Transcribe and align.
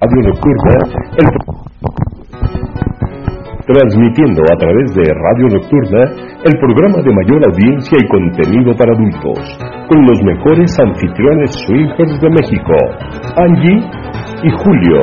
Radio 0.00 0.28
Nocturna, 0.28 0.74
el 1.18 1.26
transmitiendo 3.66 4.42
a 4.44 4.56
través 4.56 4.94
de 4.94 5.12
Radio 5.12 5.48
Nocturna 5.58 6.02
el 6.44 6.54
programa 6.60 7.02
de 7.02 7.12
mayor 7.12 7.42
audiencia 7.50 7.98
y 8.00 8.06
contenido 8.06 8.76
para 8.76 8.94
adultos, 8.94 9.38
con 9.88 10.06
los 10.06 10.22
mejores 10.22 10.78
anfitriones 10.78 11.50
swingers 11.66 12.20
de 12.20 12.30
México, 12.30 12.76
Angie 13.38 13.90
y 14.44 14.50
Julio, 14.62 15.02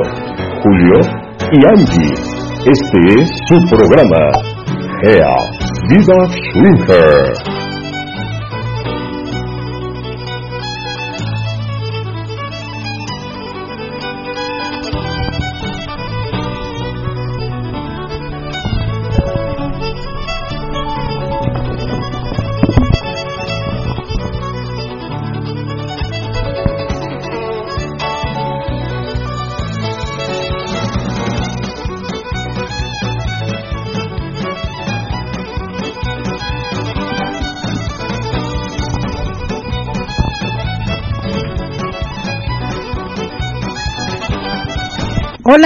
Julio 0.62 1.00
y 1.52 1.66
Angie. 1.68 2.14
Este 2.64 3.20
es 3.20 3.28
su 3.48 3.56
programa, 3.68 4.32
Gea, 5.02 5.36
Viva 5.90 6.24
Swinger. 6.54 7.55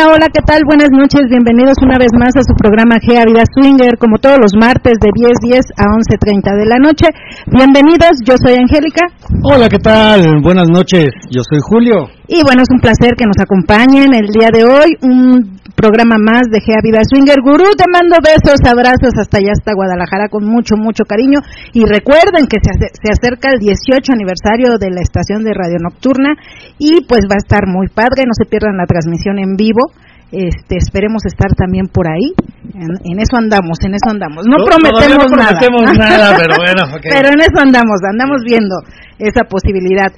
Hola, 0.00 0.14
hola, 0.14 0.28
¿qué 0.32 0.40
tal? 0.40 0.62
Buenas 0.64 0.88
noches, 0.90 1.28
bienvenidos 1.28 1.76
una 1.82 1.98
vez 1.98 2.08
más 2.18 2.32
a 2.34 2.40
su 2.40 2.54
programa 2.56 2.96
GEA 3.04 3.24
Vida 3.26 3.44
Swinger, 3.52 3.98
como 3.98 4.16
todos 4.16 4.38
los 4.40 4.52
martes 4.58 4.94
de 4.96 5.10
10.10 5.12 5.60
a 5.76 5.84
11.30 5.92 6.56
de 6.56 6.64
la 6.64 6.78
noche. 6.80 7.04
Bienvenidos, 7.44 8.16
yo 8.24 8.32
soy 8.40 8.56
Angélica. 8.56 9.04
Hola, 9.44 9.68
¿qué 9.68 9.76
tal? 9.76 10.40
Buenas 10.40 10.70
noches, 10.70 11.04
yo 11.28 11.42
soy 11.44 11.58
Julio. 11.60 12.08
Y 12.28 12.40
bueno, 12.44 12.62
es 12.62 12.70
un 12.72 12.80
placer 12.80 13.12
que 13.12 13.26
nos 13.26 13.36
acompañen 13.44 14.14
el 14.14 14.28
día 14.32 14.48
de 14.48 14.64
hoy, 14.64 14.96
un 15.02 15.60
programa 15.80 16.20
más 16.20 16.52
de 16.52 16.60
Gea 16.60 16.84
Vida 16.84 17.00
Swinger. 17.00 17.40
Gurú, 17.40 17.72
te 17.72 17.88
mando 17.88 18.20
besos, 18.20 18.60
abrazos 18.68 19.16
hasta 19.16 19.40
allá, 19.40 19.56
hasta 19.56 19.72
Guadalajara, 19.72 20.28
con 20.28 20.44
mucho, 20.44 20.76
mucho 20.76 21.08
cariño. 21.08 21.40
Y 21.72 21.88
recuerden 21.88 22.44
que 22.44 22.60
se, 22.60 22.76
se 22.76 23.08
acerca 23.08 23.48
el 23.48 23.64
18 23.64 24.12
aniversario 24.12 24.76
de 24.76 24.92
la 24.92 25.00
estación 25.00 25.40
de 25.40 25.56
Radio 25.56 25.80
Nocturna 25.80 26.36
y 26.76 27.08
pues 27.08 27.24
va 27.24 27.40
a 27.40 27.44
estar 27.44 27.64
muy 27.64 27.88
padre, 27.88 28.28
no 28.28 28.36
se 28.36 28.44
pierdan 28.44 28.76
la 28.76 28.84
transmisión 28.84 29.40
en 29.40 29.56
vivo. 29.56 29.88
Este, 30.30 30.76
esperemos 30.76 31.26
estar 31.26 31.50
también 31.58 31.88
por 31.88 32.06
ahí. 32.06 32.30
En, 32.70 33.18
eso 33.18 33.34
andamos, 33.36 33.78
en 33.82 33.94
eso 33.94 34.10
andamos. 34.10 34.46
No, 34.46 34.62
prometemos, 34.62 35.26
no 35.26 35.36
prometemos 35.36 35.82
nada. 35.98 36.36
pero 36.38 36.54
bueno, 36.56 36.82
Pero 37.02 37.28
en 37.34 37.40
eso 37.40 37.58
andamos, 37.58 37.98
andamos 38.06 38.42
viendo 38.46 38.76
esa 39.18 39.42
posibilidad. 39.48 40.12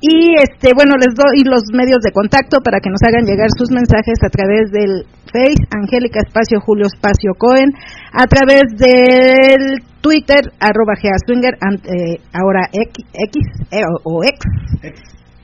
Y 0.00 0.32
este, 0.40 0.72
bueno, 0.74 0.96
les 0.96 1.14
doy 1.14 1.44
los 1.44 1.60
medios 1.74 2.00
de 2.00 2.12
contacto 2.12 2.62
para 2.64 2.80
que 2.80 2.88
nos 2.88 3.02
hagan 3.04 3.26
llegar 3.26 3.50
sus 3.52 3.70
mensajes 3.70 4.16
a 4.24 4.30
través 4.30 4.70
del 4.72 5.04
Face, 5.28 5.68
Angélica 5.70 6.20
Espacio 6.26 6.58
Julio 6.60 6.86
Espacio 6.86 7.34
Cohen, 7.36 7.74
a 8.12 8.26
través 8.26 8.62
del 8.80 9.82
Twitter, 10.00 10.40
arroba 10.58 10.96
Geaswinger, 10.96 11.58
eh, 11.84 12.16
ahora 12.32 12.70
X, 12.72 13.04
X 13.12 13.46
eh, 13.70 13.84
o, 14.04 14.24
X, 14.24 14.40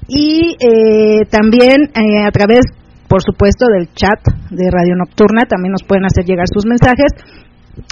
y 0.09 0.57
eh, 0.59 1.27
también 1.29 1.91
a 2.25 2.31
través, 2.31 2.65
por 3.09 3.21
supuesto, 3.23 3.67
del 3.69 3.93
chat 3.93 4.25
de 4.51 4.71
Radio 4.71 4.97
Nocturna, 4.97 5.45
también 5.47 5.73
nos 5.73 5.83
pueden 5.83 6.07
hacer 6.07 6.25
llegar 6.25 6.49
sus 6.49 6.65
mensajes. 6.65 7.13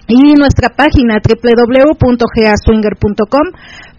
Y 0.08 0.32
nuestra 0.32 0.70
página 0.70 1.20
www.geaswinger.com 1.20 3.52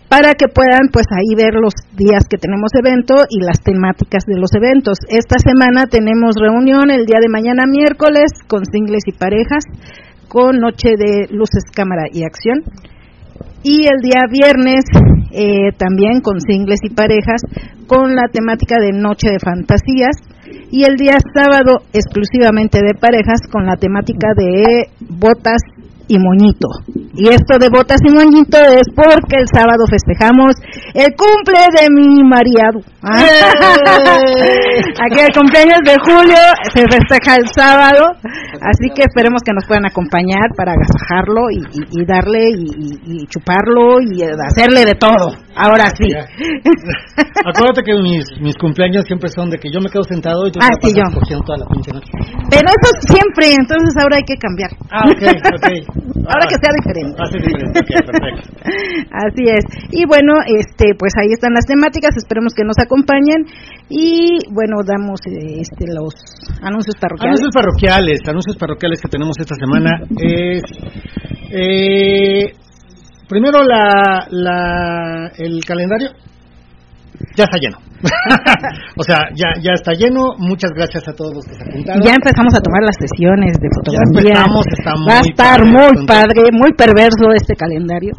para 0.10 0.34
que 0.34 0.48
puedan 0.48 0.90
pues 0.92 1.06
ahí 1.12 1.36
ver 1.36 1.56
los 1.56 1.74
días 1.96 2.26
que 2.30 2.38
tenemos 2.38 2.72
evento 2.78 3.16
y 3.30 3.44
las 3.44 3.62
temáticas 3.62 4.24
de 4.26 4.38
los 4.38 4.54
eventos. 4.54 4.98
Esta 5.10 5.38
semana 5.40 5.88
tenemos 5.88 6.36
reunión 6.40 6.92
el 6.92 7.06
día 7.06 7.20
de 7.22 7.30
mañana 7.30 7.64
miércoles 7.66 8.32
con 8.48 8.66
singles 8.66 9.04
y 9.08 9.14
parejas 9.14 9.64
con 10.28 10.58
noche 10.58 10.90
de 10.98 11.28
luces, 11.32 11.64
cámara 11.74 12.04
y 12.12 12.24
acción. 12.24 12.64
Y 13.64 13.88
el 13.88 14.00
día 14.02 14.22
viernes 14.30 14.86
eh, 15.32 15.72
también 15.78 16.22
con 16.22 16.40
singles 16.40 16.80
y 16.84 16.94
parejas 16.94 17.42
con 17.88 18.16
la 18.16 18.28
temática 18.32 18.76
de 18.80 18.92
noche 18.92 19.30
de 19.30 19.40
fantasías. 19.40 20.16
Y 20.72 20.84
el 20.84 20.98
día 20.98 21.18
sábado 21.34 21.84
exclusivamente 21.94 22.80
de 22.80 22.94
parejas 23.00 23.42
con 23.52 23.66
la 23.66 23.76
temática 23.78 24.30
de 24.36 24.90
botas 25.00 25.62
y 26.08 26.18
moñito. 26.20 26.68
Y 27.16 27.30
esto 27.30 27.58
de 27.58 27.70
botas 27.70 28.00
y 28.04 28.12
moñito 28.12 28.58
es 28.60 28.88
porque 28.94 29.40
el 29.40 29.48
sábado 29.48 29.86
festejamos 29.90 30.56
el 30.94 31.16
cumple 31.16 31.60
de 31.80 31.88
mi 31.90 32.24
mariado. 32.24 32.84
Aquí 35.00 35.20
el 35.20 35.32
cumpleaños 35.32 35.80
de 35.86 35.96
julio 36.04 36.42
se 36.74 36.82
festeja 36.82 37.38
el 37.38 37.48
sábado, 37.56 38.12
así 38.60 38.90
que 38.94 39.04
esperemos 39.04 39.42
que 39.46 39.54
nos 39.54 39.66
puedan 39.66 39.86
acompañar 39.86 40.52
para 40.58 40.74
agasajarlo 40.74 41.50
y, 41.52 42.06
darle 42.06 42.52
y, 42.52 43.26
chuparlo 43.28 44.02
y 44.02 44.24
hacerle 44.24 44.86
de 44.86 44.96
todo. 44.96 45.36
Ahora 45.56 45.86
sí. 45.96 46.12
Acuérdate 47.46 47.84
que 47.84 47.94
mis, 48.02 48.26
mis 48.42 48.58
cumpleaños 48.58 49.06
siempre 49.06 49.30
son 49.30 49.50
de 49.50 49.58
que 49.58 49.70
yo 49.72 49.80
me 49.80 49.90
quedo 49.90 50.04
sentado 50.04 50.48
y 50.48 50.52
tú 50.52 50.60
ah, 50.62 50.72
sí, 50.82 50.94
yo. 50.94 51.04
toda 51.46 51.60
la 51.60 51.66
pinche 51.68 51.92
noche. 51.94 52.12
Pero 52.50 52.68
eso 52.68 52.92
siempre, 53.08 53.54
entonces 53.54 53.96
ahora 54.02 54.18
hay 54.18 54.26
que 54.28 54.36
cambiar. 54.36 54.72
Ah, 54.92 55.06
ok, 55.08 55.24
ok. 55.56 55.70
Ahora 56.28 56.44
que 56.50 56.58
sea 56.60 56.74
diferente. 56.74 57.16
Ah, 57.16 57.30
Así 59.28 59.44
es. 59.48 59.64
Y 59.92 60.06
bueno, 60.08 60.34
este, 60.46 60.94
pues 60.98 61.14
ahí 61.22 61.32
están 61.32 61.54
las 61.54 61.66
temáticas. 61.66 62.18
Esperemos 62.18 62.54
que 62.54 62.64
nos 62.64 62.78
acompañen. 62.80 63.46
Y 63.90 64.40
bueno, 64.52 64.78
damos 64.86 65.20
este, 65.26 65.86
los 65.94 66.14
anuncios 66.62 66.96
parroquiales. 67.00 67.40
Anuncios 67.40 67.54
parroquiales, 67.54 68.20
anuncios 68.28 68.58
parroquiales 68.58 69.02
que 69.02 69.10
tenemos 69.10 69.38
esta 69.40 69.56
semana 69.56 70.02
es. 70.20 70.62
Eh, 71.52 72.54
primero 73.30 73.64
la, 73.64 74.28
la, 74.30 75.32
el 75.38 75.64
calendario 75.64 76.10
ya 77.36 77.44
está 77.46 77.58
lleno. 77.58 77.78
o 78.98 79.04
sea, 79.04 79.30
ya, 79.34 79.56
ya 79.62 79.74
está 79.74 79.94
lleno. 79.94 80.36
Muchas 80.38 80.72
gracias 80.72 81.08
a 81.08 81.14
todos 81.14 81.34
los 81.36 81.46
que 81.46 81.56
se 81.56 81.64
apuntaron. 81.64 82.02
Ya 82.04 82.14
empezamos 82.16 82.54
a 82.54 82.62
tomar 82.62 82.82
las 82.84 82.96
sesiones 83.00 83.58
de 83.60 83.70
fotografía. 83.74 84.34
Ya 84.34 84.44
empezamos, 84.46 84.66
está 84.72 84.92
Va 85.08 85.18
a 85.18 85.26
estar 85.26 85.60
muy 85.66 86.06
padre, 86.06 86.52
muy 86.52 86.72
perverso 86.74 87.32
este 87.36 87.56
calendario. 87.56 88.14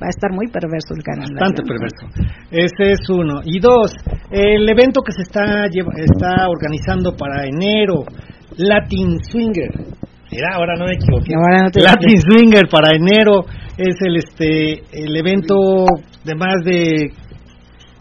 Va 0.00 0.06
a 0.06 0.10
estar 0.10 0.30
muy 0.32 0.46
perverso 0.46 0.94
el 0.94 1.02
calendario. 1.02 1.40
Bastante 1.40 1.62
perverso. 1.62 2.04
Ese 2.50 2.92
es 2.92 3.02
uno. 3.10 3.40
Y 3.44 3.58
dos, 3.58 3.92
el 4.30 4.68
evento 4.68 5.02
que 5.02 5.12
se 5.12 5.22
está, 5.22 5.66
está 5.66 6.48
organizando 6.48 7.16
para 7.16 7.46
enero, 7.46 8.04
Latin 8.56 9.18
Swinger. 9.24 9.70
Mira, 10.30 10.48
ahora 10.54 10.74
no 10.76 10.84
me 10.84 10.94
equivoqué. 10.94 11.34
Latin 11.80 12.20
Swinger 12.20 12.68
para 12.70 12.94
enero 12.94 13.44
es 13.76 13.96
el 14.04 14.16
este 14.16 14.82
el 14.92 15.16
evento 15.16 15.86
de 16.24 16.34
más 16.34 16.56
de 16.64 17.10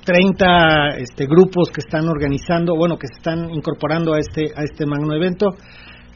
30 0.08 1.00
este, 1.00 1.26
grupos 1.26 1.70
que 1.70 1.82
están 1.82 2.08
organizando, 2.08 2.78
bueno, 2.78 2.96
que 2.98 3.08
se 3.08 3.18
están 3.18 3.50
incorporando 3.54 4.14
a 4.14 4.20
este, 4.20 4.54
a 4.56 4.64
este 4.64 4.86
magno 4.86 5.14
evento. 5.14 5.48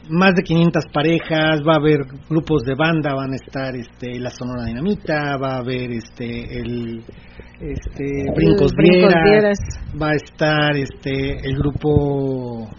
Más 0.08 0.32
de 0.34 0.42
500 0.42 0.84
parejas, 0.92 1.60
va 1.60 1.74
a 1.74 1.76
haber 1.76 1.98
grupos 2.28 2.62
de 2.62 2.74
banda, 2.74 3.14
van 3.14 3.32
a 3.32 3.36
estar 3.36 3.76
este, 3.76 4.18
la 4.18 4.30
Sonora 4.30 4.64
Dinamita, 4.64 5.36
va 5.36 5.56
a 5.56 5.58
haber 5.58 5.92
este, 5.92 6.58
el 6.58 7.04
este, 7.60 8.24
Brincos, 8.34 8.72
Vieras, 8.76 9.58
va 10.00 10.08
a 10.08 10.14
estar 10.14 10.74
este, 10.74 11.46
el 11.46 11.54
grupo... 11.58 12.70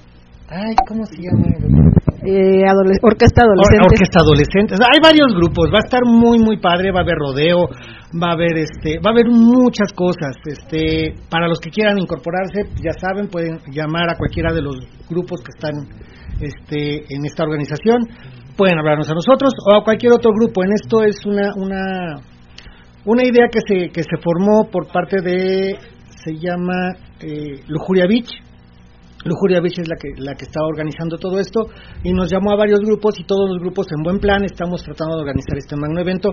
Ay, 0.49 0.75
¿cómo 0.87 1.05
se 1.05 1.17
llama? 1.17 2.02
Eh, 2.25 2.63
orquesta 3.01 3.43
adolescente. 3.43 3.83
orquesta 3.83 4.19
adolescente. 4.23 4.75
Hay 4.79 4.99
varios 5.01 5.35
grupos, 5.35 5.67
va 5.67 5.79
a 5.79 5.85
estar 5.85 6.01
muy 6.05 6.39
muy 6.39 6.57
padre, 6.57 6.91
va 6.91 6.99
a 6.99 7.03
haber 7.03 7.17
rodeo, 7.17 7.67
va 8.15 8.29
a 8.29 8.33
haber 8.33 8.57
este, 8.57 8.99
va 8.99 9.11
a 9.11 9.13
haber 9.13 9.27
muchas 9.27 9.91
cosas. 9.91 10.35
Este, 10.45 11.15
para 11.29 11.47
los 11.47 11.59
que 11.59 11.69
quieran 11.69 11.99
incorporarse, 11.99 12.63
ya 12.81 12.93
saben, 12.95 13.27
pueden 13.27 13.59
llamar 13.71 14.09
a 14.09 14.15
cualquiera 14.15 14.53
de 14.53 14.61
los 14.61 14.75
grupos 15.09 15.41
que 15.41 15.51
están 15.51 15.75
este 16.39 17.03
en 17.13 17.25
esta 17.25 17.43
organización, 17.43 18.07
pueden 18.55 18.79
hablarnos 18.79 19.09
a 19.09 19.15
nosotros 19.15 19.51
o 19.67 19.75
a 19.75 19.83
cualquier 19.83 20.13
otro 20.13 20.31
grupo. 20.31 20.63
En 20.63 20.71
esto 20.71 21.03
es 21.03 21.25
una 21.25 21.51
una 21.55 22.21
una 23.05 23.23
idea 23.23 23.47
que 23.51 23.59
se 23.67 23.89
que 23.89 24.01
se 24.01 24.17
formó 24.23 24.71
por 24.71 24.87
parte 24.87 25.21
de 25.21 25.75
se 26.23 26.35
llama 26.39 26.95
eh, 27.19 27.63
Lujuria 27.67 28.07
Beach 28.07 28.31
Lujuria 29.23 29.61
Beach 29.61 29.79
es 29.79 29.87
la 29.87 29.95
que, 29.95 30.09
la 30.17 30.35
que 30.35 30.45
estaba 30.45 30.67
organizando 30.67 31.17
todo 31.17 31.39
esto 31.39 31.67
y 32.03 32.13
nos 32.13 32.31
llamó 32.31 32.51
a 32.51 32.55
varios 32.55 32.79
grupos 32.81 33.19
y 33.19 33.23
todos 33.23 33.49
los 33.49 33.59
grupos 33.59 33.87
en 33.95 34.03
buen 34.03 34.19
plan 34.19 34.43
estamos 34.43 34.83
tratando 34.83 35.15
de 35.15 35.21
organizar 35.21 35.57
este 35.57 35.75
magno 35.75 35.99
evento. 36.01 36.31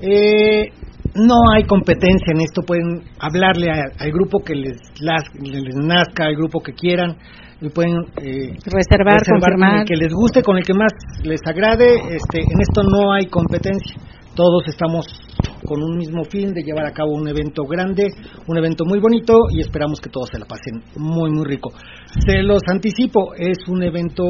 Eh, 0.00 0.70
no 1.14 1.34
hay 1.54 1.64
competencia 1.64 2.32
en 2.32 2.40
esto, 2.40 2.62
pueden 2.62 3.02
hablarle 3.18 3.70
al 3.70 4.12
grupo 4.12 4.38
que 4.44 4.54
les, 4.54 4.76
les 5.40 5.74
nazca, 5.74 6.26
al 6.26 6.36
grupo 6.36 6.60
que 6.60 6.72
quieran, 6.72 7.16
y 7.60 7.68
pueden 7.70 7.96
eh, 8.22 8.54
reservar, 8.66 9.18
el 9.26 9.84
que 9.84 9.96
les 9.96 10.12
guste, 10.12 10.42
con 10.42 10.56
el 10.58 10.64
que 10.64 10.74
más 10.74 10.92
les 11.24 11.40
agrade. 11.44 12.14
Este, 12.14 12.38
en 12.38 12.60
esto 12.60 12.82
no 12.84 13.12
hay 13.12 13.26
competencia. 13.26 13.96
Todos 14.36 14.68
estamos 14.68 15.06
con 15.68 15.82
un 15.82 15.98
mismo 15.98 16.24
fin 16.24 16.54
de 16.54 16.62
llevar 16.62 16.86
a 16.86 16.92
cabo 16.92 17.12
un 17.12 17.28
evento 17.28 17.64
grande, 17.64 18.08
un 18.46 18.56
evento 18.56 18.86
muy 18.86 19.00
bonito 19.00 19.34
y 19.50 19.60
esperamos 19.60 20.00
que 20.00 20.08
todos 20.08 20.30
se 20.32 20.38
la 20.38 20.46
pasen 20.46 20.80
muy 20.96 21.30
muy 21.30 21.44
rico. 21.44 21.70
Se 22.26 22.42
los 22.42 22.62
anticipo, 22.72 23.34
es 23.34 23.58
un 23.68 23.82
evento 23.82 24.24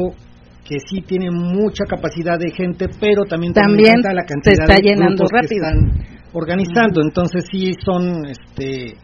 que 0.67 0.75
sí 0.85 1.01
tiene 1.01 1.31
mucha 1.31 1.85
capacidad 1.87 2.37
de 2.37 2.51
gente, 2.51 2.87
pero 2.99 3.23
también 3.23 3.53
también 3.53 4.01
la 4.03 4.25
cantidad 4.25 4.53
se 4.53 4.63
está 4.63 4.75
llenando 4.83 5.23
rápido. 5.31 5.47
Que 5.47 5.55
están 5.55 6.19
organizando, 6.33 7.01
entonces 7.01 7.45
sí 7.49 7.71
son 7.85 8.25
este 8.25 8.97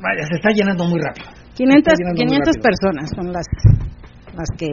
vaya, 0.00 0.24
se 0.30 0.36
está 0.36 0.48
llenando 0.48 0.84
muy 0.88 0.98
rápido. 0.98 1.28
500, 1.54 1.92
500 2.16 2.56
personas 2.56 3.10
son 3.14 3.30
las, 3.30 3.44
las 4.34 4.48
que 4.56 4.66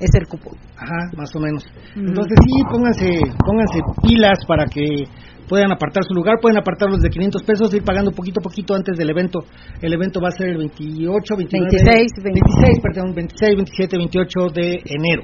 es 0.00 0.10
el 0.14 0.26
cupo. 0.26 0.50
Ajá, 0.76 1.10
más 1.16 1.30
o 1.36 1.40
menos. 1.40 1.64
Entonces 1.94 2.38
sí, 2.42 2.64
pónganse, 2.70 3.20
pónganse 3.44 3.80
pilas 4.02 4.38
para 4.46 4.64
que 4.64 5.04
puedan 5.46 5.72
apartar 5.72 6.04
su 6.04 6.14
lugar, 6.14 6.36
pueden 6.40 6.58
apartar 6.58 6.88
los 6.88 7.00
de 7.00 7.10
500 7.10 7.42
pesos, 7.42 7.74
ir 7.74 7.82
pagando 7.82 8.12
poquito 8.12 8.40
a 8.40 8.42
poquito 8.42 8.74
antes 8.74 8.96
del 8.96 9.10
evento. 9.10 9.40
El 9.82 9.92
evento 9.92 10.20
va 10.20 10.28
a 10.28 10.30
ser 10.30 10.48
el 10.48 10.58
28, 10.58 11.36
29, 11.36 11.68
26, 11.70 12.12
26, 12.22 12.80
perdón, 12.80 13.14
26, 13.14 13.56
27, 13.56 13.96
28 13.98 14.48
de 14.54 14.80
enero. 14.86 15.22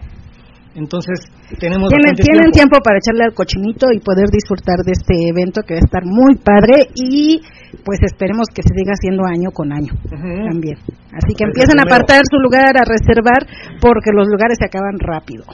Entonces, 0.77 1.25
tenemos 1.59 1.89
tienen, 1.89 2.53
tiempo. 2.53 2.77
para 2.85 2.99
echarle 2.99 3.25
al 3.25 3.33
cochinito 3.33 3.87
y 3.93 3.99
poder 3.99 4.29
disfrutar 4.29 4.85
de 4.85 4.93
este 4.93 5.15
evento 5.33 5.63
que 5.63 5.73
va 5.73 5.81
a 5.81 5.87
estar 5.89 6.05
muy 6.05 6.37
padre 6.37 6.93
y 6.95 7.41
pues 7.83 7.99
esperemos 8.05 8.49
que 8.53 8.61
se 8.61 8.77
siga 8.77 8.93
haciendo 8.93 9.25
año 9.25 9.51
con 9.53 9.73
año 9.73 9.95
también. 10.11 10.77
Así 11.17 11.33
que 11.33 11.45
empiecen 11.45 11.81
a 11.81 11.85
apartar 11.89 12.21
su 12.29 12.37
lugar, 12.37 12.77
a 12.77 12.85
reservar, 12.85 13.49
porque 13.81 14.13
los 14.13 14.29
lugares 14.29 14.59
se 14.61 14.67
acaban 14.67 15.01
rápido. 15.01 15.45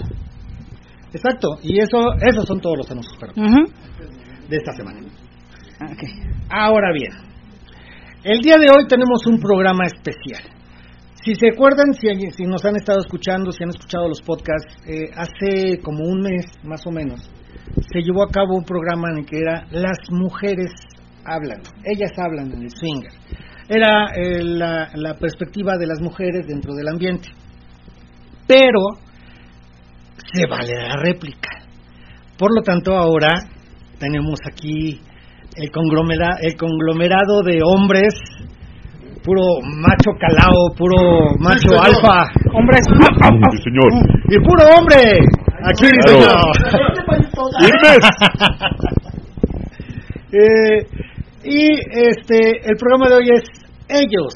Exacto, 1.14 1.58
y 1.62 1.78
eso 1.78 2.14
esos 2.20 2.44
son 2.44 2.60
todos 2.60 2.78
los 2.78 2.90
anuncios 2.90 3.16
de 4.48 4.56
esta 4.56 4.72
semana. 4.72 5.00
Ahora 6.50 6.92
bien, 6.92 7.12
el 8.24 8.40
día 8.40 8.56
de 8.58 8.66
hoy 8.74 8.88
tenemos 8.88 9.24
un 9.26 9.38
programa 9.38 9.86
especial. 9.86 10.42
Si 11.24 11.34
se 11.36 11.50
acuerdan, 11.54 11.94
si, 11.94 12.08
si 12.32 12.44
nos 12.44 12.64
han 12.64 12.74
estado 12.74 12.98
escuchando, 12.98 13.52
si 13.52 13.62
han 13.62 13.70
escuchado 13.70 14.08
los 14.08 14.20
podcasts, 14.22 14.74
eh, 14.86 15.08
hace 15.14 15.80
como 15.80 16.04
un 16.04 16.20
mes 16.20 16.46
más 16.64 16.84
o 16.84 16.90
menos, 16.90 17.20
se 17.92 18.00
llevó 18.00 18.24
a 18.24 18.30
cabo 18.30 18.56
un 18.56 18.64
programa 18.64 19.08
en 19.12 19.18
el 19.18 19.26
que 19.26 19.38
era 19.38 19.66
Las 19.70 19.98
mujeres 20.10 20.72
hablan, 21.24 21.62
ellas 21.84 22.10
hablan 22.18 22.52
en 22.52 22.62
el 22.62 22.70
swinger. 22.70 23.12
Era 23.68 24.06
eh, 24.16 24.42
la, 24.42 24.90
la 24.94 25.14
perspectiva 25.14 25.76
de 25.78 25.86
las 25.86 26.00
mujeres 26.00 26.44
dentro 26.48 26.74
del 26.74 26.88
ambiente. 26.88 27.28
Pero 28.48 28.80
se 30.34 30.46
vale 30.48 30.74
la 30.74 30.96
réplica. 30.96 31.50
Por 32.36 32.52
lo 32.52 32.62
tanto, 32.62 32.96
ahora 32.96 33.32
tenemos 34.00 34.40
aquí 34.50 35.00
el 35.54 35.70
conglomerado, 35.70 36.38
el 36.40 36.56
conglomerado 36.56 37.42
de 37.44 37.60
hombres 37.62 38.14
puro 39.24 39.42
macho 39.62 40.10
calao, 40.18 40.70
puro 40.76 41.34
macho 41.38 41.80
alfa. 41.80 42.26
Hombres. 42.54 42.84
señor. 43.64 43.90
Y 44.28 44.38
puro 44.40 44.64
hombre. 44.76 45.18
Aquí, 45.64 45.86
señor. 46.06 46.36
eh, 50.32 50.86
y 51.44 51.70
este, 51.90 52.60
el 52.64 52.76
programa 52.76 53.08
de 53.08 53.14
hoy 53.16 53.28
es 53.34 53.42
ellos. 53.88 54.34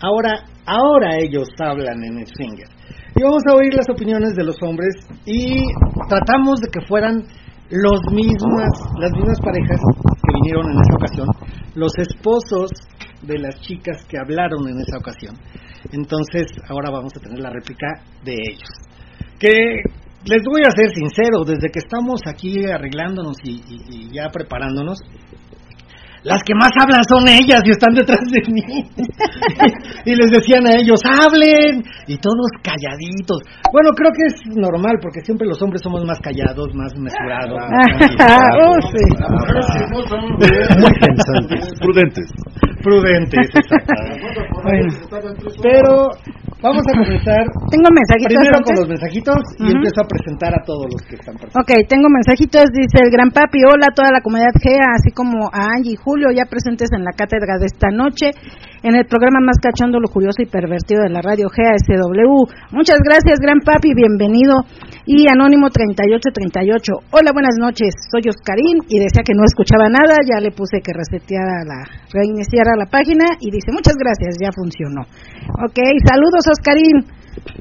Ahora, 0.00 0.44
ahora 0.66 1.16
ellos 1.18 1.48
hablan 1.58 2.02
en 2.04 2.18
el 2.18 2.26
swinger. 2.26 2.68
Y 3.16 3.22
vamos 3.22 3.42
a 3.50 3.54
oír 3.54 3.74
las 3.74 3.88
opiniones 3.90 4.34
de 4.36 4.44
los 4.44 4.56
hombres 4.62 4.94
y 5.26 5.64
tratamos 6.08 6.60
de 6.60 6.68
que 6.68 6.86
fueran 6.86 7.24
los 7.70 8.00
mismas, 8.12 8.70
las 8.98 9.10
mismas 9.12 9.40
parejas 9.40 9.80
que 10.24 10.34
vinieron 10.40 10.70
en 10.70 10.78
esa 10.80 10.94
ocasión, 10.94 11.26
los 11.74 11.92
esposos 11.98 12.70
de 13.22 13.38
las 13.38 13.60
chicas 13.60 14.04
que 14.08 14.18
hablaron 14.18 14.68
en 14.68 14.80
esa 14.80 14.98
ocasión. 14.98 15.36
Entonces, 15.92 16.46
ahora 16.68 16.90
vamos 16.90 17.12
a 17.16 17.20
tener 17.20 17.38
la 17.38 17.50
réplica 17.50 17.86
de 18.24 18.32
ellos. 18.32 18.68
Que 19.38 19.82
les 20.24 20.42
voy 20.44 20.62
a 20.66 20.70
ser 20.70 20.90
sincero, 20.94 21.44
desde 21.44 21.70
que 21.70 21.78
estamos 21.78 22.20
aquí 22.26 22.64
arreglándonos 22.66 23.36
y 23.44 24.10
ya 24.12 24.28
preparándonos, 24.30 24.98
las 26.22 26.42
que 26.42 26.54
más 26.54 26.70
hablan 26.80 27.02
son 27.04 27.28
ellas 27.28 27.62
y 27.64 27.70
están 27.70 27.94
detrás 27.94 28.20
de 28.30 28.42
mí. 28.52 28.62
y 30.04 30.14
les 30.14 30.30
decían 30.30 30.66
a 30.66 30.74
ellos, 30.74 31.00
hablen, 31.04 31.84
y 32.06 32.16
todos 32.18 32.50
calladitos. 32.62 33.38
Bueno, 33.72 33.90
creo 33.94 34.10
que 34.12 34.26
es 34.26 34.56
normal, 34.56 34.98
porque 35.00 35.20
siempre 35.22 35.46
los 35.46 35.60
hombres 35.62 35.82
somos 35.82 36.04
más 36.04 36.18
callados, 36.20 36.74
más 36.74 36.94
mesurados. 36.96 37.60
Muy 40.78 40.92
pensantes, 41.00 41.74
prudentes. 41.80 42.26
Prudentes, 42.82 43.48
bueno, 44.62 44.88
pero 45.62 46.10
Vamos 46.60 46.82
a 46.82 46.92
comenzar. 46.92 47.44
Tengo 47.70 47.88
mensajitos. 47.94 48.34
Primero 48.34 48.58
con 48.66 48.74
los 48.74 48.88
mensajitos 48.88 49.38
y 49.58 49.66
empiezo 49.70 50.00
a 50.02 50.06
presentar 50.08 50.52
a 50.54 50.62
todos 50.66 50.86
los 50.90 51.02
que 51.06 51.14
están 51.14 51.36
presentes. 51.38 51.54
Ok, 51.54 51.70
tengo 51.88 52.08
mensajitos. 52.10 52.66
Dice 52.74 52.98
el 52.98 53.10
Gran 53.10 53.30
Papi: 53.30 53.62
Hola 53.62 53.90
a 53.90 53.94
toda 53.94 54.10
la 54.10 54.20
comunidad 54.20 54.54
GEA, 54.58 54.98
así 54.98 55.10
como 55.14 55.46
a 55.52 55.78
Angie 55.78 55.94
y 55.94 55.96
Julio, 55.96 56.28
ya 56.34 56.50
presentes 56.50 56.90
en 56.92 57.04
la 57.04 57.12
cátedra 57.12 57.58
de 57.58 57.66
esta 57.66 57.90
noche 57.94 58.34
en 58.82 58.94
el 58.94 59.06
programa 59.06 59.40
más 59.40 59.58
cachondo, 59.58 59.98
lo 59.98 60.08
curioso 60.08 60.42
y 60.42 60.46
pervertido 60.46 61.02
de 61.02 61.10
la 61.10 61.20
radio 61.20 61.48
GASW. 61.48 62.46
Muchas 62.70 62.98
gracias, 63.02 63.40
gran 63.40 63.60
papi, 63.60 63.94
bienvenido. 63.94 64.62
Y 65.06 65.26
Anónimo 65.26 65.70
3838, 65.70 67.10
hola, 67.12 67.32
buenas 67.32 67.56
noches, 67.58 67.94
soy 68.12 68.28
Oscarín 68.28 68.84
y 68.88 69.00
decía 69.00 69.22
que 69.24 69.34
no 69.34 69.42
escuchaba 69.44 69.88
nada, 69.88 70.20
ya 70.22 70.38
le 70.40 70.52
puse 70.52 70.80
que 70.84 70.92
reseteara 70.92 71.64
la, 71.64 71.82
reiniciara 72.12 72.76
la 72.76 72.86
página 72.86 73.24
y 73.40 73.50
dice, 73.50 73.72
muchas 73.72 73.96
gracias, 73.96 74.36
ya 74.40 74.52
funcionó. 74.52 75.02
Ok, 75.64 75.78
saludos, 76.04 76.44
Oscarín. 76.52 77.06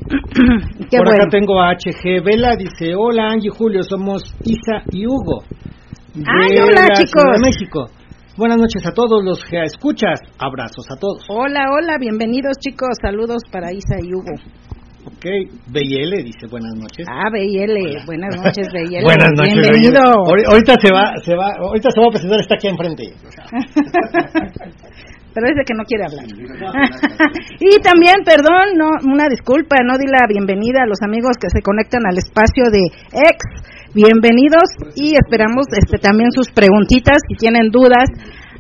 Por 0.92 1.08
acá 1.08 1.28
tengo 1.30 1.62
a 1.62 1.74
HG 1.74 2.24
Vela, 2.24 2.56
dice, 2.56 2.96
hola 2.96 3.32
Angie 3.32 3.50
Julio, 3.50 3.84
somos 3.84 4.36
Isa 4.44 4.84
y 4.92 5.06
Hugo. 5.06 5.44
De 6.14 6.64
hola 6.64 6.88
chicos. 6.98 7.24
De 7.24 7.40
México. 7.40 7.97
Buenas 8.38 8.60
noches 8.60 8.86
a 8.86 8.92
todos 8.92 9.26
los 9.26 9.44
que 9.50 9.64
escuchas. 9.64 10.22
Abrazos 10.38 10.86
a 10.92 10.96
todos. 10.96 11.26
Hola, 11.28 11.74
hola, 11.74 11.98
bienvenidos 12.00 12.54
chicos. 12.62 12.90
Saludos 13.02 13.42
para 13.52 13.74
Isa 13.74 13.98
y 13.98 14.14
Hugo. 14.14 14.30
Ok, 15.10 15.26
BL 15.74 16.22
dice 16.22 16.46
buenas 16.46 16.76
noches. 16.78 17.08
Ah, 17.10 17.34
BL, 17.34 18.06
buenas 18.06 18.38
noches 18.38 18.70
BL. 18.70 19.02
buenas 19.10 19.34
noches. 19.34 19.58
Bienvenido. 19.58 20.22
Ahorita 20.54 20.76
se 20.78 20.94
va, 20.94 21.18
se 21.26 21.34
va, 21.34 21.50
ahorita 21.58 21.90
se 21.90 22.00
va 22.00 22.06
a 22.06 22.12
presentar, 22.12 22.40
está 22.40 22.54
aquí 22.62 22.68
enfrente. 22.68 23.10
Pero 25.34 25.50
es 25.50 25.56
de 25.58 25.64
que 25.66 25.74
no 25.74 25.84
quiere 25.90 26.06
hablar. 26.06 26.30
y 27.60 27.82
también, 27.82 28.22
perdón, 28.24 28.78
no, 28.78 29.02
una 29.12 29.26
disculpa, 29.30 29.78
no 29.82 29.98
di 29.98 30.06
la 30.06 30.30
bienvenida 30.30 30.84
a 30.84 30.88
los 30.88 31.02
amigos 31.02 31.38
que 31.42 31.50
se 31.50 31.64
conectan 31.64 32.06
al 32.06 32.18
espacio 32.18 32.70
de 32.70 32.86
X 33.18 33.77
bienvenidos 33.98 34.78
y 34.94 35.18
esperamos 35.18 35.66
este 35.74 35.98
también 35.98 36.30
sus 36.30 36.54
preguntitas 36.54 37.18
si 37.26 37.34
tienen 37.34 37.74
dudas 37.74 38.06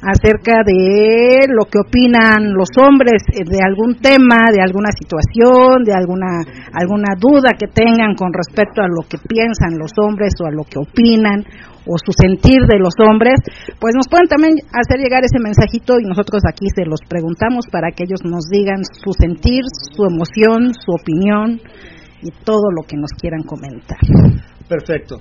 acerca 0.02 0.66
de 0.66 1.46
lo 1.46 1.70
que 1.70 1.78
opinan 1.78 2.58
los 2.58 2.74
hombres 2.82 3.22
eh, 3.30 3.46
de 3.46 3.62
algún 3.62 4.02
tema, 4.02 4.50
de 4.50 4.66
alguna 4.66 4.90
situación, 4.90 5.86
de 5.86 5.94
alguna 5.94 6.42
alguna 6.74 7.14
duda 7.22 7.54
que 7.54 7.70
tengan 7.70 8.18
con 8.18 8.34
respecto 8.34 8.82
a 8.82 8.90
lo 8.90 9.06
que 9.06 9.22
piensan 9.22 9.78
los 9.78 9.94
hombres 10.02 10.34
o 10.42 10.50
a 10.50 10.52
lo 10.52 10.66
que 10.66 10.82
opinan 10.82 11.46
o 11.86 12.02
su 12.02 12.18
sentir 12.18 12.66
de 12.66 12.82
los 12.82 12.98
hombres, 12.98 13.38
pues 13.78 13.94
nos 13.94 14.10
pueden 14.10 14.28
también 14.28 14.58
hacer 14.74 14.98
llegar 14.98 15.22
ese 15.22 15.38
mensajito 15.38 16.02
y 16.02 16.10
nosotros 16.10 16.42
aquí 16.50 16.66
se 16.74 16.90
los 16.90 17.02
preguntamos 17.08 17.70
para 17.72 17.94
que 17.94 18.10
ellos 18.10 18.26
nos 18.26 18.50
digan 18.50 18.82
su 18.90 19.14
sentir, 19.14 19.62
su 19.70 20.02
emoción, 20.02 20.74
su 20.74 20.98
opinión 20.98 21.62
y 22.26 22.32
todo 22.44 22.74
lo 22.74 22.82
que 22.90 22.98
nos 22.98 23.14
quieran 23.14 23.44
comentar. 23.46 24.02
Perfecto. 24.68 25.20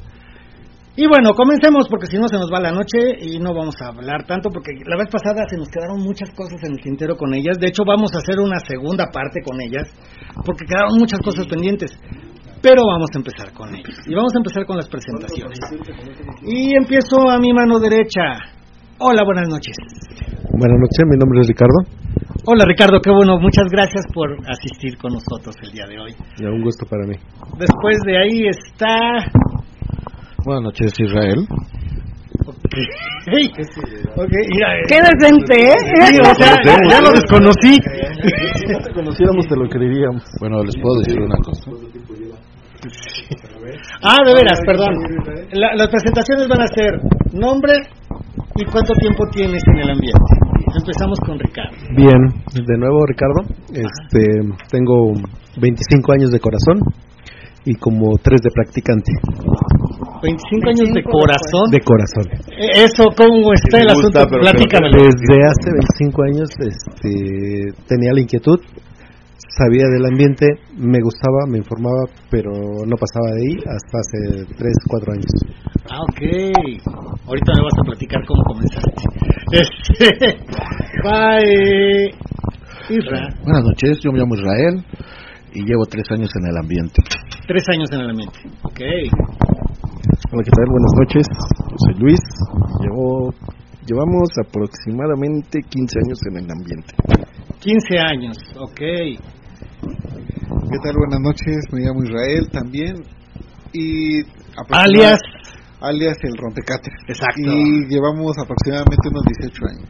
Y 0.98 1.06
bueno, 1.06 1.34
comencemos 1.34 1.88
porque 1.90 2.06
si 2.06 2.16
no 2.16 2.26
se 2.26 2.36
nos 2.36 2.50
va 2.50 2.58
la 2.58 2.72
noche 2.72 3.20
y 3.20 3.38
no 3.38 3.52
vamos 3.52 3.74
a 3.82 3.88
hablar 3.88 4.24
tanto 4.26 4.48
porque 4.48 4.72
la 4.86 4.96
vez 4.96 5.10
pasada 5.12 5.44
se 5.46 5.58
nos 5.58 5.68
quedaron 5.68 6.00
muchas 6.00 6.30
cosas 6.30 6.56
en 6.64 6.72
el 6.72 6.80
tintero 6.80 7.16
con 7.16 7.34
ellas. 7.34 7.58
De 7.58 7.68
hecho, 7.68 7.84
vamos 7.84 8.14
a 8.14 8.18
hacer 8.18 8.40
una 8.40 8.58
segunda 8.60 9.10
parte 9.12 9.40
con 9.44 9.60
ellas 9.60 9.84
porque 10.42 10.64
quedaron 10.64 10.98
muchas 10.98 11.20
cosas 11.20 11.46
pendientes. 11.46 11.92
Pero 12.62 12.82
vamos 12.86 13.10
a 13.14 13.18
empezar 13.18 13.52
con 13.52 13.74
ellas. 13.74 14.00
Y 14.06 14.14
vamos 14.14 14.32
a 14.34 14.38
empezar 14.38 14.64
con 14.64 14.78
las 14.78 14.88
presentaciones. 14.88 15.58
Y 16.42 16.74
empiezo 16.74 17.28
a 17.28 17.38
mi 17.38 17.52
mano 17.52 17.78
derecha. 17.78 18.56
Hola, 18.98 19.24
buenas 19.24 19.46
noches. 19.50 19.76
Buenas 20.56 20.80
noches, 20.80 21.04
mi 21.04 21.18
nombre 21.18 21.40
es 21.42 21.48
Ricardo. 21.48 21.84
Hola 22.46 22.64
Ricardo, 22.64 22.98
qué 23.04 23.10
bueno, 23.10 23.36
muchas 23.38 23.68
gracias 23.70 24.06
por 24.14 24.32
asistir 24.48 24.96
con 24.96 25.12
nosotros 25.12 25.54
el 25.62 25.70
día 25.72 25.84
de 25.86 26.00
hoy. 26.00 26.12
Ya, 26.40 26.48
un 26.48 26.62
gusto 26.62 26.86
para 26.88 27.04
mí. 27.04 27.12
Después 27.58 27.98
de 28.06 28.16
ahí 28.16 28.48
está 28.48 29.20
Buenas 30.46 30.62
noches, 30.62 30.94
Israel. 30.98 31.44
Ok, 34.16 34.32
Qué 34.88 34.96
decente, 34.96 35.54
¿eh? 35.60 35.76
ya, 36.88 37.00
lo 37.02 37.10
desconocí. 37.10 37.76
Si 37.76 38.72
no 38.72 38.78
te 38.78 38.92
conociéramos, 38.94 39.46
te 39.46 39.56
lo 39.56 39.68
creeríamos. 39.68 40.24
Bueno, 40.40 40.64
les 40.64 40.74
puedo 40.80 41.00
decir 41.04 41.20
una 41.20 41.36
cosa. 41.44 41.70
Ah, 44.02 44.24
de 44.24 44.32
veras, 44.32 44.58
perdón. 44.64 44.94
las 45.52 45.88
presentaciones 45.88 46.48
van 46.48 46.62
a 46.62 46.66
ser 46.68 47.00
nombre 47.34 47.74
y 48.58 48.64
cuánto 48.64 48.92
tiempo 48.94 49.24
tienes 49.32 49.62
en 49.72 49.78
el 49.78 49.90
ambiente. 49.90 50.46
Empezamos 50.74 51.18
con 51.20 51.38
Ricardo. 51.38 51.76
Bien, 51.94 52.20
de 52.52 52.78
nuevo 52.78 53.06
Ricardo. 53.06 53.42
Este, 53.72 54.40
tengo 54.70 55.12
25 55.60 56.12
años 56.12 56.30
de 56.30 56.40
corazón 56.40 56.80
y 57.64 57.74
como 57.74 58.12
3 58.22 58.40
de 58.40 58.50
practicante. 58.50 59.12
25 60.22 60.68
años 60.68 60.88
de 60.94 61.02
corazón. 61.04 61.66
De 61.70 61.80
corazón. 61.80 62.24
E, 62.56 62.84
eso, 62.84 63.04
¿cómo 63.16 63.52
está 63.52 63.80
el 63.80 63.90
asunto? 63.90 64.26
Platícame. 64.40 64.88
Desde 64.92 65.36
hace 65.44 65.68
25 66.00 66.22
años 66.22 66.48
este, 66.60 67.72
tenía 67.86 68.12
la 68.12 68.20
inquietud 68.20 68.60
sabía 69.56 69.88
del 69.88 70.04
ambiente, 70.04 70.46
me 70.76 71.00
gustaba, 71.00 71.46
me 71.48 71.58
informaba, 71.58 72.04
pero 72.30 72.52
no 72.52 72.96
pasaba 72.96 73.32
de 73.32 73.40
ahí 73.40 73.56
hasta 73.64 73.98
hace 73.98 74.44
3, 74.56 74.74
4 74.88 75.12
años. 75.12 75.32
Ah, 75.88 76.02
ok. 76.02 76.20
Ahorita 77.26 77.52
me 77.56 77.62
vas 77.64 77.78
a 77.80 77.84
platicar 77.84 78.20
cómo 78.26 78.42
comenzaste. 78.44 78.92
Este, 79.52 80.10
bye. 81.04 82.10
Israel. 82.90 83.34
Buenas 83.44 83.62
noches, 83.62 84.00
yo 84.02 84.10
me 84.10 84.18
llamo 84.18 84.34
Israel 84.34 84.84
y 85.54 85.64
llevo 85.64 85.86
3 85.86 86.04
años 86.10 86.30
en 86.34 86.50
el 86.50 86.56
ambiente. 86.56 87.00
3 87.46 87.64
años 87.72 87.88
en 87.92 88.00
el 88.00 88.10
ambiente, 88.10 88.38
ok. 88.62 88.80
Hola, 90.32 90.42
¿qué 90.42 90.50
tal? 90.50 90.66
Buenas 90.68 90.92
noches, 90.98 91.26
soy 91.78 91.94
Luis, 92.00 92.20
llevo, 92.82 93.32
llevamos 93.86 94.28
aproximadamente 94.44 95.60
15 95.62 95.98
años 96.04 96.18
en 96.28 96.36
el 96.38 96.50
ambiente. 96.50 96.94
15 97.60 97.98
años, 97.98 98.36
ok. 98.58 98.80
¿Qué 99.86 100.78
tal? 100.82 100.94
Buenas 100.96 101.20
noches, 101.20 101.56
me 101.72 101.80
llamo 101.80 102.02
Israel 102.02 102.48
también. 102.50 102.96
Y 103.72 104.22
alias 104.70 105.20
alias 105.80 106.16
el 106.22 106.36
rompecáter. 106.36 106.92
Exacto. 107.06 107.40
Y 107.40 107.86
llevamos 107.88 108.36
aproximadamente 108.38 109.08
unos 109.08 109.24
18 109.24 109.62
años. 109.66 109.88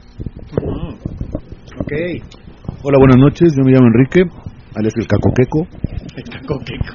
Ok. 1.81 1.93
Hola, 2.83 2.99
buenas 2.99 3.17
noches, 3.17 3.55
yo 3.57 3.65
me 3.65 3.73
llamo 3.73 3.87
Enrique, 3.88 4.23
alias 4.75 4.95
el 4.97 5.07
cacoqueco. 5.07 5.67
El 6.17 6.25
cacoqueco. 6.25 6.95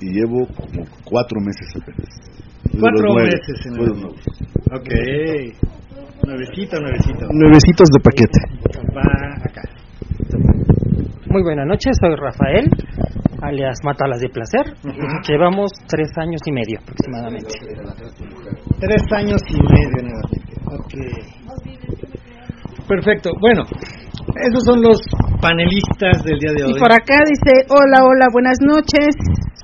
Y 0.00 0.12
llevo 0.12 0.46
como 0.54 0.84
cuatro 1.04 1.40
meses 1.40 1.68
apenas. 1.80 2.08
Cuatro 2.78 3.14
meses 3.14 3.66
en 3.66 3.74
el 3.80 4.04
Ok. 4.72 4.90
Nuevecito, 6.26 6.80
nuevecito. 6.80 7.26
Nuevecitos 7.32 7.88
de 7.90 8.00
paquete. 8.00 8.40
Va 8.96 9.02
acá. 9.44 9.62
Muy 11.34 11.42
buenas 11.42 11.66
noches, 11.66 11.96
soy 12.00 12.14
Rafael, 12.14 12.70
alias 13.42 13.78
Matalas 13.82 14.20
de 14.20 14.28
Placer. 14.28 14.72
Llevamos 15.26 15.72
tres 15.88 16.06
años 16.16 16.40
y 16.46 16.52
medio 16.52 16.78
aproximadamente. 16.78 17.50
Tres 18.78 19.02
años 19.10 19.42
y 19.50 19.58
medio, 19.58 20.14
Ok. 20.78 20.94
Perfecto. 22.86 23.30
Bueno, 23.40 23.64
esos 24.46 24.62
son 24.62 24.80
los 24.80 25.00
panelistas 25.42 26.22
del 26.22 26.38
día 26.38 26.52
de 26.54 26.64
hoy. 26.66 26.70
Y 26.70 26.78
por 26.78 26.92
acá 26.92 27.18
dice, 27.26 27.66
hola, 27.68 28.04
hola, 28.06 28.28
buenas 28.32 28.58
noches, 28.60 29.16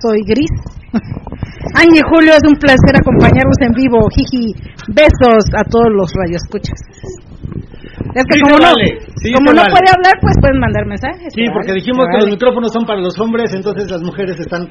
soy 0.02 0.18
Gris. 0.26 0.50
Ángel 1.78 2.02
Julio, 2.10 2.32
es 2.32 2.42
un 2.50 2.58
placer 2.58 2.98
acompañarlos 2.98 3.60
en 3.60 3.70
vivo. 3.78 4.08
Jiji, 4.10 4.58
besos 4.88 5.44
a 5.54 5.62
todos 5.70 5.86
los 5.94 6.10
radioescuchas. 6.18 7.29
Es 8.14 8.24
que 8.26 8.40
como, 8.40 8.56
no, 8.58 8.74
como 9.34 9.52
no 9.54 9.62
puede 9.70 9.86
hablar, 9.86 10.18
pues 10.20 10.34
pueden 10.40 10.58
mandar 10.58 10.84
mensajes. 10.86 11.32
Sí, 11.32 11.44
porque 11.52 11.74
dijimos 11.74 12.06
que 12.10 12.18
los 12.18 12.30
micrófonos 12.30 12.72
son 12.72 12.84
para 12.84 12.98
los 13.00 13.16
hombres, 13.20 13.54
entonces 13.54 13.88
las 13.90 14.02
mujeres 14.02 14.40
están 14.40 14.68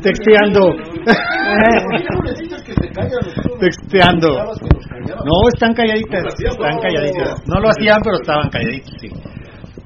texteando. 0.00 0.72
texteando. 3.60 4.28
No, 4.28 5.48
están 5.52 5.74
calladitas, 5.74 6.24
están 6.38 6.78
calladitas. 6.80 7.42
No 7.46 7.60
lo 7.60 7.68
hacían, 7.68 8.00
pero 8.02 8.16
estaban 8.16 8.48
calladitas, 8.48 8.94
sí. 9.00 9.10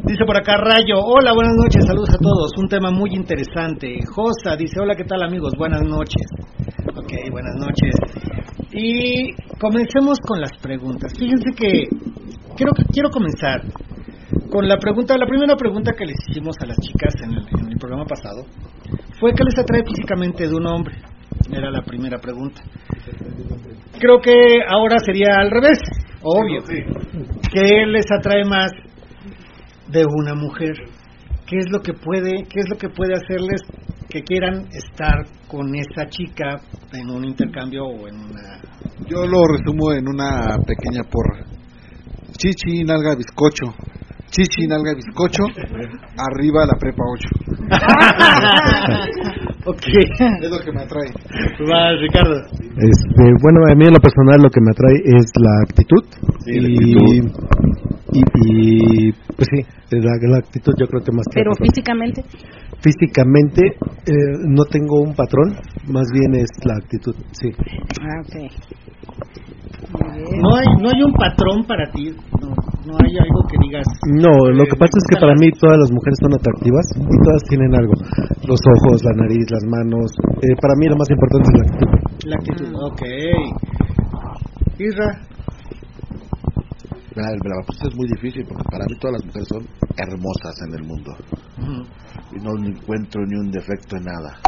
Dice 0.05 0.25
por 0.25 0.37
acá 0.37 0.57
Rayo, 0.57 1.01
hola, 1.05 1.33
buenas 1.35 1.57
noches, 1.57 1.85
saludos 1.85 2.11
a 2.11 2.19
todos, 2.19 2.57
un 2.57 2.69
tema 2.69 2.93
muy 2.93 3.11
interesante. 3.15 3.99
Josa 4.07 4.55
dice, 4.57 4.79
hola, 4.81 4.95
¿qué 4.95 5.03
tal 5.05 5.25
amigos? 5.25 5.55
Buenas 5.59 5.83
noches. 5.83 6.23
Ok, 6.95 7.13
buenas 7.33 7.57
noches. 7.57 7.97
Y 8.73 9.33
comencemos 9.59 10.21
con 10.21 10.41
las 10.41 10.57
preguntas. 10.59 11.13
Fíjense 11.19 11.51
que 11.51 11.89
quiero, 12.59 12.73
quiero 12.93 13.11
comenzar 13.11 13.63
con 14.51 14.67
la 14.67 14.77
pregunta, 14.79 15.17
la 15.17 15.27
primera 15.27 15.55
pregunta 15.57 15.93
que 15.97 16.05
les 16.05 16.17
hicimos 16.29 16.57
a 16.61 16.67
las 16.67 16.77
chicas 16.79 17.15
en 17.23 17.33
el, 17.33 17.79
programa 17.79 18.05
pasado 18.07 18.45
fue 19.21 19.33
¿qué 19.33 19.45
les 19.45 19.57
atrae 19.57 19.85
físicamente 19.85 20.49
de 20.49 20.55
un 20.55 20.67
hombre? 20.67 20.97
Era 21.53 21.71
la 21.71 21.83
primera 21.83 22.19
pregunta. 22.19 22.61
Creo 23.99 24.21
que 24.21 24.33
ahora 24.69 24.97
sería 24.99 25.37
al 25.39 25.51
revés, 25.51 25.79
obvio. 26.23 26.63
¿Qué 27.53 27.87
les 27.87 28.07
atrae 28.11 28.45
más 28.45 28.71
de 29.89 30.05
una 30.05 30.35
mujer? 30.35 30.73
¿Qué 31.47 31.59
es 31.59 31.71
lo 31.71 31.81
que 31.81 31.93
puede, 31.93 32.45
qué 32.49 32.61
es 32.61 32.69
lo 32.69 32.77
que 32.77 32.89
puede 32.89 33.15
hacerles 33.15 33.61
que 34.11 34.23
quieran 34.23 34.67
estar 34.73 35.25
con 35.47 35.75
esa 35.75 36.09
chica 36.09 36.61
en 36.93 37.11
un 37.11 37.25
intercambio 37.25 37.85
o 37.85 38.09
en 38.09 38.17
una 38.17 38.61
Yo 39.07 39.25
lo 39.27 39.43
resumo 39.47 39.93
en 39.93 40.09
una 40.09 40.57
pequeña 40.67 41.03
porra 41.09 41.58
chichi, 42.39 42.85
nalga, 42.85 43.15
bizcocho. 43.17 43.75
Chichi, 44.31 44.67
nalga, 44.67 44.95
bizcocho. 44.95 45.45
Arriba 46.17 46.65
la 46.65 46.77
prepa 46.79 47.03
8. 47.03 47.29
ok. 49.67 49.87
Es 50.43 50.51
lo 50.51 50.61
que 50.61 50.73
me 50.73 50.83
atrae. 50.83 51.11
Va, 51.69 51.93
Ricardo. 51.99 52.37
Este, 52.77 53.25
bueno, 53.43 53.61
a 53.69 53.75
mí 53.75 53.87
en 53.87 53.93
lo 53.93 54.01
personal 54.01 54.41
lo 54.41 54.51
que 54.51 54.61
me 54.61 54.71
atrae 54.71 55.03
es 55.19 55.33
la 55.41 55.63
actitud. 55.67 56.05
y, 56.47 57.21
Y, 58.11 59.13
pues 59.37 59.49
sí, 59.51 59.63
la, 59.91 60.13
la, 60.31 60.39
actitud 60.39 60.73
yo 60.79 60.87
creo 60.87 61.03
que 61.03 61.13
más 61.13 61.27
que... 61.31 61.41
Pero 61.41 61.53
físicamente. 61.57 62.25
Físicamente 62.81 63.67
eh, 64.07 64.39
no 64.47 64.65
tengo 64.65 65.03
un 65.03 65.15
patrón, 65.15 65.55
más 65.89 66.07
bien 66.13 66.35
es 66.37 66.49
la 66.65 66.75
actitud, 66.77 67.15
sí. 67.33 67.51
Ah, 68.01 68.23
ok. 68.23 68.35
No 70.43 70.57
hay, 70.57 70.67
no 70.81 70.89
hay 70.91 71.03
un 71.03 71.13
patrón 71.13 71.65
para 71.67 71.91
ti, 71.91 72.11
no, 72.41 72.49
no 72.87 72.93
hay 73.01 73.13
algo 73.17 73.41
que 73.49 73.57
digas. 73.63 73.87
No, 74.07 74.33
lo 74.53 74.65
que 74.65 74.77
pasa 74.77 74.95
es 74.97 75.07
que 75.11 75.21
para 75.21 75.35
mí 75.35 75.51
todas 75.53 75.79
las 75.79 75.91
mujeres 75.91 76.19
son 76.21 76.35
atractivas 76.35 76.87
y 76.97 77.17
todas 77.25 77.43
tienen 77.49 77.75
algo. 77.75 77.95
Los 78.47 78.61
ojos, 78.61 79.03
la 79.05 79.15
nariz, 79.23 79.45
las 79.51 79.65
manos. 79.65 80.13
Eh, 80.43 80.55
para 80.61 80.75
mí 80.79 80.87
lo 80.89 80.97
más 80.97 81.11
importante 81.11 81.49
es 81.49 81.55
la 81.59 81.65
actitud. 81.65 81.91
La 82.29 82.37
actitud, 82.37 82.71
ok. 82.93 83.03
Isra. 84.79 85.11
La, 87.17 87.25
pues 87.67 87.79
es 87.83 87.97
muy 87.97 88.07
difícil 88.15 88.45
porque 88.47 88.63
para 88.71 88.85
mí 88.87 88.95
todas 89.01 89.19
las 89.19 89.27
mujeres 89.27 89.49
son 89.49 89.67
hermosas 89.97 90.55
en 90.69 90.75
el 90.79 90.85
mundo. 90.87 91.11
Y 92.31 92.39
no 92.39 92.55
encuentro 92.65 93.27
ni 93.27 93.35
un 93.35 93.51
defecto 93.51 93.97
en 93.97 94.05
nada 94.05 94.39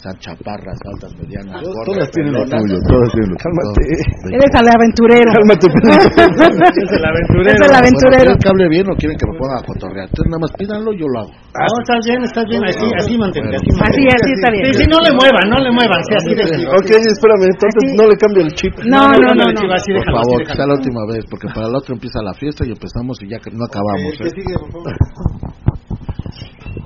están 0.00 0.16
chaparras, 0.16 0.80
altas, 0.88 1.12
medianas, 1.20 1.60
gordas. 1.60 1.84
Todas 1.84 2.08
tienen 2.16 2.32
lo 2.32 2.40
tuyo, 2.48 2.76
todas 2.88 3.08
tienen 3.12 3.30
lo 3.30 3.36
Cálmate. 3.36 3.84
Eres 4.32 4.52
el 4.56 4.68
aventurero. 4.72 5.28
Cálmate. 5.36 5.66
Eres 6.80 6.92
el 6.96 7.04
aventurero. 7.04 7.50
Eres 7.52 7.68
el 7.68 7.76
aventurero. 7.76 8.30
que 8.40 8.48
hable 8.48 8.66
bien 8.72 8.86
o 8.88 8.94
quieren 8.96 9.16
que 9.20 9.26
me 9.28 9.34
ponga 9.36 9.60
a 9.60 9.64
cotorrear. 9.68 10.08
Entonces 10.08 10.28
nada 10.32 10.40
más 10.40 10.52
pídanlo, 10.56 10.90
yo 10.96 11.04
lo 11.04 11.16
hago. 11.20 11.32
Ah, 11.52 11.68
no, 11.68 11.76
estás 11.84 12.00
bien, 12.08 12.20
estás 12.24 12.46
bien. 12.48 12.62
Así, 12.64 12.86
así 12.96 13.12
mantente. 13.20 13.56
Así, 13.60 13.68
así, 13.76 14.02
así 14.08 14.30
está 14.40 14.48
bien. 14.48 14.64
Sí, 14.72 14.72
sí, 14.80 14.84
no 14.88 14.98
le 15.04 15.12
muevan, 15.12 15.44
no 15.52 15.58
le 15.60 15.68
muevan. 15.68 16.00
Sí, 16.08 16.12
así 16.16 16.32
de 16.32 16.44
Ok, 16.64 16.88
espérame, 16.96 17.44
entonces 17.52 17.82
no 17.92 18.04
le 18.08 18.16
cambio 18.16 18.40
el 18.48 18.52
chip. 18.56 18.72
No, 18.88 19.04
no, 19.20 19.36
no. 19.36 19.52
no, 19.52 19.60
Por 19.60 20.08
favor, 20.16 20.38
que 20.48 20.54
sea 20.56 20.64
la 20.64 20.80
última 20.80 21.04
vez, 21.12 21.28
porque 21.28 21.52
para 21.52 21.68
el 21.68 21.76
otro 21.76 21.92
empieza 21.92 22.24
la 22.24 22.32
fiesta 22.32 22.64
y 22.64 22.72
empezamos 22.72 23.20
y 23.20 23.28
ya 23.28 23.36
no 23.52 23.68
acabamos. 23.68 24.16
¿Qué 24.16 24.32
sigue, 24.32 24.56
por 24.56 24.72
favor? 24.72 24.96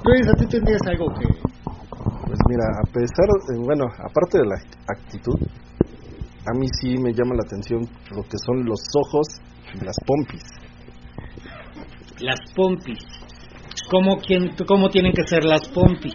Luis, 0.03 0.27
a 0.29 0.35
ti 0.35 0.47
tendrías 0.51 0.83
algo 0.91 1.07
que 1.15 1.27
pues 2.27 2.39
mira, 2.49 2.65
a 2.81 2.87
pesar, 2.93 3.27
de, 3.49 3.59
bueno, 3.59 3.85
aparte 3.99 4.39
de 4.39 4.47
la 4.47 4.57
actitud, 4.89 5.39
a 6.47 6.59
mí 6.59 6.67
sí 6.81 6.97
me 6.99 7.13
llama 7.13 7.35
la 7.35 7.45
atención 7.47 7.81
lo 8.15 8.23
que 8.23 8.39
son 8.39 8.65
los 8.65 8.81
ojos 8.97 9.41
y 9.75 9.85
las 9.85 9.97
pompis. 10.07 10.43
Las 12.21 12.41
pompis. 12.55 12.99
¿Cómo, 13.91 14.19
quién, 14.19 14.55
cómo 14.67 14.89
tienen 14.89 15.13
que 15.13 15.27
ser 15.27 15.45
las 15.45 15.69
pompis? 15.69 16.15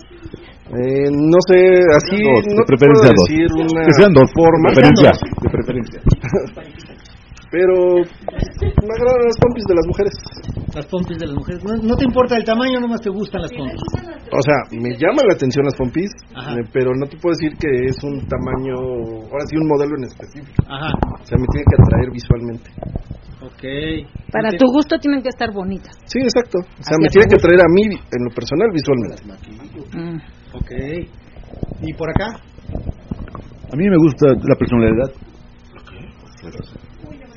Eh, 0.69 1.09
no 1.09 1.39
sé, 1.49 1.81
así 1.97 2.21
dos, 2.21 2.45
no 2.45 2.61
de 2.61 2.67
preferencia 2.67 3.09
dos. 3.09 3.25
decir 3.27 3.47
una 3.57 3.85
que 3.85 3.93
sean 3.93 4.13
dos, 4.13 4.29
forma. 4.31 4.69
De 4.69 4.75
preferencia. 4.75 5.11
De 5.41 5.49
preferencia. 5.57 6.01
Pero 7.51 7.73
me 7.97 8.93
agradan 8.93 9.25
las 9.25 9.37
pompis 9.41 9.65
de 9.65 9.75
las 9.75 9.85
mujeres. 9.87 10.13
Las 10.75 10.85
pompis 10.85 11.17
de 11.17 11.25
las 11.25 11.35
mujeres. 11.35 11.63
No, 11.63 11.95
te 11.95 12.05
importa 12.05 12.37
el 12.37 12.43
tamaño, 12.43 12.79
nomás 12.79 13.01
te 13.01 13.09
gustan 13.09 13.41
las 13.41 13.51
pompis. 13.51 13.81
O 14.31 14.41
sea, 14.41 14.57
me 14.77 14.93
llama 14.93 15.25
la 15.25 15.33
atención 15.33 15.65
las 15.65 15.75
pompis, 15.75 16.11
pero 16.71 16.93
no 16.93 17.07
te 17.07 17.17
puedo 17.17 17.33
decir 17.33 17.57
que 17.57 17.89
es 17.89 17.97
un 18.03 18.21
tamaño, 18.29 18.75
ahora 18.77 19.45
sí 19.49 19.57
un 19.57 19.67
modelo 19.67 19.97
en 19.97 20.03
específico. 20.05 20.61
Ajá. 20.69 20.93
O 20.93 21.25
sea, 21.25 21.37
me 21.41 21.47
tiene 21.49 21.65
que 21.65 21.75
atraer 21.81 22.11
visualmente. 22.13 22.69
Ok. 23.41 23.63
Para 24.31 24.51
tu 24.51 24.65
gusto 24.67 24.99
tienen 24.99 25.23
que 25.23 25.29
estar 25.29 25.51
bonitas. 25.51 25.95
Sí, 26.05 26.19
exacto. 26.19 26.59
O 26.59 26.83
sea, 26.83 26.97
me 27.01 27.07
tiene 27.07 27.27
que 27.29 27.35
atraer 27.35 27.61
a 27.61 27.69
mí 27.73 27.83
en 27.95 28.23
lo 28.25 28.29
personal 28.29 28.69
visualmente. 28.69 29.23
Mm. 29.97 30.17
Ok. 30.53 30.71
¿Y 31.81 31.93
por 31.93 32.09
acá? 32.09 32.27
A 33.71 33.75
mí 33.75 33.89
me 33.89 33.97
gusta 33.97 34.27
la 34.27 34.55
personalidad. 34.55 35.11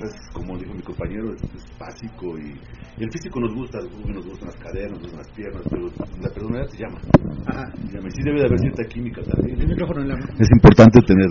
Es, 0.03 0.15
como 0.33 0.59
dijo 0.59 0.75
mi 0.75 0.83
compañero, 0.83 1.33
es, 1.33 1.79
básico 1.79 2.39
y, 2.39 2.59
el 3.03 3.11
físico 3.11 3.41
nos 3.41 3.55
gusta, 3.55 3.79
nos 3.81 4.27
gustan 4.27 4.49
las 4.49 4.57
caderas, 4.57 4.91
nos 4.93 5.01
gustan 5.03 5.19
las 5.19 5.31
piernas, 5.33 5.63
pero 5.71 5.87
la 6.21 6.29
personalidad 6.29 6.69
te 6.71 6.79
llama. 6.79 7.01
Ajá. 7.47 7.65
Llama. 7.93 8.11
Sí 8.11 8.23
debe 8.23 8.41
de 8.41 8.47
haber 8.47 8.59
cierta 8.59 8.85
química 8.85 9.23
también. 9.23 9.61
El 9.61 9.69
micrófono 9.69 10.03
en 10.03 10.09
la 10.09 10.15
Es 10.39 10.49
importante 10.51 11.01
tener 11.07 11.29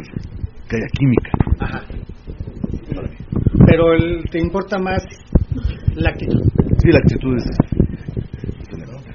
que 0.67 0.75
haya 0.75 0.87
química. 0.93 1.31
Ajá. 1.59 1.81
Pero 3.67 4.23
te 4.31 4.39
importa 4.39 4.79
más 4.79 5.03
la 5.95 6.09
actitud. 6.09 6.41
Sí, 6.79 6.91
la 6.91 6.99
actitud 6.99 7.35
es 7.37 7.71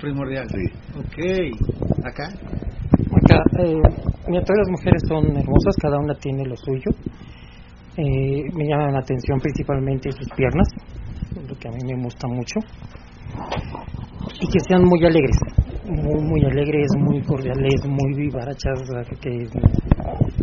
primordial. 0.06 0.46
Sí. 0.48 0.62
Ok. 0.98 2.04
¿Acá? 2.04 2.28
Acá, 2.28 3.42
eh, 3.58 3.80
todas 4.24 4.58
las 4.58 4.70
mujeres 4.70 5.02
son 5.08 5.24
hermosas, 5.36 5.74
cada 5.80 5.98
una 5.98 6.14
tiene 6.14 6.44
lo 6.46 6.56
suyo. 6.56 6.90
Eh, 7.98 8.44
me 8.52 8.68
llaman 8.68 8.92
la 8.92 8.98
atención 8.98 9.40
principalmente 9.40 10.12
sus 10.12 10.28
piernas, 10.36 10.68
lo 11.48 11.56
que 11.56 11.68
a 11.68 11.70
mí 11.70 11.78
me 11.82 11.94
gusta 12.02 12.28
mucho. 12.28 12.60
Y 14.38 14.46
que 14.48 14.60
sean 14.68 14.84
muy 14.84 15.02
alegres, 15.06 15.38
muy, 15.88 16.20
muy 16.20 16.44
alegres, 16.44 16.88
muy 16.98 17.22
cordiales, 17.22 17.86
muy 17.88 18.12
vivarachas, 18.14 18.82
que, 19.18 19.48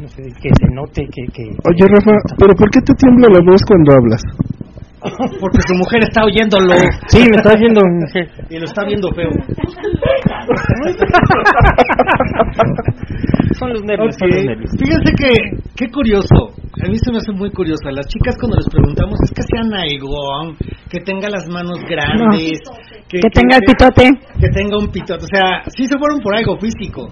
no 0.01 0.07
sé, 0.07 0.23
que 0.41 0.49
se 0.49 0.65
note 0.73 1.05
que, 1.05 1.27
que... 1.31 1.43
Oye, 1.69 1.85
Rafa, 1.93 2.17
¿pero 2.39 2.55
por 2.55 2.71
qué 2.71 2.81
te 2.81 2.95
tiembla 2.95 3.27
la 3.29 3.41
voz 3.45 3.61
cuando 3.67 3.93
hablas? 3.93 4.23
Porque 5.39 5.59
su 5.67 5.75
mujer 5.75 6.01
está 6.01 6.23
oyéndolo. 6.23 6.73
Sí, 7.07 7.19
me 7.19 7.37
está 7.37 7.53
oyendo. 7.53 7.81
Y 8.49 8.57
lo 8.57 8.65
está 8.65 8.83
viendo 8.85 9.11
feo. 9.11 9.29
son 13.53 13.73
los 13.73 13.81
nervios, 13.83 14.15
son 14.17 14.29
los 14.29 14.43
nervios. 14.43 14.71
Fíjense 14.77 15.11
que, 15.17 15.31
qué 15.75 15.91
curioso. 15.91 16.53
A 16.83 16.89
mí 16.89 16.97
se 16.97 17.11
me 17.11 17.17
hace 17.17 17.31
muy 17.31 17.51
curioso. 17.51 17.89
Las 17.91 18.07
chicas 18.07 18.35
cuando 18.39 18.57
les 18.57 18.67
preguntamos 18.67 19.19
es 19.23 19.31
que 19.31 19.43
sea 19.43 19.63
naigón, 19.63 20.57
que 20.89 20.99
tenga 21.01 21.29
las 21.29 21.47
manos 21.47 21.79
grandes, 21.87 22.59
que, 23.07 23.19
tenga 23.29 23.57
el 23.57 23.63
pitote. 23.63 24.09
Que 24.41 24.49
tenga 24.49 24.77
un 24.77 24.89
pitote. 24.89 25.23
O 25.23 25.29
sea, 25.29 25.61
sí 25.69 25.85
se 25.85 25.97
fueron 25.97 26.19
por 26.19 26.35
algo 26.35 26.57
físico. 26.57 27.07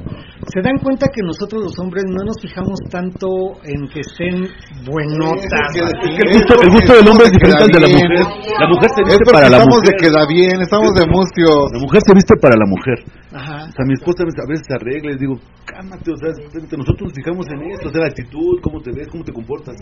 Se 0.50 0.62
dan 0.62 0.77
cuenta 0.81 1.07
que 1.13 1.21
nosotros 1.21 1.62
los 1.62 1.79
hombres 1.79 2.03
no 2.10 2.25
nos 2.25 2.41
fijamos 2.41 2.79
tanto 2.89 3.27
en 3.63 3.88
que 3.88 4.01
estén 4.01 4.50
buenotas. 4.83 5.69
el, 5.77 6.33
gusto, 6.33 6.93
del 6.98 7.07
hombre 7.07 7.29
es 7.29 7.31
diferente 7.31 7.63
al 7.63 7.71
de 7.71 7.79
la 7.79 7.88
mujer. 7.88 8.10
La 8.60 8.67
mujer 8.67 8.89
se 8.98 9.03
viste 9.05 9.31
para 9.31 9.50
la 9.50 9.57
estamos 9.62 9.81
de 9.86 9.93
queda 10.01 10.25
bien, 10.25 10.57
estamos 10.62 10.91
de 10.98 11.05
mustio. 11.05 11.48
La 11.71 11.79
mujer 11.79 12.01
se 12.01 12.13
viste 12.13 12.33
para 12.41 12.55
la 12.57 12.65
mujer. 12.65 12.98
Ajá. 13.31 13.61
Sea, 13.81 13.88
mi 13.88 13.93
esposa 13.93 14.23
a 14.23 14.47
veces 14.47 14.67
se 14.67 14.75
arregla 14.75 15.11
y 15.13 15.17
digo, 15.17 15.39
cálmate, 15.65 16.11
o 16.11 16.17
sea, 16.17 16.29
nosotros 16.77 17.01
nos 17.01 17.13
fijamos 17.13 17.47
en 17.50 17.71
esto, 17.71 17.89
o 17.89 17.91
sea, 17.91 18.01
la 18.01 18.07
actitud, 18.07 18.61
cómo 18.61 18.79
te 18.81 18.91
ves, 18.91 19.07
cómo 19.07 19.23
te 19.23 19.33
comportas. 19.33 19.75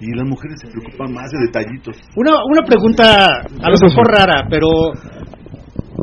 Y 0.00 0.12
las 0.14 0.26
mujeres 0.26 0.60
se 0.60 0.68
preocupan 0.68 1.12
más 1.12 1.30
de 1.30 1.38
detallitos. 1.46 1.96
Una, 2.16 2.32
una 2.44 2.62
pregunta 2.66 3.26
a 3.40 3.70
lo 3.70 3.76
mejor 3.80 4.06
rara, 4.12 4.46
pero 4.50 4.68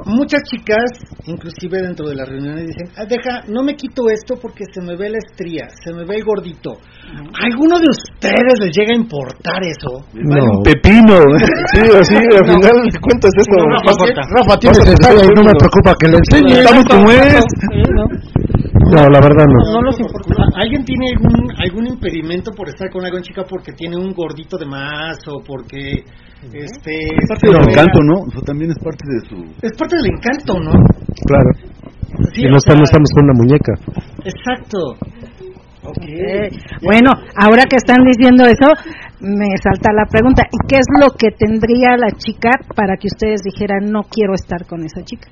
muchas 0.07 0.41
chicas, 0.43 0.87
inclusive 1.25 1.81
dentro 1.81 2.07
de 2.07 2.15
las 2.15 2.27
reuniones, 2.27 2.67
dicen, 2.67 2.87
ah, 2.97 3.05
deja, 3.05 3.43
no 3.47 3.63
me 3.63 3.75
quito 3.75 4.09
esto 4.09 4.35
porque 4.41 4.63
se 4.71 4.81
me 4.81 4.95
ve 4.95 5.09
la 5.09 5.17
estría, 5.17 5.67
se 5.83 5.93
me 5.93 6.05
ve 6.05 6.15
el 6.15 6.23
gordito. 6.23 6.79
alguno 7.43 7.79
de 7.79 7.87
ustedes 7.91 8.53
les 8.59 8.71
llega 8.75 8.93
a 8.93 8.97
importar 8.97 9.61
eso? 9.63 10.07
No. 10.13 10.63
pepino. 10.63 11.19
sí, 11.73 11.81
así, 11.91 12.15
al 12.15 12.45
final 12.55 12.75
de 12.87 12.99
cuentas 12.99 13.31
eso. 13.37 13.57
No, 13.57 13.77
Rafa, 13.83 14.05
Rafa, 14.15 14.57
tiene 14.59 14.77
y 14.77 15.35
no 15.35 15.43
me 15.43 15.53
preocupa 15.59 15.93
que 15.99 16.07
le 16.07 16.17
enseñe. 16.17 16.59
Estamos 16.59 16.85
como 16.85 17.11
es. 17.11 17.45
No, 18.91 19.03
la 19.09 19.19
verdad 19.19 19.45
no. 19.45 19.73
No 19.73 19.81
los 19.81 19.99
importa. 19.99 20.36
¿Alguien 20.57 20.83
tiene 20.85 21.05
algún, 21.13 21.51
algún 21.55 21.85
impedimento 21.85 22.49
por 22.51 22.67
estar 22.67 22.89
con 22.89 23.05
alguna 23.05 23.21
chica 23.21 23.43
porque 23.47 23.73
tiene 23.73 23.95
un 23.95 24.11
gordito 24.11 24.57
de 24.57 24.65
más 24.65 25.17
o 25.27 25.43
porque 25.45 26.01
este, 26.41 26.93
es 26.97 27.29
parte 27.29 27.47
del 27.47 27.61
encanto, 27.61 27.99
¿no? 28.01 28.25
Eso 28.25 28.41
también 28.41 28.71
es 28.71 28.79
parte 28.81 29.05
de 29.05 29.19
su... 29.29 29.35
Es 29.61 29.77
parte 29.77 29.97
del 29.97 30.07
encanto, 30.17 30.59
¿no? 30.59 30.71
Claro. 31.29 31.49
y 32.33 32.49
no 32.49 32.57
estamos, 32.57 32.89
con 33.13 33.23
una 33.25 33.33
muñeca. 33.37 33.73
Exacto. 34.25 34.97
Okay. 35.93 36.49
Bueno, 36.81 37.11
ahora 37.37 37.63
que 37.69 37.77
están 37.77 38.03
diciendo 38.03 38.43
eso, 38.45 38.73
me 39.21 39.45
salta 39.61 39.93
la 39.93 40.05
pregunta, 40.09 40.41
¿y 40.51 40.57
qué 40.67 40.77
es 40.77 40.87
lo 40.99 41.11
que 41.11 41.29
tendría 41.37 41.95
la 41.97 42.09
chica 42.17 42.49
para 42.75 42.97
que 42.97 43.07
ustedes 43.13 43.41
dijeran 43.43 43.91
no 43.91 44.01
quiero 44.09 44.33
estar 44.33 44.65
con 44.65 44.83
esa 44.83 45.03
chica? 45.03 45.29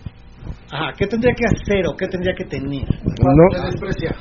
Ajá, 0.72 0.94
¿qué 0.98 1.08
tendría 1.08 1.34
que 1.34 1.46
hacer 1.46 1.86
o 1.88 1.96
qué 1.96 2.08
tendría 2.08 2.34
que 2.36 2.46
tener? 2.46 2.84
No. 2.84 3.46
Te 3.52 3.62
desprecia. 3.72 4.12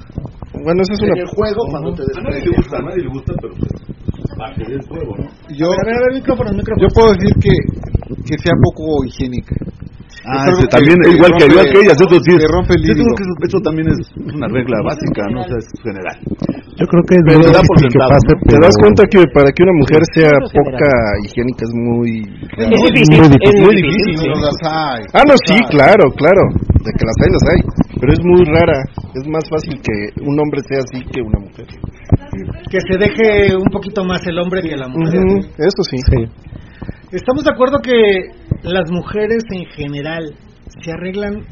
Bueno, 0.52 0.82
eso 0.82 0.92
es 0.92 1.00
una... 1.02 1.12
En 1.12 1.20
el 1.20 1.26
juego, 1.28 1.60
cuando 1.70 1.94
te 1.94 2.02
desprecia. 2.02 2.28
A 2.28 2.30
nadie 2.30 2.44
le 2.44 2.56
gusta, 2.56 2.76
a 2.76 2.82
nadie 2.82 3.02
le 3.02 3.08
gusta, 3.08 3.32
pero 3.40 3.54
yo, 5.50 5.68
yo 5.68 6.88
puedo 6.94 7.12
decir 7.12 7.34
que, 7.40 7.54
que 8.24 8.38
sea 8.38 8.52
poco 8.62 9.04
higiénica. 9.04 9.54
Ah, 10.24 10.48
también, 10.72 10.96
igual 11.04 11.36
que, 11.36 11.44
igual 11.44 11.68
que 11.68 11.84
ellas, 11.84 12.00
eso 12.00 12.16
sí 12.24 12.32
es, 12.32 12.48
rompe 12.48 12.72
el 12.72 12.80
yo 12.80 12.96
creo 12.96 13.36
que 13.36 13.44
eso, 13.44 13.60
también 13.60 13.92
es 13.92 14.00
una 14.16 14.48
regla 14.48 14.80
básica, 14.80 15.28
¿no? 15.28 15.44
O 15.44 15.44
sea, 15.44 15.60
es 15.60 15.68
general. 15.84 16.16
Yo 16.80 16.84
creo 16.88 17.02
que 17.04 17.14
es 17.20 17.24
pero 17.28 17.52
da 17.52 17.60
por 17.60 17.76
que 17.76 17.92
pase, 17.92 18.32
Te 18.48 18.56
das 18.56 18.74
cuenta 18.80 19.04
que 19.04 19.20
para 19.36 19.52
que 19.52 19.62
una 19.62 19.76
mujer 19.84 20.00
sea 20.16 20.32
poca 20.48 20.90
higiénica 21.28 21.62
es 21.68 21.74
muy... 21.76 22.24
Es 22.56 22.66
muy 22.72 22.90
difícil. 22.90 23.62
Muy 23.62 23.76
difícil. 23.76 24.32
Ah, 24.64 25.22
no, 25.28 25.34
sí, 25.44 25.60
claro, 25.70 26.08
claro. 26.16 26.42
De 26.82 26.90
que 26.96 27.04
las 27.04 27.16
hay, 27.20 27.30
las 27.30 27.44
hay. 27.52 27.60
Pero 28.00 28.12
es 28.12 28.20
muy 28.24 28.42
rara. 28.48 28.80
Es 29.14 29.28
más 29.28 29.44
fácil 29.48 29.76
que 29.78 30.24
un 30.24 30.40
hombre 30.40 30.60
sea 30.66 30.80
así 30.80 31.04
que 31.12 31.20
una 31.20 31.38
mujer. 31.38 31.66
Que 32.70 32.80
se 32.80 32.98
deje 32.98 33.56
un 33.56 33.70
poquito 33.70 34.04
más 34.04 34.26
el 34.26 34.38
hombre 34.38 34.62
que 34.62 34.76
la 34.76 34.88
mujer. 34.88 35.20
Eso 35.38 35.82
sí. 35.90 35.96
Estamos 37.12 37.44
de 37.44 37.50
acuerdo 37.52 37.78
que 37.78 37.92
las 38.62 38.90
mujeres 38.90 39.44
en 39.50 39.66
general 39.66 40.34
se 40.82 40.90
arreglan 40.90 41.44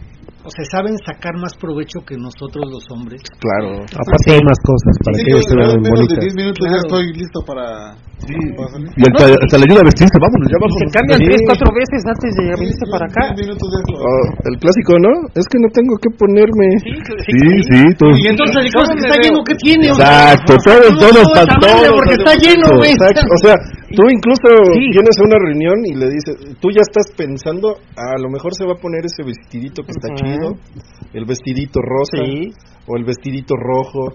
o 0.44 0.50
sea, 0.50 0.64
saben 0.74 0.98
sacar 1.06 1.38
más 1.38 1.54
provecho 1.54 2.02
que 2.02 2.16
nosotros 2.18 2.66
los 2.66 2.82
hombres. 2.90 3.22
Claro, 3.38 3.78
aparte 3.86 4.26
hay 4.34 4.42
más 4.42 4.58
cosas 4.58 4.94
para 5.06 5.14
que 5.14 5.30
ellos 5.30 5.46
se 5.46 5.54
vean 5.54 5.78
bonitas. 5.78 6.18
de 6.18 6.26
10 6.26 6.34
minutos 6.34 6.66
ya 6.66 6.78
estoy 6.82 7.12
listo 7.14 7.40
para... 7.46 7.94
Sí. 8.22 8.38
Y 8.38 9.02
hasta, 9.02 9.34
hasta 9.34 9.56
la 9.58 9.64
ayuda 9.66 9.80
a 9.82 9.88
vestirse, 9.90 10.16
vámonos, 10.22 10.46
ya 10.46 10.58
vamos. 10.62 10.76
Se 10.78 10.88
cambian 10.94 11.18
tres, 11.26 11.40
cuatro 11.42 11.68
veces 11.74 12.00
antes 12.06 12.30
de 12.38 12.44
venirse 12.54 12.84
para 12.86 13.04
acá. 13.10 13.22
minutos 13.34 13.66
de 13.66 13.78
eso. 13.82 13.94
Oh, 13.98 14.26
el 14.46 14.56
clásico, 14.62 14.92
¿no? 15.02 15.12
Es 15.34 15.46
que 15.50 15.58
no 15.58 15.68
tengo 15.74 15.94
que 15.98 16.10
ponerme. 16.14 16.66
Sí, 16.86 16.94
sí, 17.02 17.48
sí. 17.66 17.80
Y 18.22 18.26
entonces 18.30 18.56
el 18.62 18.68
que 18.70 19.02
está 19.02 19.16
lleno, 19.18 19.38
¿qué 19.42 19.54
tiene? 19.58 19.90
Exacto, 19.90 20.54
todo, 20.62 20.86
todo, 21.02 21.20
todo. 21.26 21.86
Porque 21.98 22.14
está 22.14 22.34
lleno, 22.38 22.66
güey. 22.78 22.94
O 22.94 23.38
sea, 23.42 23.54
tú 23.90 24.02
incluso 24.06 24.48
vienes 24.78 25.16
a 25.18 25.22
una 25.26 25.38
reunión 25.42 25.76
y 25.86 25.94
le 25.98 26.06
dices, 26.06 26.34
tú 26.60 26.70
ya 26.70 26.82
estás 26.86 27.10
pensando, 27.16 27.76
a 27.96 28.18
lo 28.22 28.30
mejor 28.30 28.54
se 28.54 28.64
va 28.64 28.78
a 28.78 28.80
poner 28.80 29.04
ese 29.04 29.26
vestidito 29.26 29.82
que 29.82 29.92
está 29.92 30.14
chido, 30.14 30.54
el 31.12 31.24
vestidito 31.24 31.80
rosa 31.82 32.22
o 32.86 32.96
el 32.96 33.04
vestidito 33.04 33.54
rojo. 33.56 34.14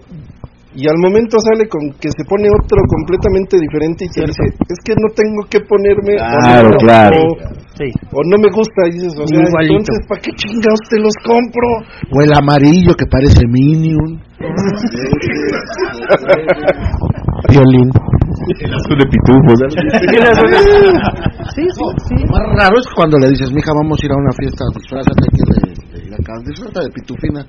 Y 0.74 0.84
al 0.86 0.98
momento 1.00 1.38
sale 1.40 1.66
con 1.66 1.80
que 1.96 2.10
se 2.12 2.24
pone 2.28 2.48
otro 2.52 2.76
completamente 2.84 3.56
diferente 3.56 4.04
y 4.04 4.08
te 4.12 4.20
dice, 4.26 4.44
es 4.52 4.78
que 4.84 4.92
no 5.00 5.08
tengo 5.16 5.40
que 5.48 5.60
ponerme 5.64 6.16
claro, 6.16 6.68
o, 6.68 6.78
claro. 6.78 7.18
O, 8.12 8.20
no 8.28 8.36
me 8.36 8.50
gusta, 8.52 8.84
y 8.86 8.92
dices, 8.92 9.16
o 9.16 9.26
sea, 9.26 9.40
entonces 9.64 10.04
¿para 10.08 10.20
qué 10.20 10.30
chingados 10.36 10.80
te 10.90 11.00
los 11.00 11.14
compro? 11.24 11.68
O 12.12 12.20
el 12.22 12.34
amarillo 12.34 12.92
que 12.94 13.06
parece 13.06 13.40
Minion. 13.48 14.20
Violín. 17.48 17.88
El 18.60 18.74
azul 18.74 18.98
de 18.98 19.06
pitufo. 19.08 19.56
sí, 21.54 21.64
sí, 21.64 21.84
sí. 22.08 22.16
Lo 22.18 22.28
más 22.28 22.44
raro 22.60 22.76
es 22.78 22.86
cuando 22.94 23.16
le 23.18 23.28
dices, 23.30 23.50
mija, 23.52 23.72
vamos 23.72 23.98
a 24.02 24.06
ir 24.06 24.12
a 24.12 24.16
una 24.16 24.32
fiesta, 24.36 24.64
disfrazate 24.76 25.24
aquí 25.24 25.42
de, 25.48 25.54
de, 25.96 26.12
de, 26.12 26.84
de 26.84 26.90
pitufina. 26.92 27.46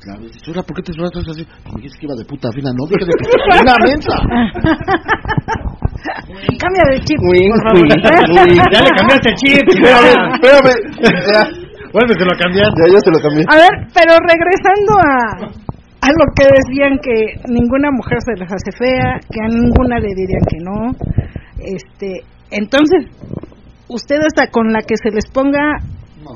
Claro, 0.00 0.20
dices, 0.22 0.42
¿por 0.44 0.76
qué 0.76 0.82
te 0.82 0.92
disfrazas 0.92 1.28
así? 1.28 1.46
Me 1.66 1.82
dijiste 1.82 1.98
que 1.98 2.06
iba 2.06 2.14
de 2.14 2.24
puta 2.24 2.48
fina, 2.54 2.70
no, 2.72 2.86
dije 2.86 3.04
de 3.04 3.16
pitufina, 3.18 3.74
mensa. 3.82 4.14
Cambia 6.58 6.84
de 6.90 7.00
chip, 7.02 7.18
por 7.18 7.34
favor. 7.66 7.82
Ya 8.72 8.80
le 8.80 8.90
cambiaste 8.94 9.28
el 9.28 9.36
chip. 9.36 9.66
Espérame, 9.68 10.14
espérame. 11.02 11.50
Vuélveselo 11.92 12.30
a 12.32 12.38
cambiar. 12.38 12.68
Ya, 12.78 12.86
ya 12.92 13.00
se 13.00 13.10
lo 13.10 13.18
cambié. 13.18 13.44
A 13.48 13.56
ver, 13.56 13.74
pero 13.94 14.12
regresando 14.22 14.92
a 15.02 15.68
a 16.00 16.08
lo 16.10 16.24
que 16.34 16.46
decían 16.46 16.98
que 17.02 17.42
ninguna 17.50 17.90
mujer 17.90 18.18
se 18.22 18.38
les 18.38 18.50
hace 18.50 18.70
fea, 18.72 19.18
que 19.28 19.40
a 19.42 19.48
ninguna 19.48 19.98
le 19.98 20.14
dirían 20.14 20.44
que 20.48 20.58
no. 20.62 20.94
Este, 21.58 22.24
entonces, 22.50 23.06
ustedes 23.88 24.32
con 24.52 24.72
la 24.72 24.80
que 24.82 24.96
se 24.96 25.10
les 25.10 25.26
ponga 25.30 25.78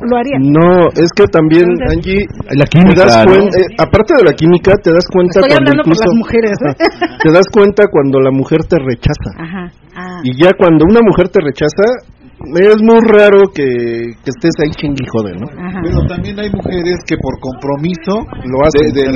lo 0.00 0.16
harían. 0.16 0.42
No, 0.48 0.88
es 0.94 1.10
que 1.14 1.26
también, 1.26 1.66
Angie, 1.90 2.24
la 2.56 2.64
química, 2.66 3.04
eh, 3.04 3.76
aparte 3.78 4.14
de 4.16 4.24
la 4.24 4.32
química, 4.32 4.76
te 4.76 4.92
das 4.92 5.04
cuenta 5.12 5.40
Estoy 5.40 5.52
cuando 5.52 5.70
hablando 5.70 5.90
las 5.92 6.14
mujeres, 6.16 6.56
¿eh? 6.66 6.74
te 7.22 7.32
das 7.32 7.46
cuenta 7.52 7.86
cuando 7.88 8.20
la 8.20 8.30
mujer 8.30 8.64
te 8.64 8.76
rechaza. 8.78 9.30
Ajá. 9.38 9.72
Ah. 9.94 10.20
Y 10.24 10.42
ya 10.42 10.50
cuando 10.56 10.84
una 10.88 11.00
mujer 11.02 11.28
te 11.28 11.40
rechaza, 11.40 12.08
es 12.54 12.80
muy 12.82 13.00
raro 13.06 13.40
que, 13.54 14.18
que 14.22 14.30
estés 14.30 14.54
ahí 14.62 14.70
chingui 14.76 15.06
joder, 15.10 15.38
¿no? 15.40 15.46
Pero 15.82 16.06
también 16.06 16.38
hay 16.38 16.50
mujeres 16.50 16.98
que 17.06 17.16
por 17.16 17.38
compromiso 17.40 18.26
lo 18.44 18.56
hacen 18.66 18.92
de, 18.92 19.10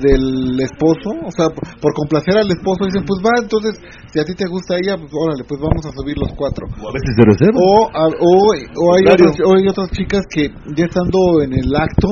del 0.00 0.60
esposo, 0.60 1.10
o 1.24 1.30
sea, 1.30 1.48
por 1.80 1.92
complacer 1.94 2.36
al 2.38 2.50
esposo 2.50 2.84
dicen, 2.86 3.04
pues 3.06 3.20
va, 3.24 3.42
entonces, 3.42 3.80
si 4.12 4.20
a 4.20 4.24
ti 4.24 4.34
te 4.34 4.46
gusta 4.48 4.76
ella, 4.76 4.96
pues 4.96 5.10
órale, 5.12 5.44
pues 5.48 5.60
vamos 5.60 5.84
a 5.86 5.90
subir 5.92 6.16
los 6.18 6.32
cuatro. 6.36 6.66
O 6.80 6.88
a 6.88 6.92
veces 6.92 7.12
de 7.16 7.24
reserva. 7.24 7.58
O, 7.58 7.88
o, 7.88 8.52
hay, 8.52 8.62
o 9.44 9.54
hay 9.56 9.68
otras 9.68 9.90
chicas 9.90 10.22
que 10.30 10.48
ya 10.76 10.84
estando 10.84 11.42
en 11.42 11.52
el 11.52 11.74
acto 11.74 12.08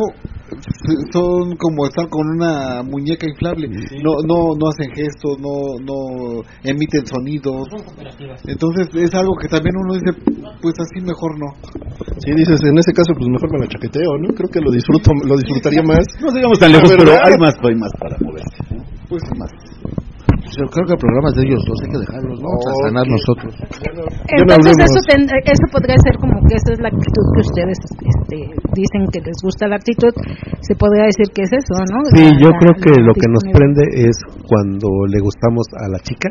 son 1.13 1.57
como 1.57 1.87
estar 1.87 2.09
con 2.09 2.29
una 2.29 2.83
muñeca 2.83 3.27
inflable. 3.27 3.69
No, 4.03 4.13
no, 4.27 4.55
no 4.59 4.69
hacen 4.69 4.91
gestos, 4.95 5.39
no, 5.39 5.79
no 5.81 6.43
emiten 6.65 7.07
sonidos. 7.07 7.69
Entonces 8.47 8.89
es 8.95 9.15
algo 9.15 9.35
que 9.41 9.49
también 9.49 9.75
uno 9.77 9.95
dice, 9.95 10.13
pues 10.61 10.75
así 10.79 11.05
mejor 11.05 11.39
no. 11.39 11.49
Sí, 12.19 12.33
dices, 12.35 12.61
en 12.65 12.79
ese 12.79 12.93
caso, 12.93 13.13
pues 13.17 13.29
mejor 13.29 13.53
me 13.53 13.59
la 13.61 13.69
chaqueteo, 13.69 14.19
¿no? 14.19 14.35
Creo 14.35 14.51
que 14.51 14.61
lo 14.61 14.71
disfruto, 14.71 15.11
lo 15.25 15.37
disfrutaría 15.37 15.83
más. 15.87 16.05
No 16.21 16.33
digamos 16.33 16.59
tan 16.59 16.73
lejos, 16.73 16.93
pero 16.97 17.13
hay 17.13 17.37
más, 17.39 17.55
hay 17.63 17.77
más 17.77 17.93
para 17.99 18.17
moverse. 18.21 18.59
Pues 19.09 19.23
más. 19.37 19.62
Yo 20.53 20.65
creo 20.69 20.85
que 20.85 20.97
programas 21.01 21.33
de 21.35 21.43
ellos 21.49 21.61
dos 21.65 21.79
hay 21.81 21.91
que 21.93 22.01
dejarlos, 22.05 22.37
¿no? 22.41 22.49
Oh, 22.53 22.77
sanar 22.85 23.07
nosotros. 23.09 23.53
Entonces 23.57 24.75
eso, 24.85 25.01
eso 25.01 25.67
podría 25.73 25.97
ser 26.05 26.15
como 26.21 26.37
que 26.45 26.55
esa 26.61 26.77
es 26.77 26.81
la 26.81 26.89
actitud 26.93 27.25
que 27.33 27.41
ustedes 27.41 27.79
este, 27.81 28.37
dicen 28.77 29.03
que 29.09 29.21
les 29.25 29.39
gusta 29.41 29.67
la 29.69 29.77
actitud, 29.77 30.13
se 30.61 30.75
podría 30.77 31.09
decir 31.09 31.33
que 31.33 31.43
es 31.49 31.53
eso, 31.53 31.75
¿no? 31.89 32.05
Sí, 32.13 32.25
yo 32.37 32.51
creo 32.61 32.75
que 32.77 32.93
lo 33.01 33.15
que 33.15 33.29
nos 33.33 33.45
prende 33.49 33.85
es 33.97 34.17
cuando 34.45 34.89
le 35.09 35.21
gustamos 35.21 35.65
a 35.81 35.89
la 35.89 35.99
chica 36.01 36.29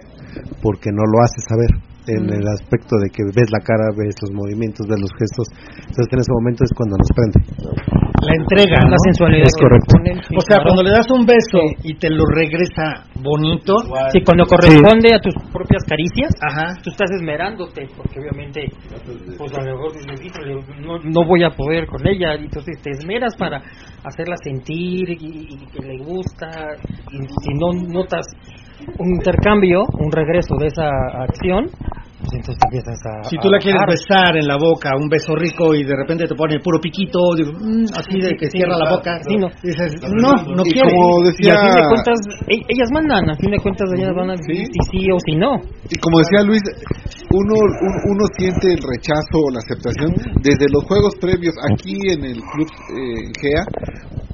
porque 0.62 0.92
no 0.94 1.02
lo 1.02 1.18
hace 1.26 1.42
saber 1.42 1.91
en 2.08 2.26
el 2.30 2.46
aspecto 2.48 2.98
de 2.98 3.10
que 3.10 3.24
ves 3.36 3.50
la 3.52 3.62
cara, 3.62 3.94
ves 3.94 4.16
los 4.22 4.32
movimientos, 4.34 4.88
ves 4.88 5.00
los 5.00 5.14
gestos. 5.20 5.48
Entonces 5.86 6.10
en 6.12 6.20
ese 6.20 6.34
momento 6.34 6.64
es 6.64 6.72
cuando 6.74 6.98
nos 6.98 7.10
prende. 7.14 7.40
La 8.22 8.34
entrega, 8.38 8.78
la 8.86 8.98
sensualidad. 9.06 9.48
Es 9.48 9.58
correcto. 9.58 9.98
o 10.38 10.42
sea, 10.42 10.62
cuando 10.64 10.84
le 10.84 10.92
das 10.92 11.10
un 11.10 11.26
beso 11.26 11.62
y 11.84 11.96
te 11.96 12.10
lo 12.10 12.24
regresa 12.26 13.06
bonito. 13.22 13.78
Sí, 14.12 14.22
cuando 14.26 14.46
corresponde 14.46 15.14
a 15.14 15.20
tus 15.20 15.34
propias 15.52 15.84
caricias, 15.86 16.34
Ajá. 16.42 16.74
tú 16.84 16.90
estás 16.90 17.10
esmerándote, 17.12 17.88
porque 17.96 18.20
obviamente, 18.20 18.66
pues 19.38 19.54
a 19.54 19.62
lo 19.62 19.78
mejor 19.78 19.92
no, 20.82 21.00
no 21.00 21.28
voy 21.28 21.44
a 21.44 21.50
poder 21.50 21.88
con 21.88 22.06
ella, 22.08 22.36
entonces 22.36 22.82
te 22.82 22.92
esmeras 22.92 23.36
para 23.36 23.62
hacerla 24.04 24.36
sentir 24.44 25.10
y, 25.10 25.48
y 25.50 25.66
que 25.72 25.86
le 25.86 25.98
gusta. 26.04 26.50
Y 27.12 27.18
si 27.18 27.54
no 27.58 27.74
notas 27.74 28.26
un 29.00 29.16
intercambio, 29.16 29.84
un 30.00 30.12
regreso 30.12 30.56
de 30.60 30.68
esa 30.68 30.90
acción, 31.24 31.70
pues 32.22 32.38
entonces 32.38 32.62
empiezas 32.70 33.00
a. 33.02 33.24
Si 33.26 33.38
tú 33.42 33.50
la 33.50 33.58
quieres 33.58 33.82
besar 33.88 34.38
en 34.38 34.46
la 34.46 34.58
boca, 34.58 34.94
un 34.96 35.10
beso 35.10 35.34
rico, 35.36 35.74
y 35.74 35.84
de 35.84 35.96
repente 35.96 36.28
te 36.28 36.36
pone 36.36 36.60
puro 36.60 36.80
piquito, 36.80 37.34
mm, 37.34 37.90
así 37.98 38.22
de 38.22 38.38
que 38.38 38.46
cierra 38.46 38.78
la 38.78 38.94
boca, 38.94 39.18
no. 39.26 39.50
dices, 39.64 39.98
no, 40.06 40.38
no 40.54 40.62
quiere. 40.62 40.94
y 41.42 41.50
a 41.50 41.58
fin 41.58 41.74
de 41.74 41.84
cuentas, 41.90 42.20
e-, 42.46 42.66
ellas 42.70 42.90
mandan, 42.94 43.30
a 43.30 43.36
fin 43.38 43.50
de 43.50 43.58
cuentas, 43.58 43.90
ellas 43.98 44.14
van 44.14 44.30
a 44.30 44.36
decir 44.38 44.70
si 44.70 44.82
sí 44.92 45.12
o 45.12 45.18
si 45.26 45.36
no. 45.36 45.58
Y 45.90 45.98
como 45.98 46.20
decía 46.20 46.46
Luis, 46.46 46.62
uno, 47.34 47.56
uno 48.06 48.24
siente 48.38 48.70
el 48.70 48.82
rechazo 48.86 49.42
o 49.42 49.50
la 49.50 49.60
aceptación 49.66 50.14
desde 50.44 50.70
los 50.70 50.86
juegos 50.86 51.16
previos 51.20 51.56
aquí 51.74 51.98
en 52.06 52.26
el 52.26 52.38
club 52.38 52.70
eh, 52.70 53.34
GEA, 53.34 53.66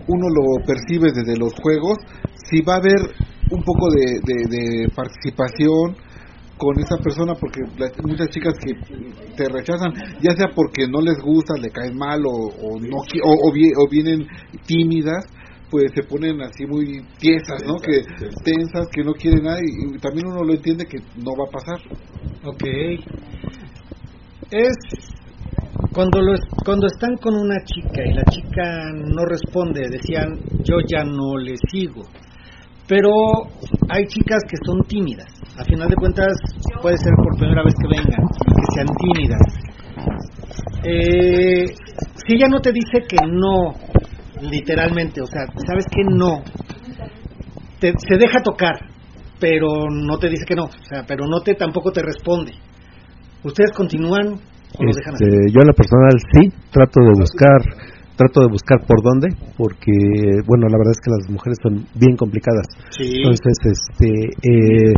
uno 0.08 0.28
lo 0.28 0.66
percibe 0.66 1.12
desde 1.16 1.40
los 1.40 1.54
juegos, 1.56 1.98
si 2.50 2.60
va 2.62 2.76
a 2.76 2.78
haber 2.78 3.16
un 3.50 3.64
poco 3.64 3.90
de, 3.92 4.20
de, 4.26 4.90
participación 4.94 5.96
con 6.58 6.80
esa 6.80 6.98
persona 6.98 7.34
porque 7.36 7.62
muchas 8.04 8.30
chicas 8.30 8.54
que 8.60 8.74
te 9.36 9.48
rechazan 9.48 9.94
ya 10.22 10.32
sea 10.36 10.48
porque 10.56 10.88
no 10.88 11.02
les 11.02 11.18
gusta 11.22 11.54
le 11.62 11.70
caen 11.70 11.96
mal 11.96 12.20
o, 12.26 12.80
no 12.80 12.98
o, 12.98 13.50
o, 13.50 13.90
vienen 13.90 14.28
tímidas 14.66 15.26
pues 15.70 15.92
se 15.94 16.04
ponen 16.04 16.42
así 16.42 16.66
muy 16.66 17.06
tiesas 17.20 17.62
no 17.66 17.76
que 17.76 18.02
tensas 18.44 18.88
que 18.92 19.04
no 19.04 19.14
quieren 19.14 19.44
nada 19.44 19.60
y, 19.62 19.98
también 20.00 20.28
uno 20.28 20.44
lo 20.44 20.54
entiende 20.54 20.86
que 20.86 20.98
no 21.18 21.32
va 21.38 21.46
a 21.46 21.52
pasar. 21.52 21.80
Ok. 22.44 22.64
Es 24.50 24.78
cuando 25.94 26.22
los, 26.22 26.40
cuando 26.64 26.88
están 26.88 27.18
con 27.18 27.36
una 27.36 27.58
chica 27.66 28.02
y 28.04 28.14
la 28.14 28.24
chica 28.24 28.92
no 29.14 29.26
responde 29.26 29.82
decían 29.90 30.40
yo 30.64 30.78
ya 30.88 31.04
no 31.04 31.38
le 31.38 31.56
sigo 31.70 32.04
pero 32.88 33.10
hay 33.90 34.06
chicas 34.08 34.44
que 34.50 34.58
son 34.66 34.82
tímidas. 34.88 35.28
A 35.58 35.64
final 35.64 35.90
de 35.90 35.96
cuentas, 35.96 36.38
puede 36.82 36.98
ser 36.98 37.14
por 37.16 37.38
primera 37.38 37.64
vez 37.64 37.74
que 37.82 37.88
vengan, 37.88 38.28
que 38.46 38.74
sean 38.74 38.88
tímidas. 38.98 39.42
Eh, 40.84 41.66
si 42.26 42.34
ella 42.34 42.48
no 42.48 42.60
te 42.60 42.72
dice 42.72 43.06
que 43.08 43.18
no, 43.28 43.74
literalmente, 44.42 45.22
o 45.22 45.26
sea, 45.26 45.46
sabes 45.66 45.86
que 45.92 46.04
no, 46.04 46.44
se 47.80 48.18
deja 48.18 48.42
tocar, 48.44 48.76
pero 49.40 49.90
no 49.90 50.18
te 50.18 50.30
dice 50.30 50.46
que 50.46 50.56
no, 50.56 50.66
o 50.66 50.86
sea, 50.90 51.04
pero 51.08 51.26
no 51.28 51.42
te 51.42 51.56
tampoco 51.56 51.92
te 51.92 52.02
responde. 52.02 52.54
¿Ustedes 53.44 53.72
continúan 53.72 54.40
o 54.78 54.84
lo 54.84 54.92
dejan 54.94 55.16
así? 55.16 55.26
Este, 55.26 55.52
yo 55.54 55.62
a 55.62 55.66
la 55.66 55.74
personal 55.74 56.14
sí, 56.34 56.50
trato 56.72 57.02
de 57.02 57.12
buscar 57.20 57.62
trato 58.18 58.42
de 58.42 58.50
buscar 58.50 58.82
por 58.86 59.00
dónde, 59.06 59.30
porque, 59.56 59.94
bueno, 60.50 60.66
la 60.68 60.78
verdad 60.82 60.98
es 60.98 61.02
que 61.06 61.14
las 61.14 61.26
mujeres 61.30 61.58
son 61.62 61.74
bien 61.96 62.18
complicadas. 62.18 62.66
Entonces, 62.98 63.56
este, 63.62 64.10
eh, 64.42 64.94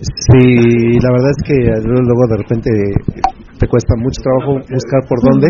sí, 0.00 0.98
la 0.98 1.12
verdad 1.12 1.30
es 1.36 1.42
que 1.44 1.56
luego 1.84 2.24
de 2.32 2.36
repente 2.40 2.70
te 3.60 3.68
cuesta 3.68 3.94
mucho 4.00 4.18
trabajo 4.24 4.52
buscar 4.64 5.00
por 5.06 5.20
dónde, 5.20 5.48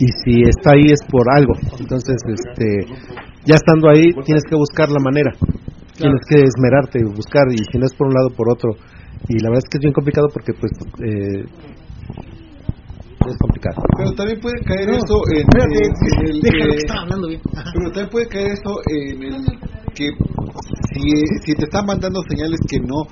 y 0.00 0.06
si 0.24 0.42
está 0.42 0.72
ahí 0.74 0.90
es 0.90 1.00
por 1.08 1.24
algo. 1.30 1.54
Entonces, 1.78 2.16
este, 2.26 2.90
ya 3.46 3.54
estando 3.54 3.88
ahí, 3.88 4.10
tienes 4.24 4.42
que 4.48 4.56
buscar 4.56 4.90
la 4.90 4.98
manera, 4.98 5.30
tienes 5.96 6.20
que 6.28 6.42
esmerarte, 6.42 7.04
buscar, 7.04 7.46
y 7.52 7.62
si 7.70 7.78
no 7.78 7.86
es 7.86 7.94
por 7.94 8.08
un 8.08 8.14
lado, 8.14 8.30
por 8.36 8.50
otro. 8.50 8.70
Y 9.28 9.38
la 9.38 9.50
verdad 9.50 9.62
es 9.64 9.70
que 9.70 9.78
es 9.78 9.82
bien 9.82 9.92
complicado 9.92 10.26
porque, 10.32 10.52
pues, 10.58 10.72
eh, 11.06 11.44
es 13.28 13.36
complicado. 13.38 13.82
Pero 13.96 14.12
también 14.12 14.40
puede 14.40 14.60
caer 14.64 14.90
esto 14.90 15.16
en, 15.32 15.44
el 16.26 16.40
que, 16.40 16.92
hablando 16.92 17.28
bien. 17.28 17.40
Pero 17.52 17.90
también 17.92 18.08
puede 18.10 18.28
caer 18.28 18.52
esto 18.52 18.80
en 18.88 19.22
el 19.22 19.36
que 19.94 20.08
si, 20.92 21.10
si 21.44 21.54
te 21.54 21.64
están 21.64 21.86
mandando 21.86 22.22
señales 22.28 22.60
que 22.68 22.78
no 22.80 23.04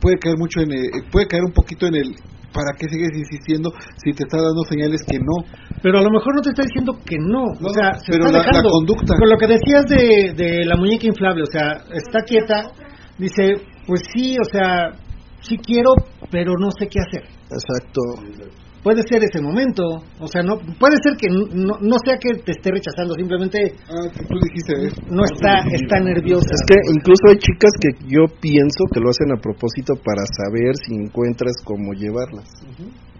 puede 0.00 0.18
caer 0.18 0.36
mucho 0.38 0.60
en 0.60 0.72
el, 0.72 0.90
puede 1.10 1.26
caer 1.26 1.42
un 1.44 1.52
poquito 1.52 1.86
en 1.86 1.94
el 1.96 2.14
¿para 2.52 2.76
qué 2.78 2.86
sigues 2.88 3.10
insistiendo 3.16 3.72
si 3.96 4.12
te 4.12 4.24
está 4.24 4.36
dando 4.36 4.62
señales 4.68 5.02
que 5.08 5.18
no? 5.18 5.42
Pero 5.82 5.98
a 5.98 6.02
lo 6.02 6.10
mejor 6.10 6.36
no 6.36 6.42
te 6.42 6.50
está 6.50 6.62
diciendo 6.62 6.98
que 7.04 7.16
no, 7.18 7.44
o 7.44 7.72
sea, 7.72 7.94
se 7.98 8.12
pero 8.12 8.26
está 8.26 8.52
la, 8.52 8.62
conducta. 8.62 9.14
Con 9.16 9.28
lo 9.28 9.38
que 9.38 9.46
decías 9.46 9.86
de, 9.88 10.34
de 10.36 10.64
la 10.66 10.76
muñeca 10.76 11.06
inflable, 11.06 11.42
o 11.42 11.50
sea, 11.50 11.82
está 11.90 12.20
quieta, 12.26 12.70
dice, 13.18 13.56
pues 13.86 14.02
sí, 14.12 14.36
o 14.38 14.44
sea, 14.44 14.92
sí 15.40 15.56
quiero, 15.56 15.94
pero 16.30 16.52
no 16.58 16.70
sé 16.78 16.86
qué 16.88 17.00
hacer. 17.00 17.24
Exacto 17.50 18.61
puede 18.82 19.02
ser 19.08 19.22
ese 19.22 19.40
momento, 19.40 19.82
o 20.18 20.26
sea, 20.26 20.42
no 20.42 20.58
puede 20.78 20.96
ser 21.02 21.16
que 21.16 21.28
no, 21.28 21.78
no 21.80 21.96
sea 22.04 22.18
que 22.18 22.34
te 22.42 22.52
esté 22.52 22.70
rechazando, 22.70 23.14
simplemente 23.14 23.74
ah, 23.88 24.10
tú 24.28 24.38
dijiste 24.42 24.74
no 25.08 25.22
está 25.24 25.64
está 25.70 26.00
nerviosa. 26.00 26.50
Es 26.52 26.62
que 26.66 26.76
incluso 26.92 27.22
hay 27.30 27.38
chicas 27.38 27.72
que 27.80 27.90
yo 28.06 28.26
pienso 28.40 28.84
que 28.92 29.00
lo 29.00 29.10
hacen 29.10 29.32
a 29.32 29.40
propósito 29.40 29.94
para 30.04 30.24
saber 30.26 30.74
si 30.84 30.94
encuentras 30.94 31.54
cómo 31.64 31.92
llevarlas 31.94 32.48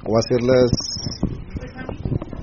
o 0.05 0.18
hacerlas 0.18 0.70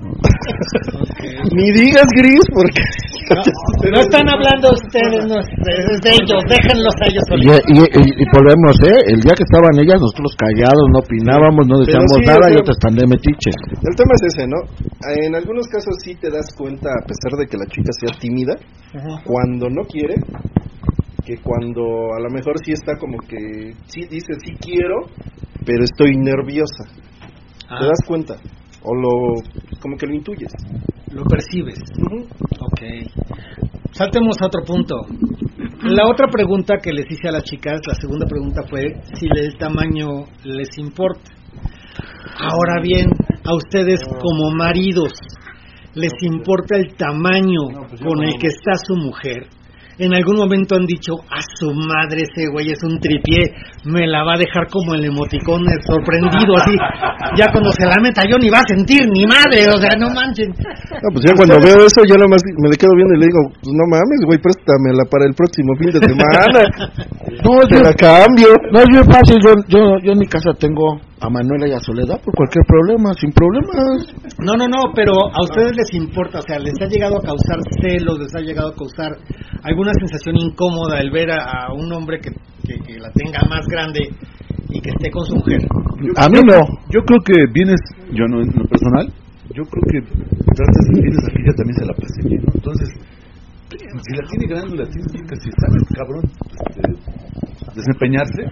Ni 1.54 1.70
digas 1.72 2.06
gris 2.16 2.44
porque 2.52 2.82
no, 3.92 4.00
están 4.00 4.26
hablando 4.28 4.74
ustedes, 4.74 5.22
no, 5.26 5.38
de 5.38 6.10
ellos, 6.10 6.40
déjenlos 6.50 6.94
a 6.98 7.04
ellos. 7.06 7.24
Y, 7.38 7.78
y, 7.78 8.26
volvemos, 8.34 8.74
¿eh? 8.82 9.14
El 9.14 9.20
día 9.20 9.34
que 9.38 9.46
estaban 9.46 9.74
ellas, 9.78 10.00
nosotros 10.00 10.34
callados, 10.36 10.84
no 10.92 10.98
opinábamos, 10.98 11.66
no 11.66 11.78
decíamos 11.78 12.10
nada 12.26 12.50
y 12.50 12.58
otros 12.58 12.76
están 12.76 12.94
de 12.96 13.06
metiche. 13.06 13.50
El 13.86 13.94
tema 13.94 14.12
es 14.18 14.34
ese, 14.34 14.46
¿no? 14.46 14.58
En 15.22 15.34
algunos 15.34 15.66
casos 15.68 15.94
sí 16.02 16.14
te 16.16 16.30
das 16.30 16.50
cuenta, 16.56 16.90
a 16.90 17.06
pesar 17.06 17.38
de 17.38 17.46
que 17.46 17.56
la 17.56 17.66
chica 17.66 17.90
sea 17.98 18.18
tímida, 18.18 18.54
cuando 19.24 19.70
no 19.70 19.82
quiere, 19.86 20.14
que 21.24 21.38
cuando 21.38 22.14
a 22.16 22.20
lo 22.20 22.30
mejor 22.30 22.58
sí 22.64 22.72
está 22.72 22.96
como 22.98 23.18
que, 23.28 23.74
sí 23.86 24.06
dice 24.10 24.34
sí 24.42 24.54
quiero, 24.60 25.06
pero 25.64 25.84
estoy 25.84 26.16
nerviosa. 26.16 26.84
¿Te 27.68 27.86
ah. 27.86 27.86
das 27.86 28.02
cuenta? 28.06 28.34
o 28.82 28.94
lo 28.94 29.10
como 29.80 29.96
que 29.96 30.06
lo 30.06 30.14
intuyes 30.14 30.52
lo 31.10 31.24
percibes. 31.24 31.78
Ok. 32.60 32.80
Saltemos 33.92 34.36
a 34.40 34.46
otro 34.46 34.62
punto. 34.64 34.96
La 35.82 36.04
otra 36.06 36.28
pregunta 36.28 36.76
que 36.82 36.92
les 36.92 37.10
hice 37.10 37.28
a 37.28 37.32
las 37.32 37.44
chicas 37.44 37.80
la 37.86 37.94
segunda 37.94 38.26
pregunta 38.26 38.62
fue 38.68 39.00
si 39.14 39.26
el 39.34 39.56
tamaño 39.56 40.24
les 40.44 40.68
importa. 40.78 41.32
Ahora 42.38 42.80
bien, 42.82 43.10
a 43.44 43.54
ustedes 43.54 44.00
como 44.20 44.50
maridos, 44.50 45.12
¿les 45.94 46.12
importa 46.22 46.76
el 46.76 46.94
tamaño 46.94 47.60
pues 47.88 48.00
con 48.00 48.22
el 48.22 48.34
que 48.38 48.48
está 48.48 48.72
su 48.86 48.96
mujer? 48.96 49.48
En 50.00 50.14
algún 50.14 50.36
momento 50.36 50.76
han 50.76 50.86
dicho, 50.86 51.12
a 51.28 51.40
su 51.58 51.70
madre 51.72 52.24
ese 52.24 52.48
güey 52.48 52.72
es 52.72 52.80
un 52.82 52.98
tripié, 52.98 53.52
me 53.84 54.06
la 54.06 54.24
va 54.24 54.34
a 54.34 54.38
dejar 54.38 54.66
como 54.72 54.94
el 54.94 55.04
emoticón 55.04 55.62
sorprendido 55.86 56.56
así. 56.56 56.74
Ya 57.36 57.46
cuando 57.52 57.70
se 57.70 57.86
la 57.86 57.94
meta 58.02 58.22
yo 58.26 58.36
ni 58.38 58.50
va 58.50 58.58
a 58.58 58.66
sentir 58.66 59.06
ni 59.12 59.24
madre, 59.24 59.68
o 59.68 59.78
sea, 59.78 59.94
no 59.96 60.10
manchen. 60.10 60.50
No, 60.50 61.08
pues 61.12 61.22
ya 61.22 61.32
cuando 61.36 61.60
veo 61.60 61.86
eso 61.86 62.02
ya 62.02 62.16
nomás 62.16 62.42
me 62.42 62.68
le 62.68 62.76
quedo 62.76 62.90
viendo 62.96 63.14
y 63.14 63.20
le 63.20 63.26
digo, 63.26 63.40
pues 63.54 63.70
no 63.70 63.84
mames, 63.86 64.20
güey, 64.26 64.38
préstamela 64.40 65.04
para 65.06 65.26
el 65.28 65.34
próximo 65.34 65.76
fin 65.78 65.92
de 65.94 66.00
semana. 66.00 66.48
no, 67.44 67.52
yo 67.68 67.78
la 67.78 67.94
cambio. 67.94 68.50
No, 68.72 68.80
yo 68.90 69.04
fácil, 69.04 69.38
yo, 69.44 69.52
yo, 69.68 70.00
yo 70.02 70.12
en 70.12 70.18
mi 70.18 70.26
casa 70.26 70.50
tengo 70.58 70.98
a 71.20 71.28
Manuela 71.28 71.68
y 71.68 71.72
a 71.72 71.80
Soledad 71.80 72.20
por 72.24 72.34
cualquier 72.34 72.64
problema, 72.66 73.12
sin 73.14 73.30
problemas. 73.32 74.08
No, 74.38 74.56
no, 74.56 74.66
no, 74.66 74.92
pero 74.94 75.12
a 75.12 75.42
ustedes 75.44 75.76
les 75.76 75.92
importa, 75.94 76.38
o 76.38 76.42
sea, 76.42 76.58
les 76.58 76.74
ha 76.80 76.86
llegado 76.86 77.18
a 77.18 77.22
causar 77.22 77.60
celos, 77.80 78.18
les 78.18 78.34
ha 78.34 78.40
llegado 78.40 78.70
a 78.70 78.74
causar 78.74 79.12
alguna 79.62 79.89
sensación 79.94 80.36
incómoda 80.36 80.98
el 81.00 81.10
ver 81.10 81.30
a, 81.30 81.72
un 81.72 81.92
hombre 81.92 82.20
que, 82.20 82.30
que, 82.64 82.98
la 82.98 83.10
tenga 83.12 83.40
más 83.48 83.66
grande 83.66 84.08
y 84.68 84.80
que 84.80 84.90
esté 84.90 85.10
con 85.10 85.24
su 85.24 85.34
mujer. 85.36 85.66
a 86.16 86.28
mí 86.28 86.40
no. 86.44 86.60
Yo 86.90 87.00
creo 87.02 87.20
que 87.24 87.34
vienes, 87.52 87.80
yo 88.12 88.26
no 88.26 88.40
en 88.40 88.48
lo 88.54 88.64
personal, 88.68 89.06
yo 89.54 89.62
creo 89.64 89.82
que 89.90 90.00
tratas 90.54 90.86
de 90.94 91.02
vienes 91.02 91.24
aquí 91.28 91.42
ya 91.46 91.54
también 91.54 91.76
se 91.76 91.84
la 91.86 91.94
pase 91.94 92.22
bien, 92.24 92.42
Entonces, 92.54 92.88
si 93.70 94.16
la 94.16 94.28
tiene 94.28 94.46
grande, 94.46 94.76
la 94.76 94.90
tiene 94.90 95.28
que 95.28 95.36
si 95.36 95.50
sabes, 95.58 95.82
cabrón, 95.94 96.22
este, 96.50 97.74
desempeñarse 97.74 98.42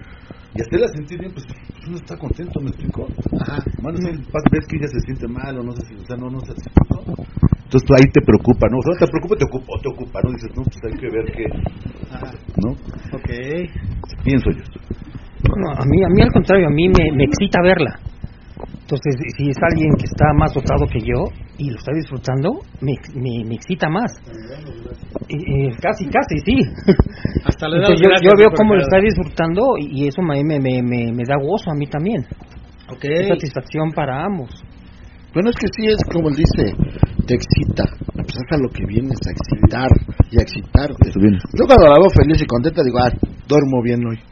y 0.55 0.61
hacerla 0.61 0.87
sentir 0.93 1.19
bien, 1.19 1.33
pues 1.33 1.45
uno 1.87 1.97
está 1.97 2.17
contento, 2.17 2.59
¿me 2.61 2.69
explico? 2.69 3.07
Ajá. 3.41 3.57
Bueno, 3.81 3.99
ves 4.01 4.65
que 4.67 4.77
ella 4.77 4.89
se 4.89 4.99
siente 5.05 5.27
mal 5.27 5.57
o 5.57 5.63
no 5.63 5.71
sé 5.73 5.81
si, 5.87 5.93
o 5.95 6.05
sea, 6.05 6.17
no, 6.17 6.29
no 6.29 6.39
sé 6.41 6.53
si, 6.57 6.65
Entonces 6.67 7.83
tú 7.85 7.91
ahí 7.93 8.07
te 8.13 8.21
preocupa, 8.21 8.67
¿no? 8.69 8.77
O 8.77 8.83
sea, 8.83 9.05
te 9.05 9.11
preocupa, 9.11 9.35
te 9.37 9.45
ocupa, 9.45 9.73
te 9.81 9.89
ocupa, 9.89 10.17
¿no? 10.23 10.29
Dices, 10.33 10.51
no, 10.57 10.63
pues 10.65 10.79
hay 10.83 10.95
que 10.99 11.09
ver 11.09 11.25
qué, 11.37 11.45
¿no? 12.65 12.69
Ok. 13.13 13.29
Pienso 14.23 14.49
yo. 14.51 14.63
Bueno, 15.47 15.71
a 15.71 15.85
mí, 15.85 15.97
a 16.03 16.09
mí 16.09 16.21
al 16.21 16.31
contrario, 16.31 16.67
a 16.67 16.73
mí 16.73 16.89
me, 16.89 17.03
me 17.15 17.23
excita 17.23 17.61
verla. 17.61 17.93
Entonces, 18.89 19.21
si 19.37 19.51
es 19.51 19.57
alguien 19.61 19.93
que 19.99 20.05
está 20.05 20.33
más 20.33 20.51
dotado 20.51 20.87
que 20.89 20.97
yo 20.99 21.29
y 21.59 21.69
lo 21.69 21.77
está 21.77 21.93
disfrutando, 21.93 22.57
me, 22.81 22.97
me, 23.45 23.53
excita 23.53 23.87
más. 23.87 24.09
Y, 25.27 25.69
casi, 25.77 26.09
casi, 26.09 26.39
sí. 26.43 26.57
Hasta 27.45 27.69
le 27.69 27.81
yo, 27.85 27.93
yo, 28.19 28.31
veo 28.35 28.49
cómo 28.57 28.73
lo 28.73 28.81
está 28.81 28.97
disfrutando 28.97 29.77
y, 29.77 30.07
eso 30.07 30.23
me, 30.23 30.43
me, 30.43 30.59
me, 30.59 30.81
me, 30.81 31.23
da 31.23 31.35
gozo 31.39 31.69
a 31.69 31.75
mí 31.75 31.85
también. 31.85 32.25
Okay. 32.89 33.13
Es 33.13 33.27
satisfacción 33.27 33.91
para 33.91 34.25
ambos. 34.25 34.49
Bueno, 35.35 35.51
es 35.51 35.55
que 35.57 35.67
sí 35.67 35.85
es 35.85 36.01
como 36.11 36.29
él 36.29 36.37
dice, 36.37 36.73
te 37.27 37.35
excita. 37.35 37.83
Pues 38.15 38.33
es 38.33 38.51
a 38.51 38.57
lo 38.57 38.69
que 38.69 38.85
vienes, 38.87 39.19
a 39.21 39.29
excitar 39.29 39.89
y 40.31 40.39
a 40.39 40.41
excitarte. 40.41 41.11
Yo 41.13 41.65
cuando 41.67 41.89
la 41.89 41.99
veo 42.01 42.09
feliz 42.09 42.41
y 42.41 42.47
contenta 42.47 42.81
digo, 42.83 42.97
ah, 42.97 43.13
duermo 43.47 43.83
bien 43.83 44.01
hoy 44.07 44.28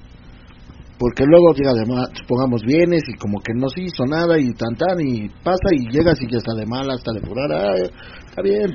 porque 0.99 1.25
luego 1.25 1.53
llega 1.53 1.71
además, 1.71 2.09
supongamos 2.13 2.61
vienes 2.63 3.03
y 3.07 3.13
como 3.17 3.39
que 3.39 3.53
no 3.53 3.69
se 3.69 3.81
hizo 3.81 4.05
nada 4.05 4.39
y 4.39 4.53
tan 4.53 4.75
tan 4.75 4.99
y 4.99 5.29
pasa 5.43 5.69
y 5.71 5.91
llegas 5.91 6.17
y 6.21 6.31
ya 6.31 6.37
está 6.37 6.53
de 6.55 6.65
mala, 6.65 6.95
está 6.95 7.13
de 7.13 7.21
furar, 7.21 7.51
ah, 7.51 7.75
está 7.75 8.41
bien, 8.41 8.73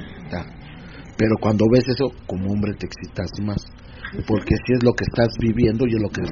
pero 1.19 1.35
cuando 1.41 1.65
ves 1.73 1.85
eso 1.89 2.11
como 2.27 2.53
hombre 2.53 2.75
te 2.79 2.87
excitas 2.87 3.31
más, 3.43 3.63
porque 4.27 4.55
si 4.67 4.73
es 4.75 4.85
lo 4.85 4.93
que 4.93 5.05
estás 5.05 5.35
viviendo 5.41 5.85
y 5.87 5.95
es 5.95 6.03
lo 6.03 6.09
que 6.09 6.23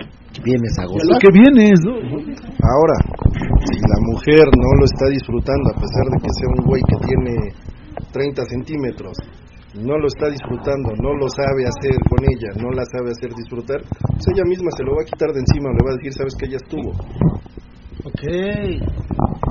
vienes 0.45 0.79
a 0.79 0.87
gozar. 0.87 1.11
Lo 1.11 1.19
que 1.19 1.33
vienes, 1.33 1.81
Ahora, 1.83 2.97
si 3.67 3.79
la 3.83 3.99
mujer 4.13 4.47
no 4.47 4.71
lo 4.79 4.85
está 4.85 5.07
disfrutando 5.11 5.71
a 5.71 5.81
pesar 5.81 6.07
de 6.07 6.19
que 6.23 6.31
sea 6.39 6.49
un 6.55 6.65
güey 6.67 6.83
que 6.87 6.99
tiene 7.07 7.35
30 8.13 8.45
centímetros 8.47 9.17
no 9.75 9.99
lo 9.99 10.07
está 10.07 10.29
disfrutando, 10.29 10.91
no 11.03 11.15
lo 11.15 11.29
sabe 11.29 11.63
hacer 11.67 11.95
con 12.09 12.19
ella, 12.25 12.51
no 12.61 12.71
la 12.71 12.85
sabe 12.91 13.11
hacer 13.11 13.31
disfrutar, 13.35 13.81
pues 13.81 14.27
ella 14.35 14.45
misma 14.45 14.71
se 14.77 14.83
lo 14.85 14.95
va 14.97 15.03
a 15.03 15.05
quitar 15.05 15.31
de 15.33 15.41
encima, 15.41 15.71
le 15.71 15.85
va 15.85 15.93
a 15.93 15.97
decir, 15.97 16.13
sabes 16.13 16.35
que 16.35 16.47
ella 16.47 16.59
estuvo. 16.59 16.91
Ok. 18.05 18.23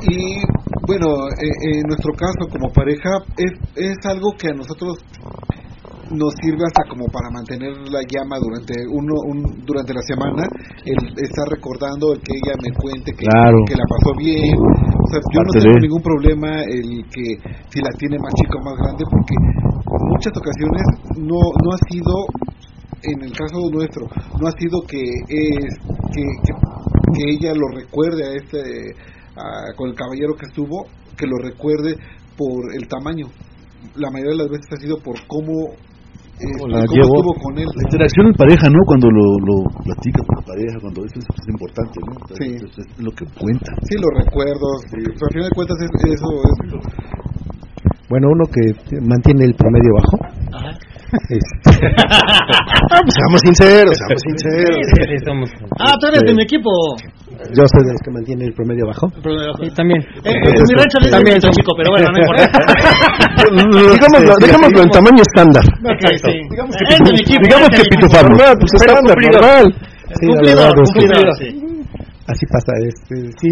Y 0.09 0.41
bueno, 0.87 1.27
eh, 1.29 1.79
en 1.79 1.87
nuestro 1.87 2.13
caso 2.13 2.49
como 2.49 2.71
pareja 2.73 3.09
es, 3.37 3.51
es 3.75 3.97
algo 4.05 4.33
que 4.37 4.49
a 4.49 4.53
nosotros 4.53 4.97
nos 6.11 6.33
sirve 6.41 6.63
hasta 6.65 6.89
como 6.89 7.05
para 7.07 7.29
mantener 7.29 7.73
la 7.89 8.01
llama 8.05 8.37
durante 8.39 8.73
uno 8.89 9.13
un, 9.27 9.65
durante 9.65 9.93
la 9.93 10.01
semana 10.01 10.43
el 10.85 10.97
estar 11.21 11.47
recordando 11.49 12.13
el 12.13 12.21
que 12.21 12.33
ella 12.33 12.55
me 12.61 12.71
cuente 12.73 13.11
que, 13.11 13.25
que 13.25 13.75
la 13.75 13.85
pasó 13.87 14.11
bien. 14.17 14.55
O 14.57 15.07
sea 15.09 15.19
yo 15.33 15.41
no 15.41 15.51
tengo 15.51 15.79
ningún 15.79 16.01
problema 16.01 16.63
el 16.63 17.05
que 17.09 17.37
si 17.69 17.79
la 17.81 17.91
tiene 17.97 18.17
más 18.17 18.33
chica 18.33 18.57
o 18.57 18.63
más 18.63 18.77
grande 18.77 19.03
porque 19.09 19.35
en 19.37 20.05
muchas 20.09 20.33
ocasiones 20.35 20.83
no 21.17 21.39
no 21.63 21.69
ha 21.73 21.79
sido 21.89 22.13
en 23.03 23.21
el 23.23 23.31
caso 23.31 23.69
nuestro 23.71 24.07
no 24.39 24.47
ha 24.47 24.51
sido 24.59 24.81
que 24.87 25.01
es 25.01 25.71
que, 26.11 26.23
que, 26.43 26.53
ella 27.31 27.53
lo 27.53 27.67
recuerde 27.75 28.23
a 28.23 28.35
este 28.35 28.93
con 29.75 29.89
el 29.89 29.95
caballero 29.95 30.35
que 30.35 30.47
estuvo 30.47 30.85
que 31.17 31.27
lo 31.27 31.37
recuerde 31.37 31.97
por 32.37 32.73
el 32.73 32.87
tamaño. 32.87 33.27
La 33.95 34.09
mayoría 34.09 34.31
de 34.31 34.43
las 34.43 34.49
veces 34.49 34.71
ha 34.71 34.77
sido 34.77 34.99
por 34.99 35.15
cómo 35.27 35.75
la 36.67 36.83
llevo, 36.87 37.33
con 37.43 37.57
él? 37.57 37.67
La 37.67 37.83
interacción 37.83 38.27
en 38.27 38.33
pareja, 38.33 38.69
¿no? 38.69 38.79
Cuando 38.85 39.11
lo, 39.11 39.25
lo 39.43 39.55
platicas 39.83 40.23
con 40.23 40.35
la 40.39 40.45
pareja, 40.47 40.75
cuando 40.79 41.05
eso 41.05 41.19
es, 41.19 41.47
importante, 41.47 41.95
¿no? 42.05 42.13
sí. 42.35 42.47
Es, 42.55 43.03
lo 43.03 43.11
que 43.11 43.25
cuenta. 43.35 43.71
Sí, 43.83 43.95
los 43.99 44.11
recuerdos. 44.23 44.75
Sí. 44.87 44.99
al 45.03 45.31
final 45.33 45.49
de 45.49 45.55
cuentas, 45.55 45.77
eso 45.83 46.29
es. 46.47 46.53
Bueno, 48.09 48.27
uno 48.31 48.45
que 48.47 48.63
mantiene 49.01 49.45
el 49.45 49.53
promedio 49.53 49.91
bajo. 49.99 50.15
Ajá. 50.55 50.71
Este. 51.29 51.77
ah, 52.07 53.01
pues 53.01 53.13
seamos 53.17 53.41
sinceros, 53.43 53.97
seamos 53.97 54.21
sinceros. 54.21 54.77
ah, 55.79 55.93
tú 55.99 56.07
eres 56.07 56.21
de 56.25 56.33
mi 56.35 56.43
equipo. 56.43 56.69
Yo 57.55 57.63
soy 57.71 57.83
de 57.87 57.93
los 57.95 58.01
que 58.03 58.11
mantiene 58.11 58.45
el 58.45 58.53
promedio 58.53 58.85
bajo. 58.87 59.07
Sí, 59.15 59.71
también. 59.75 60.01
Eh, 60.23 60.35
en 60.35 60.63
mi 60.67 60.73
rancho 60.75 60.99
le 60.99 61.09
también 61.09 61.39
chico, 61.39 61.71
pero 61.77 61.89
bueno, 61.91 62.11
no 62.11 62.17
importa. 62.23 62.43
digámoslo, 63.95 64.33
dejémoslo 64.43 64.79
en 64.83 64.89
tamaño 64.89 65.21
estándar. 65.23 65.63
Okay, 65.79 66.15
sí. 66.19 66.35
Digamos 66.51 66.75
que, 66.75 66.83
es 66.83 67.21
equipo, 67.21 67.43
digamos 67.47 67.69
que. 67.71 67.83
No, 68.35 68.47
pues 68.59 68.71
estándar, 68.75 69.17
normal. 69.17 69.65
Sí, 70.19 70.25
cumplido, 70.27 70.61
la 70.67 70.73
cumplido, 70.73 71.31
sí. 71.39 71.47
Así 72.27 72.45
pasa, 72.45 72.71
este, 72.85 73.15
sí 73.41 73.49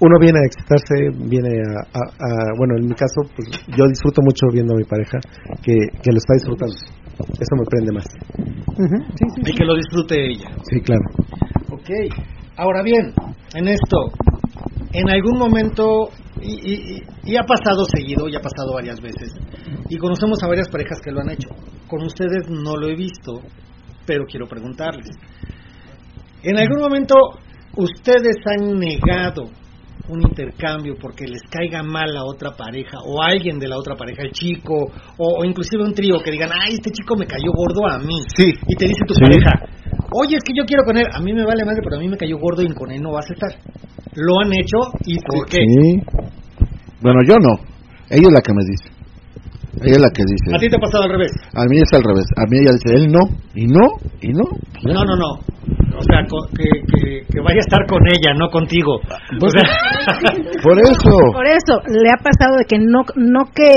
uno 0.00 0.18
viene 0.20 0.38
a 0.38 0.46
excitarse, 0.46 0.94
viene 1.28 1.48
a, 1.64 1.80
a, 1.80 2.02
a, 2.02 2.52
bueno, 2.58 2.76
en 2.76 2.86
mi 2.86 2.94
caso, 2.94 3.22
pues 3.34 3.48
yo 3.76 3.84
disfruto 3.88 4.20
mucho 4.22 4.46
viendo 4.52 4.74
a 4.74 4.76
mi 4.76 4.84
pareja 4.84 5.18
que, 5.62 5.72
que 6.02 6.12
lo 6.12 6.18
está 6.18 6.34
disfrutando. 6.34 6.74
Eso 7.16 7.56
me 7.56 7.64
prende 7.64 7.92
más. 7.92 8.04
Uh 8.36 8.82
-huh. 8.82 9.00
sí, 9.16 9.24
sí, 9.34 9.40
y 9.46 9.54
que 9.54 9.64
lo 9.64 9.74
disfrute 9.74 10.14
ella. 10.32 10.50
Sí, 10.68 10.80
claro. 10.80 11.04
Ok. 11.70 11.88
Ahora 12.56 12.82
bien, 12.82 13.12
en 13.54 13.68
esto, 13.68 14.10
en 14.92 15.10
algún 15.10 15.38
momento, 15.38 16.08
y, 16.40 17.02
y, 17.24 17.36
ha 17.36 17.42
pasado 17.42 17.84
seguido, 17.84 18.28
y 18.28 18.36
ha 18.36 18.40
pasado 18.40 18.72
varias 18.72 19.00
veces, 19.00 19.34
y 19.90 19.96
conocemos 19.98 20.42
a 20.42 20.48
varias 20.48 20.68
parejas 20.68 20.98
que 21.04 21.10
lo 21.10 21.20
han 21.20 21.30
hecho. 21.30 21.48
Con 21.86 22.02
ustedes 22.02 22.48
no 22.48 22.76
lo 22.76 22.88
he 22.88 22.96
visto, 22.96 23.42
pero 24.06 24.24
quiero 24.24 24.46
preguntarles. 24.46 25.10
En 26.42 26.56
algún 26.58 26.80
momento, 26.80 27.14
ustedes 27.76 28.36
han 28.46 28.78
negado 28.78 29.50
un 30.08 30.22
intercambio 30.22 30.94
porque 31.00 31.26
les 31.26 31.42
caiga 31.50 31.82
mal 31.82 32.16
a 32.16 32.24
otra 32.24 32.52
pareja 32.52 32.98
o 33.04 33.22
alguien 33.22 33.58
de 33.58 33.68
la 33.68 33.76
otra 33.76 33.96
pareja, 33.96 34.22
el 34.22 34.30
chico 34.30 34.92
o, 35.18 35.44
inclusive 35.44 35.82
un 35.82 35.92
trío 35.92 36.20
que 36.20 36.30
digan, 36.30 36.50
ay, 36.52 36.74
este 36.74 36.90
chico 36.90 37.16
me 37.16 37.26
cayó 37.26 37.50
gordo 37.52 37.86
a 37.86 37.98
mí. 37.98 38.22
Sí. 38.34 38.52
Y 38.66 38.76
te 38.76 38.86
dice 38.86 39.00
tu 39.06 39.14
pareja, 39.14 39.50
oye, 40.20 40.36
es 40.36 40.44
que 40.44 40.52
yo 40.56 40.64
quiero 40.64 40.84
con 40.84 40.96
él, 40.96 41.06
a 41.12 41.20
mí 41.20 41.32
me 41.32 41.44
vale 41.44 41.64
madre, 41.64 41.80
pero 41.82 41.96
a 41.96 42.00
mí 42.00 42.08
me 42.08 42.16
cayó 42.16 42.38
gordo 42.38 42.62
y 42.62 42.72
con 42.74 42.90
él 42.90 43.02
no 43.02 43.12
vas 43.12 43.26
a 43.30 43.34
estar. 43.34 43.50
¿Lo 44.14 44.40
han 44.40 44.52
hecho 44.52 44.78
y 45.04 45.16
por 45.20 45.46
qué? 45.46 45.58
Sí. 45.58 46.00
Bueno, 47.02 47.20
yo 47.26 47.36
no. 47.36 47.60
Ella 48.08 48.28
es 48.28 48.32
la 48.32 48.40
que 48.40 48.52
me 48.54 48.64
dice. 48.64 48.96
Ella 49.82 49.96
es 49.96 50.00
la 50.00 50.10
que 50.10 50.22
dice. 50.24 50.56
¿A 50.56 50.58
ti 50.58 50.68
te 50.68 50.76
ha 50.76 50.80
pasado 50.80 51.04
al 51.04 51.10
revés? 51.10 51.32
A 51.52 51.64
mí 51.68 51.76
es 51.76 51.92
al 51.92 52.02
revés. 52.02 52.24
A 52.36 52.48
mí 52.48 52.58
ella 52.58 52.72
dice, 52.72 52.96
él 52.96 53.12
no, 53.12 53.20
y 53.54 53.66
no, 53.66 53.86
y 54.22 54.32
no. 54.32 54.44
No, 54.84 55.04
no, 55.04 55.16
no. 55.16 55.30
O 55.96 56.02
sea, 56.02 56.20
que, 56.24 57.24
que, 57.28 57.40
vaya 57.40 57.56
a 57.56 57.64
estar 57.64 57.86
con 57.86 58.00
ella, 58.06 58.34
no 58.38 58.48
contigo. 58.50 59.00
Pues, 59.38 59.52
por 60.62 60.78
eso. 60.78 61.16
Por 61.32 61.46
eso, 61.46 61.80
le 61.88 62.10
ha 62.10 62.16
pasado 62.16 62.56
de 62.58 62.64
que 62.64 62.78
no, 62.78 63.04
no 63.16 63.44
que 63.54 63.68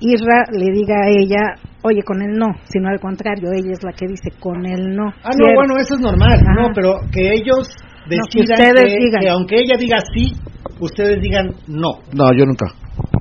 Isra 0.00 0.44
le 0.52 0.66
diga 0.72 0.96
a 0.96 1.08
ella, 1.08 1.71
oye, 1.82 2.02
con 2.02 2.22
él 2.22 2.32
no, 2.38 2.48
sino 2.64 2.88
al 2.88 3.00
contrario, 3.00 3.50
ella 3.52 3.72
es 3.72 3.82
la 3.82 3.92
que 3.92 4.06
dice, 4.06 4.30
con 4.38 4.64
él 4.66 4.94
no. 4.94 5.08
Ah, 5.22 5.30
no, 5.38 5.54
bueno, 5.54 5.74
eso 5.78 5.94
es 5.94 6.00
normal, 6.00 6.40
no, 6.56 6.68
pero 6.74 7.00
que 7.12 7.32
ellos 7.32 7.68
decidan 8.08 8.74
que, 9.20 9.28
aunque 9.28 9.56
ella 9.56 9.76
diga 9.78 9.98
sí, 10.14 10.32
ustedes 10.80 11.20
digan 11.20 11.50
no. 11.68 12.02
No, 12.12 12.32
yo 12.36 12.44
nunca. 12.46 12.66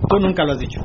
Tú 0.10 0.20
nunca 0.20 0.44
lo 0.44 0.54
has 0.54 0.60
dicho. 0.60 0.82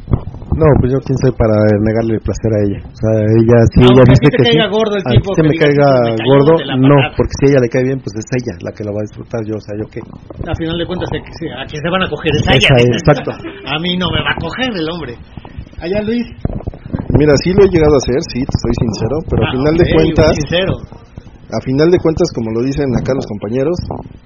No, 0.56 0.64
pues 0.80 0.88
yo 0.88 0.98
quién 1.04 1.18
soy 1.20 1.36
para 1.36 1.52
negarle 1.84 2.16
el 2.16 2.24
placer 2.24 2.48
a 2.48 2.60
ella. 2.64 2.80
O 2.80 2.96
sea, 2.96 3.12
ella, 3.12 3.58
si 3.76 3.80
ella 3.84 4.04
dice 4.08 4.24
que, 4.24 4.40
caiga 4.40 4.72
gordo 4.72 4.96
el 4.96 5.04
tipo, 5.04 5.36
que, 5.36 5.44
me 5.44 5.52
caiga 5.52 6.16
gordo, 6.24 6.56
no, 6.80 6.96
porque 7.12 7.34
si 7.36 7.52
ella 7.52 7.60
le 7.60 7.68
cae 7.68 7.84
bien, 7.84 8.00
pues 8.00 8.16
es 8.16 8.24
ella 8.40 8.56
la 8.64 8.72
que 8.72 8.80
la 8.80 8.88
va 8.88 9.04
a 9.04 9.06
disfrutar 9.06 9.44
yo, 9.44 9.60
o 9.60 9.60
sea, 9.60 9.76
yo 9.76 9.84
qué. 9.92 10.00
A 10.00 10.56
final 10.56 10.80
de 10.80 10.86
cuentas, 10.88 11.12
a 11.12 11.64
que 11.68 11.76
se 11.76 11.88
van 11.92 12.00
a 12.00 12.08
coger 12.08 12.32
es 12.40 12.48
ella. 12.48 12.72
exacto. 12.88 13.36
A 13.68 13.76
mí 13.84 14.00
no 14.00 14.08
me 14.08 14.24
va 14.24 14.32
a 14.32 14.40
coger 14.40 14.72
el 14.72 14.88
hombre. 14.88 15.12
Allá 15.76 16.00
Luis. 16.00 16.24
Mira, 17.18 17.32
sí 17.42 17.50
lo 17.56 17.64
he 17.64 17.70
llegado 17.72 17.94
a 17.94 18.02
hacer, 18.02 18.20
sí, 18.32 18.40
te 18.44 18.56
soy 18.60 18.74
sincero, 18.76 19.16
pero 19.28 19.40
a 19.40 19.48
ah, 19.48 19.52
final 19.56 19.74
de 19.76 19.86
cuentas... 19.88 20.32
Sincero. 20.36 20.74
A 21.46 21.60
final 21.62 21.88
de 21.90 21.98
cuentas, 21.98 22.28
como 22.34 22.50
lo 22.50 22.60
dicen 22.62 22.90
acá 22.98 23.14
los 23.14 23.26
compañeros, 23.26 23.78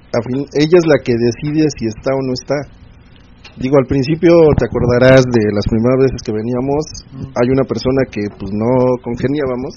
a 0.09 0.21
fin, 0.25 0.41
ella 0.57 0.79
es 0.81 0.87
la 0.89 0.97
que 1.05 1.13
decide 1.13 1.69
si 1.77 1.85
está 1.85 2.17
o 2.17 2.23
no 2.25 2.33
está. 2.33 2.57
Digo, 3.61 3.77
al 3.77 3.85
principio 3.85 4.33
te 4.57 4.65
acordarás 4.65 5.23
de 5.29 5.45
las 5.53 5.69
primeras 5.69 6.09
veces 6.09 6.23
que 6.25 6.33
veníamos, 6.33 6.81
mm. 7.13 7.37
hay 7.37 7.49
una 7.53 7.65
persona 7.69 8.09
que 8.11 8.25
pues 8.39 8.51
no 8.57 8.97
congeniábamos 9.05 9.75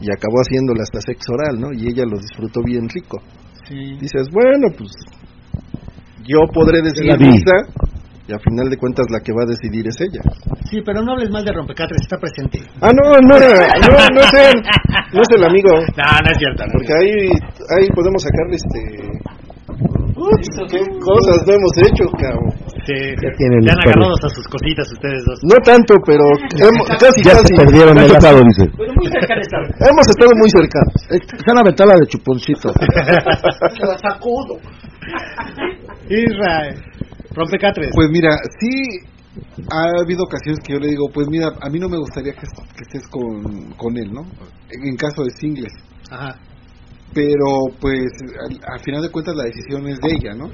y 0.00 0.10
acabó 0.14 0.38
haciéndole 0.46 0.82
hasta 0.82 1.00
sexo 1.00 1.34
oral, 1.34 1.60
¿no? 1.60 1.72
Y 1.72 1.88
ella 1.88 2.04
lo 2.06 2.18
disfrutó 2.18 2.62
bien 2.62 2.88
rico. 2.88 3.18
Dices, 3.70 4.30
bueno, 4.32 4.66
pues 4.76 4.90
yo 6.26 6.38
podré 6.52 6.82
decir 6.82 7.06
misa, 7.18 7.66
y 8.30 8.32
a 8.32 8.38
final 8.38 8.70
de 8.70 8.78
cuentas 8.78 9.06
la 9.10 9.18
que 9.18 9.34
va 9.34 9.42
a 9.42 9.50
decidir 9.50 9.82
es 9.90 9.98
ella. 9.98 10.22
Sí, 10.70 10.78
pero 10.86 11.02
no 11.02 11.18
hables 11.18 11.30
mal 11.30 11.44
de 11.44 11.50
Rompecatres, 11.50 11.98
está 11.98 12.16
presente. 12.16 12.62
Ah, 12.80 12.94
no, 12.94 13.02
no, 13.18 13.18
no, 13.18 13.34
no, 13.34 14.20
es 14.22 14.34
el, 14.38 14.62
no 15.10 15.20
es 15.20 15.30
el 15.34 15.44
amigo. 15.44 15.70
No, 16.00 16.06
no 16.22 16.30
es 16.30 16.38
cierto. 16.38 16.64
porque 16.72 16.92
ahí, 16.94 17.28
ahí 17.76 17.88
podemos 17.94 18.22
sacarle 18.22 18.56
este... 18.56 18.80
¿Qué 20.70 20.80
cosas 21.00 21.42
no 21.46 21.52
hemos 21.54 21.74
hecho, 21.78 22.04
cabrón? 22.16 22.52
Sí, 22.86 22.94
ya, 22.94 23.30
tienen 23.36 23.64
han 23.68 23.80
agarrado 23.80 24.12
a 24.14 24.28
sus 24.28 24.46
cositas 24.48 24.86
ustedes 24.92 25.24
dos. 25.24 25.40
No 25.42 25.56
tanto, 25.64 25.94
pero 26.04 26.24
hemos, 26.60 26.86
casi, 27.00 27.22
ya 27.22 27.32
casi. 27.32 27.54
Se 27.54 27.64
perdieron 27.64 27.98
el 27.98 28.14
asado, 28.14 28.40
dice. 28.44 28.68
muy 28.76 29.08
cerca 29.08 29.34
Hemos 29.34 30.06
estado 30.08 30.30
muy 30.36 30.50
cercanos. 30.50 30.94
Se 31.08 31.50
han 31.50 31.58
aventado 31.58 31.90
la 31.90 31.96
de 31.96 32.06
chuponcito. 32.06 32.68
Se 33.76 33.86
la 33.86 33.98
sacudo. 33.98 34.60
Israel. 36.08 36.76
Rompecatres. 37.34 37.90
Pues 37.94 38.08
mira, 38.10 38.36
sí 38.58 38.70
ha 39.70 40.02
habido 40.02 40.24
ocasiones 40.24 40.60
que 40.64 40.72
yo 40.72 40.78
le 40.80 40.88
digo, 40.88 41.08
pues 41.12 41.28
mira, 41.28 41.48
a 41.60 41.70
mí 41.70 41.78
no 41.78 41.88
me 41.88 41.98
gustaría 41.98 42.32
que, 42.32 42.46
estés 42.82 43.06
con, 43.08 43.72
con 43.74 43.96
él, 43.96 44.12
¿no? 44.12 44.22
En, 44.70 44.96
caso 44.96 45.24
de 45.24 45.30
singles. 45.30 45.72
Ajá. 46.10 46.36
Pero 47.14 47.46
pues 47.80 48.06
al, 48.72 48.80
final 48.80 49.02
de 49.02 49.10
cuentas 49.10 49.34
la 49.36 49.44
decisión 49.44 49.86
es 49.88 49.98
de 50.00 50.12
ella, 50.12 50.34
¿no? 50.34 50.48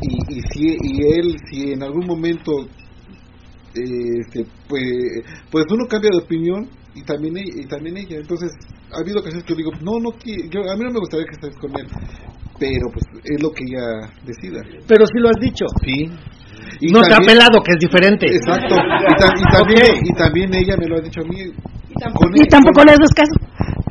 Y, 0.00 0.38
y 0.38 0.40
si 0.52 0.76
y 0.80 1.02
él 1.12 1.36
si 1.50 1.72
en 1.72 1.82
algún 1.82 2.06
momento 2.06 2.52
este 3.74 4.46
pues 4.68 4.84
pues 5.50 5.64
uno 5.70 5.86
cambia 5.88 6.10
de 6.10 6.18
opinión 6.18 6.68
y 6.94 7.02
también 7.02 7.34
y 7.36 7.66
también 7.66 7.96
ella 7.96 8.18
entonces 8.18 8.50
ha 8.92 9.00
habido 9.00 9.20
ocasiones 9.20 9.44
que 9.44 9.54
yo 9.54 9.56
digo 9.56 9.72
no 9.80 9.98
no 9.98 10.10
yo 10.24 10.70
a 10.70 10.76
mí 10.76 10.84
no 10.84 10.92
me 10.92 11.00
gustaría 11.00 11.26
que 11.26 11.34
estés 11.34 11.56
con 11.60 11.76
él 11.78 11.86
pero 12.58 12.90
pues 12.92 13.04
es 13.24 13.42
lo 13.42 13.50
que 13.50 13.64
ella 13.64 14.10
decida. 14.24 14.60
Pero 14.86 15.06
si 15.06 15.18
lo 15.18 15.28
has 15.30 15.40
dicho. 15.40 15.64
Sí. 15.84 16.10
Y 16.80 16.92
no 16.92 17.00
te 17.02 17.14
ha 17.14 17.18
pelado, 17.18 17.62
que 17.64 17.72
es 17.72 17.80
diferente. 17.80 18.26
Exacto. 18.26 18.74
Y, 18.74 19.56
también, 19.56 19.86
y 20.04 20.12
también 20.14 20.54
ella 20.54 20.76
me 20.78 20.86
lo 20.86 20.96
ha 20.96 21.00
dicho 21.00 21.20
a 21.20 21.28
mí. 21.28 21.40
Y 21.40 22.44
tampoco, 22.46 22.84
le 22.84 22.92
haces 22.92 23.12
caso. 23.14 23.34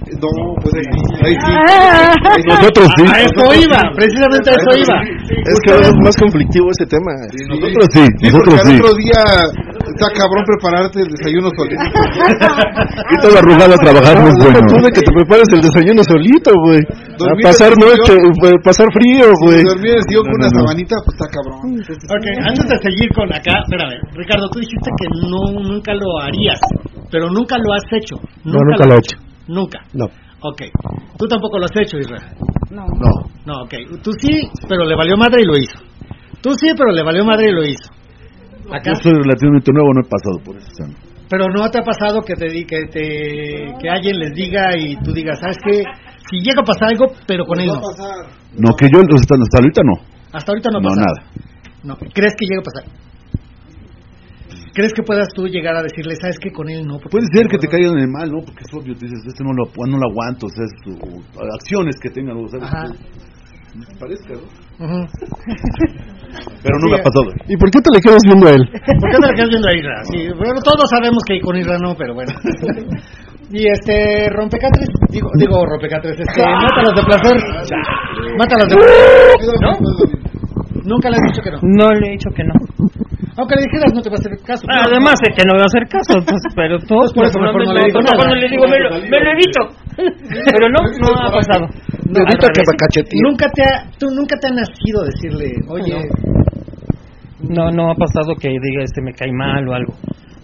No, 0.08 0.56
pues 0.62 0.74
ahí, 0.76 0.84
sí. 1.24 1.36
Ah. 1.44 2.14
Nosotros 2.48 2.88
sí. 2.96 3.04
A 3.12 3.20
eso 3.20 3.44
iba, 3.54 3.82
precisamente 3.94 4.50
a 4.50 4.56
eso 4.56 4.72
iba. 4.80 4.98
Es 5.44 5.60
que 5.66 5.72
es 5.76 5.94
más 6.02 6.16
conflictivo 6.16 6.72
ese 6.72 6.86
tema. 6.88 7.12
nosotros 7.50 7.86
sí, 7.92 8.08
nosotros 8.24 8.62
sí. 8.64 8.76
otro 8.76 8.94
día 8.96 9.22
está 9.88 10.08
cabrón 10.14 10.44
prepararte 10.46 11.00
el 11.02 11.10
desayuno 11.10 11.50
solito. 11.56 11.84
y 13.12 13.16
toda 13.22 13.40
arrugada 13.40 13.74
a 13.76 13.80
trabajar 13.80 14.16
no, 14.20 14.28
es 14.28 14.38
bueno. 14.42 14.60
tú 14.68 14.76
de 14.84 14.92
que 14.92 15.02
te 15.02 15.12
prepares 15.12 15.48
el 15.54 15.62
desayuno 15.62 16.02
solito, 16.04 16.52
güey. 16.66 16.82
A 16.82 17.36
pasar 17.44 17.72
noche, 17.78 18.14
pasar 18.64 18.88
frío, 18.94 19.32
güey. 19.44 19.64
Dormir 19.64 19.96
el 19.96 20.06
con 20.06 20.36
una 20.36 20.50
sabanita, 20.50 20.96
pues 21.06 21.16
está 21.16 21.28
cabrón. 21.32 21.60
Ok, 21.80 22.26
antes 22.46 22.66
de 22.68 22.78
seguir 22.84 23.10
con 23.16 23.28
acá, 23.34 23.64
espérame, 23.64 23.98
Ricardo, 24.14 24.50
tú 24.50 24.60
dijiste 24.60 24.90
que 25.00 25.08
no 25.26 25.60
nunca 25.62 25.94
lo 25.94 26.20
harías, 26.22 26.60
pero 27.12 27.30
nunca 27.30 27.58
lo 27.58 27.74
has 27.74 27.86
hecho. 27.92 28.16
no, 28.44 28.60
nunca 28.60 28.86
lo 28.86 28.94
he 28.96 28.98
hecho. 28.98 29.18
Nunca. 29.48 29.80
No. 29.94 30.06
Ok. 30.42 30.62
¿Tú 31.18 31.26
tampoco 31.28 31.58
lo 31.58 31.66
has 31.66 31.76
hecho, 31.76 31.98
Israel? 31.98 32.24
No. 32.70 32.86
No. 32.86 33.12
No, 33.46 33.64
ok. 33.64 33.74
Tú 34.04 34.12
sí, 34.20 34.48
pero 34.68 34.86
le 34.86 34.96
valió 34.96 35.16
madre 35.18 35.42
y 35.42 35.46
lo 35.46 35.58
hizo. 35.58 35.80
Tú 36.42 36.54
sí, 36.54 36.70
pero 36.78 36.92
le 36.92 37.04
valió 37.04 37.26
madre 37.26 37.50
y 37.50 37.54
lo 37.54 37.64
hizo. 37.64 37.90
Acá. 38.72 38.92
Yo 38.92 38.96
soy 39.02 39.14
relativamente 39.14 39.72
nuevo, 39.72 39.94
no 39.94 40.02
he 40.02 40.10
pasado 40.10 40.40
por 40.44 40.58
eso. 40.58 40.84
Pero 41.30 41.48
no 41.50 41.70
te 41.70 41.80
ha 41.80 41.84
pasado 41.84 42.22
que 42.22 42.36
te, 42.36 42.48
que 42.66 42.88
te 42.88 43.74
que 43.80 43.90
alguien 43.90 44.20
les 44.20 44.34
diga 44.34 44.78
y 44.78 44.96
tú 45.04 45.12
digas, 45.12 45.40
¿sabes 45.40 45.58
qué? 45.64 45.84
Si 46.30 46.38
llega 46.40 46.62
a 46.62 46.66
pasar 46.66 46.90
algo, 46.90 47.08
pero 47.26 47.46
con 47.46 47.60
él 47.60 47.68
no. 47.68 47.76
No, 47.76 48.76
que 48.76 48.88
yo 48.92 49.00
hasta, 49.00 49.36
hasta 49.36 49.58
ahorita 49.60 49.82
no. 49.84 49.94
Hasta 50.34 50.52
ahorita 50.52 50.70
no 50.72 50.80
No, 50.80 50.96
nada. 50.96 51.24
No. 51.84 51.96
¿Crees 51.96 52.34
que 52.38 52.46
llega 52.46 52.62
a 52.62 52.64
pasar? 52.64 53.08
¿Crees 54.74 54.94
que 54.94 55.02
puedas 55.02 55.30
tú 55.34 55.48
llegar 55.48 55.76
a 55.76 55.82
decirle, 55.82 56.16
sabes 56.16 56.38
que 56.38 56.52
con 56.52 56.70
él 56.70 56.86
no? 56.86 57.00
Puede 57.00 57.26
ser 57.34 57.48
que 57.48 57.58
te 57.58 57.68
caigan 57.68 57.98
en 57.98 58.04
el 58.04 58.10
mal, 58.10 58.30
¿no? 58.30 58.42
Porque 58.46 58.62
es 58.62 58.74
obvio, 58.74 58.94
dices, 58.94 59.26
este 59.26 59.44
no 59.44 59.52
lo, 59.52 59.66
no 59.66 59.98
lo 59.98 60.10
aguanto, 60.12 60.46
o 60.46 60.50
sea, 60.50 60.66
acciones 61.52 61.96
que 62.00 62.10
tengan, 62.12 62.38
o 62.38 62.48
sea, 62.48 62.60
parezca, 64.00 64.34
¿no? 64.34 64.67
Pero 64.78 66.76
no 66.80 66.90
me 66.92 67.00
ha 67.00 67.04
pasado. 67.04 67.34
¿Y 67.48 67.58
por 67.58 67.72
qué 67.72 67.82
te 67.82 67.90
le 67.90 68.00
quedas 68.00 68.22
viendo 68.26 68.48
a 68.48 68.52
él? 68.52 68.64
¿Por 69.02 69.10
qué 69.10 69.18
te 69.18 69.28
le 69.28 69.34
quedas 69.34 69.50
viendo 69.50 69.68
a 69.68 69.74
Isra? 69.74 70.04
Sí, 70.12 70.28
bueno, 70.38 70.62
todos 70.62 70.90
sabemos 70.90 71.24
que 71.26 71.40
con 71.42 71.58
Isra 71.58 71.78
no, 71.82 71.96
pero 71.96 72.14
bueno. 72.14 72.32
Y 73.50 73.66
este, 73.66 74.30
rompecatres, 74.30 74.90
digo, 75.10 75.30
digo 75.40 75.66
rompecatres, 75.66 76.20
este, 76.20 76.44
mátalos 76.68 76.94
de 76.96 77.04
placer. 77.04 77.38
Mátalos 78.38 78.68
de 78.70 78.76
placer. 78.76 79.56
¿No? 79.62 79.72
Nunca 80.84 81.10
le 81.10 81.16
has 81.16 81.24
dicho 81.32 81.42
que 81.42 81.52
no. 81.52 81.60
No 81.64 81.92
le 81.94 82.08
he 82.08 82.12
dicho 82.12 82.30
que 82.36 82.44
no. 82.44 82.54
Aunque 83.38 83.56
le 83.56 83.62
dijeras, 83.70 83.94
no 83.94 84.02
te 84.02 84.10
va 84.10 84.16
a 84.16 84.20
hacer 84.20 84.34
caso. 84.44 84.66
Además 84.68 85.16
es 85.22 85.32
que 85.38 85.46
no 85.46 85.54
va 85.56 85.62
a 85.62 85.70
hacer 85.70 85.86
caso, 85.88 86.18
entonces, 86.18 86.52
pero 86.56 86.80
todos 86.80 87.14
por 87.14 87.26
eso 87.26 87.40
mejor 87.40 87.66
no, 87.66 87.74
le 87.74 87.86
digo 87.86 88.00
Cuando 88.02 88.36
le 88.36 88.50
digo, 88.50 88.66
me 88.68 88.80
lo, 88.80 88.90
me 88.98 89.20
lo 89.22 89.30
he 89.32 89.38
dicho. 89.38 89.62
Pero 89.96 90.70
no, 90.70 90.82
no 91.02 91.10
ha 91.22 91.32
pasado. 91.32 91.70
No, 92.08 92.26
que 92.26 93.18
Nunca 93.22 93.50
te 93.50 93.64
ha, 93.64 93.90
tú 93.98 94.08
nunca 94.10 94.36
te 94.40 94.48
ha 94.48 94.52
nacido 94.52 95.04
decirle, 95.04 95.52
oye. 95.70 96.02
No, 97.40 97.72
no 97.72 97.92
ha 97.92 97.96
pasado 97.96 98.36
que 98.40 98.50
diga, 98.50 98.84
este 98.84 99.02
me 99.02 99.14
cae 99.14 99.32
mal 99.32 99.68
o 99.68 99.74
algo. 99.74 99.94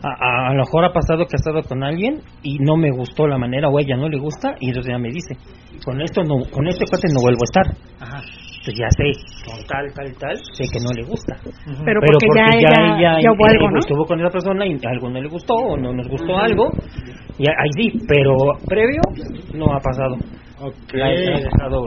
A, 0.04 0.50
a, 0.50 0.54
lo 0.54 0.60
mejor 0.60 0.86
ha 0.86 0.92
pasado 0.92 1.26
que 1.26 1.36
ha 1.36 1.40
estado 1.40 1.64
con 1.64 1.82
alguien 1.82 2.20
y 2.42 2.60
no 2.60 2.76
me 2.76 2.92
gustó 2.92 3.26
la 3.26 3.38
manera 3.38 3.70
o 3.70 3.80
ella 3.80 3.96
no 3.96 4.10
le 4.10 4.20
gusta 4.20 4.56
y 4.60 4.68
entonces 4.68 4.92
ya 4.92 5.00
me 5.00 5.10
dice, 5.10 5.38
con 5.86 6.02
esto 6.02 6.24
no, 6.24 6.44
con 6.52 6.68
este 6.68 6.86
cuate 6.90 7.08
no 7.14 7.22
vuelvo 7.22 7.40
a 7.42 7.48
estar. 7.48 7.66
Ajá 8.02 8.22
pues 8.64 8.78
ya 8.80 8.88
sé, 8.96 9.12
con 9.46 9.60
tal, 9.68 9.92
tal, 9.94 10.08
tal, 10.18 10.38
sé 10.56 10.64
que 10.72 10.80
no 10.80 10.92
le 10.96 11.04
gusta. 11.04 11.36
Pero, 11.84 12.00
porque, 12.00 12.28
ya, 12.36 12.48
ella, 12.56 13.20
ya, 13.20 13.32
hubo 13.32 13.46
algo, 13.46 13.70
¿no? 13.72 13.80
estuvo 13.80 14.06
con 14.06 14.20
esa 14.22 14.30
persona 14.30 14.66
y 14.66 14.80
algo 14.88 15.10
no 15.10 15.22
le 15.22 15.28
gustó 15.28 15.54
o 15.54 15.78
no 15.78 15.92
nos 15.92 16.08
gustó 16.08 16.38
algo, 16.38 16.70
y 17.38 17.48
ahí 17.48 17.72
sí, 17.76 18.00
pero 18.08 18.36
previo 18.66 19.02
no 19.54 19.74
ha 19.74 19.80
pasado. 19.80 20.16
Okay. 20.64 21.02
ha 21.02 21.10
dejado 21.10 21.84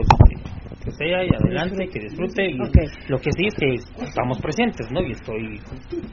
que 0.83 0.91
sea 0.91 1.25
y 1.25 1.29
adelante, 1.33 1.89
que 1.91 1.99
disfrute. 1.99 2.51
Y 2.51 2.57
Lo 3.09 3.19
que 3.19 3.31
sí 3.35 3.47
es 3.47 3.55
que 3.55 4.03
estamos 4.05 4.39
presentes, 4.39 4.85
¿no? 4.91 5.01
Y 5.01 5.13
estoy 5.13 5.59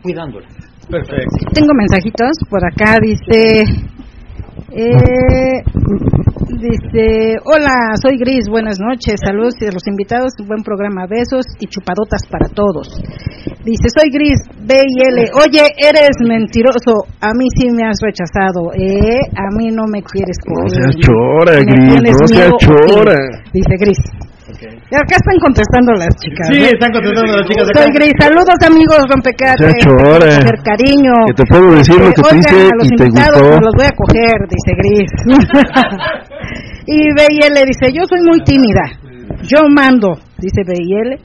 cuidándola. 0.03 0.49
Perfecto. 0.89 1.47
Tengo 1.53 1.75
mensajitos 1.75 2.39
por 2.49 2.65
acá, 2.65 2.97
dice. 3.03 3.65
Eh, 4.77 5.63
Dice, 6.65 7.37
hola, 7.45 7.93
soy 8.01 8.17
Gris, 8.17 8.49
buenas 8.49 8.79
noches, 8.81 9.21
saludos 9.23 9.55
a 9.61 9.73
los 9.73 9.87
invitados, 9.87 10.33
buen 10.47 10.63
programa, 10.63 11.07
besos 11.07 11.45
y 11.61 11.67
chupadotas 11.67 12.23
para 12.31 12.49
todos. 12.49 12.89
Dice, 13.65 13.89
soy 13.93 14.09
Gris, 14.11 14.41
B 14.65 14.75
y 14.75 15.03
L, 15.03 15.31
oye, 15.45 15.61
eres 15.77 16.17
mentiroso, 16.27 17.05
a 17.21 17.33
mí 17.35 17.49
sí 17.57 17.69
me 17.71 17.85
has 17.85 17.99
rechazado, 18.01 18.73
¿eh? 18.73 19.21
A 19.37 19.53
mí 19.57 19.69
no 19.73 19.85
me 19.87 20.03
quieres 20.03 20.39
coger. 20.41 20.65
No 20.65 20.69
seas 20.69 20.97
chora, 21.05 21.61
Gris, 21.61 22.19
no 22.21 22.27
seas 22.27 22.53
chora. 22.61 23.17
Dice 23.53 23.77
Gris. 23.79 23.99
Okay. 24.55 24.71
Acá 24.71 25.19
están 25.19 25.39
contestando 25.43 25.93
las 25.99 26.15
chicas. 26.23 26.47
Sí, 26.47 26.63
están 26.63 26.91
contestando 26.95 27.33
las 27.35 27.47
chicas. 27.49 27.67
Soy 27.75 27.91
Gris. 27.91 28.15
Saludos, 28.23 28.59
amigos 28.63 28.99
rompecates. 29.11 29.83
Hacer 29.83 30.59
cariño. 30.63 31.13
Que 31.27 31.43
te 31.43 31.47
puedo 31.51 31.75
decir 31.75 31.99
lo 31.99 32.13
que 32.13 32.23
te 32.23 32.37
dice 32.37 32.69
y 32.83 32.89
te 32.95 33.09
gustó. 33.11 33.43
los 33.59 33.75
voy 33.75 33.87
a 33.87 33.95
coger, 33.99 34.39
dice 34.47 34.71
Gris. 34.79 35.11
y 36.87 36.99
B&L 37.19 37.57
dice, 37.67 37.91
yo 37.93 38.07
soy 38.07 38.23
muy 38.23 38.39
tímida. 38.45 38.87
Yo 39.43 39.67
mando, 39.75 40.15
dice 40.39 40.63
B&L. 40.65 41.19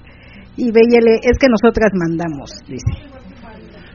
Y 0.58 0.72
B&L, 0.72 1.20
es 1.22 1.38
que 1.38 1.48
nosotras 1.48 1.92
mandamos, 1.94 2.52
dice. 2.68 3.19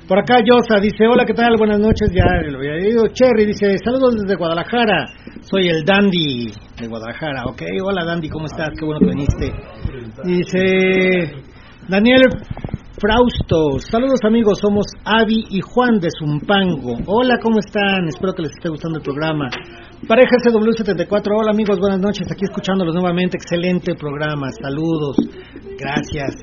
Por 0.07 0.19
acá 0.19 0.37
Yosa 0.45 0.81
dice, 0.83 1.07
hola, 1.09 1.25
¿qué 1.25 1.33
tal? 1.33 1.57
Buenas 1.57 1.81
noches, 1.81 2.11
ya 2.13 2.25
lo 2.51 2.59
había 2.59 2.77
ido. 2.77 3.09
Cherry 3.09 3.47
dice, 3.47 3.79
saludos 3.83 4.17
desde 4.21 4.37
Guadalajara, 4.37 5.07
soy 5.41 5.69
el 5.69 5.83
Dandy 5.83 6.53
de 6.79 6.89
Guadalajara, 6.89 7.45
ok, 7.47 7.63
hola 7.83 8.05
Dandy, 8.05 8.29
¿cómo 8.29 8.45
estás? 8.45 8.69
Qué 8.79 8.85
bueno 8.85 9.01
que 9.01 9.07
viniste. 9.07 9.51
Dice, 10.25 11.33
Daniel 11.89 12.21
Frausto. 13.01 13.79
Saludos 13.91 14.21
amigos, 14.27 14.59
somos 14.61 14.85
Avi 15.07 15.47
y 15.49 15.61
Juan 15.63 15.99
de 15.99 16.09
Zumpango. 16.19 16.99
Hola, 17.07 17.39
¿cómo 17.43 17.59
están? 17.59 18.07
Espero 18.07 18.35
que 18.35 18.43
les 18.43 18.53
esté 18.53 18.69
gustando 18.69 18.99
el 18.99 19.03
programa. 19.03 19.49
Pareja 20.07 20.37
CW74, 20.45 21.33
hola 21.35 21.51
amigos, 21.51 21.81
buenas 21.81 22.01
noches. 22.01 22.31
Aquí 22.31 22.45
escuchándolos 22.45 22.95
nuevamente. 22.95 23.39
Excelente 23.39 23.95
programa. 23.95 24.51
Saludos. 24.53 25.17
Gracias. 25.79 26.35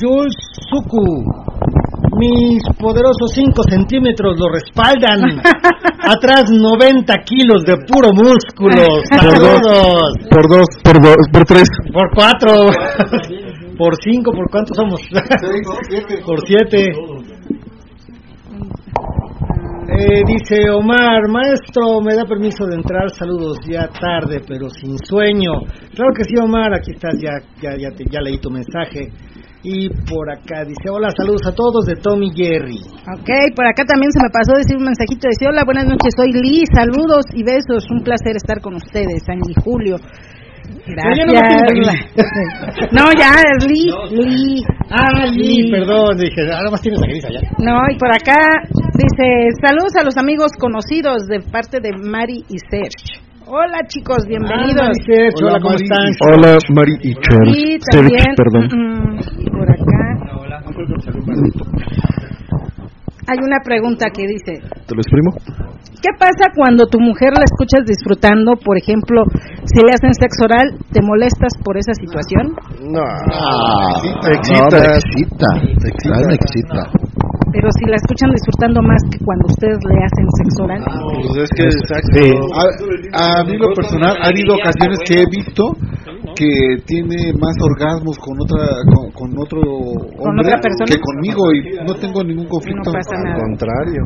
Jules 0.00 0.34
Suku. 0.68 1.83
Mis 2.18 2.62
poderosos 2.78 3.32
5 3.34 3.62
centímetros 3.68 4.38
lo 4.38 4.46
respaldan. 4.48 5.40
Atrás 6.06 6.44
90 6.50 7.12
kilos 7.24 7.64
de 7.64 7.74
puro 7.88 8.12
músculo. 8.12 9.02
Saludos. 9.08 10.12
Por 10.30 10.48
dos, 10.48 10.68
por 10.82 11.02
dos, 11.02 11.16
por 11.32 11.44
tres. 11.44 11.68
Por 11.92 12.10
cuatro. 12.14 12.70
por 13.78 13.94
cinco, 14.02 14.32
¿por 14.32 14.50
cuántos 14.50 14.76
somos? 14.76 15.00
por 16.26 16.46
siete. 16.46 16.92
Eh, 19.86 20.22
dice 20.26 20.70
Omar, 20.70 21.28
maestro, 21.28 22.00
me 22.00 22.14
da 22.14 22.24
permiso 22.24 22.66
de 22.66 22.76
entrar, 22.76 23.10
saludos, 23.10 23.58
ya 23.64 23.86
tarde, 23.88 24.40
pero 24.46 24.68
sin 24.68 24.98
sueño. 24.98 25.52
Claro 25.94 26.12
que 26.16 26.24
sí, 26.24 26.34
Omar, 26.42 26.74
aquí 26.74 26.92
estás, 26.92 27.14
ya, 27.20 27.32
ya, 27.60 27.76
ya, 27.76 27.90
ya 28.10 28.20
leí 28.20 28.38
tu 28.38 28.50
mensaje. 28.50 29.12
Y 29.64 29.88
por 29.88 30.30
acá 30.30 30.62
dice, 30.62 30.92
hola, 30.92 31.08
saludos 31.16 31.40
a 31.48 31.54
todos 31.54 31.86
de 31.86 31.96
Tommy 31.96 32.28
Jerry. 32.36 32.76
Ok, 33.16 33.30
por 33.56 33.64
acá 33.64 33.82
también 33.88 34.12
se 34.12 34.20
me 34.20 34.28
pasó 34.28 34.52
decir 34.60 34.76
un 34.76 34.84
mensajito, 34.84 35.26
dice, 35.26 35.48
hola, 35.48 35.64
buenas 35.64 35.86
noches, 35.86 36.12
soy 36.14 36.32
Lee, 36.32 36.68
saludos 36.68 37.24
y 37.32 37.42
besos, 37.42 37.88
un 37.90 38.04
placer 38.04 38.36
estar 38.36 38.60
con 38.60 38.74
ustedes, 38.74 39.24
Angie 39.26 39.56
Julio. 39.64 39.96
Gracias. 40.86 41.24
No, 42.92 43.08
ya, 43.16 43.40
es 43.40 43.64
Lee, 43.64 43.90
Lee. 44.10 44.64
Ah, 44.90 45.26
Lee, 45.32 45.70
perdón, 45.70 46.18
dije, 46.18 46.42
ahora 46.52 46.70
más 46.70 46.82
tienes 46.82 47.00
a 47.02 47.06
Gris 47.06 47.24
allá. 47.24 47.40
No, 47.58 47.80
y 47.90 47.98
por 47.98 48.12
acá 48.12 48.36
dice, 48.68 49.48
saludos 49.64 49.96
a 49.98 50.04
los 50.04 50.16
amigos 50.18 50.52
conocidos 50.58 51.26
de 51.26 51.40
parte 51.40 51.80
de 51.80 51.90
Mari 51.96 52.44
y 52.48 52.58
Serge. 52.70 53.24
Hola 53.46 53.78
chicos, 53.88 54.24
bienvenidos. 54.26 54.96
hola, 55.06 55.48
hola, 55.48 55.60
¿cómo 55.60 55.74
están? 55.74 56.06
Hola, 56.32 56.56
Mari 56.74 56.92
y 57.02 57.12
Serge. 57.12 57.52
Sí, 57.52 57.78
también. 57.92 58.34
perdón. 58.36 58.68
Mm, 58.72 59.18
por 59.50 59.70
acá. 59.70 59.84
Hay 63.26 63.38
una 63.40 63.58
pregunta 63.64 64.06
que 64.12 64.26
dice. 64.26 64.60
¿Te 64.86 64.94
lo 64.94 65.00
exprimo? 65.00 65.30
¿Qué 66.04 66.12
pasa 66.18 66.52
cuando 66.54 66.84
tu 66.86 67.00
mujer 67.00 67.32
la 67.32 67.44
escuchas 67.48 67.80
disfrutando, 67.88 68.56
por 68.60 68.76
ejemplo, 68.76 69.24
si 69.64 69.80
le 69.80 69.92
hacen 69.96 70.12
sexo 70.12 70.44
oral, 70.44 70.76
te 70.92 71.00
molestas 71.00 71.56
por 71.64 71.78
esa 71.78 71.94
situación? 71.96 72.52
No, 72.92 73.00
Ah, 73.00 73.96
me 74.04 74.34
excita, 74.36 74.76
excita, 75.00 75.48
me 75.56 75.72
excita, 75.72 76.28
me 76.28 76.34
excita. 76.34 76.82
Pero 77.54 77.68
si 77.78 77.86
la 77.88 77.96
escuchan 77.96 78.28
disfrutando 78.34 78.82
más 78.82 79.00
que 79.08 79.16
cuando 79.24 79.46
ustedes 79.46 79.78
le 79.88 79.96
hacen 80.04 80.26
sexo 80.36 80.64
oral. 80.64 80.82
Pues 80.84 81.48
es 81.48 81.50
que 81.56 81.64
exacto. 81.64 82.12
Sí. 82.20 82.26
A, 83.14 83.40
a 83.40 83.44
mí 83.44 83.56
lo 83.56 83.72
personal, 83.72 84.16
ha 84.20 84.26
habido 84.28 84.54
ocasiones 84.60 84.98
que 85.08 85.22
he 85.22 85.26
visto 85.30 85.62
que 86.34 86.82
tiene 86.86 87.32
más 87.38 87.54
orgasmos 87.60 88.18
con 88.18 88.34
otra 88.40 88.64
con, 88.92 89.10
con 89.12 89.38
otro 89.38 89.60
hombre 89.60 90.52
otra 90.54 90.70
que 90.86 90.98
conmigo 91.00 91.42
y 91.52 91.84
no 91.86 91.94
tengo 91.94 92.22
ningún 92.24 92.48
conflicto. 92.48 92.90
No 92.90 92.92
pasa 92.92 93.16
Al 93.16 93.40
contrario. 93.40 94.02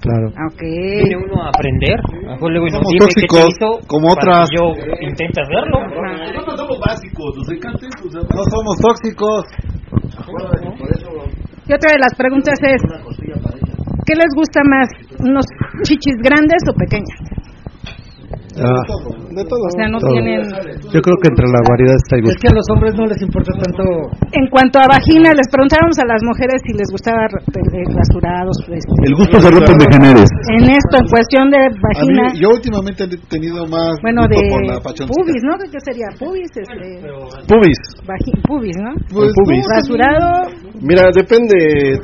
Claro. 0.00 0.28
Ok. 0.28 0.62
Viene 0.62 1.16
uno 1.16 1.42
a 1.42 1.48
aprender. 1.48 1.98
Mejor 2.22 2.52
luego 2.52 2.68
Somos 2.70 2.92
tóxicos, 2.98 3.48
hizo 3.50 3.80
como 3.86 4.08
otras. 4.12 4.48
Yo 4.54 4.72
intento 5.00 5.40
hacerlo. 5.42 5.78
Nosotros 6.32 6.56
somos 6.56 6.78
básicos, 6.80 7.36
nos 7.36 7.48
encanta 7.50 7.86
No 8.34 8.42
somos 8.50 8.76
tóxicos. 8.78 9.44
Y 11.68 11.72
otra 11.72 11.92
de 11.92 11.98
las 11.98 12.14
preguntas 12.16 12.54
es, 12.62 12.80
¿qué 14.06 14.14
les 14.14 14.32
gusta 14.34 14.60
más? 14.64 14.88
¿Unos 15.20 15.44
chichis 15.82 16.16
grandes 16.22 16.62
o 16.68 16.72
pequeñas? 16.74 17.37
Ah, 18.58 18.82
De 19.30 19.44
todo. 19.44 19.64
O 19.68 19.74
sea, 19.76 19.86
no 19.88 19.98
todo. 19.98 20.10
tienen... 20.10 20.42
Yo 20.90 21.00
creo 21.04 21.16
que 21.22 21.28
entre 21.30 21.46
la 21.46 21.60
variedad 21.68 21.94
está 21.94 22.16
el 22.18 22.26
Es 22.26 22.36
que 22.40 22.48
a 22.48 22.54
los 22.54 22.66
hombres 22.74 22.94
no 22.96 23.04
les 23.06 23.20
importa 23.22 23.52
tanto. 23.54 23.82
En 24.32 24.46
cuanto 24.50 24.78
a 24.80 24.86
vagina, 24.90 25.30
les 25.36 25.46
preguntábamos 25.52 25.94
a 25.98 26.04
las 26.06 26.20
mujeres 26.24 26.58
si 26.66 26.72
les 26.74 26.88
gustaba 26.90 27.28
rasurados. 27.30 28.56
este, 28.66 28.92
El 29.06 29.14
gusto 29.14 29.38
se 29.40 29.48
rompe 29.50 29.72
en 29.72 29.78
degeneres. 29.78 30.28
En 30.50 30.64
esto, 30.70 30.94
en 30.98 31.06
cuestión 31.08 31.50
de 31.50 31.58
A 31.58 31.68
mí, 31.70 31.78
vagina, 31.78 32.22
yo 32.34 32.48
últimamente 32.50 33.04
he 33.04 33.16
tenido 33.28 33.66
más 33.66 33.94
bueno, 34.02 34.22
de 34.26 34.36
pubis, 35.06 35.42
¿no? 35.44 35.54
¿Qué 35.58 35.80
sería? 35.84 36.08
Pubis, 36.18 36.50
este, 36.56 37.04
Pubis. 37.46 37.78
vagi- 38.06 38.38
pubis, 38.46 38.76
¿no? 38.80 38.90
Pues, 39.12 39.32
Pubis. 39.34 39.62
no, 39.62 39.74
Rasurado, 39.74 40.28
Mira, 40.80 41.02
depende. 41.14 41.98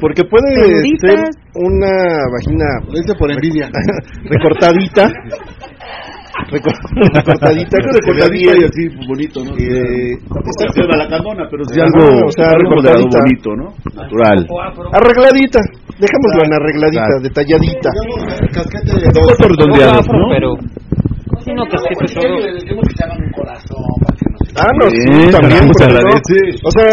Porque 0.00 0.22
puede 0.24 0.54
Peluditas. 0.54 1.10
ser 1.10 1.18
una 1.54 1.92
vagina 2.32 2.64
Lo 2.88 2.98
hice 2.98 3.14
por 3.18 3.30
envidia. 3.30 3.68
recortadita. 4.24 5.10
Recor- 6.48 6.80
recortadita, 7.14 7.76
Pero 7.76 7.92
recortadita 7.92 8.52
y 8.56 8.64
así 8.64 8.82
bonito, 9.06 9.44
¿no? 9.44 9.52
Eh, 9.58 10.16
la 10.96 11.08
candona, 11.08 11.44
pero 11.50 11.64
sí 11.68 11.78
Ajá, 11.80 11.88
algo, 11.92 12.26
o 12.26 12.32
sea, 12.32 12.50
algo 12.50 12.80
de 12.82 12.88
algo 12.90 13.08
recortadita. 13.08 13.18
bonito, 13.20 13.48
¿no? 13.56 13.66
Natural. 13.94 14.46
arregladita. 14.92 15.60
Dejémoslo 16.00 16.40
en 16.44 16.52
arregladita, 16.54 17.04
Claro. 17.06 17.20
detalladita. 17.22 17.90
Casquete 18.52 18.92
de 19.00 19.08
Dos 19.12 19.38
redondeados, 19.38 19.98
afro, 20.00 20.18
¿no? 20.18 20.28
pero 20.32 20.48
si 21.44 21.52
no 21.52 21.62
casquete 21.68 22.14
todo. 22.14 22.36
Ah, 24.56 24.70
no, 24.80 24.90
sí, 24.90 25.30
también. 25.30 25.32
carajo, 25.32 25.66
¿por 25.66 25.76
se 25.76 25.86
qué 25.86 25.92
no? 25.92 25.98
agradece. 25.98 26.36
O 26.64 26.70
sea, 26.70 26.86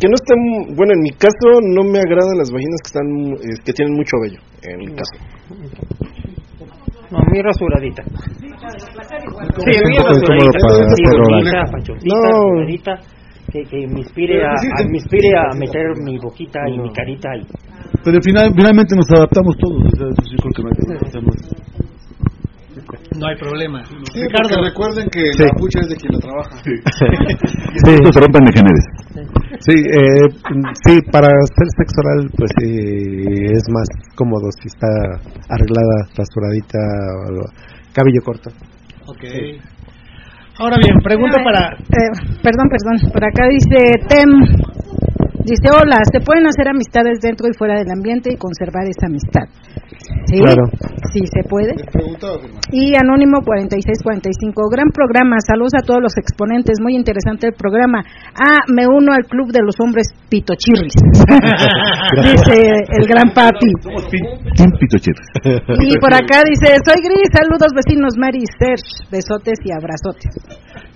que 0.00 0.08
no 0.08 0.14
estén, 0.14 0.76
bueno, 0.76 0.92
en 0.94 1.00
mi 1.02 1.10
caso 1.12 1.48
no 1.74 1.82
me 1.84 1.98
agradan 1.98 2.38
las 2.38 2.50
vaginas 2.50 2.80
que 2.82 2.88
están, 2.88 3.06
eh, 3.38 3.60
que 3.64 3.72
tienen 3.72 3.94
mucho 3.94 4.16
vello, 4.22 4.40
en 4.62 4.78
mi 4.78 4.86
caso. 4.94 5.14
No, 7.10 7.18
mi 7.32 7.40
rasuradita. 7.42 8.02
Sí, 8.04 9.72
mi 9.88 9.96
rasuradita. 9.96 10.58
rasuradita, 12.22 12.92
Que, 13.50 13.62
que 13.64 13.86
me 13.86 14.00
inspire 14.00 14.44
a, 14.44 14.50
a- 14.50 14.84
me 14.84 14.98
inspire 14.98 15.30
a 15.38 15.54
meter 15.56 15.86
mi 16.04 16.18
boquita 16.18 16.60
y 16.68 16.78
mi 16.78 16.92
carita 16.92 17.34
y 17.34 17.46
Pero 18.04 18.18
final, 18.20 18.52
finalmente 18.54 18.94
nos 18.94 19.10
adaptamos 19.10 19.56
todos. 19.56 19.86
o 19.86 19.96
sea, 19.96 20.06
eso 20.06 20.22
sí 20.28 20.36
creo 20.36 20.52
que 20.52 20.62
no 23.18 23.26
hay 23.28 23.36
problema. 23.36 23.84
Sí, 23.84 24.22
Ricardo, 24.22 24.48
porque 24.48 24.68
recuerden 24.70 25.08
que 25.10 25.20
Sí. 25.36 25.42
la 25.44 25.50
pucha 25.58 25.80
es 25.80 25.88
de 25.88 25.96
quien 25.96 26.12
la 26.14 26.20
trabaja. 26.20 26.56
Sí, 26.62 26.74
se 28.12 28.20
rompen 28.20 28.44
degeneres. 28.44 28.84
Sí, 29.60 29.74
eh, 29.74 30.28
sí, 30.86 30.94
para 31.10 31.26
hacer 31.26 31.66
sexo 31.76 32.00
oral, 32.04 32.30
pues 32.36 32.50
eh, 32.62 33.52
es 33.52 33.64
más 33.74 33.88
cómodo 34.14 34.48
si 34.62 34.68
está 34.68 34.86
arreglada, 35.50 36.06
rasuradita, 36.16 36.78
cabello 37.92 38.22
corto. 38.24 38.50
ok. 39.06 39.24
Ahora 40.60 40.76
bien, 40.82 40.96
pregunta 41.04 41.38
para. 41.44 41.70
Eh, 41.70 42.10
perdón, 42.42 42.66
perdón. 42.68 43.12
Por 43.12 43.24
acá 43.24 43.46
dice 43.48 43.78
Tem. 44.08 44.28
Dice, 45.48 45.72
hola, 45.72 45.96
se 46.12 46.20
pueden 46.20 46.46
hacer 46.46 46.68
amistades 46.68 47.20
dentro 47.24 47.48
y 47.48 47.56
fuera 47.56 47.80
del 47.80 47.88
ambiente 47.88 48.28
y 48.32 48.36
conservar 48.36 48.84
esa 48.84 49.08
amistad. 49.08 49.48
¿Sí? 50.28 50.40
Claro. 50.40 50.68
Sí, 51.12 51.24
se 51.24 51.42
puede. 51.48 51.72
Y 52.70 52.92
Anónimo 52.96 53.40
4645, 53.40 54.68
gran 54.68 54.92
programa, 54.92 55.40
saludos 55.40 55.72
a 55.80 55.84
todos 55.84 56.00
los 56.02 56.12
exponentes, 56.20 56.76
muy 56.84 56.94
interesante 56.96 57.48
el 57.48 57.54
programa. 57.54 58.04
Ah, 58.36 58.60
me 58.68 58.86
uno 58.86 59.12
al 59.16 59.24
club 59.24 59.48
de 59.48 59.64
los 59.64 59.74
hombres 59.80 60.12
pitochirris, 60.28 60.92
dice 62.28 62.84
el 62.92 63.08
gran 63.08 63.32
papi. 63.32 63.72
Somos 63.80 64.04
Pitochirris. 64.78 65.28
Y 65.80 65.96
por 65.98 66.12
acá 66.12 66.44
dice, 66.44 66.76
soy 66.84 67.00
Gris, 67.00 67.28
saludos 67.32 67.72
vecinos 67.74 68.14
Mary 68.18 68.44
y 68.44 68.48
Serge, 68.58 69.08
besotes 69.10 69.58
y 69.64 69.72
abrazotes. 69.72 70.34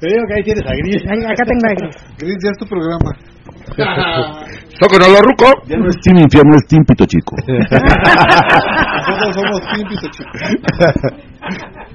Te 0.01 0.09
digo 0.09 0.23
que 0.29 0.35
ahí 0.35 0.43
tienes 0.43 0.65
a 0.67 0.75
Gris. 0.75 1.03
Acá 1.07 1.45
tengo 1.47 1.65
a 1.65 1.75
Gris. 1.75 1.97
Gris, 2.19 2.37
ya 2.43 2.51
es 2.51 2.59
tu 2.59 2.67
programa. 2.67 3.17
¡Tocan 4.81 5.03
a 5.03 5.09
la 5.09 5.21
ruco! 5.21 5.47
Ya 5.67 5.77
no 5.77 5.89
es 5.89 5.97
Team 6.03 6.19
Infierno, 6.19 6.57
es 6.57 6.67
Team 6.67 6.85
Pito 6.87 7.05
Chico. 7.07 7.37
Nosotros 7.47 9.35
somos 9.35 9.61
tímpis, 9.75 10.01
chicos. 10.11 10.27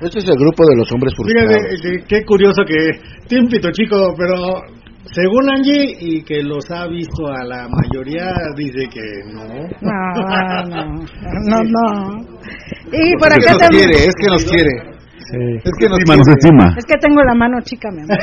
Este 0.00 0.18
es 0.18 0.28
el 0.28 0.34
grupo 0.36 0.64
de 0.68 0.76
los 0.76 0.92
hombres 0.92 1.14
Fíjate, 1.16 1.46
frustrados. 1.46 1.86
eh, 1.86 2.04
qué 2.06 2.24
curioso 2.24 2.62
que 2.66 2.76
Tim 3.28 3.48
Pito 3.48 3.70
Chico, 3.72 4.12
pero 4.18 4.60
según 5.14 5.48
Angie 5.50 5.96
y 5.98 6.22
que 6.24 6.42
los 6.42 6.70
ha 6.70 6.86
visto 6.88 7.26
a 7.28 7.42
la 7.44 7.66
mayoría, 7.68 8.26
dice 8.56 8.86
que 8.92 9.00
no. 9.32 9.44
No, 9.80 10.66
no, 10.68 10.84
no, 10.84 11.62
no. 11.64 12.20
Y 12.92 13.16
por 13.16 13.32
Es 13.32 13.38
que 13.38 13.48
acá 13.48 13.52
nos 13.52 13.58
también... 13.60 13.88
quiere, 13.90 14.04
es 14.04 14.14
que 14.20 14.26
nos 14.30 14.44
quiere. 14.44 14.95
Es 15.26 15.74
que 15.78 15.88
nos 15.90 15.98
manos 16.06 16.28
encima. 16.28 16.70
Es 16.78 16.86
que 16.86 16.94
tengo 17.02 17.18
la 17.22 17.34
mano 17.34 17.58
chica, 17.62 17.90
mi 17.90 18.02
amor. 18.02 18.14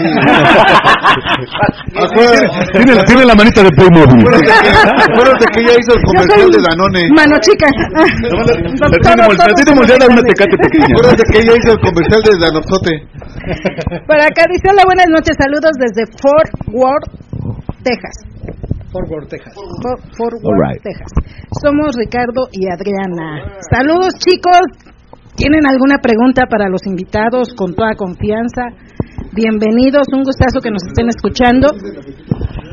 tiene, 2.71 2.95
la, 2.95 3.03
tiene 3.03 3.25
la 3.25 3.35
manita 3.35 3.61
de 3.61 3.69
Playmobil. 3.75 4.23
Acuérdate 4.23 5.45
que 5.51 5.59
ella 5.67 5.75
hizo 5.83 5.91
el 5.91 6.03
comercial 6.03 6.47
de 6.47 6.59
Danone. 6.63 7.03
Mano 7.11 7.35
chica. 7.43 7.67
Acuérdate 10.87 11.23
que 11.27 11.39
ella 11.43 11.53
hizo 11.59 11.75
el 11.75 11.81
comercial 11.83 12.21
de 12.23 12.39
Danosote. 12.39 13.03
Por 14.07 14.15
acá 14.23 14.47
dice, 14.47 14.71
hola, 14.71 14.83
buenas 14.85 15.07
noches, 15.11 15.35
saludos 15.35 15.75
desde 15.75 16.07
Fort 16.23 16.51
Worth, 16.71 17.11
Texas. 17.83 18.15
Fort 18.93 19.09
Worth, 19.09 19.27
Texas. 19.27 19.53
Fort, 20.15 20.39
Worth, 20.39 20.81
Texas. 20.83 21.11
Somos 21.61 21.95
Ricardo 21.97 22.47
y 22.53 22.69
Adriana. 22.71 23.59
Saludos, 23.69 24.15
chicos. 24.23 24.92
¿Tienen 25.35 25.65
alguna 25.65 25.97
pregunta 25.97 26.45
para 26.45 26.69
los 26.69 26.85
invitados 26.85 27.53
con 27.55 27.73
toda 27.73 27.95
confianza? 27.95 28.69
Bienvenidos, 29.33 30.07
un 30.13 30.23
gustazo 30.23 30.61
que 30.61 30.69
nos 30.69 30.83
estén 30.85 31.09
escuchando. 31.09 31.67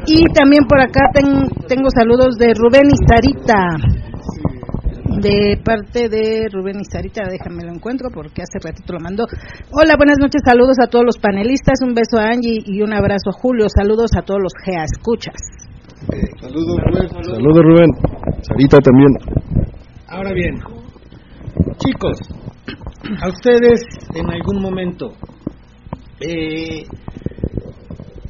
Y 0.06 0.24
también 0.34 0.64
por 0.68 0.80
acá 0.80 1.08
tengo 1.68 1.88
saludos 1.90 2.36
de 2.36 2.52
Rubén 2.54 2.88
y 2.90 2.96
Sarita 3.08 4.00
de 5.20 5.60
parte 5.62 6.08
de 6.08 6.48
Rubén 6.52 6.80
y 6.80 6.84
Sarita, 6.84 7.22
déjame 7.28 7.64
lo 7.64 7.72
encuentro 7.74 8.08
porque 8.12 8.42
hace 8.42 8.58
ratito 8.62 8.92
lo 8.94 9.00
mandó. 9.00 9.24
Hola, 9.72 9.94
buenas 9.96 10.18
noches, 10.18 10.40
saludos 10.44 10.76
a 10.82 10.88
todos 10.88 11.04
los 11.04 11.18
panelistas, 11.18 11.80
un 11.82 11.94
beso 11.94 12.18
a 12.18 12.28
Angie 12.30 12.62
y 12.64 12.80
un 12.80 12.92
abrazo 12.92 13.30
a 13.30 13.32
Julio, 13.32 13.66
saludos 13.68 14.10
a 14.16 14.22
todos 14.22 14.40
los 14.40 14.52
GEA 14.64 14.84
Escuchas. 14.84 15.36
saludos 16.40 16.76
Rubén. 16.86 17.08
Saludos 17.08 17.62
Rubén, 17.64 17.90
Sarita 18.42 18.78
también. 18.78 19.10
Ahora 20.08 20.32
bien, 20.32 20.54
chicos, 21.78 22.18
a 23.22 23.28
ustedes 23.28 23.80
en 24.14 24.30
algún 24.30 24.62
momento 24.62 25.14
eh, 26.20 26.84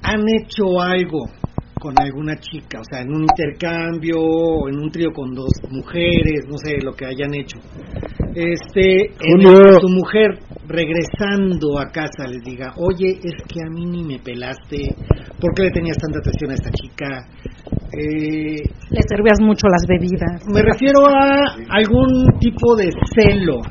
han 0.02 0.22
hecho 0.40 0.80
algo 0.80 1.24
con 1.80 1.94
alguna 1.98 2.36
chica, 2.36 2.80
o 2.80 2.84
sea, 2.84 3.00
en 3.00 3.08
un 3.08 3.22
intercambio, 3.22 4.16
o 4.20 4.68
en 4.68 4.76
un 4.76 4.90
trío 4.90 5.10
con 5.12 5.34
dos 5.34 5.50
mujeres, 5.70 6.44
no 6.46 6.58
sé, 6.58 6.76
lo 6.82 6.92
que 6.92 7.06
hayan 7.06 7.34
hecho. 7.34 7.58
Este, 8.34 9.06
en 9.06 9.40
tu 9.80 9.88
mujer 9.88 10.38
regresando 10.68 11.78
a 11.78 11.86
casa 11.90 12.28
les 12.28 12.42
diga, 12.44 12.74
oye, 12.76 13.18
es 13.24 13.34
que 13.48 13.60
a 13.60 13.70
mí 13.70 13.86
ni 13.86 14.04
me 14.04 14.18
pelaste, 14.18 14.94
¿por 15.40 15.54
qué 15.54 15.64
le 15.64 15.70
tenías 15.70 15.96
tanta 15.96 16.20
atención 16.20 16.50
a 16.50 16.54
esta 16.54 16.70
chica? 16.70 17.26
Eh, 17.92 18.62
le 18.90 19.02
servías 19.08 19.40
mucho 19.40 19.66
las 19.66 19.82
bebidas. 19.88 20.44
Me 20.52 20.62
refiero 20.62 21.06
a 21.06 21.56
algún 21.70 22.38
tipo 22.38 22.76
de 22.76 22.90
celo 23.16 23.62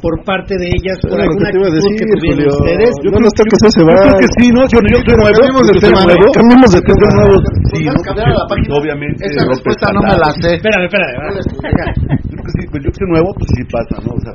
por 0.00 0.24
parte 0.24 0.54
de 0.58 0.66
ellas 0.68 0.96
por 1.00 1.20
alguna 1.20 1.50
que, 1.50 1.58
decir, 1.58 1.92
que 1.96 2.06
tuvieron 2.20 2.52
ustedes. 2.52 2.92
Yo 3.02 3.10
no, 3.10 3.18
no 3.20 3.28
está 3.28 3.42
que 3.44 3.56
se 3.56 3.82
va. 3.84 3.92
Yo 3.92 4.02
creo 4.02 4.18
que 4.20 4.30
sí, 4.36 4.46
¿no? 4.52 4.60
Yo, 4.68 4.78
yo, 4.84 4.98
de 5.00 5.80
tema 5.80 6.04
nuevo. 6.04 6.26
Cambiamos 6.32 6.70
de 6.72 6.80
tema 6.82 7.08
nuevo. 7.16 7.36
Sí, 7.72 7.80
¿no? 7.84 8.76
Obviamente. 8.76 9.20
Esa 9.24 9.42
respuesta 9.48 9.92
no 9.92 10.00
me 10.04 10.14
la 10.16 10.30
sé. 10.36 10.60
Espérame, 10.60 10.84
espérame. 10.86 11.16
Yo 11.36 12.34
creo 12.34 12.44
que 12.44 12.52
sí, 12.54 12.62
pues 12.70 12.80
yo 12.84 12.90
creo 12.92 13.06
que 13.06 13.12
nuevo, 13.12 13.28
pues 13.34 13.48
sí 13.56 13.62
pasa, 13.66 13.96
¿no? 14.04 14.12
O 14.12 14.20
sea, 14.20 14.34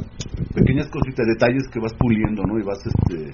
pequeñas 0.54 0.88
cositas, 0.90 1.26
detalles 1.28 1.64
que 1.72 1.80
vas 1.80 1.94
puliendo, 1.98 2.44
¿no? 2.44 2.60
Y 2.60 2.64
vas, 2.64 2.80
este, 2.82 3.34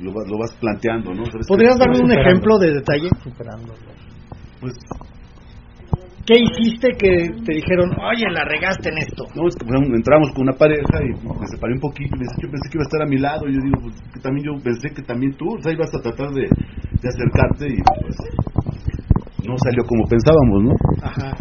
lo 0.00 0.12
vas, 0.12 0.26
lo 0.28 0.38
vas 0.38 0.52
planteando, 0.60 1.12
¿no? 1.14 1.24
¿Podrías 1.46 1.78
darme 1.78 1.98
un 2.00 2.12
ejemplo 2.12 2.58
de 2.58 2.74
detalle? 2.74 3.08
Pues 4.60 4.74
¿Qué 6.26 6.40
hiciste 6.40 6.88
que 6.96 7.28
te 7.44 7.52
dijeron, 7.52 7.90
oye, 8.00 8.24
la 8.32 8.44
regaste 8.44 8.88
en 8.88 8.98
esto? 8.98 9.24
No, 9.34 9.46
es 9.46 9.54
que 9.56 9.66
entramos 9.68 10.32
con 10.32 10.48
una 10.48 10.56
pareja 10.56 10.96
y 11.04 11.12
me 11.12 11.46
separé 11.48 11.74
un 11.74 11.80
poquito 11.80 12.16
y 12.16 12.18
me 12.18 12.24
dice, 12.24 12.36
yo 12.40 12.50
pensé 12.50 12.68
que 12.70 12.78
iba 12.78 12.84
a 12.84 12.88
estar 12.88 13.02
a 13.02 13.06
mi 13.06 13.18
lado. 13.18 13.48
Y 13.48 13.52
yo 13.52 13.60
digo, 13.60 13.76
pues 13.82 13.94
que 14.12 14.20
también 14.20 14.46
yo 14.46 14.52
pensé 14.62 14.88
que 14.88 15.02
también 15.02 15.34
tú, 15.34 15.44
o 15.52 15.60
sea, 15.60 15.72
ibas 15.72 15.92
a 15.92 16.00
tratar 16.00 16.32
de, 16.32 16.48
de 16.48 17.08
acercarte 17.08 17.68
y 17.68 17.76
pues 17.76 18.16
no 19.44 19.54
salió 19.58 19.84
como 19.84 20.04
pensábamos, 20.08 20.62
¿no? 20.64 20.72
Ajá. 21.02 21.36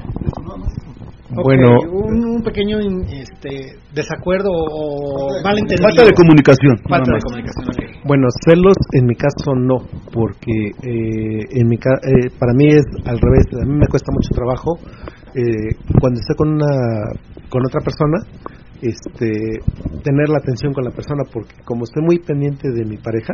Bueno, 1.42 1.80
un, 1.90 2.44
pequeño 2.44 2.78
este, 3.10 3.80
desacuerdo 3.94 4.50
o 4.52 5.42
malentendido. 5.44 5.90
Falta 5.90 6.06
de 6.06 6.14
comunicación. 6.14 6.78
Falta 6.88 7.12
de 7.12 7.20
comunicación. 7.22 7.73
Bueno, 8.06 8.28
celos 8.46 8.76
en 8.92 9.06
mi 9.06 9.16
caso 9.16 9.56
no, 9.56 9.78
porque 10.12 10.76
eh, 10.84 11.40
en 11.52 11.68
mi 11.68 11.76
eh, 11.76 12.30
para 12.38 12.54
mí 12.54 12.68
es 12.68 12.84
al 13.06 13.20
revés. 13.20 13.48
A 13.62 13.66
mí 13.66 13.76
me 13.80 13.88
cuesta 13.88 14.12
mucho 14.12 14.30
trabajo 14.36 14.78
eh, 15.36 15.72
cuando 16.00 16.20
estoy 16.20 16.36
con 16.36 16.50
una 16.50 16.68
con 17.50 17.62
otra 17.66 17.80
persona, 17.82 18.18
este, 18.82 19.62
tener 20.04 20.28
la 20.28 20.40
atención 20.40 20.74
con 20.74 20.84
la 20.84 20.92
persona, 20.92 21.24
porque 21.32 21.56
como 21.64 21.84
estoy 21.84 22.04
muy 22.04 22.20
pendiente 22.20 22.68
de 22.72 22.84
mi 22.84 22.98
pareja, 22.98 23.34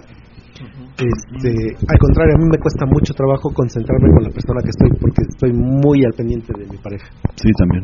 este, 1.00 1.52
al 1.88 1.98
contrario, 1.98 2.36
a 2.36 2.40
mí 2.40 2.46
me 2.52 2.60
cuesta 2.60 2.86
mucho 2.86 3.14
trabajo 3.14 3.50
concentrarme 3.56 4.12
con 4.14 4.24
la 4.24 4.30
persona 4.30 4.60
que 4.62 4.70
estoy 4.70 4.90
porque 5.00 5.24
estoy 5.24 5.54
muy 5.54 6.04
al 6.04 6.14
pendiente 6.14 6.52
de 6.54 6.68
mi 6.68 6.78
pareja. 6.78 7.08
Sí, 7.36 7.50
también. 7.58 7.84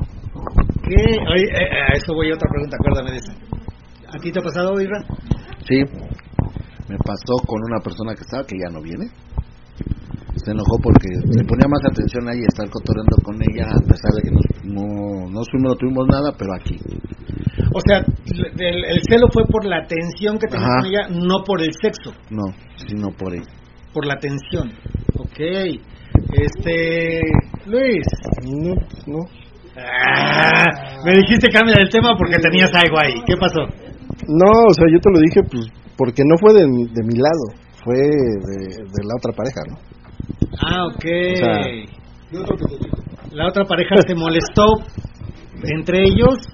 ¿Qué? 0.84 1.02
Eh, 1.02 1.82
a 1.90 1.96
eso 1.96 2.14
voy 2.14 2.30
a 2.32 2.36
otra 2.36 2.50
pregunta, 2.52 2.78
acuérdame 2.78 3.12
de 3.12 3.18
esa. 3.18 3.34
¿A 4.12 4.20
ti 4.20 4.32
te 4.32 4.40
ha 4.40 4.44
pasado, 4.44 4.80
Ira? 4.80 5.00
Sí, 5.68 5.82
me 6.88 6.98
pasó 6.98 7.36
con 7.46 7.62
una 7.64 7.80
persona 7.80 8.14
que 8.14 8.22
estaba 8.22 8.46
que 8.46 8.58
ya 8.58 8.72
no 8.72 8.82
viene. 8.82 9.10
Se 10.36 10.52
enojó 10.52 10.78
porque 10.84 11.08
le 11.10 11.44
ponía 11.48 11.68
más 11.68 11.82
atención 11.90 12.28
ahí 12.30 12.42
estar 12.44 12.70
cotorreando 12.70 13.18
con 13.24 13.36
ella 13.42 13.66
a 13.72 13.82
pesar 13.88 14.12
de 14.14 14.22
que 14.22 14.32
no, 14.32 14.42
no, 14.68 15.32
no, 15.32 15.42
no 15.42 15.76
tuvimos 15.76 16.06
nada, 16.12 16.32
pero 16.38 16.54
aquí. 16.54 16.78
O 17.74 17.80
sea, 17.86 18.00
el, 18.00 19.02
celo 19.10 19.28
fue 19.32 19.44
por 19.46 19.66
la 19.66 19.78
atención 19.78 20.38
que 20.38 20.48
tenía 20.48 20.68
con 20.68 20.86
ella, 20.86 21.08
no 21.10 21.44
por 21.44 21.62
el 21.62 21.72
sexo. 21.82 22.12
No, 22.30 22.44
sino 22.88 23.10
por 23.18 23.34
él. 23.34 23.44
Por 23.94 24.06
la 24.06 24.16
atención. 24.16 24.72
Ok. 25.18 25.40
Este. 26.32 27.22
Luis. 27.66 28.06
No, 28.44 28.76
no. 29.08 29.20
Ah, 29.78 30.64
me 31.04 31.14
dijiste 31.16 31.50
cambia 31.50 31.76
el 31.80 31.90
tema 31.90 32.12
porque 32.18 32.38
tenías 32.38 32.72
algo 32.74 32.98
ahí. 32.98 33.22
¿Qué 33.26 33.36
pasó? 33.36 33.62
No, 34.28 34.52
o 34.68 34.74
sea, 34.74 34.86
yo 34.92 35.00
te 35.00 35.12
lo 35.12 35.20
dije, 35.20 35.42
pues, 35.44 35.68
porque 35.98 36.24
no 36.26 36.38
fue 36.38 36.54
de, 36.54 36.62
de 36.62 37.04
mi 37.04 37.18
lado, 37.18 37.46
fue 37.84 37.96
de, 37.98 38.84
de 38.84 39.04
la 39.04 39.16
otra 39.18 39.34
pareja, 39.36 39.62
¿no? 39.70 39.78
Ah, 40.62 40.86
ok. 40.88 41.06
la 43.32 43.48
otra 43.48 43.66
pareja 43.66 43.96
te 44.06 44.16
molestó 44.16 44.66
entre 45.64 46.04
ellos 46.04 46.48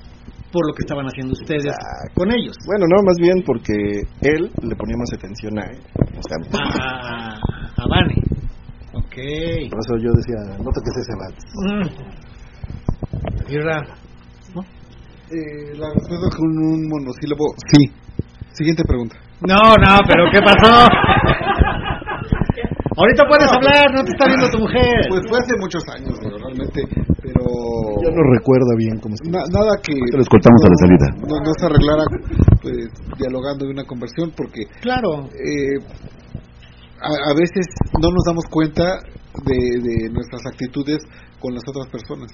por 0.51 0.67
lo 0.67 0.73
que 0.73 0.81
estaban 0.81 1.05
haciendo 1.05 1.31
ustedes 1.33 1.73
con 2.13 2.29
ellos. 2.31 2.55
Bueno, 2.65 2.85
no, 2.89 3.01
más 3.03 3.15
bien 3.19 3.41
porque 3.45 3.73
él 4.21 4.51
le 4.61 4.75
ponía 4.75 4.97
más 4.97 5.13
atención 5.13 5.57
a 5.57 5.63
él. 5.71 5.79
a, 6.53 7.35
a 7.77 7.87
Vane. 7.87 8.15
Ok. 8.93 9.15
Por 9.69 9.79
eso 9.79 9.97
yo 9.97 10.11
decía, 10.13 10.57
no 10.57 10.69
toques 10.71 10.97
ese 10.97 11.13
bat. 11.17 11.35
Mm. 11.55 11.87
¿no? 14.55 14.61
Eh, 15.31 15.75
la 15.77 15.87
respuesta 15.93 16.27
con 16.37 16.49
un 16.49 16.89
monosílabo, 16.89 17.45
sí. 17.71 17.89
Siguiente 18.51 18.83
pregunta. 18.85 19.15
No, 19.41 19.57
no, 19.57 19.97
pero 20.07 20.25
¿qué 20.31 20.39
pasó? 20.41 20.69
Ahorita 22.97 23.23
puedes 23.27 23.49
hablar, 23.51 23.89
no 23.95 24.03
te 24.03 24.11
está 24.11 24.27
viendo 24.27 24.47
tu 24.51 24.59
mujer. 24.59 25.07
Pues 25.09 25.21
fue 25.27 25.39
hace 25.39 25.57
muchos 25.57 25.81
años, 25.89 26.13
realmente, 26.21 26.83
pero... 27.23 27.41
Ya 28.03 28.11
no 28.11 28.21
recuerda 28.37 28.75
bien 28.77 28.99
cómo 28.99 29.15
se... 29.17 29.31
nada 29.31 29.73
que... 29.81 29.93
Te 29.93 30.17
lo 30.17 30.21
escoltamos 30.21 30.61
a 30.61 30.69
la 30.69 30.75
salida. 30.77 31.07
No, 31.25 31.39
no 31.41 31.51
se 31.57 31.65
arreglara 31.65 32.03
pues, 32.61 32.91
dialogando 33.17 33.65
de 33.65 33.71
una 33.71 33.85
conversión, 33.85 34.31
porque... 34.37 34.67
Claro. 34.81 35.25
Eh, 35.33 35.79
a, 37.01 37.33
veces 37.33 37.65
no 37.99 38.11
nos 38.11 38.23
damos 38.25 38.45
cuenta 38.45 38.99
de, 39.45 39.81
de 39.81 40.09
nuestras 40.11 40.45
actitudes 40.45 41.01
con 41.41 41.53
las 41.53 41.63
otras 41.67 41.87
personas. 41.87 42.31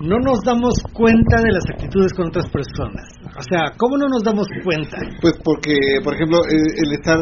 No 0.00 0.18
nos 0.18 0.40
damos 0.44 0.80
cuenta 0.92 1.42
de 1.42 1.52
las 1.52 1.64
actitudes 1.68 2.12
con 2.14 2.28
otras 2.28 2.48
personas. 2.48 3.04
O 3.36 3.42
sea, 3.42 3.72
¿cómo 3.76 3.96
no 3.98 4.08
nos 4.08 4.22
damos 4.22 4.46
cuenta? 4.64 4.98
Pues 5.20 5.34
porque, 5.44 5.76
por 6.02 6.14
ejemplo, 6.14 6.38
el 6.48 6.92
estar 6.92 7.18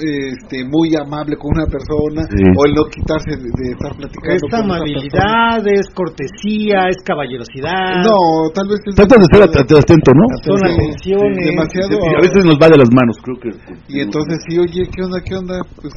este, 0.00 0.64
muy 0.64 0.96
amable 0.96 1.36
con 1.36 1.52
una 1.52 1.66
persona 1.66 2.24
o 2.24 2.60
el 2.64 2.72
no 2.72 2.84
quitarse 2.88 3.36
de, 3.36 3.72
estar 3.72 3.92
platicando. 3.96 4.32
Es 4.32 4.54
amabilidad, 4.54 5.60
es 5.68 5.90
cortesía, 5.92 6.88
es 6.88 6.96
caballerosidad. 7.04 8.00
No, 8.00 8.48
tal 8.54 8.68
vez. 8.68 8.80
Trata 8.96 9.16
de 9.16 9.26
ser 9.28 9.42
atento, 9.44 10.10
¿no? 10.16 10.24
Son 10.40 10.60
atenciones. 10.64 11.44
demasiado. 11.44 12.00
Y 12.00 12.14
a 12.16 12.20
veces 12.20 12.44
nos 12.44 12.56
va 12.56 12.68
de 12.68 12.78
las 12.78 12.90
manos, 12.92 13.16
creo 13.22 13.36
que. 13.40 13.50
Y 13.88 14.00
entonces, 14.00 14.38
sí, 14.48 14.58
oye, 14.58 14.88
¿qué 14.88 15.02
onda? 15.02 15.20
¿Qué 15.20 15.36
onda? 15.36 15.60
Pues. 15.80 15.92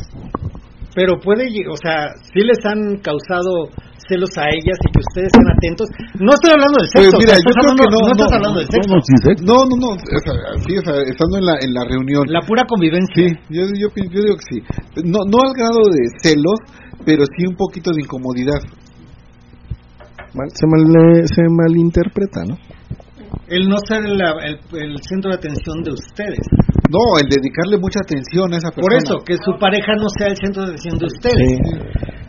Pero 0.95 1.17
puede, 1.19 1.49
o 1.69 1.77
sea, 1.77 2.13
sí 2.21 2.41
les 2.45 2.61
han 2.65 3.01
causado 3.01 3.69
celos 4.07 4.29
a 4.37 4.45
ellas 4.49 4.77
y 4.77 4.87
que 4.91 5.01
ustedes 5.01 5.29
estén 5.33 5.47
atentos. 5.49 5.87
No 6.19 6.31
estoy 6.37 6.51
hablando 6.53 6.77
del 6.77 6.89
sexo. 6.93 7.17
Pues 7.17 7.25
mira, 7.25 7.33
yo 7.39 7.49
creo 7.49 7.73
que 7.73 7.87
no, 7.89 7.99
no, 8.03 8.13
estás 8.13 8.33
hablando 8.33 8.57
del 8.59 8.69
sexo. 8.69 8.93
No, 9.41 9.57
no, 9.65 9.75
no, 9.81 9.89
sí, 9.97 10.73
estando 10.77 11.35
en 11.41 11.45
la, 11.45 11.55
en 11.61 11.71
la 11.73 11.83
reunión. 11.89 12.23
La 12.29 12.41
pura 12.45 12.63
convivencia. 12.67 13.09
Sí, 13.15 13.25
yo, 13.49 13.63
yo, 13.73 13.87
yo 13.89 14.19
digo 14.21 14.37
que 14.37 14.47
sí. 14.53 14.59
No, 15.01 15.25
no 15.25 15.37
al 15.41 15.53
grado 15.57 15.81
de 15.89 16.01
celos, 16.21 16.59
pero 17.05 17.25
sí 17.25 17.47
un 17.47 17.55
poquito 17.55 17.91
de 17.91 18.01
incomodidad. 18.05 18.61
se, 20.29 20.65
mal, 20.67 20.83
se 21.25 21.41
malinterpreta, 21.49 22.45
¿no? 22.45 22.55
El 23.47 23.67
no 23.67 23.75
ser 23.87 24.05
el, 24.05 24.97
centro 25.03 25.31
de 25.31 25.35
atención 25.35 25.83
de 25.83 25.91
ustedes. 25.91 26.39
No, 26.89 27.19
el 27.19 27.27
dedicarle 27.27 27.77
mucha 27.77 27.99
atención 27.99 28.53
a 28.53 28.57
esa 28.57 28.71
persona. 28.71 28.87
Por 28.87 28.93
eso, 28.95 29.15
que 29.25 29.35
su 29.35 29.59
pareja 29.59 29.95
no 29.99 30.07
sea 30.17 30.27
el 30.27 30.37
centro 30.37 30.63
de 30.63 30.71
atención 30.71 30.97
de 30.97 31.05
ustedes. 31.05 31.59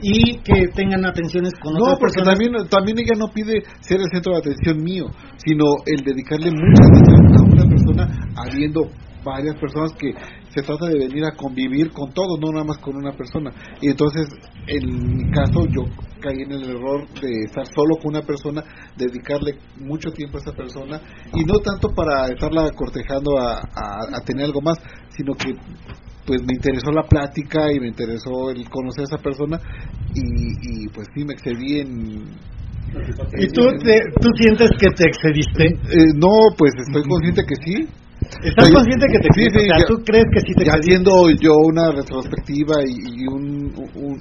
Y 0.02 0.38
que 0.42 0.68
tengan 0.74 1.06
atenciones 1.06 1.52
con 1.62 1.74
No, 1.74 1.96
porque 1.98 2.20
también, 2.22 2.52
también 2.68 2.98
ella 2.98 3.16
no 3.16 3.28
pide 3.32 3.62
ser 3.80 4.00
el 4.00 4.10
centro 4.12 4.34
de 4.34 4.38
atención 4.38 4.82
mío, 4.82 5.06
sino 5.36 5.64
el 5.86 6.04
dedicarle 6.04 6.50
mucha 6.50 6.82
atención 6.82 7.20
a 7.30 7.42
una 7.42 7.64
persona 7.64 8.02
habiendo 8.36 8.82
varias 9.24 9.54
personas 9.56 9.92
que 9.98 10.12
se 10.54 10.62
trata 10.62 10.86
de 10.86 10.98
venir 10.98 11.24
a 11.24 11.32
convivir 11.32 11.90
con 11.90 12.12
todos, 12.12 12.38
no 12.40 12.52
nada 12.52 12.64
más 12.64 12.78
con 12.78 12.96
una 12.96 13.12
persona. 13.12 13.50
Y 13.80 13.90
entonces, 13.90 14.28
en 14.66 15.16
mi 15.16 15.30
caso, 15.30 15.66
yo 15.66 15.82
caí 16.20 16.42
en 16.42 16.52
el 16.52 16.70
error 16.70 17.06
de 17.20 17.44
estar 17.44 17.66
solo 17.66 17.96
con 17.96 18.14
una 18.14 18.22
persona, 18.22 18.62
dedicarle 18.96 19.58
mucho 19.80 20.10
tiempo 20.12 20.38
a 20.38 20.40
esa 20.40 20.52
persona, 20.52 21.00
y 21.34 21.44
no 21.44 21.58
tanto 21.58 21.88
para 21.92 22.28
estarla 22.28 22.70
cortejando 22.70 23.38
a, 23.38 23.58
a, 23.58 24.20
tener 24.24 24.46
algo 24.46 24.60
más, 24.60 24.78
sino 25.10 25.34
que 25.34 25.52
pues 26.24 26.40
me 26.40 26.54
interesó 26.54 26.90
la 26.90 27.02
plática 27.02 27.70
y 27.70 27.80
me 27.80 27.88
interesó 27.88 28.50
el 28.50 28.68
conocer 28.70 29.02
a 29.02 29.14
esa 29.14 29.18
persona 29.18 29.60
y, 30.14 30.88
pues 30.88 31.06
sí 31.14 31.22
me 31.22 31.34
excedí 31.34 31.80
en 31.80 32.24
¿Y 33.36 33.48
tú, 33.48 33.62
tú 34.20 34.28
sientes 34.36 34.70
que 34.78 34.88
te 34.96 35.04
excediste? 35.08 35.66
Eh, 35.66 36.14
no, 36.14 36.54
pues 36.56 36.72
estoy 36.86 37.02
consciente 37.02 37.42
que 37.42 37.56
sí. 37.56 37.88
¿Estás 38.42 38.70
consciente 38.70 39.06
que 39.10 39.18
te 39.18 39.28
sí, 39.34 39.48
¿Tú 39.86 39.96
crees 40.04 40.24
que 40.32 40.40
sí 40.40 40.54
te 40.54 40.70
haciendo 40.70 41.10
yo 41.40 41.52
una 41.64 41.90
retrospectiva 41.92 42.74
y, 42.86 43.26
un, 43.26 43.72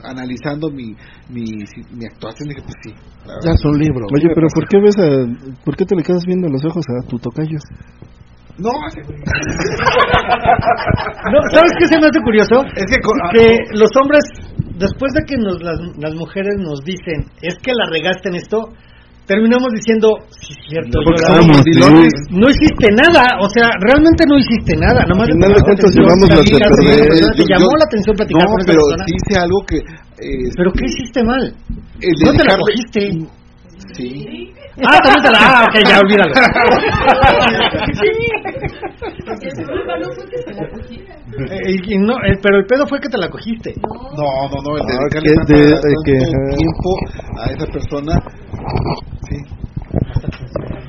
analizando 0.04 0.70
mi, 0.70 0.96
mi, 1.30 1.44
mi 1.92 2.06
actuación, 2.06 2.50
dije, 2.50 2.62
pues 2.64 2.76
sí. 2.84 2.94
Ya 3.44 3.52
es 3.52 3.66
un 3.66 3.78
libro. 3.80 4.06
Oye, 4.14 4.30
pero 4.34 4.48
¿por 4.54 4.68
qué, 4.68 4.80
ves 4.80 4.98
a, 4.98 5.26
¿por 5.66 5.76
qué 5.76 5.86
te 5.86 5.96
le 5.96 6.04
quedas 6.04 6.26
viendo 6.26 6.48
los 6.48 6.64
ojos 6.66 6.86
a 6.90 7.02
tu 7.08 7.18
tocayo? 7.18 7.58
No, 8.58 8.70
no, 11.32 11.42
¿sabes 11.52 11.72
qué 11.80 11.88
se 11.88 12.00
me 12.00 12.06
hace 12.06 12.22
curioso? 12.24 12.64
Es 12.76 12.86
que, 12.86 13.00
que 13.34 13.58
los 13.74 13.90
hombres, 14.00 14.24
después 14.78 15.12
de 15.14 15.26
que 15.26 15.38
nos, 15.38 15.60
las, 15.64 15.80
las 15.98 16.14
mujeres 16.14 16.54
nos 16.60 16.82
dicen, 16.82 17.26
es 17.42 17.56
que 17.64 17.74
la 17.74 17.90
regaste 17.90 18.30
en 18.30 18.36
esto, 18.36 18.70
terminamos 19.26 19.72
diciendo, 19.74 20.10
sí, 20.30 20.54
cierto, 20.68 21.00
yo 21.00 21.90
no 22.32 22.50
hiciste 22.50 22.92
nada, 22.92 23.24
o 23.40 23.50
sea, 23.50 23.70
realmente 23.80 24.26
no 24.28 24.38
hiciste 24.38 24.76
nada, 24.78 25.06
nomás 25.08 25.28
te 25.28 25.34
llamamos 25.34 26.30
la 26.30 26.36
te 27.32 27.44
llamó 27.48 27.68
la 27.78 27.86
atención 27.86 28.16
platicar 28.16 28.44
no, 28.44 28.56
pero 28.66 28.82
hice 29.08 29.40
algo 29.40 29.64
que... 29.66 29.78
Eh, 29.78 30.50
¿Pero 30.56 30.72
qué 30.72 30.86
hiciste 30.86 31.24
mal? 31.24 31.54
¿No 32.24 32.32
te 32.32 32.44
la 32.44 32.58
cogiste? 32.58 33.12
Sí. 33.96 34.54
Ah, 34.86 35.00
también 35.04 35.24
te 35.24 35.32
la... 35.32 35.40
Ah, 35.40 35.66
ok, 35.68 35.76
ya, 35.88 36.00
olvídalo. 36.00 36.34
Eh, 41.34 41.76
y 41.88 41.98
no, 41.98 42.14
eh, 42.14 42.38
pero 42.42 42.58
el 42.58 42.66
pedo 42.66 42.86
fue 42.88 43.00
que 43.00 43.10
te 43.10 43.18
la 43.18 43.30
cogiste. 43.30 43.74
No, 43.82 44.48
no, 44.50 44.62
no, 44.62 44.78
el 44.78 44.84
ah, 44.84 45.46
de, 45.48 45.66
que, 46.06 46.18
tiempo 46.56 46.90
a 47.40 47.52
esa 47.52 47.66
persona 47.66 48.14
Sí. 49.30 49.38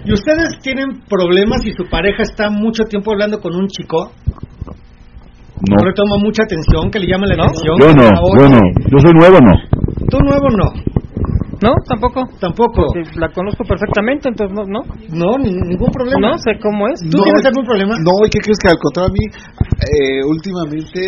¿Y 0.05 0.13
ustedes 0.13 0.59
tienen 0.61 1.01
problemas 1.09 1.63
si 1.63 1.73
su 1.73 1.89
pareja 1.89 2.23
está 2.23 2.51
mucho 2.51 2.85
tiempo 2.85 3.13
hablando 3.13 3.41
con 3.41 3.55
un 3.55 3.69
chico? 3.69 4.13
No. 5.71 5.77
¿No 5.79 5.87
le 5.87 5.95
toma 5.95 6.17
mucha 6.19 6.43
atención, 6.43 6.91
que 6.91 6.99
le 6.99 7.07
llama 7.07 7.27
la 7.27 7.45
atención? 7.45 7.79
Yo 7.81 7.87
no, 7.95 8.11
yo 8.39 8.49
no. 8.49 8.61
Yo 8.91 8.99
soy 8.99 9.13
nuevo, 9.15 9.39
no. 9.41 9.53
¿Tú 10.11 10.19
nuevo 10.21 10.49
no? 10.51 10.95
No, 11.65 11.73
tampoco. 11.89 12.21
Tampoco. 12.39 12.93
la 13.17 13.33
conozco 13.33 13.65
perfectamente, 13.65 14.29
entonces 14.29 14.55
no. 14.55 14.65
No, 14.69 14.85
no 15.09 15.39
ningún 15.39 15.91
problema. 15.91 16.33
No 16.33 16.39
sé 16.39 16.59
cómo 16.61 16.89
es. 16.89 17.01
¿Tú 17.01 17.23
tienes 17.23 17.47
algún 17.47 17.65
problema? 17.65 17.95
No, 17.99 18.13
¿y 18.27 18.29
qué 18.29 18.41
crees 18.41 18.59
que 18.61 18.69
al 18.69 18.79
contrario 18.79 19.09
a 19.09 19.17
mí, 19.17 19.25
eh, 19.81 20.25
últimamente, 20.25 21.01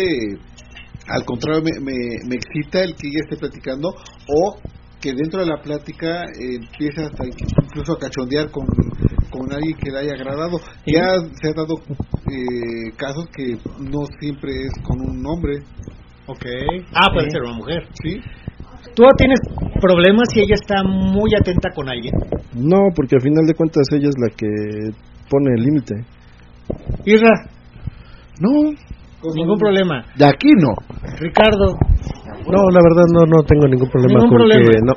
al 1.07 1.23
contrario, 1.25 1.61
me, 1.61 1.79
me, 1.79 1.97
me 2.27 2.35
excita 2.35 2.81
el 2.81 2.95
que 2.95 3.07
ella 3.07 3.21
esté 3.29 3.37
platicando 3.37 3.89
o 3.89 4.57
que 4.99 5.13
dentro 5.13 5.41
de 5.41 5.45
la 5.45 5.61
plática 5.61 6.23
eh, 6.23 6.57
empieza 6.57 7.05
hasta 7.05 7.23
incluso 7.27 7.93
a 7.93 7.99
cachondear 7.99 8.49
con, 8.49 8.65
con 9.29 9.53
alguien 9.53 9.77
que 9.77 9.91
le 9.91 9.99
haya 9.99 10.13
agradado. 10.13 10.57
Ya 10.87 11.05
se 11.39 11.49
ha 11.49 11.53
dado 11.53 11.75
eh, 12.33 12.91
casos 12.97 13.25
que 13.35 13.57
no 13.79 13.99
siempre 14.19 14.51
es 14.51 14.83
con 14.83 14.99
un 15.01 15.23
hombre. 15.23 15.59
Ok. 16.25 16.45
Ah, 16.93 17.09
puede 17.13 17.29
ser 17.29 17.43
una 17.43 17.53
mujer. 17.53 17.87
Sí. 18.03 18.19
¿Tú 18.97 19.03
tienes 19.15 19.39
problemas 19.79 20.27
si 20.33 20.39
ella 20.39 20.55
está 20.55 20.81
muy 20.81 21.29
atenta 21.39 21.69
con 21.69 21.87
alguien? 21.87 22.15
No, 22.55 22.89
porque 22.95 23.17
al 23.17 23.21
final 23.21 23.45
de 23.45 23.53
cuentas 23.53 23.83
ella 23.93 24.09
es 24.09 24.15
la 24.17 24.35
que 24.35 24.47
pone 25.29 25.53
el 25.55 25.63
límite. 25.63 25.93
Irra. 27.05 27.45
No. 28.41 28.73
Ningún 29.35 29.59
problema. 29.59 30.03
De 30.15 30.25
aquí 30.25 30.49
no. 30.57 30.73
Ricardo. 31.19 31.77
No, 32.47 32.61
la 32.71 32.81
verdad 32.81 33.05
no 33.11 33.21
no 33.27 33.43
tengo 33.43 33.67
ningún 33.67 33.89
problema 33.89 34.19
con 34.23 34.39
que 34.47 34.79
no. 34.83 34.93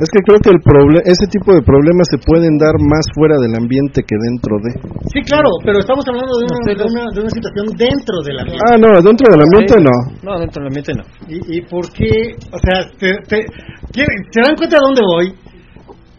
Es 0.00 0.08
que 0.10 0.20
creo 0.26 0.38
que 0.42 0.50
el 0.50 0.60
ese 1.04 1.26
tipo 1.30 1.54
de 1.54 1.62
problemas 1.62 2.08
se 2.10 2.18
pueden 2.18 2.58
dar 2.58 2.74
más 2.80 3.06
fuera 3.14 3.38
del 3.38 3.54
ambiente 3.54 4.02
que 4.02 4.16
dentro 4.18 4.56
de. 4.60 4.70
Sí, 5.12 5.22
claro, 5.22 5.48
pero 5.64 5.78
estamos 5.78 6.04
hablando 6.08 6.36
de 6.36 6.44
una, 6.44 7.10
de 7.14 7.20
una, 7.20 7.30
situación 7.30 7.66
dentro 7.78 8.20
del 8.24 8.38
ambiente. 8.40 8.64
Ah, 8.66 8.76
no, 8.76 8.88
dentro 9.00 9.26
del 9.30 9.40
ambiente 9.40 9.74
no. 9.80 9.94
No, 10.22 10.38
dentro 10.40 10.62
del 10.62 10.68
ambiente 10.68 10.92
no. 10.92 11.04
¿Y, 11.28 11.58
y 11.58 11.60
por 11.62 11.88
qué? 11.92 12.34
O 12.52 12.58
sea, 12.58 12.84
te, 12.98 13.14
¿se 13.24 14.40
dan 14.42 14.56
cuenta 14.56 14.76
de 14.76 14.84
dónde 14.84 15.02
voy? 15.06 15.32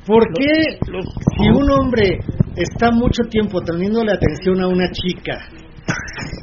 ¿Por 0.06 0.24
qué 0.34 0.80
si 1.38 1.50
un 1.50 1.70
hombre 1.70 2.18
está 2.56 2.92
mucho 2.92 3.24
tiempo 3.30 3.62
teniéndole 3.62 4.12
atención 4.12 4.62
a 4.62 4.68
una 4.68 4.90
chica 4.92 5.38